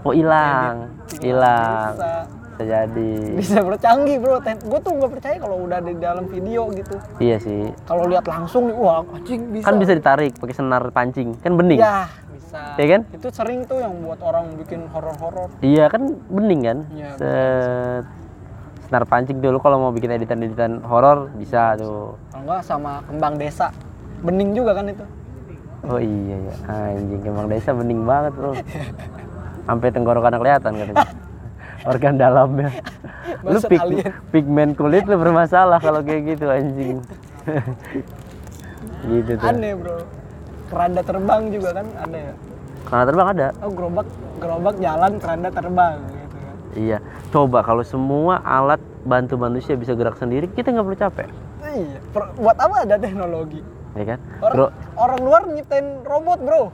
Oh, 0.00 0.10
hilang. 0.10 0.90
Hilang. 1.18 1.92
bisa 1.92 2.12
Bisa 2.52 2.64
jadi. 2.64 3.12
bisa 3.32 3.56
bro 3.60 3.76
canggih 3.76 4.16
bro 4.18 4.36
gue 4.38 4.78
tuh 4.78 4.92
nggak 4.92 5.10
percaya 5.10 5.36
kalau 5.36 5.56
udah 5.62 5.78
di 5.80 5.94
dalam 5.96 6.24
video 6.26 6.68
gitu 6.70 6.94
Iya 7.18 7.36
sih. 7.38 7.70
kalau 7.82 8.06
lihat 8.06 8.22
langsung 8.24 8.66
nih 8.66 8.76
wah 8.76 9.02
anjing 9.08 9.40
bisa 9.50 9.64
Kan 9.64 9.76
bisa 9.76 9.92
ditarik 9.92 10.32
pakai 10.36 10.54
senar 10.54 10.82
pancing. 10.90 11.34
Kan 11.36 11.54
bening. 11.54 11.78
ya 11.78 12.06
bisa 12.28 12.76
Iya 12.76 12.86
kan? 12.88 13.00
itu 13.10 13.28
sering 13.30 13.64
tuh 13.64 13.78
yang 13.78 13.94
buat 13.98 14.20
orang 14.20 14.52
bikin 14.56 14.86
horor-horor 14.86 15.48
Iya 15.58 15.88
kan 15.88 16.02
bening 16.28 16.60
kan? 16.62 16.78
Iya, 16.88 17.10
Set. 17.16 18.04
Senar 18.92 19.08
pancing 19.08 19.40
dulu 19.40 19.56
kalau 19.56 19.80
mau 19.80 19.88
bikin 19.88 20.12
editan-editan 20.12 20.84
horor 20.84 21.32
bisa 21.40 21.80
tuh. 21.80 22.12
kalau 22.28 22.44
nggak 22.44 22.60
sama 22.60 23.00
kembang 23.08 23.40
desa 23.40 23.72
bening 24.20 24.52
juga 24.52 24.76
kan 24.76 24.84
itu 24.84 25.00
Oh 25.88 25.96
iya 25.96 26.36
ya, 26.36 26.54
anjing 26.92 27.24
kembang 27.24 27.48
desa 27.48 27.72
bening 27.72 28.04
banget 28.04 28.36
bro. 28.36 28.52
Sampai 29.64 29.88
tenggorokan 29.96 30.36
kelihatan 30.36 30.72
katanya. 30.76 31.08
Organ 31.88 32.14
dalamnya. 32.20 32.68
Lu 33.40 33.58
pig, 33.64 33.80
alien. 33.80 34.12
pigmen 34.28 34.70
kulit 34.76 35.08
lu 35.08 35.16
bermasalah 35.16 35.80
kalau 35.80 36.04
kayak 36.04 36.36
gitu 36.36 36.52
anjing. 36.52 37.00
gitu 39.08 39.32
tuh. 39.40 39.48
aneh 39.48 39.72
bro 39.72 40.04
keranda 40.68 41.00
terbang 41.00 41.42
juga 41.48 41.68
kan 41.80 41.86
ada 41.96 42.18
ya 42.28 42.34
Karena 42.84 43.04
terbang 43.08 43.28
ada. 43.32 43.46
oh 43.64 43.70
gerobak 43.72 44.06
gerobak 44.36 44.76
jalan 44.76 45.12
keranda 45.16 45.48
terbang 45.48 45.96
kan 45.96 46.21
Iya. 46.72 46.98
Coba 47.28 47.60
kalau 47.60 47.84
semua 47.84 48.40
alat 48.40 48.80
bantu 49.02 49.36
manusia 49.36 49.76
bisa 49.76 49.92
gerak 49.92 50.16
sendiri, 50.16 50.48
kita 50.48 50.70
nggak 50.70 50.84
perlu 50.84 50.98
capek, 50.98 51.28
iya 51.68 51.98
buat 52.38 52.54
apa 52.54 52.86
ada 52.86 52.96
teknologi 52.96 53.58
ya 53.92 54.14
kan? 54.14 54.18
orang 54.40 54.54
Gro- 54.54 54.74
orang 54.94 55.20
luar 55.20 55.42
nyiptain 55.50 56.00
robot 56.02 56.38
bro 56.38 56.64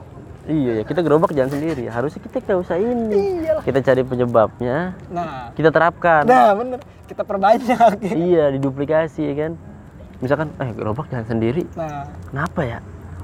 iya 0.45 0.81
ya, 0.81 0.83
kita 0.85 1.01
gerobak 1.01 1.33
jangan 1.33 1.57
sendiri. 1.57 1.89
Harusnya 1.89 2.21
kita 2.21 2.41
nggak 2.41 2.59
usah 2.63 2.77
ini. 2.79 3.43
iyalah 3.43 3.61
Kita 3.61 3.79
cari 3.81 4.01
penyebabnya, 4.01 4.93
nah 5.09 5.51
kita 5.53 5.69
terapkan. 5.69 6.23
nah 6.23 6.53
bener 6.53 6.79
kita 7.05 7.21
perbanyak 7.25 7.89
gitu. 7.99 8.13
Iya, 8.15 8.53
diduplikasi 8.55 9.21
ya 9.25 9.35
kan. 9.35 9.51
Misalkan, 10.19 10.47
eh 10.57 10.69
gerobak 10.73 11.07
jalan 11.09 11.25
sendiri, 11.25 11.63
nah 11.73 12.05
kenapa 12.29 12.61
ya? 12.61 12.79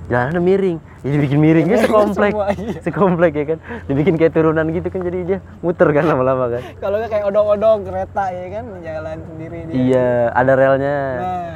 Jalannya 0.06 0.38
miring, 0.40 0.78
jadi 1.02 1.18
bikin 1.18 1.40
miring 1.40 1.66
kan 1.66 1.80
sekomplek, 1.82 2.30
semua, 2.32 2.48
iya. 2.54 2.78
sekomplek 2.80 3.34
ya 3.34 3.46
kan. 3.48 3.58
Dibikin 3.84 4.14
kayak 4.16 4.32
turunan 4.32 4.66
gitu 4.70 4.86
kan 4.86 5.02
jadi 5.02 5.20
dia 5.24 5.40
muter 5.60 5.90
kan 5.90 6.06
lama-lama 6.06 6.46
kan. 6.52 6.62
kalau 6.78 6.96
nggak 6.98 7.10
kayak 7.10 7.26
odong-odong 7.26 7.80
kereta 7.84 8.24
ya 8.30 8.46
kan 8.52 8.66
jalan 8.80 9.18
sendiri 9.26 9.58
dia 9.64 9.74
Iya, 9.76 10.10
ada 10.32 10.54
relnya. 10.54 10.98
nah 11.16 11.54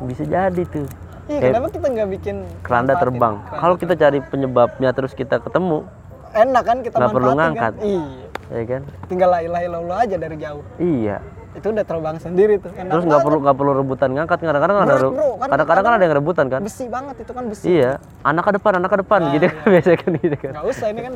Bisa 0.00 0.24
jadi 0.24 0.62
tuh. 0.64 0.88
iya 1.26 1.36
Kayak 1.38 1.52
kenapa 1.52 1.68
kita 1.70 1.86
nggak 1.90 2.08
bikin 2.10 2.36
keranda 2.64 2.94
terbang. 2.96 3.34
Kalau 3.44 3.74
kita 3.76 3.94
cari 3.94 4.18
penyebabnya 4.22 4.90
terus 4.90 5.12
kita 5.12 5.36
ketemu, 5.36 5.84
enak 6.32 6.62
kan 6.62 6.76
kita 6.80 6.96
Nggak 6.96 7.12
perlu 7.12 7.28
manfaatin 7.28 7.40
ngangkat. 7.44 7.72
kan? 7.72 7.84
iya 7.84 8.26
ya 8.50 8.64
kan? 8.66 8.82
tinggal 9.06 9.28
la 9.28 9.40
ilaha 9.40 9.62
illallah 9.62 9.96
aja 10.00 10.16
dari 10.16 10.36
jauh 10.36 10.64
Iya. 10.76 11.16
Itu 11.50 11.66
udah 11.66 11.82
terbang 11.82 12.16
sendiri 12.16 12.54
tuh 12.56 12.70
enak 12.70 12.90
Terus 12.90 13.04
nggak 13.04 13.20
perlu 13.20 13.38
nggak 13.40 13.56
perlu 13.56 13.72
rebutan 13.74 14.08
ngangkat. 14.12 14.38
Kadang-kadang 14.38 14.76
ada. 14.78 14.94
Kan 14.94 15.48
kadang-kadang 15.50 15.82
kan 15.82 15.92
ada 15.92 16.04
yang 16.04 16.14
rebutan 16.14 16.46
kan. 16.46 16.60
besi 16.60 16.84
banget 16.86 17.16
itu 17.18 17.32
kan 17.32 17.44
besi 17.44 17.64
Iya, 17.68 17.92
anak 18.20 18.42
ke 18.44 18.52
depan, 18.54 18.72
anak 18.76 18.88
ke 18.88 18.98
depan 19.00 19.20
Nah, 19.20 19.32
gitu 19.34 19.44
kan 19.46 19.66
biasanya 19.72 19.98
kan 19.98 20.10
gitu 20.16 20.36
kan. 20.38 20.52
nggak 20.52 20.66
usah 20.66 20.86
ini 20.88 21.00
kan 21.00 21.12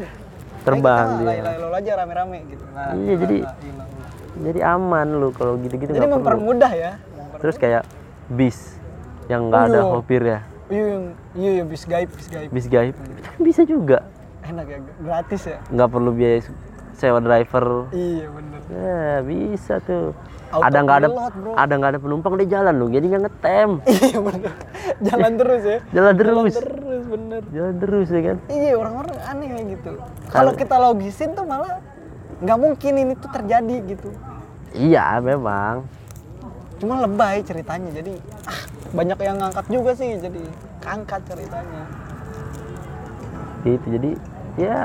Terbang 0.65 1.07
kita 1.07 1.15
dia. 1.15 1.25
la 1.25 1.33
ilaha 1.35 1.55
illallah 1.55 1.79
aja 1.79 1.93
rame-rame 1.95 2.39
gitu 2.47 2.65
Nah, 2.69 2.91
Iya, 2.95 3.15
jadi- 3.17 3.43
la 3.43 3.53
ilaha 3.53 3.65
illallah. 3.65 4.09
Jadi 4.35 4.61
aman 4.61 5.07
lu 5.15 5.29
kalau 5.31 5.55
gitu-gitu 5.57 5.91
jadi 5.91 5.99
nggak 6.01 6.11
perlu. 6.11 6.19
mempermudah 6.19 6.73
ya 6.73 6.93
Memper- 6.99 7.41
Terus 7.41 7.57
kayak 7.57 7.83
bis 8.27 8.59
yang 9.25 9.47
nggak 9.47 9.63
ada 9.69 9.81
Iya. 9.81 9.89
hopir 9.89 10.23
ya, 10.23 10.39
iya 10.67 10.85
iya 11.33 11.51
iya 11.53 11.65
bis 11.65 11.83
gaib 11.83 12.11
bis 12.11 12.27
gaib 12.27 12.51
bis 12.51 12.67
gaib 12.67 12.95
bisa 13.39 13.63
juga. 13.65 14.03
enak 14.43 14.67
ya 14.67 14.77
gratis 14.99 15.43
ya 15.47 15.59
Nggak 15.71 15.89
perlu 15.89 16.11
biaya 16.11 16.39
sewa 16.93 17.17
driver. 17.19 17.89
iya 17.91 18.27
bener 18.29 18.54
Ya 18.65 19.21
bisa 19.21 19.77
tuh. 19.81 20.17
ada 20.55 20.79
nggak 20.81 20.99
ada 21.03 21.09
bro. 21.11 21.51
ada 21.59 21.73
nggak 21.75 21.91
ada 21.91 21.99
penumpang 21.99 22.39
di 22.39 22.47
jalan 22.47 22.79
lu, 22.79 22.87
jadi 22.87 23.03
nggak 23.11 23.23
ngetem. 23.27 23.71
iya 23.91 24.19
bener 24.23 24.53
jalan 25.03 25.33
terus 25.43 25.63
ya 25.67 25.79
Jalan 25.91 26.15
terus, 26.15 26.55
terus 26.55 27.05
bener 27.11 27.43
jalan 27.51 27.75
terus 27.83 28.07
ya 28.09 28.21
kan. 28.23 28.37
iya 28.49 28.71
orang-orang 28.79 29.17
aneh 29.27 29.47
kayak 29.51 29.67
gitu 29.75 29.93
kalau 30.31 30.53
kita 30.55 30.77
logisin 30.79 31.35
tuh 31.35 31.43
malah 31.43 31.83
nggak 32.39 32.59
mungkin 32.61 32.93
ini 32.95 33.13
tuh 33.19 33.31
terjadi 33.35 33.77
gitu 33.83 34.09
Iya 34.75 35.19
memang. 35.19 35.91
cuma 36.79 37.03
lebay 37.03 37.43
ceritanya 37.43 37.91
jadi 37.91 38.15
ah, 38.47 38.61
banyak 38.91 39.19
yang 39.19 39.37
ngangkat 39.43 39.67
juga 39.67 39.91
sih 39.95 40.19
jadi 40.19 40.43
angkat 40.85 41.21
ceritanya 41.27 41.83
gitu 43.63 43.87
jadi 43.91 44.11
ya 44.55 44.79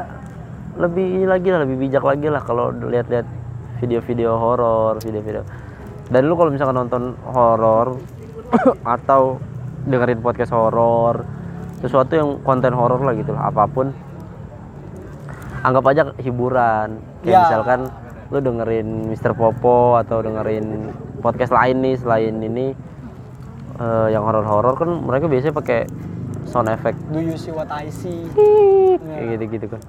lebih 0.77 1.05
ini 1.13 1.25
lagi 1.29 1.47
lah 1.53 1.61
lebih 1.61 1.77
bijak 1.77 2.01
lagi 2.01 2.25
lah 2.25 2.41
kalau 2.41 2.73
lihat-lihat 2.73 3.25
video-video 3.79 4.35
horor 4.35 4.99
video-video 4.99 5.43
dan 6.09 6.21
lu 6.25 6.35
kalau 6.35 6.51
misalkan 6.51 6.75
nonton 6.75 7.03
horor 7.25 7.95
atau 8.97 9.37
dengerin 9.83 10.19
podcast 10.19 10.51
horor 10.51 11.23
sesuatu 11.79 12.11
yang 12.11 12.29
konten 12.43 12.75
horor 12.75 12.99
lah 12.99 13.15
gitu 13.15 13.31
lah 13.31 13.47
apa 13.47 13.63
pun 13.65 13.95
anggap 15.61 15.83
aja 15.87 16.01
hiburan 16.17 16.99
kayak 17.21 17.29
Ya. 17.29 17.39
misalkan 17.45 17.79
lu 18.29 18.39
dengerin 18.39 19.09
Mr. 19.09 19.33
Popo 19.33 19.97
atau 19.97 20.21
dengerin 20.21 20.93
podcast 21.19 21.49
lain 21.49 21.81
nih 21.81 21.95
selain 21.97 22.35
ini 22.39 22.71
eh, 23.75 24.07
yang 24.09 24.23
horor-horor 24.23 24.75
kan 24.75 24.89
mereka 25.01 25.25
biasanya 25.25 25.55
pakai 25.55 25.89
sound 26.45 26.69
effect 26.69 26.95
Do 27.09 27.19
you 27.19 27.35
see 27.35 27.51
what 27.51 27.67
I 27.69 27.89
see? 27.89 28.29
kayak 28.99 29.35
gitu-gitu 29.35 29.65
kan 29.67 29.81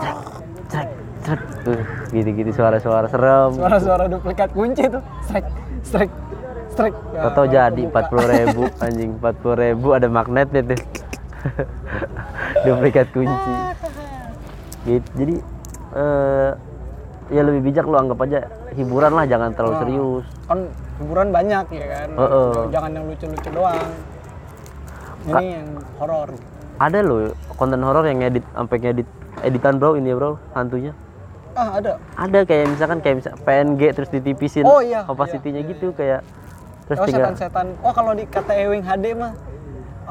Cek, 0.00 0.16
cek, 0.68 0.88
cek. 1.24 1.40
Uh, 1.64 1.82
gitu-gitu 2.12 2.50
suara-suara 2.52 3.08
serem 3.08 3.56
Suara-suara 3.56 4.04
duplikat 4.06 4.52
kunci 4.52 4.84
tuh. 4.86 5.02
Strike, 5.24 5.48
strike, 5.82 6.14
strike. 6.68 6.96
Ya, 7.16 7.20
Toto 7.26 7.42
jadi 7.48 7.82
kebuka. 7.88 8.12
40 8.12 8.32
ribu 8.36 8.62
anjing 8.78 9.10
40 9.18 9.62
ribu 9.64 9.86
ada 9.96 10.06
magnetnya 10.06 10.60
tuh 10.62 10.80
duplikat 12.64 13.08
kunci 13.12 13.52
gitu 14.84 15.08
jadi 15.16 15.34
eh 15.96 16.50
ya 17.32 17.40
lebih 17.40 17.64
bijak 17.64 17.88
lu 17.88 17.96
anggap 17.96 18.20
aja 18.20 18.44
hiburan 18.76 19.16
lah 19.16 19.24
jangan 19.24 19.56
terlalu 19.56 19.74
serius 19.80 20.24
Kan 20.44 20.68
hiburan 21.00 21.28
banyak 21.32 21.64
ya 21.72 21.86
kan. 21.88 22.08
Heeh. 22.20 22.52
Jangan 22.68 22.90
yang 22.92 23.04
lucu-lucu 23.08 23.48
doang. 23.48 23.88
Ini 25.24 25.46
yang 25.56 25.68
horor. 25.96 26.28
ada 26.76 26.98
loh 27.00 27.32
konten 27.56 27.80
horor 27.80 28.04
yang 28.04 28.20
edit 28.20 28.44
sampai 28.52 28.76
ngedit 28.76 29.08
editan 29.40 29.78
bro 29.78 29.94
ini 29.94 30.10
ya 30.10 30.18
bro 30.18 30.36
hantunya 30.52 30.92
Ah, 31.54 31.78
ada. 31.78 31.92
ada 32.14 32.38
kayak 32.42 32.66
misalkan 32.68 32.98
kayak 32.98 33.16
misal 33.22 33.32
PNG 33.38 33.80
terus 33.94 34.10
ditipisin 34.10 34.62
Oh, 34.62 34.78
iya, 34.78 35.06
opacity-nya 35.06 35.62
iya, 35.62 35.70
gitu 35.70 35.90
kayak 35.90 36.20
terus 36.84 36.98
Oh, 36.98 37.06
tinggal 37.06 37.30
setan-setan. 37.30 37.66
Oh, 37.80 37.90
kalau 37.90 38.12
di 38.12 38.26
kata 38.26 38.52
Ewing 38.52 38.82
HD 38.82 39.14
mah 39.14 39.32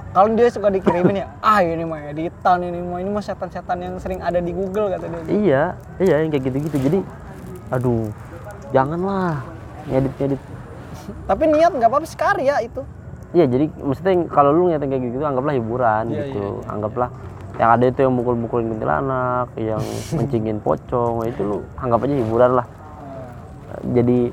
kalau 0.09 0.29
dia 0.31 0.45
suka 0.47 0.69
dikirimin 0.69 1.19
ya, 1.19 1.27
ah 1.41 1.57
ini 1.59 1.81
mah 1.81 1.99
editan 2.07 2.61
ini 2.61 2.79
mah 2.79 2.97
ini 2.97 3.09
mah 3.09 3.21
setan-setan 3.21 3.77
yang 3.77 3.97
sering 3.97 4.21
ada 4.21 4.37
di 4.37 4.53
Google 4.53 4.89
kata 4.89 5.05
dia. 5.05 5.21
iya 5.27 5.63
iya 5.97 6.15
yang 6.21 6.29
kayak 6.29 6.43
gitu-gitu 6.47 6.77
jadi 6.79 6.99
aduh 7.69 8.13
janganlah 8.69 9.41
ngedit 9.85 10.13
ngedit 10.17 10.41
Tapi 11.29 11.43
niat 11.49 11.71
nggak 11.73 11.89
apa-apa 11.89 12.07
sekali 12.07 12.45
ya 12.45 12.61
itu. 12.61 12.79
Iya 13.33 13.49
jadi 13.49 13.65
maksudnya 13.75 14.13
kalau 14.29 14.53
lu 14.53 14.69
ngeliatin 14.69 14.87
kayak 14.87 15.03
gitu 15.09 15.25
anggaplah 15.25 15.53
hiburan 15.53 16.03
Iya, 16.07 16.17
gitu. 16.29 16.45
Anggaplah 16.63 17.09
yang 17.53 17.69
ada 17.77 17.85
itu 17.85 17.99
yang 18.01 18.13
mukul-mukulin 18.13 18.73
kuntilanak, 18.73 19.49
yang 19.55 19.81
mencingin 20.17 20.57
pocong, 20.57 21.25
itu 21.25 21.41
lu 21.41 21.57
anggap 21.77 22.01
aja 22.03 22.15
hiburan 22.15 22.51
lah. 22.57 22.67
Jadi 23.83 24.29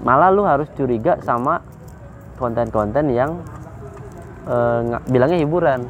malah 0.00 0.32
lu 0.32 0.44
harus 0.44 0.68
curiga 0.72 1.20
sama 1.20 1.60
konten-konten 2.36 3.12
yang 3.12 3.36
nggak- 4.48 5.04
bilangnya 5.08 5.38
hiburan. 5.40 5.80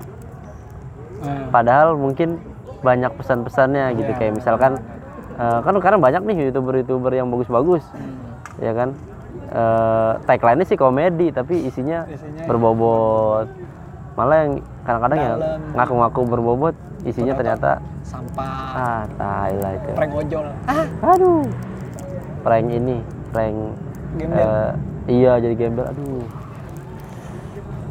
Nah, 1.20 1.46
Padahal 1.52 1.94
mungkin 1.94 2.40
banyak 2.80 3.12
pesan-pesannya 3.12 3.92
gitu 3.94 4.10
Iya, 4.10 4.18
kayak 4.18 4.32
misalkan 4.34 4.72
eh, 5.36 5.58
kan 5.62 5.72
sekarang 5.76 6.00
banyak 6.00 6.22
nih 6.24 6.36
youtuber-youtuber 6.48 7.12
yang 7.12 7.28
bagus-bagus, 7.28 7.84
Hmm. 7.92 8.18
ya 8.58 8.72
kan? 8.74 8.92
Eh, 9.50 10.12
tagline-nya 10.26 10.62
sih 10.62 10.78
komedi 10.78 11.34
tapi 11.34 11.66
isinya 11.66 12.06
Isinya 12.06 12.46
berbobot 12.46 13.50
malah 14.14 14.46
yang 14.46 14.52
kadang-kadang 14.82 15.18
yang 15.18 15.36
ngaku-ngaku 15.72 16.20
berbobot 16.26 16.74
isinya 17.02 17.32
ternyata 17.32 17.80
sampah, 18.02 18.74
ah 18.74 19.02
tai 19.14 19.54
lah 19.54 19.72
itu 19.72 19.90
prank 19.92 20.12
ojol. 20.14 20.46
Ah, 20.64 20.84
aduh 21.06 21.44
prank 22.40 22.68
ini 22.68 22.96
prank 23.28 23.56
Gembel. 24.12 24.36
eh, 24.36 24.70
iya 25.06 25.32
jadi 25.36 25.54
gembel 25.54 25.86
aduh 25.86 26.24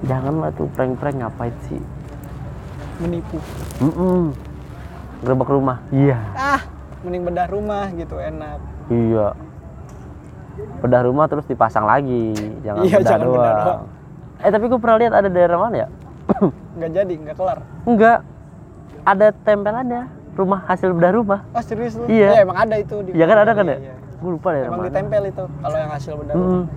janganlah 0.01 0.49
tuh 0.51 0.67
prank-prank 0.71 1.15
ngapain 1.17 1.53
sih 1.65 1.81
menipu. 2.97 3.37
Mm-mm. 3.79 4.31
gerbak 5.19 5.47
rumah 5.47 5.77
iya 5.89 6.17
Ah, 6.33 6.61
mending 7.01 7.23
bedah 7.23 7.47
rumah 7.47 7.87
gitu 7.91 8.15
enak. 8.15 8.59
iya 8.87 9.35
bedah 10.79 11.01
rumah 11.01 11.25
terus 11.25 11.43
dipasang 11.45 11.83
lagi 11.83 12.35
jangan 12.61 12.83
Iya, 12.83 12.95
bedah 12.97 13.09
jangan 13.09 13.19
bedah 13.25 13.39
doang 13.51 13.59
doang. 13.61 13.83
eh 14.39 14.49
tapi 14.49 14.65
gue 14.65 14.79
pernah 14.79 14.97
lihat 14.97 15.13
ada 15.13 15.29
daerah 15.29 15.57
mana 15.57 15.75
ya 15.77 15.87
Nggak 16.79 16.91
jadi, 16.95 17.13
nggak 17.19 17.35
kelar. 17.35 17.59
enggak 17.83 18.17
ada 19.03 19.27
tempelannya 19.43 20.01
rumah 20.39 20.59
hasil 20.63 20.95
bedah 20.95 21.11
rumah 21.11 21.39
Oh 21.51 21.59
serius 21.59 21.99
lu? 21.99 22.07
Iya. 22.07 22.39
Ya, 22.39 22.47
emang 22.47 22.55
ada 22.55 22.75
itu 22.79 22.95
di. 23.03 23.11
Iya 23.11 23.25
kan 23.27 23.37
ada 23.43 23.51
kan 23.51 23.65
ya? 23.67 23.77
iya. 23.83 23.93
Gue 24.19 24.31
lupa 24.35 24.51
deh 24.51 24.67
Emang 24.67 24.83
ditempel 24.87 25.23
itu 25.27 25.43
kalau 25.47 25.77
yang 25.79 25.91
hasil 25.91 26.13
bedah 26.15 26.33
Mm-mm. 26.35 26.47
rumah. 26.47 26.67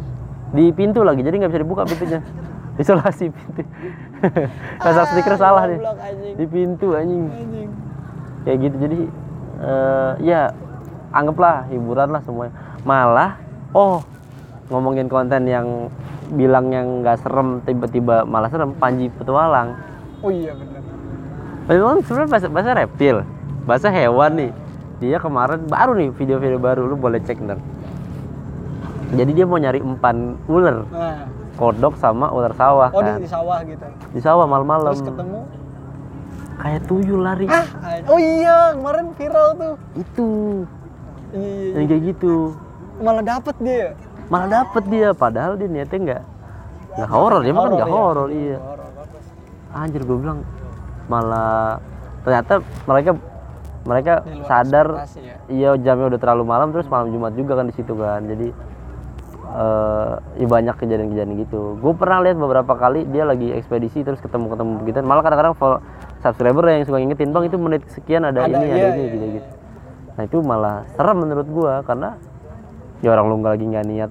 Di 0.53 0.65
pintu 0.74 1.01
lagi, 1.07 1.20
jadi 1.23 1.35
nggak 1.39 1.51
bisa 1.55 1.62
dibuka 1.62 1.83
pintunya. 1.87 2.20
Isolasi 2.83 3.24
pintu. 3.31 3.62
Pasang 4.85 5.07
stiker 5.12 5.35
salah 5.39 5.62
nih. 5.70 5.79
Anjing. 5.79 6.35
Di 6.35 6.45
pintu 6.51 6.87
anjing. 6.99 7.24
Anjing. 7.31 7.70
Kayak 8.43 8.57
gitu 8.59 8.77
jadi 8.83 9.01
eh, 9.62 10.12
ya 10.27 10.41
anggaplah 11.12 11.69
hiburan 11.70 12.09
lah 12.11 12.23
semuanya. 12.27 12.55
Malah 12.83 13.39
oh 13.70 14.03
ngomongin 14.73 15.07
konten 15.07 15.47
yang 15.47 15.93
bilang 16.33 16.73
yang 16.73 17.05
nggak 17.05 17.20
serem 17.20 17.61
tiba-tiba 17.62 18.24
malah 18.24 18.49
serem 18.49 18.73
Panji 18.74 19.12
Petualang. 19.12 19.77
Oh 20.23 20.31
iya 20.31 20.53
benar. 20.55 20.82
Memang 21.66 22.03
sebenarnya 22.03 22.31
bahasa, 22.31 22.47
bahasa 22.49 22.70
reptil, 22.74 23.16
bahasa 23.65 23.89
hewan 23.90 24.31
nih. 24.35 24.53
Dia 24.99 25.19
kemarin 25.19 25.66
baru 25.66 25.99
nih 25.99 26.11
video-video 26.15 26.59
baru 26.59 26.86
lu 26.86 26.94
boleh 26.94 27.19
cek 27.19 27.43
ntar. 27.43 27.59
Jadi 29.12 29.31
dia 29.35 29.44
mau 29.44 29.59
nyari 29.59 29.82
empan 29.82 30.39
ular, 30.47 30.86
Nah, 30.89 31.27
kodok 31.59 31.99
sama 31.99 32.32
ular 32.32 32.55
sawah 32.55 32.89
oh 32.89 33.03
kan. 33.03 33.19
di, 33.19 33.27
di 33.27 33.28
sawah 33.28 33.59
gitu. 33.61 33.86
Di 34.15 34.20
sawah 34.23 34.47
malam-malam. 34.47 34.94
Terus 34.94 35.05
ketemu. 35.05 35.40
Kayak 36.57 36.81
tuyul 36.86 37.20
lari. 37.20 37.47
Ah, 37.51 37.66
an- 37.82 38.07
oh 38.07 38.19
iya 38.19 38.73
kemarin 38.73 39.07
viral 39.19 39.49
tuh. 39.59 39.74
Itu 39.99 40.28
Iya, 41.32 41.40
iya, 41.40 41.69
yang 41.73 41.82
iya. 41.82 41.89
kayak 41.90 42.03
gitu. 42.15 42.35
Malah 43.03 43.24
dapet 43.27 43.57
dia. 43.59 43.86
Malah 44.28 44.49
dapet 44.49 44.82
dia 44.86 45.09
padahal 45.12 45.53
dia 45.59 45.69
niatnya 45.69 45.99
enggak 45.99 46.23
nggak 46.93 47.09
horor, 47.09 47.40
dia 47.40 47.53
mah 47.57 47.62
kan 47.65 47.73
nggak 47.73 47.89
iya. 47.89 47.97
horor, 47.97 48.28
iya. 48.28 48.59
Horor, 48.61 48.77
bagus. 48.77 48.81
Anjir 49.73 50.05
gue 50.05 50.16
bilang 50.20 50.44
malah 51.11 51.81
ternyata 52.23 52.62
mereka 52.86 53.11
mereka 53.82 54.12
sadar 54.47 55.09
ya. 55.19 55.35
iya 55.51 55.70
jamnya 55.74 56.15
udah 56.15 56.20
terlalu 56.23 56.44
malam 56.47 56.70
terus 56.70 56.86
malam 56.86 57.11
Jumat 57.11 57.35
juga 57.35 57.59
kan 57.59 57.66
di 57.66 57.74
situ 57.74 57.99
kan 57.99 58.23
jadi 58.31 58.55
eh 59.53 60.12
ya 60.40 60.47
banyak 60.49 60.74
kejadian-kejadian 60.81 61.36
gitu 61.44 61.77
gue 61.77 61.93
pernah 61.93 62.24
lihat 62.24 62.40
beberapa 62.40 62.73
kali 62.73 63.05
dia 63.11 63.28
lagi 63.28 63.53
ekspedisi 63.53 64.01
terus 64.01 64.16
ketemu 64.23 64.49
ketemu 64.55 64.70
begitu 64.81 64.97
malah 65.05 65.20
kadang-kadang 65.20 65.53
subscriber 66.24 66.65
yang 66.73 66.89
suka 66.89 66.97
ngingetin 67.03 67.36
bang 67.36 67.44
itu 67.53 67.57
menit 67.61 67.82
sekian 67.93 68.24
ada, 68.24 68.49
Ada, 68.49 68.55
ini 68.55 68.65
iya, 68.65 68.73
ada 68.73 68.89
ini 68.97 69.03
iya, 69.03 69.11
gitu 69.12 69.16
iya. 69.19 69.35
gitu 69.36 69.49
nah 70.12 70.23
itu 70.24 70.36
malah 70.40 70.77
serem 70.97 71.16
menurut 71.20 71.49
gue 71.49 71.73
karena 71.85 72.09
ya 73.05 73.09
orang 73.12 73.24
lu 73.28 73.35
nggak 73.43 73.53
lagi 73.59 73.66
nggak 73.66 73.86
niat 73.93 74.11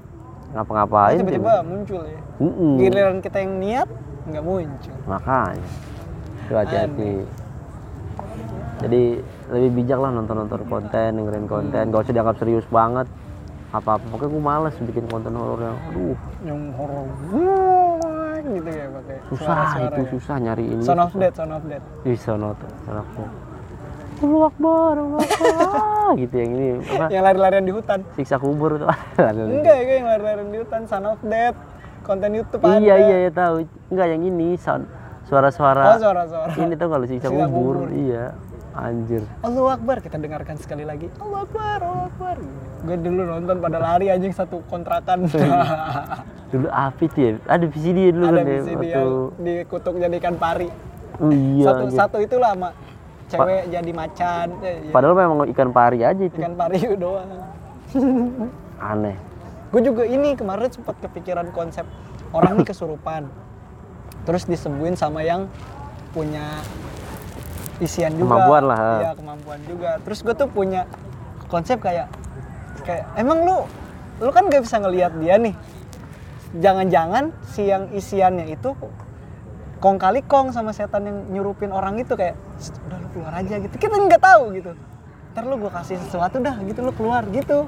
ngapa-ngapain 0.52 1.18
tiba-tiba 1.24 1.48
tiba- 1.48 1.64
muncul 1.64 2.02
ya. 2.04 2.20
Mm-mm. 2.44 2.74
Giliran 2.76 3.18
kita 3.24 3.38
yang 3.40 3.54
niat 3.58 3.88
nggak 4.30 4.44
muncul. 4.44 4.96
makanya. 5.10 5.70
Itu 6.46 6.54
hati-hati. 6.58 7.14
Jadi 8.82 9.04
lebih 9.54 9.72
bijak 9.82 10.00
lah 10.02 10.12
nonton-nonton 10.14 10.62
konten 10.66 11.10
dengerin 11.16 11.46
konten. 11.46 11.84
Gak 11.94 12.02
usah 12.10 12.14
dianggap 12.14 12.38
serius 12.42 12.66
banget. 12.68 13.08
Apa-apa. 13.72 14.04
Pokoknya 14.12 14.30
gue 14.36 14.44
males 14.44 14.76
bikin 14.84 15.06
konten 15.08 15.32
horor 15.38 15.60
yang 15.62 15.78
aduh. 15.90 16.18
Yang 16.44 16.60
horor. 16.76 17.06
Gitu 18.42 18.70
ya 18.74 18.86
pakai 18.90 19.18
susah 19.30 19.46
suara-suara 19.46 19.86
itu 19.86 20.02
ya. 20.02 20.10
susah 20.18 20.36
nyari 20.42 20.66
ini. 20.66 20.84
Son 20.84 21.00
of 21.00 21.14
Death, 21.14 21.36
Son 21.38 21.52
of 21.54 21.64
Death. 21.70 21.86
di 22.02 22.18
sono 22.18 22.50
tuh 22.58 22.72
sono 22.84 23.04
tuh 23.14 23.30
Allahu 24.22 24.42
Akbar, 24.50 24.94
Allahu 24.98 25.18
Akbar. 25.18 26.14
Gitu 26.14 26.36
yang 26.38 26.52
ini 26.54 26.68
apa? 26.78 27.06
Yang 27.10 27.24
lari-larian 27.26 27.66
di 27.66 27.74
hutan. 27.74 28.00
siksa 28.14 28.38
kubur 28.38 28.78
tuh. 28.78 28.90
Enggak 29.22 29.78
ya, 29.82 29.94
yang 29.98 30.08
lari-larian 30.10 30.50
di 30.54 30.60
hutan, 30.62 30.82
Son 30.86 31.06
of 31.10 31.22
Death. 31.26 31.58
Konten 32.12 32.30
YouTube 32.34 32.60
ada. 32.62 32.76
iya 32.78 32.96
iya 33.00 33.18
ya 33.24 33.32
tahu 33.32 33.64
enggak 33.88 34.08
yang 34.10 34.24
ini 34.26 34.48
sound 34.56 34.84
suara-suara 35.24 35.84
Oh, 35.88 35.98
suara-suara. 35.98 36.52
ini 36.58 36.76
tuh 36.76 36.88
kalau 36.88 37.06
Siksa 37.06 37.32
kubur 37.32 37.88
iya 37.88 38.36
anjir 38.72 39.24
Allahu 39.40 39.68
Akbar, 39.70 40.00
kita 40.00 40.16
dengarkan 40.16 40.56
sekali 40.56 40.84
lagi. 40.84 41.08
Allahu 41.18 41.44
Akbar, 41.46 41.80
Allahu 41.80 42.04
Akbar. 42.08 42.36
Gue 42.82 42.98
dulu 42.98 43.22
nonton 43.26 43.56
pada 43.60 43.78
lari 43.78 44.08
anjing 44.08 44.32
satu 44.32 44.60
kontrakan. 44.66 45.28
dulu 46.52 46.68
api 46.68 47.04
tuh 47.06 47.20
ya 47.22 47.32
ada 47.48 47.64
VCD 47.64 48.12
dulu 48.12 48.26
Ada 48.26 48.34
kan 48.34 48.44
ya 48.44 48.52
di 48.52 48.60
sini 48.62 48.76
waktu 48.76 48.92
yang 48.92 49.12
dikutuk 49.40 49.94
jadi 49.98 50.16
ikan 50.18 50.36
pari. 50.36 50.68
oh, 51.18 51.32
iya 51.32 51.66
satu 51.66 51.84
anjir. 51.86 51.96
satu 51.96 52.18
itu 52.20 52.36
lama. 52.38 52.70
Cewek 53.28 53.64
jadi 53.72 53.92
macan. 53.94 54.48
Eh, 54.60 54.76
iya. 54.84 54.92
padahal 54.92 55.16
memang 55.16 55.48
ikan 55.48 55.70
pari 55.72 56.00
aja 56.02 56.20
itu 56.22 56.36
ikan 56.36 56.56
pari 56.56 56.80
doang. 57.00 57.28
aneh 58.82 59.16
Gue 59.72 59.82
juga 59.82 60.04
ini 60.04 60.36
kemarin 60.36 60.68
sempat 60.68 61.00
kepikiran 61.00 61.50
konsep 61.56 61.88
orang 62.36 62.60
nih 62.60 62.68
kesurupan. 62.68 63.32
Terus 64.28 64.46
disembuhin 64.46 65.00
sama 65.00 65.24
yang 65.24 65.48
punya 66.12 66.60
isian 67.80 68.14
juga. 68.20 68.38
Kemampuan 68.38 68.64
lah. 68.68 68.80
Iya, 69.00 69.12
kemampuan 69.16 69.60
juga. 69.66 69.92
Terus 70.04 70.20
gue 70.22 70.36
tuh 70.36 70.48
punya 70.52 70.86
konsep 71.48 71.80
kayak 71.80 72.12
kayak 72.84 73.06
emang 73.20 73.44
lu 73.44 73.58
lu 74.22 74.30
kan 74.30 74.48
gak 74.48 74.64
bisa 74.64 74.78
ngelihat 74.78 75.18
dia 75.18 75.36
nih 75.42 75.56
jangan-jangan 76.62 77.32
si 77.48 77.68
yang 77.68 77.90
isiannya 77.96 78.54
itu 78.54 78.76
kong 79.82 79.98
kali 79.98 80.22
kong 80.22 80.54
sama 80.54 80.76
setan 80.76 81.08
yang 81.10 81.18
nyurupin 81.32 81.74
orang 81.74 81.98
itu 81.98 82.14
kayak 82.14 82.38
"Shh, 82.62 82.76
udah 82.86 82.98
lu 83.02 83.08
keluar 83.16 83.34
aja 83.40 83.56
gitu 83.58 83.76
kita 83.82 83.96
nggak 83.98 84.22
tahu 84.22 84.54
gitu 84.54 84.72
ntar 85.32 85.44
lu 85.48 85.56
gue 85.58 85.72
kasih 85.72 85.98
sesuatu 86.06 86.38
dah 86.44 86.60
gitu 86.68 86.80
lu 86.84 86.92
keluar 86.94 87.24
gitu 87.32 87.66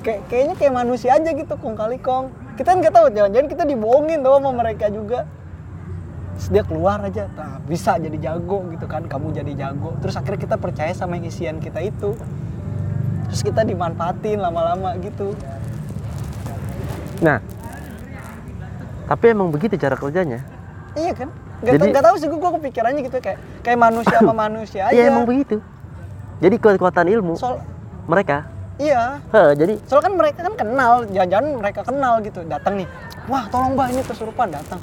kayak 0.00 0.20
kayaknya 0.26 0.54
kayak 0.54 0.74
manusia 0.74 1.10
aja 1.12 1.30
gitu 1.30 1.54
kong 1.54 1.74
kali 1.74 1.96
kong 1.96 2.28
kita 2.54 2.72
nggak 2.72 2.90
tahu 2.90 3.06
jangan-jangan 3.10 3.48
kita 3.48 3.64
dibohongin 3.64 4.18
tuh 4.20 4.36
sama 4.36 4.50
mereka 4.52 4.86
juga 4.88 5.20
Terus 6.36 6.48
dia 6.50 6.62
keluar 6.62 7.00
aja 7.00 7.24
nah 7.32 7.56
bisa 7.62 7.96
jadi 7.96 8.18
jago 8.22 8.68
gitu 8.68 8.84
kan 8.84 9.04
kamu 9.04 9.32
jadi 9.34 9.52
jago 9.56 9.96
terus 9.98 10.14
akhirnya 10.14 10.36
kita 10.38 10.56
percaya 10.56 10.92
sama 10.92 11.16
yang 11.16 11.26
isian 11.26 11.56
kita 11.58 11.80
itu 11.80 12.12
terus 13.24 13.40
kita 13.40 13.62
dimanfaatin 13.62 14.38
lama-lama 14.38 14.92
gitu 14.98 15.32
Nah, 17.16 17.40
tapi 19.06 19.32
emang 19.32 19.48
begitu 19.48 19.80
cara 19.80 19.96
kerjanya. 19.96 20.44
iya 20.92 21.12
kan 21.12 21.32
Gak, 21.56 21.72
Jadi- 21.72 21.88
nggak 21.88 22.04
tahu 22.04 22.16
sih 22.20 22.28
gue 22.28 22.36
kepikirannya 22.36 23.00
gitu 23.00 23.16
kayak 23.16 23.40
kayak 23.64 23.80
manusia 23.80 24.20
sama 24.20 24.36
manusia 24.44 24.82
aja 24.84 24.92
Iya 24.92 25.08
emang 25.08 25.24
begitu. 25.24 25.56
Jadi 26.36 26.54
kekuatan 26.54 27.08
ilmu 27.08 27.32
soal 27.32 27.64
mereka. 28.04 28.44
Iya 28.76 29.20
jadi 29.56 29.80
soal 29.88 30.04
kan 30.04 30.12
mereka 30.14 30.44
kan 30.44 30.54
kenal 30.54 30.92
jangan-jangan 31.08 31.46
mereka 31.56 31.80
kenal 31.84 32.14
gitu 32.20 32.40
datang 32.44 32.84
nih 32.84 32.88
wah 33.26 33.44
tolong 33.48 33.72
mbak 33.74 33.96
ini 33.96 34.02
kesurupan 34.04 34.52
datang 34.52 34.80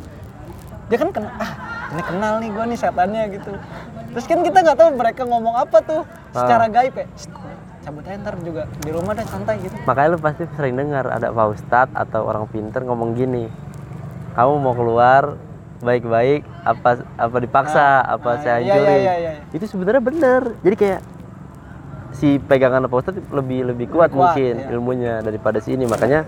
dia 0.89 0.97
kan 0.99 1.09
kenal 1.13 1.33
ah 1.37 1.51
ini 1.93 2.01
kenal 2.01 2.33
nih 2.41 2.49
gue 2.49 2.63
nih 2.73 2.79
setannya 2.79 3.23
gitu 3.37 3.51
terus 4.13 4.25
kan 4.29 4.39
kita 4.41 4.57
nggak 4.61 4.77
tahu 4.77 4.89
mereka 4.97 5.21
ngomong 5.25 5.55
apa 5.57 5.77
tuh 5.81 6.01
secara 6.33 6.65
gaib 6.69 6.93
ya 6.97 7.05
"Shh, 7.17 7.29
cabut 7.83 8.03
aja 8.07 8.17
ntar 8.23 8.35
juga 8.39 8.63
di 8.79 8.89
rumah 8.95 9.11
deh 9.13 9.27
santai 9.27 9.59
gitu 9.59 9.75
makanya 9.83 10.15
lu 10.15 10.19
pasti 10.23 10.43
sering 10.55 10.75
dengar 10.79 11.05
ada 11.11 11.29
pak 11.29 11.47
ustadz 11.51 11.93
atau 11.93 12.23
orang 12.23 12.47
pinter 12.47 12.81
ngomong 12.81 13.11
gini. 13.13 13.51
Kamu 14.33 14.57
mau 14.65 14.73
keluar 14.73 15.37
baik-baik 15.83 16.41
apa 16.65 17.05
apa 17.19 17.37
dipaksa 17.37 18.01
apa 18.01 18.29
ah, 18.33 18.35
saya 18.41 18.57
iya, 18.57 18.65
iya, 18.65 18.73
hancurin. 18.73 18.97
iya, 18.97 19.13
iya. 19.19 19.31
Itu 19.53 19.65
sebenarnya 19.69 20.01
bener. 20.01 20.41
Jadi 20.65 20.75
kayak 20.79 20.99
si 22.13 22.37
pegangan 22.39 22.85
pak 22.85 22.97
ustadz 23.03 23.25
lebih 23.33 23.73
lebih 23.73 23.87
kuat, 23.89 24.13
kuat, 24.13 24.37
mungkin 24.37 24.53
iya. 24.57 24.69
ilmunya 24.71 25.13
daripada 25.25 25.57
si 25.59 25.73
ini. 25.73 25.89
Makanya 25.89 26.25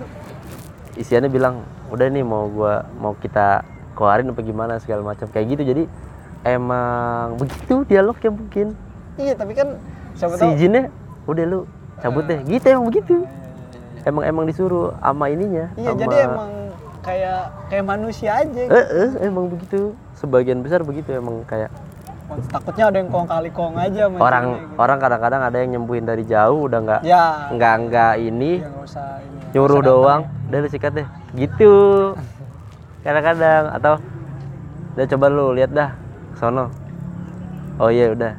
isiannya 0.97 1.29
bilang 1.29 1.61
udah 1.93 2.07
nih 2.09 2.25
mau 2.25 2.49
gua 2.49 2.85
mau 2.97 3.13
kita 3.15 3.61
keluarin 3.95 4.33
apa 4.33 4.41
gimana 4.41 4.73
segala 4.81 5.01
macam 5.05 5.29
kayak 5.29 5.55
gitu. 5.55 5.63
Jadi 5.63 5.83
emang 6.45 7.39
begitu 7.39 7.85
dialognya 7.87 8.31
mungkin. 8.33 8.67
iya 9.15 9.31
tapi 9.31 9.55
kan 9.55 9.79
siapa 10.11 10.35
si 10.35 10.47
jinnya 10.59 10.91
udah 11.23 11.43
lu 11.47 11.59
cabut 12.03 12.27
deh 12.27 12.39
gitu 12.43 12.65
emang 12.67 12.85
begitu 12.91 13.15
emang 14.05 14.23
emang 14.27 14.45
disuruh 14.45 14.93
ama 15.01 15.31
ininya 15.31 15.71
iya 15.79 15.91
ama- 15.95 15.99
jadi 16.03 16.15
emang 16.27 16.51
kayak 17.01 17.41
kayak 17.69 17.85
manusia 17.85 18.31
aja 18.43 18.61
gitu. 18.65 18.75
eh, 18.75 18.87
eh, 18.91 19.11
emang 19.25 19.45
begitu 19.47 19.95
sebagian 20.17 20.59
besar 20.61 20.81
begitu 20.83 21.15
emang 21.15 21.47
kayak 21.47 21.69
takutnya 22.25 22.85
ada 22.89 22.97
yang 22.97 23.09
kong 23.13 23.27
kali 23.29 23.49
kong 23.53 23.73
aja 23.77 24.09
orang 24.09 24.45
gitu. 24.57 24.81
orang 24.81 24.97
kadang-kadang 24.97 25.41
ada 25.45 25.57
yang 25.61 25.69
nyembuhin 25.77 26.05
dari 26.05 26.23
jauh 26.25 26.65
udah 26.65 26.79
nggak 26.81 27.01
ya. 27.05 27.53
nggak 27.53 27.75
nggak 27.89 28.13
ini. 28.17 28.51
Ya 28.61 28.69
nggak 28.69 28.85
usah 28.85 29.07
ini 29.21 29.37
ya. 29.37 29.51
nyuruh 29.53 29.81
doang. 29.85 30.21
udah 30.49 30.57
lu 30.61 30.67
sikat 30.69 30.91
deh. 30.97 31.07
Gitu. 31.37 31.73
Kadang-kadang. 33.05 33.63
Atau 33.77 33.93
udah 34.97 35.05
coba 35.05 35.25
lu 35.29 35.45
lihat 35.53 35.71
dah. 35.71 35.93
Sono. 36.35 36.73
Oh 37.77 37.93
iya 37.93 38.11
udah. 38.11 38.33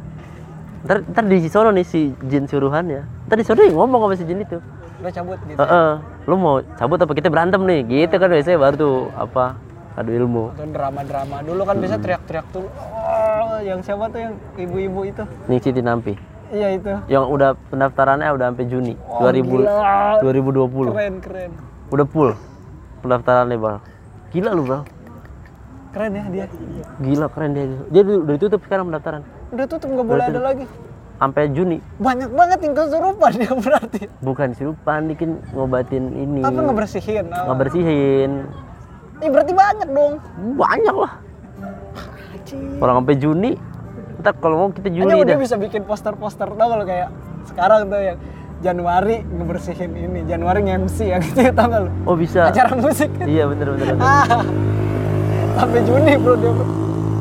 Ntar 0.87 1.03
ntar 1.11 1.25
di 1.27 1.49
sono 1.51 1.71
nih 1.71 1.87
si 1.87 2.15
jin 2.31 2.47
suruhannya 2.47 3.03
ntar 3.27 3.37
di 3.39 3.45
sono 3.47 3.59
dia 3.63 3.75
ngomong 3.75 4.01
sama 4.07 4.15
si 4.19 4.25
jin 4.27 4.43
itu. 4.43 4.59
Udah 4.97 5.13
cabut 5.13 5.39
gitu 5.45 5.59
Heeh. 5.61 5.91
Lu 6.27 6.35
mau 6.35 6.59
cabut 6.75 6.99
apa 6.99 7.13
kita 7.15 7.29
berantem 7.31 7.63
nih? 7.63 7.81
Gitu 7.87 8.15
kan 8.19 8.29
biasanya 8.33 8.59
baru 8.59 8.75
tuh 8.75 8.97
apa? 9.15 9.66
Adu 9.97 10.12
ilmu. 10.14 10.52
atau 10.52 10.68
drama-drama 10.68 11.36
dulu 11.40 11.62
kan 11.64 11.77
biasa 11.77 11.97
teriak-teriak 11.97 12.47
tuh 12.52 12.68
oh, 12.68 13.59
yang 13.60 13.81
siapa 13.81 14.06
tuh 14.06 14.20
yang 14.20 14.35
ibu-ibu 14.55 15.01
itu 15.06 15.24
Nih 15.47 15.59
Siti 15.59 15.81
Nampi. 15.81 16.12
iya 16.48 16.68
itu 16.70 16.93
Yang 17.06 17.24
udah 17.27 17.51
pendaftarannya 17.66 18.28
udah 18.31 18.47
sampai 18.47 18.66
Juni 18.66 18.94
Oh, 19.02 19.24
2000 19.24 19.40
gila. 19.43 19.73
2020. 20.20 20.93
keren 20.93 21.14
keren 21.18 21.51
Udah 21.86 22.05
full 22.05 22.31
pendaftarannya, 22.98 23.56
Bang. 23.56 23.78
Gila 24.28 24.51
lu, 24.52 24.62
Bang. 24.64 24.82
keren 25.90 26.12
ya 26.12 26.24
dia 26.28 26.44
Gila 26.98 27.27
keren 27.28 27.51
dia. 27.51 27.64
Dia 27.89 28.02
udah 28.05 28.35
ditutup 28.35 28.60
sekarang 28.62 28.85
pendaftaran. 28.86 29.23
udah 29.48 29.64
tutup 29.64 29.89
nggak 29.89 30.06
boleh 30.06 30.24
ada 30.27 30.40
lagi 30.44 30.66
Sampai 31.16 31.48
Juni. 31.48 31.81
banyak 31.97 32.28
banget 32.28 32.59
yang 32.60 32.74
kesurupan 32.77 33.32
dia 33.32 33.52
berarti 33.56 34.01
Bukan 34.20 34.48
sirupan, 34.52 35.09
bikin 35.09 35.40
ngobatin 35.51 36.05
ini. 36.12 36.44
apa 36.44 36.60
ngebersihin 36.60 37.24
oh. 37.31 37.44
Ngebersihin. 37.48 38.32
Ih, 39.25 39.29
berarti 39.33 39.53
banyak 39.57 39.89
dong 39.89 40.15
Banyak 40.61 40.97
lah. 40.97 41.13
Anjing. 42.37 42.79
Orang 42.79 42.95
sampai 43.03 43.17
Juni. 43.17 43.53
Ntar 44.21 44.33
kalau 44.39 44.57
mau 44.57 44.69
kita 44.71 44.89
Hanya 44.89 45.03
Juli 45.03 45.17
dia 45.25 45.37
dah. 45.37 45.39
bisa 45.41 45.57
bikin 45.57 45.83
poster-poster 45.85 46.49
tau 46.53 46.69
kalau 46.69 46.85
kayak 46.85 47.09
sekarang 47.47 47.89
tuh 47.89 48.01
yang 48.01 48.19
Januari 48.57 49.21
ngebersihin 49.21 49.93
ini, 49.93 50.21
Januari 50.25 50.65
nge-MC 50.65 50.99
ya 51.13 51.21
gitu 51.21 51.45
tau 51.53 51.69
gak 51.69 51.81
lu? 51.85 51.91
Oh 52.09 52.17
bisa. 52.17 52.49
Acara 52.49 52.73
musik 52.73 53.13
kan? 53.13 53.27
Iya 53.29 53.45
bener 53.53 53.67
bener. 53.77 53.87
bener. 53.95 54.01
Ah, 54.01 54.43
sampai 55.61 55.81
Juni 55.85 56.13
bro 56.17 56.35
dia 56.41 56.53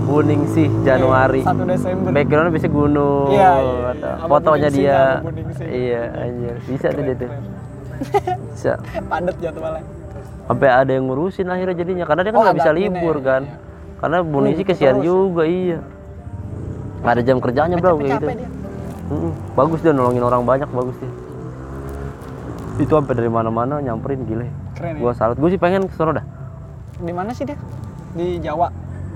Kuning 0.05 0.41
sih 0.53 0.67
Januari. 0.85 1.41
1 1.41 1.65
Desember. 1.65 2.09
Backgroundnya 2.13 2.53
bisa 2.53 2.69
gunung. 2.69 3.33
Iya, 3.33 3.51
iya, 3.57 3.73
iya. 3.97 4.11
Fotonya 4.29 4.69
dia. 4.69 5.01
Buningsi. 5.25 5.63
Iya 5.65 6.01
anjir. 6.13 6.55
Bisa 6.69 6.87
tuh 6.93 7.03
dia 7.03 7.15
tuh. 7.17 7.29
Bisa. 8.53 8.73
Padet 9.11 9.35
jadwalnya. 9.41 10.04
Sampai 10.45 10.69
ada 10.69 10.91
yang 10.91 11.09
ngurusin 11.09 11.49
akhirnya 11.49 11.75
jadinya 11.75 12.05
karena 12.05 12.21
dia 12.21 12.31
kan 12.31 12.39
Oh, 12.39 12.43
nggak 12.45 12.57
bisa 12.57 12.69
ada 12.69 12.77
ini, 12.77 12.85
libur 12.87 13.15
iya, 13.17 13.25
kan. 13.25 13.41
Karena 13.95 14.17
Bunisi 14.21 14.61
Hmm, 14.61 14.69
kesian 14.69 14.95
terus. 14.95 15.03
juga 15.03 15.43
iya. 15.43 15.79
Nggak 17.01 17.13
ada 17.13 17.21
jam 17.21 17.37
kerjanya 17.41 17.75
bro 17.75 17.91
kayak 17.95 18.09
gitu. 18.13 18.25
Dia. 18.27 18.49
Mm-mm. 19.05 19.31
Bagus 19.53 19.79
dia 19.81 19.93
nolongin 19.93 20.21
orang 20.21 20.41
banyak 20.43 20.69
bagus 20.69 20.95
dia. 20.97 21.11
Itu 22.75 22.91
sampai 22.91 23.13
dari 23.15 23.31
mana-mana 23.31 23.79
nyamperin 23.79 24.25
gile. 24.25 24.49
Keren 24.75 24.97
ya. 24.97 25.01
Gua 25.01 25.13
salut. 25.13 25.37
Gua 25.37 25.49
sih 25.49 25.57
pengen 25.57 25.85
ke 25.85 25.95
dah. 25.95 26.25
Di 27.01 27.13
mana 27.13 27.31
sih 27.31 27.45
dia? 27.45 27.57
Di 28.13 28.37
Jawa. 28.37 28.69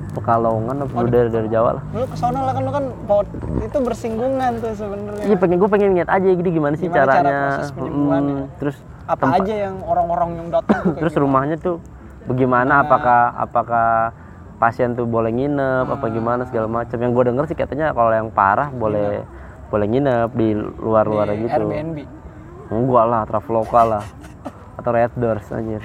Pekalongan 0.09 0.75
apa 0.81 0.93
lu 0.97 1.07
dari 1.07 1.29
dari 1.29 1.47
Jawa 1.47 1.77
lah. 1.77 1.83
Lu 1.93 2.05
ke 2.09 2.17
sono 2.17 2.41
lah 2.41 2.53
kan 2.57 2.63
lu 2.65 2.71
kan 2.73 2.85
pot- 3.05 3.29
itu 3.61 3.77
bersinggungan 3.77 4.51
tuh 4.57 4.73
sebenarnya. 4.73 5.23
Iya 5.23 5.35
pengen 5.37 5.57
gue 5.61 5.69
pengen 5.69 5.89
lihat 5.93 6.09
aja 6.09 6.29
gitu 6.33 6.49
gimana 6.49 6.73
sih 6.73 6.89
Gimana 6.89 6.97
cara 6.97 7.11
caranya. 7.13 7.37
proses 7.45 7.69
penyembuhannya? 7.77 8.33
Mm, 8.41 8.45
terus 8.57 8.77
Apa 9.09 9.17
tempat- 9.19 9.41
aja 9.41 9.55
yang 9.65 9.75
orang-orang 9.81 10.29
yang 10.35 10.47
datang 10.51 10.79
tuh 10.85 10.93
terus 10.95 11.11
gitu? 11.11 11.23
rumahnya 11.25 11.57
tuh 11.57 11.81
bagaimana? 12.23 12.85
Apakah 12.85 13.33
apakah 13.35 14.13
pasien 14.55 14.93
tuh 14.93 15.03
boleh 15.03 15.29
nginep? 15.29 15.89
Apa 15.89 16.05
Hmm. 16.05 16.13
gimana? 16.13 16.41
Segala 16.43 16.67
macam. 16.67 16.93
Yang 16.93 17.11
gue 17.11 17.23
denger 17.25 17.43
sih 17.47 17.57
katanya 17.57 17.89
kalau 17.89 18.11
yang 18.11 18.29
parah 18.29 18.69
boleh 18.69 19.25
boleh 19.67 19.85
nginep 19.87 20.29
di 20.31 20.47
luar-luar 20.77 21.25
Di 21.27 21.41
gitu. 21.43 21.57
Airbnb. 21.59 21.97
enggak 22.69 23.05
lah 23.07 23.21
traveloka 23.23 23.81
lah. 23.83 24.03
Atau 24.75 24.91
red 24.91 25.09
doors 25.13 25.49
anjir. 25.49 25.81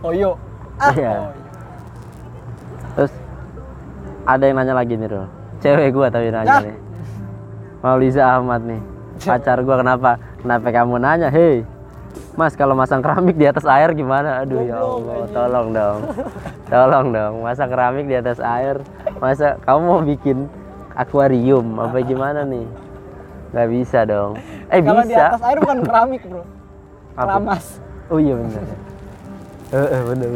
Oyo. 0.00 0.34
Ah, 0.76 0.90
Iya. 0.90 1.12
Oyo. 1.12 1.30
terus 2.94 3.12
ada 4.24 4.42
yang 4.42 4.56
nanya 4.56 4.74
lagi 4.74 4.92
nih 4.92 5.06
Rul. 5.06 5.26
Cewek 5.58 5.88
gue 5.88 6.06
tapi 6.08 6.28
nanya 6.28 6.50
Yah. 6.52 6.62
nih. 6.64 6.76
Mauliza 7.78 8.22
Ahmad 8.28 8.60
nih. 8.60 8.82
Pacar 9.18 9.58
gue 9.58 9.76
kenapa? 9.76 10.10
Kenapa 10.36 10.66
kamu 10.68 10.98
nanya? 10.98 11.28
Hei 11.28 11.62
Mas 12.36 12.52
kalau 12.52 12.76
masang 12.76 13.00
keramik 13.00 13.32
di 13.40 13.48
atas 13.48 13.64
air 13.64 13.96
gimana? 13.96 14.44
Aduh 14.44 14.60
ya 14.60 14.76
Allah, 14.76 15.24
tolong 15.32 15.68
dong. 15.72 15.98
Tolong 16.68 17.06
dong, 17.08 17.34
masang 17.40 17.72
keramik 17.72 18.04
di 18.04 18.12
atas 18.12 18.36
air. 18.44 18.76
Masa 19.16 19.56
kamu 19.64 19.80
mau 19.80 20.00
bikin 20.04 20.44
akuarium 20.92 21.80
apa 21.80 21.96
gimana 22.04 22.44
nih? 22.44 22.68
Nggak 23.56 23.68
bisa 23.72 24.04
dong. 24.04 24.36
Eh 24.68 24.84
Kalau 24.84 25.00
di 25.00 25.16
bisa. 25.16 25.32
atas 25.32 25.42
air 25.48 25.58
bukan 25.64 25.78
keramik, 25.80 26.22
Bro. 26.28 26.44
Apa? 27.16 27.40
Keramas. 27.40 27.64
Oh 28.12 28.20
iya 28.20 28.34
bener. 28.36 28.64
Eh 29.72 29.88
eh, 29.88 30.02
bener. 30.04 30.30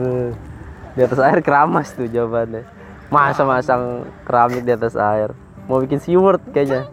Di 0.97 1.01
atas 1.05 1.21
air 1.21 1.39
keramas 1.45 1.93
tuh 1.93 2.09
jawabannya. 2.09 2.65
Masa 3.13 3.45
masang 3.45 4.09
keramik 4.25 4.65
di 4.65 4.73
atas 4.73 4.97
air? 4.97 5.37
Mau 5.69 5.85
bikin 5.85 6.01
SeaWorld 6.01 6.41
kayaknya. 6.57 6.89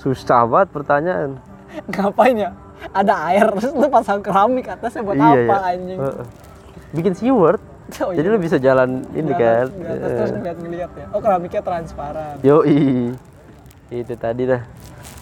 Susah 0.00 0.48
banget 0.48 0.72
pertanyaan. 0.72 1.30
Ngapain 1.92 2.38
ya? 2.38 2.50
Ada 2.88 3.14
air 3.28 3.46
terus 3.54 3.72
lu 3.72 3.88
pasang 3.88 4.18
keramik 4.18 4.66
atasnya 4.66 5.02
buat 5.02 5.14
iya 5.14 5.28
apa 5.28 5.38
ya. 5.44 5.58
anjing? 5.72 5.98
Bikin 6.90 7.12
SeaWorld. 7.14 7.62
Oh, 7.98 8.12
Jadi 8.12 8.20
iya. 8.22 8.34
lu 8.34 8.38
bisa 8.38 8.56
jalan 8.58 9.00
ini 9.10 9.32
Di 9.32 9.34
kan. 9.34 9.64
atas- 9.64 9.72
Di 9.72 9.84
atas 9.88 10.10
terus 10.12 10.30
ngeliat-ngeliat 10.34 10.90
ya. 10.92 11.06
Oh, 11.08 11.20
keramiknya 11.20 11.62
transparan. 11.62 12.36
Yoi. 12.42 13.16
Itu 13.88 14.12
tadi 14.14 14.42
dah. 14.44 14.60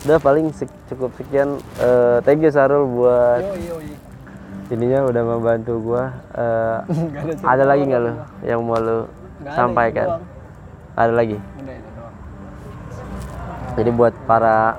Udah 0.02 0.18
paling 0.18 0.50
sek- 0.50 0.74
cukup 0.86 1.14
sekian. 1.14 1.62
Eh, 1.78 2.18
thank 2.20 2.42
you 2.42 2.50
Sarul 2.50 2.90
buat 2.90 3.38
Yo 3.38 3.54
yo 3.54 3.76
yo. 3.80 3.94
ininya 4.68 5.06
udah 5.06 5.22
membantu 5.24 5.78
gua. 5.78 6.10
Enggak 6.90 7.38
ada 7.38 7.54
ada 7.54 7.64
lagi 7.64 7.82
nggak 7.86 8.02
lu 8.02 8.12
yang 8.42 8.60
mau 8.60 8.74
lu 8.74 8.82
ada, 8.82 8.98
itu 9.38 9.54
sampaikan? 9.54 10.06
doang. 10.10 10.24
Ada 10.96 11.12
lagi. 11.14 11.38
Udah 11.38 11.70
itu 11.72 11.90
doang. 11.94 12.14
Jadi 13.74 13.90
buat 13.92 14.14
para 14.26 14.74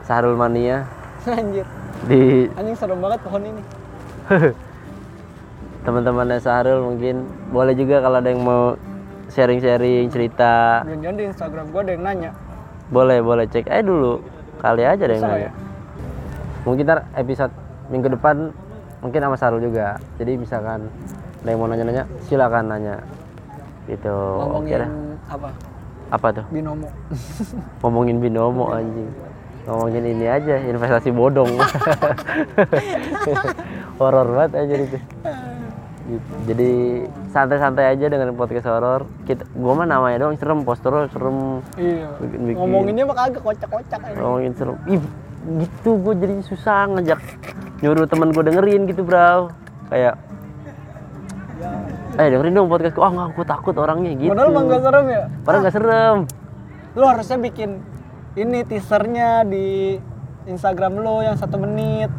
Sarul 0.00 0.32
mania 0.34 0.88
Anjir. 1.22 1.68
Di 2.04 2.48
Anjing 2.52 2.76
serem 2.76 2.98
banget 3.00 3.20
pohon 3.22 3.42
ini. 3.42 3.62
teman-teman 5.84 6.32
Sahrul 6.40 6.80
mungkin 6.80 7.24
boleh 7.52 7.76
juga 7.76 8.00
kalau 8.00 8.16
ada 8.16 8.32
yang 8.32 8.40
mau 8.40 8.72
sharing-sharing 9.28 10.08
cerita 10.08 10.80
Jangan-jangan 10.84 11.16
di 11.16 11.24
Instagram 11.28 11.64
gue 11.68 11.80
ada 11.80 11.92
yang 11.92 12.04
nanya. 12.04 12.30
boleh 12.88 13.18
boleh 13.20 13.44
cek 13.44 13.68
aja 13.68 13.80
dulu 13.80 14.20
kali 14.60 14.80
aja 14.80 15.04
ada 15.04 15.12
yang 15.12 15.24
nanya 15.24 15.48
ya? 15.48 15.52
mungkin 16.64 16.84
ntar 16.84 17.04
episode 17.12 17.52
minggu 17.88 18.08
depan 18.12 18.48
mungkin 19.00 19.20
sama 19.20 19.36
Sarul 19.36 19.60
juga 19.60 20.00
jadi 20.16 20.36
misalkan 20.36 20.88
ada 21.44 21.48
yang 21.48 21.60
mau 21.60 21.68
nanya-nanya 21.68 22.04
silakan 22.24 22.64
nanya 22.68 22.96
gitu 23.84 24.08
oke 24.08 24.64
Ngomongin 24.64 24.80
dah 24.80 24.90
apa? 25.28 25.48
apa 26.08 26.26
tuh 26.32 26.44
Binomo. 26.48 26.88
ngomongin 27.84 28.16
binomo 28.20 28.72
anjing 28.72 29.08
ngomongin 29.64 30.04
ini 30.04 30.26
aja 30.28 30.60
investasi 30.60 31.08
bodong. 31.10 31.48
Horor 34.00 34.26
banget 34.36 34.52
aja 34.60 34.74
itu. 34.76 34.98
Gitu. 36.04 36.20
jadi 36.44 36.70
santai-santai 37.32 37.96
aja 37.96 38.12
dengan 38.12 38.36
podcast 38.36 38.68
horor. 38.68 39.08
Kita 39.24 39.48
gua 39.56 39.72
mah 39.72 39.88
namanya 39.88 40.28
doang 40.28 40.36
serem 40.36 40.60
poster 40.60 40.92
serem. 41.08 41.64
Iya. 41.80 42.12
Bikin-bikin. 42.20 42.60
Ngomonginnya 42.60 43.04
mah 43.08 43.16
kagak 43.16 43.40
kocak-kocak 43.40 44.00
ngomongin 44.12 44.52
serem. 44.52 44.76
Ih 44.84 45.00
gitu 45.44 46.00
gue 46.00 46.14
jadi 46.16 46.34
susah 46.40 46.88
ngajak 46.88 47.20
nyuruh 47.84 48.08
temen 48.08 48.36
gue 48.36 48.44
dengerin 48.44 48.84
gitu 48.84 49.00
bro. 49.00 49.48
Kayak 49.88 50.20
eh 52.20 52.26
dengerin 52.28 52.52
dong 52.52 52.68
podcast 52.68 52.94
gue 53.00 53.04
ah 53.04 53.08
nggak 53.08 53.28
gue 53.40 53.46
takut 53.48 53.74
orangnya 53.80 54.12
gitu. 54.12 54.28
Padahal 54.36 54.50
mah 54.52 54.62
nggak 54.68 54.82
serem 54.84 55.06
ya. 55.08 55.24
padahal 55.40 55.60
nggak 55.64 55.74
serem. 55.74 56.18
Lu 57.00 57.04
harusnya 57.08 57.38
bikin 57.40 57.70
ini 58.34 58.58
teasernya 58.62 59.42
di 59.42 59.98
Instagram 60.44 60.98
lo 60.98 61.22
yang 61.22 61.34
satu 61.34 61.56
menit. 61.56 62.10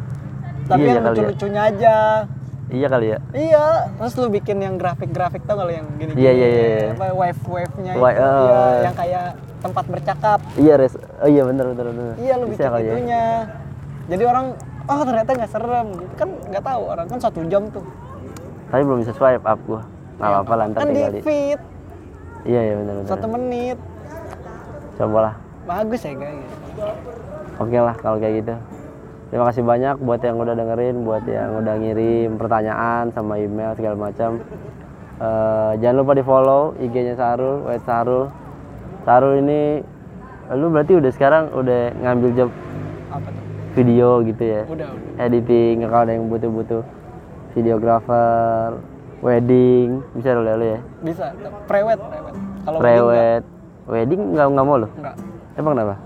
Tapi 0.66 0.82
Iya, 0.82 0.92
yang 0.92 1.04
kali 1.04 1.14
ya. 1.14 1.20
lucu-lucunya 1.22 1.62
aja. 1.64 1.96
iya 2.66 2.90
kali 2.90 3.06
ya 3.06 3.18
Iya, 3.30 3.66
terus 3.94 4.18
lu 4.18 4.26
bikin 4.26 4.58
yang 4.58 4.74
grafik-grafik 4.74 5.46
tau 5.46 5.54
gak 5.54 5.66
lu 5.66 5.72
yang 5.72 5.86
gini-gini? 5.94 6.18
Iya, 6.18 6.32
iya, 6.34 6.46
iya, 6.48 6.64
iya. 6.66 6.90
Apa, 6.90 7.14
wave-wave-nya 7.14 7.92
itu, 7.94 8.02
Wa- 8.02 8.10
iya, 8.10 8.26
oh. 8.26 8.74
yang 8.82 8.96
kayak 8.96 9.26
tempat 9.56 9.84
bercakap. 9.86 10.38
iya 10.58 10.74
res 10.74 10.94
oh 10.98 11.28
iya 11.28 11.42
bener 11.42 11.64
bener 11.70 11.86
bener 11.88 12.14
Iya, 12.18 12.34
lu 12.36 12.50
Bisa 12.50 12.58
bikin 12.58 12.70
kali 12.72 12.82
ya 12.82 12.90
itunya. 12.90 13.24
Jadi 14.06 14.22
orang, 14.24 14.46
oh 14.82 15.00
ternyata 15.00 15.30
nggak 15.32 15.50
serem 15.52 15.86
gitu 15.94 16.14
kan 16.16 16.28
nggak 16.44 16.64
tahu 16.64 16.82
orang 16.84 17.06
kan 17.06 17.18
satu 17.20 17.40
jam 17.46 17.62
tuh. 17.70 17.86
tapi 18.66 18.82
belum 18.82 18.98
bisa 18.98 19.12
swipe 19.12 19.42
up 19.42 19.60
gue 19.62 19.82
nggak 20.18 20.26
apa-apa 20.28 20.52
lah 20.52 20.64
ntar 20.68 20.80
kan 20.80 20.86
tinggal 20.88 21.12
di 21.12 21.22
feed 21.22 21.60
iya 22.42 22.60
iya 22.64 22.74
bener 22.76 22.94
bener 22.96 23.06
satu 23.06 23.26
menit, 23.28 23.78
coba 24.96 25.18
lah 25.22 25.34
bagus 25.66 26.00
ya 26.00 26.12
guys. 26.14 26.50
oke 27.58 27.78
lah 27.78 27.96
kalau 27.98 28.16
kayak 28.16 28.40
gitu 28.40 28.54
terima 29.28 29.44
kasih 29.50 29.62
banyak 29.66 29.96
buat 29.98 30.20
yang 30.22 30.38
udah 30.38 30.54
dengerin 30.54 30.96
buat 31.02 31.24
yang 31.26 31.50
udah 31.58 31.74
ngirim 31.76 32.38
pertanyaan 32.38 33.10
sama 33.10 33.36
email 33.36 33.74
segala 33.74 33.96
macam 33.98 34.38
Eh, 35.16 35.72
jangan 35.80 35.96
lupa 36.04 36.12
di 36.12 36.20
follow 36.20 36.76
IG-nya 36.76 37.16
Sarul, 37.16 37.64
Wait 37.64 37.80
Sarul. 37.88 38.28
Sarul 39.08 39.40
ini, 39.40 39.80
lu 40.52 40.68
berarti 40.68 40.92
udah 40.92 41.08
sekarang 41.08 41.56
udah 41.56 41.96
ngambil 42.04 42.30
job 42.36 42.50
Apa 43.08 43.32
tuh? 43.32 43.44
video 43.72 44.20
gitu 44.28 44.44
ya? 44.44 44.62
Udah, 44.68 44.92
udah. 44.92 45.24
Editing, 45.24 45.88
kalau 45.88 46.04
ada 46.04 46.12
yang 46.20 46.28
butuh-butuh 46.28 46.84
videographer, 47.56 48.76
wedding, 49.24 50.04
bisa 50.12 50.36
lu 50.36 50.44
ya? 50.44 50.84
Bisa, 51.00 51.32
prewed, 51.64 51.96
prewed. 51.96 52.36
Kalau 52.68 52.76
Prewed, 52.76 53.42
wedding 53.88 54.20
nggak 54.36 54.46
nggak 54.52 54.66
mau 54.68 54.76
nggak, 54.76 54.92
nggak. 55.00 55.16
Emang 55.56 55.72
kenapa? 55.72 55.96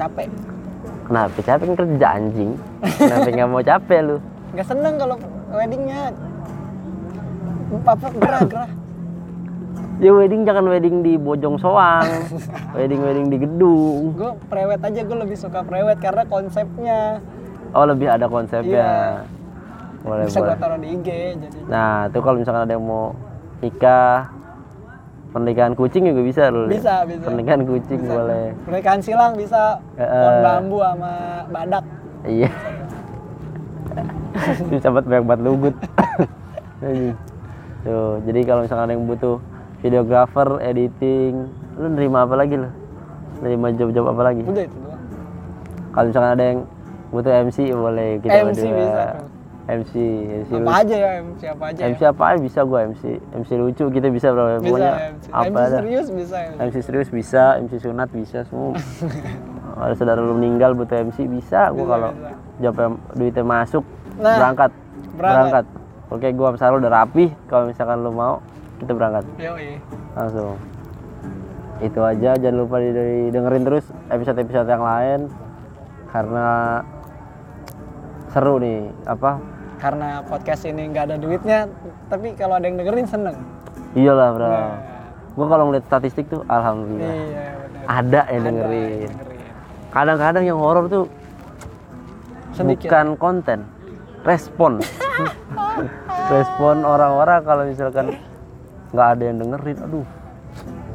capek. 0.00 0.28
Kenapa? 1.04 1.38
Capek 1.44 1.64
kan 1.68 1.76
kerja 1.76 2.06
anjing. 2.16 2.50
Kenapa 2.80 3.28
nggak 3.28 3.48
mau 3.50 3.62
capek 3.62 4.00
lu? 4.00 4.16
Nggak 4.56 4.66
seneng 4.66 4.94
kalau 4.98 5.16
weddingnya. 5.52 6.00
Apa 7.86 8.06
gerah 8.16 8.42
gerah. 8.48 8.70
Ya 10.00 10.16
wedding 10.16 10.48
jangan 10.48 10.64
wedding 10.64 11.04
di 11.04 11.20
Bojong 11.20 11.60
Soang, 11.60 12.08
wedding 12.76 13.04
wedding 13.04 13.28
di 13.28 13.36
gedung. 13.36 14.16
Gue 14.16 14.32
prewed 14.48 14.80
aja, 14.80 15.00
gue 15.04 15.18
lebih 15.28 15.36
suka 15.36 15.60
prewed 15.60 16.00
karena 16.00 16.24
konsepnya 16.24 17.20
Oh 17.76 17.84
lebih 17.84 18.08
ada 18.08 18.24
konsepnya. 18.24 19.20
Boleh 20.00 20.24
bisa 20.24 20.40
gue 20.40 20.56
taruh 20.56 20.80
di 20.80 20.88
IG 20.96 21.08
jadi. 21.36 21.58
Nah 21.68 22.08
itu 22.08 22.18
kalau 22.24 22.40
misalkan 22.40 22.64
ada 22.64 22.72
yang 22.72 22.80
mau 22.80 23.12
nikah, 23.60 24.32
pernikahan 25.30 25.72
kucing 25.72 26.02
juga 26.04 26.22
bisa 26.22 26.42
loh. 26.48 26.66
Bisa, 26.66 27.06
bisa. 27.06 27.24
Pernikahan 27.24 27.62
kucing 27.62 28.00
Bisa. 28.02 28.12
boleh. 28.12 28.44
Pernikahan 28.66 29.00
silang 29.00 29.32
bisa 29.34 29.78
Eh, 29.94 30.04
pohon 30.04 30.36
bambu 30.40 30.78
sama 30.80 31.12
badak. 31.48 31.84
Iya. 32.22 32.50
bisa 34.68 34.86
buat 34.88 35.04
banyak 35.04 35.24
banget 35.24 35.42
lugut. 35.42 35.74
Tuh, 37.80 38.20
jadi 38.22 38.40
kalau 38.44 38.60
misalkan 38.62 38.84
ada 38.84 38.92
yang 38.92 39.06
butuh 39.08 39.36
videographer, 39.80 40.60
editing, 40.60 41.48
lu 41.74 41.86
nerima 41.88 42.28
apa 42.28 42.36
lagi 42.36 42.54
lo? 42.54 42.68
Nerima 43.40 43.72
job-job 43.72 44.04
apa 44.06 44.22
lagi? 44.22 44.44
Udah 44.44 44.64
itu 44.64 44.76
doang. 44.78 45.02
Kalau 45.90 46.06
misalkan 46.06 46.32
ada 46.34 46.44
yang 46.44 46.58
butuh 47.08 47.32
MC 47.40 47.58
boleh 47.72 48.10
kita 48.20 48.36
MC 48.44 48.60
berdua. 48.60 48.76
bisa. 48.76 49.04
MC, 49.72 49.92
MC 50.36 50.50
Apa 50.50 50.60
lucu. 50.60 50.72
aja 50.76 50.96
ya, 50.96 51.10
MC 51.20 51.42
apa 51.46 51.64
aja 51.66 51.80
MC 51.84 52.00
ya. 52.00 52.08
apa 52.08 52.22
aja 52.26 52.38
bisa 52.40 52.60
gua 52.62 52.78
MC. 52.84 53.02
MC 53.32 53.50
lucu 53.54 53.84
kita 53.86 54.08
bisa 54.08 54.26
bro. 54.28 54.44
Bisa 54.52 54.58
Pokoknya 54.64 54.92
MC. 55.08 55.24
apa 55.28 55.44
MC 55.46 55.58
ada. 55.60 55.76
serius 55.78 56.08
bisa 56.10 56.36
ya. 56.36 56.50
MC 56.60 56.76
serius 56.80 57.08
bisa, 57.08 57.42
MC 57.56 57.72
sunat 57.76 58.08
bisa 58.10 58.38
semua. 58.44 58.74
Kalau 59.76 59.94
saudara 59.94 60.18
lu 60.18 60.34
meninggal 60.34 60.72
butuh 60.72 60.98
MC 61.00 61.24
bisa, 61.24 61.70
Bisa, 61.70 61.84
kalau 61.86 62.10
job 62.58 62.74
duitnya 63.14 63.40
masuk 63.40 63.80
Nah, 64.16 64.36
berangkat. 64.36 64.70
berangkat. 65.14 65.64
Oke, 66.08 66.26
gua 66.30 66.50
sama 66.50 66.58
Sarul 66.58 66.78
udah 66.78 66.92
rapi. 66.98 67.32
Kalau 67.46 67.64
misalkan 67.64 67.98
lu 67.98 68.10
mau, 68.10 68.42
kita 68.76 68.92
berangkat 68.92 69.24
Yoi. 69.36 69.78
langsung. 70.12 70.58
Itu 71.78 72.00
aja, 72.02 72.34
jangan 72.34 72.56
lupa 72.58 72.76
di- 72.76 72.92
dengerin 73.28 73.62
terus 73.62 73.86
episode-episode 74.06 74.68
yang 74.68 74.82
lain 74.82 75.20
karena 76.06 76.48
seru 78.28 78.58
nih 78.58 78.78
apa 79.06 79.40
Karena 79.80 80.20
podcast 80.22 80.62
ini 80.62 80.86
nggak 80.86 81.04
ada 81.06 81.16
duitnya, 81.16 81.64
tapi 82.06 82.36
kalau 82.36 82.54
ada 82.54 82.64
yang 82.64 82.76
dengerin 82.76 83.08
seneng. 83.08 83.36
iyalah 83.90 84.28
bro 84.30 84.46
Nah. 84.46 84.76
gua 85.32 85.46
kalau 85.48 85.64
ngeliat 85.66 85.82
statistik 85.82 86.28
tuh 86.28 86.46
alhamdulillah 86.46 87.10
Iya 87.10 87.24
benar. 87.58 87.82
ada 87.88 88.20
yang 88.22 88.38
Ada 88.38 88.46
dengerin 88.46 88.78
yang 88.78 89.14
dengerin. 89.16 89.40
kadang-kadang 89.90 90.44
yang 90.44 90.58
horor 90.58 90.84
tuh 90.86 91.04
Sedikit. 92.52 92.86
bukan 92.86 93.06
konten 93.16 93.58
respon 94.22 94.78
respon 96.30 96.76
orang-orang 96.84 97.40
kalau 97.40 97.62
misalkan 97.64 98.14
nggak 98.90 99.08
ada 99.08 99.22
yang 99.24 99.36
dengerin 99.38 99.76
aduh 99.80 100.06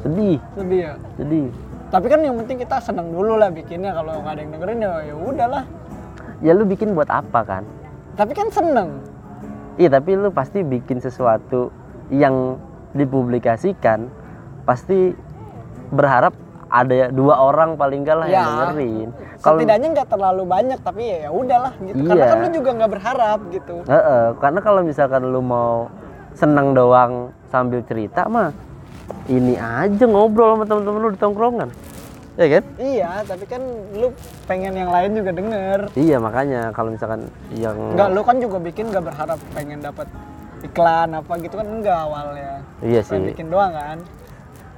sedih 0.00 0.38
Sedih 0.52 0.80
ya. 0.82 0.94
sedih 1.16 1.48
Tapi 1.86 2.06
kan 2.06 2.18
yang 2.20 2.34
penting 2.36 2.58
kita 2.58 2.76
seneng 2.78 3.08
dulu 3.08 3.36
lah 3.36 3.46
bikinnya. 3.48 3.92
Kalau 3.92 4.18
nggak 4.18 4.32
ada 4.32 4.40
yang 4.40 4.52
dengerin 4.52 4.78
ya 4.80 4.90
ya 5.02 5.14
udahlah. 5.16 5.64
ya 6.40 6.50
lu 6.50 6.64
bikin 6.64 6.92
buat 6.92 7.06
apa 7.08 7.40
kan 7.42 7.62
Tapi 8.16 8.32
kan 8.32 8.48
seneng. 8.48 8.90
iya 9.76 9.92
tapi 9.92 10.16
lu 10.16 10.32
pasti 10.32 10.64
bikin 10.64 10.98
sesuatu 10.98 11.68
yang 12.08 12.56
dipublikasikan 12.96 14.08
pasti 14.64 15.12
berharap 15.92 16.32
ada 16.66 17.12
dua 17.12 17.36
orang 17.38 17.76
paling 17.76 18.02
enggak 18.02 18.16
lah 18.16 18.26
yang 18.26 18.40
Ya. 18.40 18.48
dengerin 18.72 19.08
kalau 19.38 19.58
Setidaknya 19.60 19.88
nggak 19.92 20.08
terlalu 20.08 20.42
banyak 20.42 20.78
tapi 20.80 21.02
ya 21.04 21.16
ya 21.22 21.30
udahlah 21.30 21.72
gitu. 21.78 22.00
Karena 22.02 22.16
Iya. 22.16 22.32
kan 22.32 22.38
lu 22.40 22.48
juga 22.50 22.70
nggak 22.72 22.90
berharap 22.90 23.40
gitu. 23.52 23.74
Heeh, 23.84 24.24
karena 24.40 24.60
kalau 24.64 24.80
misalkan 24.80 25.22
lu 25.28 25.40
mau 25.44 25.92
seneng 26.32 26.72
doang 26.72 27.12
sambil 27.46 27.84
cerita 27.84 28.24
mah 28.26 28.50
ini 29.28 29.54
aja 29.54 30.04
ngobrol 30.08 30.56
sama 30.56 30.64
temen-temen 30.64 31.00
lu 31.00 31.10
di 31.12 31.20
tongkrongan. 31.20 31.68
Ya 32.36 32.46
kan? 32.52 32.62
Iya, 32.76 33.10
tapi 33.24 33.44
kan 33.48 33.62
lu 33.96 34.12
pengen 34.44 34.76
yang 34.76 34.92
lain 34.92 35.16
juga 35.16 35.32
denger. 35.32 35.80
Iya, 35.96 36.16
makanya 36.20 36.68
kalau 36.76 36.92
misalkan 36.92 37.32
yang 37.56 37.96
Enggak, 37.96 38.08
lu 38.12 38.20
kan 38.20 38.36
juga 38.36 38.60
bikin 38.60 38.92
nggak 38.92 39.04
berharap 39.08 39.40
pengen 39.56 39.80
dapat 39.80 40.04
iklan 40.60 41.16
apa 41.16 41.32
gitu 41.40 41.54
kan 41.56 41.64
enggak 41.66 41.96
awalnya. 41.96 42.60
Iya 42.84 43.00
Pengen 43.08 43.24
sih. 43.24 43.28
bikin 43.32 43.46
doang 43.48 43.72
kan. 43.72 43.98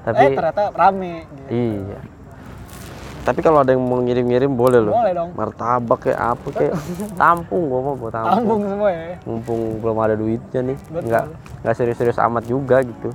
Tapi 0.06 0.22
eh 0.22 0.30
ternyata 0.39 0.62
rame 0.70 1.14
gitu. 1.26 1.51
iya. 1.51 1.98
Tapi 3.26 3.44
kalau 3.44 3.60
ada 3.60 3.74
yang 3.76 3.82
mau 3.82 3.98
ngirim-ngirim 4.01 4.55
boleh 4.55 4.78
loh. 4.78 4.94
Boleh 4.94 5.12
dong. 5.12 5.30
Martabak 5.35 5.98
kayak 6.06 6.20
apa 6.39 6.48
kayak 6.55 6.74
tampung 7.20 7.62
gua 7.66 7.80
mau 7.82 7.94
gua 7.98 8.10
tampung. 8.14 8.39
Tambung 8.39 8.62
semua 8.70 8.89
ya. 8.94 9.05
Mumpung 9.26 9.60
belum 9.82 9.97
ada 9.98 10.14
duitnya 10.14 10.60
nih. 10.62 10.78
Betul. 10.89 11.02
Enggak 11.10 11.24
enggak 11.60 11.74
serius-serius 11.74 12.18
amat 12.22 12.47
juga 12.47 12.86
gitu. 12.86 13.10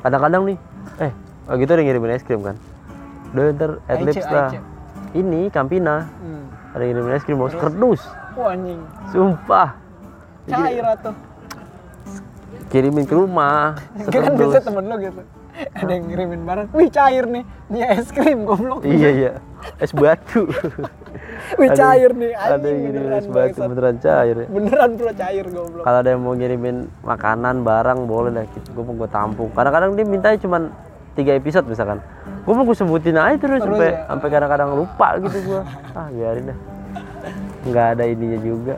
Kadang-kadang 0.00 0.48
nih, 0.48 0.56
eh 0.98 1.12
oh 1.44 1.54
gitu 1.60 1.70
ada 1.70 1.80
yang 1.84 1.88
ngirimin 1.92 2.16
es 2.16 2.24
krim 2.24 2.40
kan? 2.40 2.56
Udah 3.30 3.44
ntar 3.54 3.70
adlibs 3.86 4.22
Aice, 4.22 4.30
lah. 4.30 4.50
Ini 5.14 5.40
Campina. 5.54 6.06
Hmm. 6.06 6.44
Ada 6.74 6.82
ngirimin 6.86 7.12
es 7.14 7.24
krim 7.26 7.38
mau 7.38 7.50
kerdus. 7.50 8.02
Wah 8.38 8.54
anjing. 8.54 8.80
Sumpah. 9.10 9.68
Cair 10.46 10.84
atuh. 10.86 11.14
Kirimin 12.70 13.04
ke 13.06 13.14
rumah. 13.14 13.74
Kan 14.14 14.34
bisa 14.38 14.62
temen 14.62 14.86
lu 14.86 14.96
gitu. 15.02 15.22
Ada 15.74 15.90
yang 15.90 16.04
ngirimin 16.06 16.40
barang. 16.46 16.66
Wih 16.74 16.90
cair 16.90 17.26
nih. 17.26 17.44
Ini 17.70 17.78
es 17.98 18.08
krim 18.14 18.46
goblok. 18.46 18.86
Iya 18.86 19.10
iya. 19.10 19.32
es 19.80 19.92
batu 19.92 20.48
Wih 21.60 21.70
cair 21.76 22.10
nih, 22.16 22.32
ada 22.32 22.64
yang 22.64 22.80
ngirim 22.80 23.02
beneran 23.04 23.20
es 23.20 23.28
batu 23.28 23.60
beneran 23.60 23.96
cair 24.00 24.36
ya. 24.44 24.46
Beneran 24.48 24.90
bro 24.96 25.12
cair 25.12 25.46
goblok. 25.48 25.84
kalau 25.84 25.98
ada 26.00 26.08
yang 26.08 26.22
mau 26.24 26.34
ngirimin 26.36 26.76
makanan 27.04 27.56
barang 27.60 27.98
boleh 28.08 28.30
lah 28.32 28.44
gue 28.48 28.82
mau 28.84 28.94
gue 28.96 29.10
tampung 29.10 29.48
kadang-kadang 29.52 29.90
dia 29.96 30.06
mintanya 30.06 30.38
cuma 30.40 30.58
tiga 31.12 31.36
episode 31.36 31.66
misalkan 31.66 31.98
gue 32.40 32.52
mau 32.52 32.64
gue 32.64 32.74
sebutin 32.74 33.14
aja 33.14 33.36
terus 33.36 33.60
Terus 33.60 33.68
sampai 33.70 33.88
ya? 33.88 33.98
sampai 34.06 34.28
kadang-kadang 34.28 34.70
lupa 34.74 35.06
gitu 35.18 35.38
gue 35.46 35.60
ah 35.92 36.08
biarin 36.08 36.44
dah 36.46 36.58
nggak 37.62 37.86
ada 37.92 38.04
ininya 38.06 38.38
juga 38.40 38.76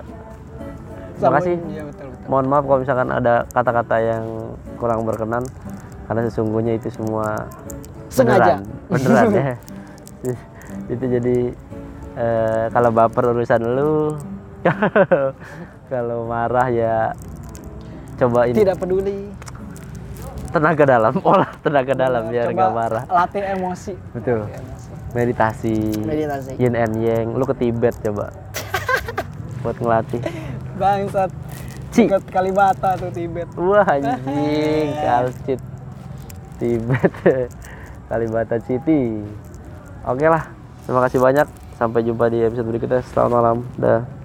Sama- 1.14 1.38
makasih 1.38 1.56
Iya 1.64 1.82
betul 1.86 2.06
betul. 2.08 2.26
mohon 2.26 2.46
maaf 2.46 2.64
kalau 2.64 2.80
misalkan 2.80 3.08
ada 3.08 3.34
kata-kata 3.48 3.96
yang 3.96 4.24
kurang 4.76 5.00
berkenan 5.02 5.44
karena 6.04 6.20
sesungguhnya 6.26 6.72
itu 6.74 6.88
semua 6.90 7.46
Sengaja. 8.08 8.58
beneran, 8.58 8.60
beneran 8.90 9.26
ya 9.32 9.54
itu 10.92 11.04
jadi 11.08 11.36
eh, 12.14 12.64
kalau 12.68 12.90
baper 12.90 13.30
urusan 13.30 13.62
lu 13.62 14.18
kalau 15.88 16.24
marah 16.24 16.68
ya 16.68 16.96
coba 18.14 18.46
ini 18.46 18.56
Tidak 18.56 18.76
peduli. 18.76 19.30
Tenaga 20.52 20.84
dalam 20.86 21.14
olah 21.24 21.50
tenaga 21.58 21.92
dalam 21.92 22.22
biar 22.28 22.46
nggak 22.46 22.70
marah 22.70 23.04
Latih 23.06 23.42
emosi. 23.50 23.94
betul 24.12 24.44
meditasi 25.10 25.76
Meditasi. 25.98 26.52
yin 26.56 26.72
and 26.72 26.94
yang 26.96 27.32
lu 27.32 27.42
ke 27.42 27.56
Tibet 27.56 27.96
coba 27.98 28.28
buat 29.62 29.76
ngelatih 29.76 30.20
Bangsat. 30.72 31.28
Ci. 31.92 32.08
Dekat 32.08 32.24
Kalibata 32.32 32.96
tuh 32.96 33.12
Tibet. 33.12 33.44
Wah 33.52 33.84
anjing, 33.84 34.88
kalcit 34.96 35.60
Tibet 36.56 37.12
Kalibata 38.08 38.56
City. 38.58 39.20
Oke 40.02 40.24
lah, 40.24 40.48
terima 40.82 41.04
kasih 41.04 41.20
banyak. 41.20 41.44
Sampai 41.76 42.00
jumpa 42.00 42.26
di 42.26 42.40
episode 42.40 42.64
berikutnya. 42.64 43.04
Selamat 43.04 43.30
malam. 43.30 43.56
Dah. 43.76 44.21